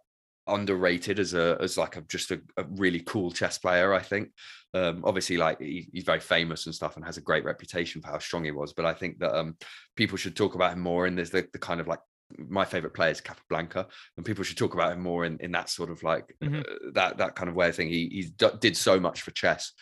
underrated 0.46 1.18
as 1.18 1.34
a 1.34 1.56
as 1.60 1.78
like 1.78 1.96
a 1.96 2.00
just 2.02 2.30
a, 2.30 2.40
a 2.56 2.64
really 2.76 3.00
cool 3.00 3.30
chess 3.30 3.58
player. 3.58 3.94
I 3.94 4.00
think. 4.00 4.30
Um, 4.72 5.02
obviously, 5.04 5.36
like 5.36 5.60
he, 5.60 5.88
he's 5.92 6.04
very 6.04 6.20
famous 6.20 6.66
and 6.66 6.74
stuff, 6.74 6.96
and 6.96 7.04
has 7.04 7.16
a 7.16 7.22
great 7.22 7.44
reputation 7.44 8.00
for 8.00 8.08
how 8.08 8.18
strong 8.18 8.44
he 8.44 8.52
was. 8.52 8.72
But 8.72 8.86
I 8.86 8.94
think 8.94 9.18
that 9.18 9.36
um, 9.36 9.56
people 9.96 10.16
should 10.16 10.36
talk 10.36 10.54
about 10.54 10.72
him 10.72 10.80
more. 10.80 11.06
And 11.06 11.18
there's 11.18 11.30
the, 11.30 11.46
the 11.52 11.58
kind 11.58 11.80
of 11.80 11.88
like 11.88 11.98
my 12.38 12.64
favorite 12.64 12.94
player 12.94 13.10
is 13.10 13.20
Capablanca, 13.20 13.86
and 14.16 14.26
people 14.26 14.44
should 14.44 14.56
talk 14.56 14.74
about 14.74 14.92
him 14.92 15.00
more 15.00 15.24
in, 15.24 15.38
in 15.40 15.52
that 15.52 15.68
sort 15.68 15.90
of 15.90 16.02
like 16.02 16.34
mm-hmm. 16.42 16.60
uh, 16.60 16.90
that 16.94 17.18
that 17.18 17.34
kind 17.34 17.48
of 17.48 17.54
way. 17.54 17.68
I 17.68 17.72
think 17.72 17.90
he 17.90 18.08
he 18.08 18.22
d- 18.36 18.58
did 18.60 18.76
so 18.76 18.98
much 19.00 19.22
for 19.22 19.30
chess 19.32 19.72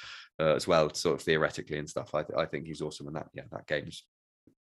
uh, 0.40 0.54
as 0.54 0.66
well, 0.66 0.92
sort 0.94 1.16
of 1.16 1.22
theoretically 1.22 1.78
and 1.78 1.88
stuff. 1.88 2.14
I 2.14 2.22
th- 2.22 2.38
I 2.38 2.46
think 2.46 2.66
he's 2.66 2.82
awesome, 2.82 3.06
and 3.06 3.16
that 3.16 3.28
yeah, 3.34 3.44
that 3.52 3.66
game's 3.66 4.04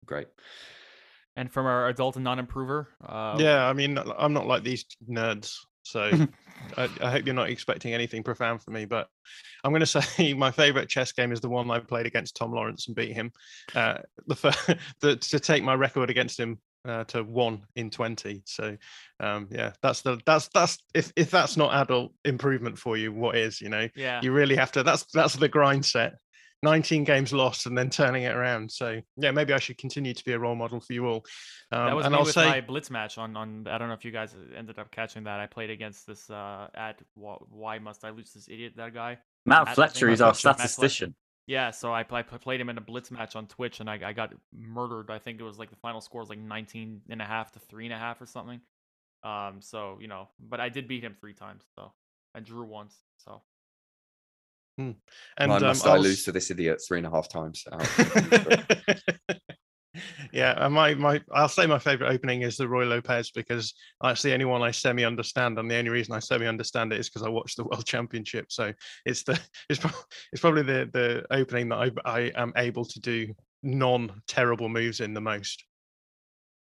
great. 0.05 0.27
And 1.35 1.51
from 1.51 1.67
our 1.67 1.87
adult 1.87 2.15
and 2.15 2.23
non-improver, 2.25 2.89
uh, 3.05 3.37
yeah, 3.39 3.65
I 3.65 3.73
mean, 3.73 3.97
I'm 4.17 4.33
not 4.33 4.47
like 4.47 4.63
these 4.63 4.85
nerds, 5.09 5.55
so 5.83 6.11
I, 6.77 6.89
I, 7.01 7.11
hope 7.11 7.25
you're 7.25 7.35
not 7.35 7.49
expecting 7.49 7.93
anything 7.93 8.23
profound 8.23 8.61
from 8.61 8.73
me. 8.73 8.85
But 8.85 9.07
I'm 9.63 9.71
going 9.71 9.79
to 9.85 9.85
say 9.85 10.33
my 10.33 10.51
favorite 10.51 10.89
chess 10.89 11.11
game 11.11 11.31
is 11.31 11.41
the 11.41 11.49
one 11.49 11.69
I 11.71 11.79
played 11.79 12.05
against 12.05 12.35
Tom 12.35 12.51
Lawrence 12.51 12.87
and 12.87 12.95
beat 12.95 13.13
him. 13.13 13.31
Uh, 13.75 13.99
the, 14.27 14.35
first, 14.35 14.69
the 15.01 15.15
to 15.15 15.39
take 15.39 15.63
my 15.63 15.73
record 15.73 16.09
against 16.09 16.39
him 16.39 16.59
uh, 16.89 17.03
to 17.05 17.23
one 17.23 17.61
in 17.75 17.89
20 17.89 18.41
so 18.45 18.75
um 19.19 19.47
yeah 19.51 19.71
that's 19.81 20.01
the 20.01 20.19
that's 20.25 20.49
that's 20.53 20.77
if 20.93 21.13
if 21.15 21.31
that's 21.31 21.55
not 21.55 21.73
adult 21.81 22.11
improvement 22.25 22.77
for 22.77 22.97
you 22.97 23.13
what 23.13 23.35
is 23.35 23.59
you 23.61 23.69
know? 23.69 23.87
Yeah. 23.95 24.19
You 24.21 24.31
really 24.31 24.55
have 24.55 24.71
to 24.73 24.83
that's 24.83 25.05
that's 25.13 25.35
the 25.35 25.49
grind 25.49 25.85
set. 25.85 26.15
19 26.61 27.05
games 27.05 27.31
lost 27.31 27.67
and 27.67 27.77
then 27.77 27.89
turning 27.89 28.23
it 28.23 28.35
around. 28.35 28.69
So 28.69 28.99
yeah 29.17 29.31
maybe 29.31 29.53
i 29.53 29.59
should 29.59 29.77
continue 29.77 30.13
to 30.13 30.25
be 30.25 30.33
a 30.33 30.39
role 30.39 30.55
model 30.55 30.79
for 30.79 30.93
you 30.93 31.05
all. 31.05 31.25
Um, 31.71 31.85
that 31.85 31.95
was 31.95 32.05
and 32.05 32.13
me 32.13 32.19
I'll 32.19 32.25
with 32.25 32.33
say... 32.33 32.49
my 32.49 32.61
blitz 32.61 32.89
match 32.89 33.17
on 33.17 33.37
on 33.37 33.65
i 33.69 33.77
don't 33.77 33.87
know 33.87 33.93
if 33.93 34.03
you 34.03 34.11
guys 34.11 34.35
ended 34.55 34.79
up 34.79 34.91
catching 34.91 35.23
that. 35.23 35.39
I 35.39 35.47
played 35.47 35.69
against 35.69 36.07
this 36.07 36.29
uh 36.29 36.67
at 36.73 36.99
why 37.15 37.79
must 37.79 38.03
i 38.03 38.09
lose 38.09 38.31
this 38.33 38.47
idiot 38.49 38.73
that 38.77 38.93
guy? 38.93 39.19
Matt, 39.45 39.65
matt 39.65 39.75
fletcher 39.75 40.09
is 40.09 40.21
our 40.21 40.33
statistician 40.33 41.15
yeah, 41.49 41.71
so 41.71 41.91
I, 41.91 42.05
I 42.11 42.21
played 42.21 42.61
him 42.61 42.69
in 42.69 42.77
a 42.77 42.81
blitz 42.81 43.09
match 43.09 43.35
on 43.35 43.47
Twitch 43.47 43.79
and 43.79 43.89
I, 43.89 43.99
I 44.05 44.13
got 44.13 44.35
murdered. 44.55 45.09
I 45.09 45.17
think 45.17 45.39
it 45.39 45.43
was 45.43 45.57
like 45.57 45.71
the 45.71 45.75
final 45.77 45.99
score 45.99 46.21
was 46.21 46.29
like 46.29 46.37
19 46.37 47.01
and 47.09 47.21
a 47.23 47.25
half 47.25 47.51
to 47.53 47.59
three 47.59 47.85
and 47.85 47.93
a 47.93 47.97
half 47.97 48.21
or 48.21 48.27
something. 48.27 48.61
Um, 49.23 49.57
so 49.59 49.97
you 49.99 50.07
know, 50.07 50.29
but 50.39 50.59
I 50.59 50.69
did 50.69 50.87
beat 50.87 51.03
him 51.03 51.15
three 51.19 51.33
times, 51.33 51.65
so 51.75 51.91
I 52.35 52.41
drew 52.41 52.67
once. 52.67 52.95
So. 53.17 53.41
Hmm. 54.77 54.91
And 55.37 55.49
Why 55.49 55.57
must 55.57 55.87
um, 55.87 55.93
I 55.93 55.97
lose 55.97 56.23
to 56.25 56.31
this 56.31 56.51
idiot 56.51 56.81
three 56.87 56.99
and 56.99 57.07
a 57.07 57.09
half 57.09 57.27
times? 57.29 57.65
yeah, 60.31 60.67
my 60.67 60.93
my 60.95 61.21
I'll 61.31 61.49
say 61.49 61.65
my 61.65 61.79
favorite 61.79 62.11
opening 62.11 62.41
is 62.41 62.57
the 62.57 62.65
Ruy 62.65 62.87
Lopez 62.87 63.31
because 63.31 63.73
that's 64.01 64.21
the 64.21 64.33
only 64.33 64.45
one 64.45 64.61
I 64.61 64.71
semi 64.71 65.05
understand, 65.05 65.57
and 65.57 65.69
the 65.69 65.77
only 65.77 65.89
reason 65.89 66.15
I 66.15 66.19
semi 66.19 66.47
understand 66.47 66.93
it 66.93 66.99
is 66.99 67.09
because 67.09 67.23
I 67.23 67.29
watched 67.29 67.57
the 67.57 67.63
World 67.63 67.85
Championship. 67.87 68.51
So 68.51 68.73
it's 69.05 69.23
the 69.23 69.39
it's 69.69 69.79
pro- 69.79 69.99
it's 70.31 70.41
probably 70.41 70.63
the 70.63 70.89
the 70.91 71.25
opening 71.31 71.69
that 71.69 71.77
I 71.77 71.91
I 72.05 72.19
am 72.35 72.53
able 72.55 72.85
to 72.85 72.99
do 72.99 73.33
non 73.63 74.21
terrible 74.27 74.69
moves 74.69 74.99
in 74.99 75.13
the 75.13 75.21
most. 75.21 75.63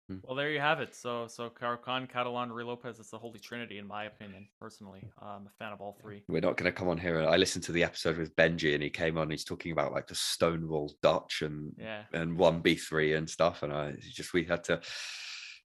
Hmm. 0.09 0.19
Well, 0.23 0.37
there 0.37 0.51
you 0.51 0.61
have 0.61 0.81
it. 0.81 0.95
So, 0.95 1.27
so 1.27 1.51
Caro-Kann, 1.51 2.07
Catalan, 2.07 2.51
Ruy 2.51 2.65
Lopez, 2.65 3.01
it's 3.01 3.11
the 3.11 3.19
holy 3.19 3.41
trinity, 3.41 3.79
in 3.79 3.87
my 3.87 4.05
opinion, 4.05 4.47
personally. 4.61 5.03
I'm 5.21 5.47
a 5.47 5.51
fan 5.59 5.73
of 5.73 5.81
all 5.81 5.97
three. 6.01 6.23
We're 6.29 6.41
not 6.41 6.57
going 6.57 6.71
to 6.71 6.77
come 6.77 6.89
on 6.89 6.99
here. 6.99 7.21
I 7.21 7.37
listened 7.37 7.65
to 7.65 7.73
the 7.73 7.83
episode 7.83 8.17
with 8.17 8.35
Benji, 8.37 8.75
and 8.75 8.83
he 8.83 8.91
came 8.91 9.19
on. 9.19 9.31
he's 9.31 9.45
talking 9.45 9.73
about 9.73 9.93
like 9.93 10.07
the 10.07 10.15
Stonewall 10.15 10.93
Dutch 11.03 11.43
and 11.43 11.73
yeah. 11.77 12.03
and 12.13 12.39
one 12.39 12.61
B 12.61 12.77
three 12.77 13.15
and 13.15 13.29
stuff. 13.29 13.65
And 13.65 13.73
I 13.73 13.95
just 14.13 14.33
we 14.33 14.45
had 14.45 14.63
to, 14.65 14.81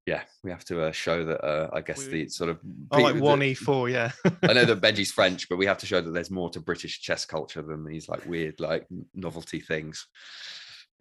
yeah, 0.08 0.24
we 0.44 0.50
have 0.50 0.66
to 0.66 0.86
uh, 0.86 0.92
show 0.92 1.24
that. 1.24 1.46
Uh, 1.46 1.70
I 1.72 1.82
guess 1.82 2.08
we, 2.08 2.24
the 2.24 2.30
sort 2.30 2.50
of 2.50 2.60
oh, 2.92 2.98
like 3.00 3.22
one 3.22 3.44
E 3.44 3.54
four, 3.54 3.90
yeah. 3.90 4.12
I 4.44 4.54
know 4.54 4.66
that 4.66 4.82
Benji's 4.82 5.12
French, 5.12 5.50
but 5.50 5.58
we 5.58 5.68
have 5.68 5.78
to 5.80 5.86
show 5.86 6.02
that 6.02 6.12
there's 6.12 6.32
more 6.32 6.50
to 6.50 6.60
British 6.60 7.00
chess 7.00 7.26
culture 7.26 7.62
than 7.62 7.86
these 7.86 8.10
like 8.10 8.26
weird 8.26 8.60
like 8.60 8.88
novelty 9.14 9.60
things. 9.60 10.08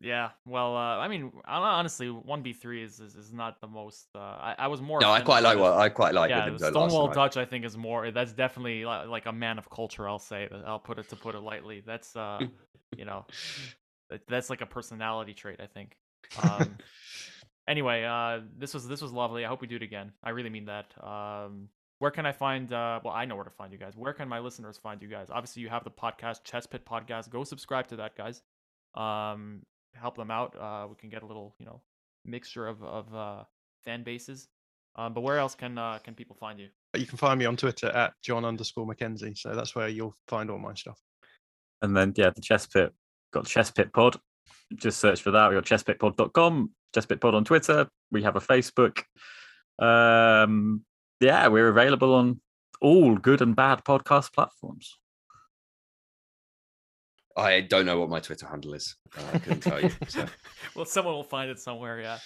Yeah, 0.02 0.30
well, 0.46 0.76
uh, 0.76 0.96
I 0.96 1.08
mean, 1.08 1.30
honestly, 1.46 2.08
one 2.08 2.40
B 2.40 2.54
three 2.54 2.82
is, 2.82 3.00
is 3.00 3.14
is 3.16 3.34
not 3.34 3.60
the 3.60 3.66
most. 3.66 4.06
Uh, 4.14 4.18
I, 4.18 4.54
I 4.60 4.66
was 4.68 4.80
more. 4.80 4.98
No, 4.98 5.10
I 5.10 5.20
quite 5.20 5.42
like 5.42 5.58
what 5.58 5.74
I 5.74 5.90
quite 5.90 6.14
like. 6.14 6.30
Yeah, 6.30 6.56
Stonewall 6.56 7.08
Dutch, 7.08 7.36
I 7.36 7.44
think, 7.44 7.66
is 7.66 7.76
more. 7.76 8.10
That's 8.10 8.32
definitely 8.32 8.86
like, 8.86 9.08
like 9.08 9.26
a 9.26 9.32
man 9.32 9.58
of 9.58 9.68
culture. 9.68 10.08
I'll 10.08 10.18
say. 10.18 10.48
I'll 10.66 10.78
put 10.78 10.98
it 10.98 11.10
to 11.10 11.16
put 11.16 11.34
it 11.34 11.40
lightly. 11.40 11.82
That's 11.84 12.16
uh, 12.16 12.40
you 12.96 13.04
know, 13.04 13.26
that's 14.26 14.48
like 14.48 14.62
a 14.62 14.66
personality 14.66 15.34
trait. 15.34 15.60
I 15.60 15.66
think. 15.66 15.98
Um, 16.42 16.78
anyway, 17.68 18.04
uh, 18.04 18.40
this 18.56 18.72
was 18.72 18.88
this 18.88 19.02
was 19.02 19.12
lovely. 19.12 19.44
I 19.44 19.48
hope 19.48 19.60
we 19.60 19.66
do 19.66 19.76
it 19.76 19.82
again. 19.82 20.12
I 20.24 20.30
really 20.30 20.50
mean 20.50 20.64
that. 20.64 20.94
Um, 21.06 21.68
where 21.98 22.10
can 22.10 22.24
I 22.24 22.32
find? 22.32 22.72
Uh, 22.72 23.00
well, 23.04 23.12
I 23.12 23.26
know 23.26 23.36
where 23.36 23.44
to 23.44 23.50
find 23.50 23.70
you 23.70 23.78
guys. 23.78 23.98
Where 23.98 24.14
can 24.14 24.30
my 24.30 24.38
listeners 24.38 24.78
find 24.78 25.02
you 25.02 25.08
guys? 25.08 25.28
Obviously, 25.30 25.60
you 25.60 25.68
have 25.68 25.84
the 25.84 25.90
podcast, 25.90 26.44
Chess 26.44 26.66
Pit 26.66 26.86
Podcast. 26.86 27.28
Go 27.28 27.44
subscribe 27.44 27.86
to 27.88 27.96
that, 27.96 28.16
guys. 28.16 28.40
Um, 28.94 29.62
help 29.94 30.16
them 30.16 30.30
out. 30.30 30.56
Uh, 30.58 30.86
we 30.88 30.96
can 30.96 31.10
get 31.10 31.22
a 31.22 31.26
little, 31.26 31.54
you 31.58 31.66
know, 31.66 31.80
mixture 32.24 32.66
of 32.66 32.82
of 32.82 33.14
uh, 33.14 33.44
fan 33.84 34.02
bases. 34.02 34.48
Um, 34.96 35.14
but 35.14 35.22
where 35.22 35.38
else 35.38 35.54
can 35.54 35.78
uh, 35.78 35.98
can 35.98 36.14
people 36.14 36.36
find 36.36 36.58
you? 36.58 36.68
You 36.96 37.06
can 37.06 37.18
find 37.18 37.38
me 37.38 37.46
on 37.46 37.56
Twitter 37.56 37.88
at 37.88 38.12
John 38.22 38.44
underscore 38.44 38.86
Mackenzie. 38.86 39.34
So 39.34 39.54
that's 39.54 39.74
where 39.74 39.88
you'll 39.88 40.14
find 40.28 40.50
all 40.50 40.58
my 40.58 40.74
stuff. 40.74 40.98
And 41.82 41.96
then 41.96 42.12
yeah, 42.16 42.30
the 42.30 42.40
Chess 42.40 42.66
Pit 42.66 42.92
got 43.32 43.46
Chess 43.46 43.70
Pit 43.70 43.92
Pod. 43.92 44.16
Just 44.74 45.00
search 45.00 45.22
for 45.22 45.30
that. 45.32 45.48
We 45.48 45.56
got 45.56 45.64
chesspitpod.com, 45.64 46.70
chesspitpod 46.94 47.34
on 47.34 47.44
Twitter. 47.44 47.88
We 48.12 48.22
have 48.22 48.36
a 48.36 48.40
Facebook. 48.40 49.02
Um, 49.80 50.84
yeah, 51.20 51.48
we're 51.48 51.68
available 51.68 52.14
on 52.14 52.40
all 52.80 53.16
good 53.16 53.42
and 53.42 53.56
bad 53.56 53.84
podcast 53.84 54.32
platforms. 54.32 54.96
I 57.40 57.60
don't 57.60 57.86
know 57.86 57.98
what 57.98 58.08
my 58.08 58.20
Twitter 58.20 58.46
handle 58.46 58.74
is. 58.74 58.96
Uh, 59.16 59.22
I 59.34 59.38
couldn't 59.38 59.60
tell 59.60 59.80
you. 59.80 59.90
So. 60.08 60.26
well, 60.74 60.84
someone 60.84 61.14
will 61.14 61.24
find 61.24 61.50
it 61.50 61.58
somewhere. 61.58 62.00
Yeah. 62.00 62.18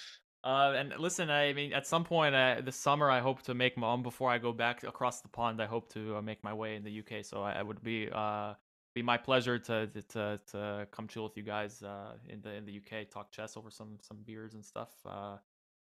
Uh, 0.44 0.74
and 0.76 0.92
listen, 0.98 1.30
I 1.30 1.54
mean, 1.54 1.72
at 1.72 1.86
some 1.86 2.04
point 2.04 2.34
uh, 2.34 2.60
this 2.62 2.76
summer, 2.76 3.10
I 3.10 3.20
hope 3.20 3.42
to 3.42 3.54
make 3.54 3.78
my 3.78 3.86
own. 3.86 4.02
Before 4.02 4.30
I 4.30 4.36
go 4.36 4.52
back 4.52 4.84
across 4.84 5.22
the 5.22 5.28
pond, 5.28 5.62
I 5.62 5.66
hope 5.66 5.90
to 5.94 6.16
uh, 6.16 6.22
make 6.22 6.44
my 6.44 6.52
way 6.52 6.76
in 6.76 6.84
the 6.84 6.98
UK. 7.00 7.24
So 7.24 7.42
I, 7.42 7.52
I 7.52 7.62
would 7.62 7.82
be 7.82 8.10
uh, 8.12 8.52
be 8.94 9.00
my 9.00 9.16
pleasure 9.16 9.58
to, 9.58 9.86
to 9.86 10.38
to 10.52 10.86
come 10.90 11.08
chill 11.08 11.24
with 11.24 11.36
you 11.36 11.42
guys 11.42 11.82
uh, 11.82 12.12
in 12.28 12.42
the 12.42 12.52
in 12.52 12.66
the 12.66 12.76
UK, 12.76 13.08
talk 13.10 13.32
chess 13.32 13.56
over 13.56 13.70
some 13.70 13.96
some 14.02 14.18
beers 14.26 14.52
and 14.52 14.62
stuff. 14.62 14.90
Uh, 15.06 15.38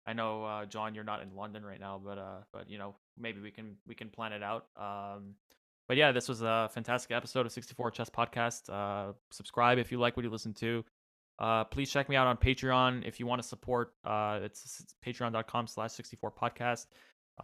I 0.06 0.12
know 0.12 0.64
John, 0.68 0.94
you're 0.94 1.04
not 1.04 1.22
in 1.22 1.34
London 1.34 1.64
right 1.64 1.80
now, 1.80 2.00
but 2.02 2.44
but 2.52 2.70
you 2.70 2.78
know 2.78 2.94
maybe 3.18 3.40
we 3.40 3.50
can 3.50 3.76
we 3.86 3.96
can 3.96 4.10
plan 4.10 4.32
it 4.32 4.44
out. 4.44 4.66
Um, 4.76 5.34
but 5.93 5.98
yeah, 5.98 6.10
this 6.10 6.27
was 6.27 6.40
a 6.40 6.70
fantastic 6.73 7.10
episode 7.10 7.44
of 7.44 7.52
64 7.52 7.90
Chess 7.90 8.09
Podcast. 8.09 8.70
Uh, 8.70 9.12
subscribe 9.31 9.77
if 9.77 9.93
you 9.93 10.01
like 10.01 10.16
what 10.16 10.24
you 10.24 10.31
listen 10.31 10.55
to. 10.55 10.82
Uh, 11.39 11.64
please 11.64 11.90
check 11.90 12.09
me 12.09 12.16
out 12.16 12.27
on 12.27 12.39
Patreon 12.39 13.06
if 13.06 13.20
you 13.20 13.27
want 13.27 13.43
to 13.43 13.47
support. 13.47 13.93
Uh, 14.02 14.40
it's, 14.43 14.86
patreon.com 15.06 15.66
slash 15.66 15.93
64 15.93 16.32
podcast. 16.32 16.86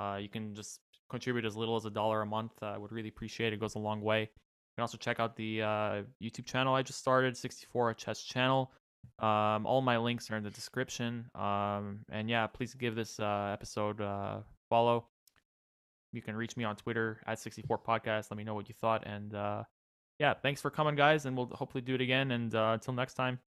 Uh, 0.00 0.16
you 0.18 0.30
can 0.30 0.54
just 0.54 0.80
contribute 1.10 1.44
as 1.44 1.56
little 1.56 1.76
as 1.76 1.84
a 1.84 1.90
dollar 1.90 2.22
a 2.22 2.26
month. 2.26 2.52
I 2.62 2.78
would 2.78 2.90
really 2.90 3.10
appreciate 3.10 3.48
it. 3.48 3.56
It 3.56 3.60
goes 3.60 3.74
a 3.74 3.80
long 3.80 4.00
way. 4.00 4.22
You 4.22 4.28
can 4.76 4.80
also 4.80 4.96
check 4.96 5.20
out 5.20 5.36
the 5.36 5.60
uh, 5.60 6.02
YouTube 6.22 6.46
channel 6.46 6.74
I 6.74 6.80
just 6.80 7.00
started, 7.00 7.36
64 7.36 7.92
Chess 7.92 8.22
channel. 8.22 8.72
Um, 9.18 9.66
all 9.66 9.82
my 9.82 9.98
links 9.98 10.30
are 10.30 10.38
in 10.38 10.42
the 10.42 10.48
description. 10.48 11.26
Um, 11.34 11.98
and 12.10 12.30
yeah, 12.30 12.46
please 12.46 12.72
give 12.72 12.94
this 12.94 13.20
uh, 13.20 13.50
episode 13.52 14.02
follow. 14.70 15.04
You 16.12 16.22
can 16.22 16.36
reach 16.36 16.56
me 16.56 16.64
on 16.64 16.76
Twitter 16.76 17.20
at 17.26 17.38
64 17.38 17.78
Podcast. 17.78 18.30
Let 18.30 18.38
me 18.38 18.44
know 18.44 18.54
what 18.54 18.68
you 18.68 18.74
thought. 18.80 19.06
And 19.06 19.34
uh, 19.34 19.64
yeah, 20.18 20.34
thanks 20.34 20.60
for 20.60 20.70
coming, 20.70 20.94
guys. 20.94 21.26
And 21.26 21.36
we'll 21.36 21.46
hopefully 21.46 21.82
do 21.82 21.94
it 21.94 22.00
again. 22.00 22.30
And 22.30 22.54
uh, 22.54 22.70
until 22.74 22.94
next 22.94 23.14
time, 23.14 23.38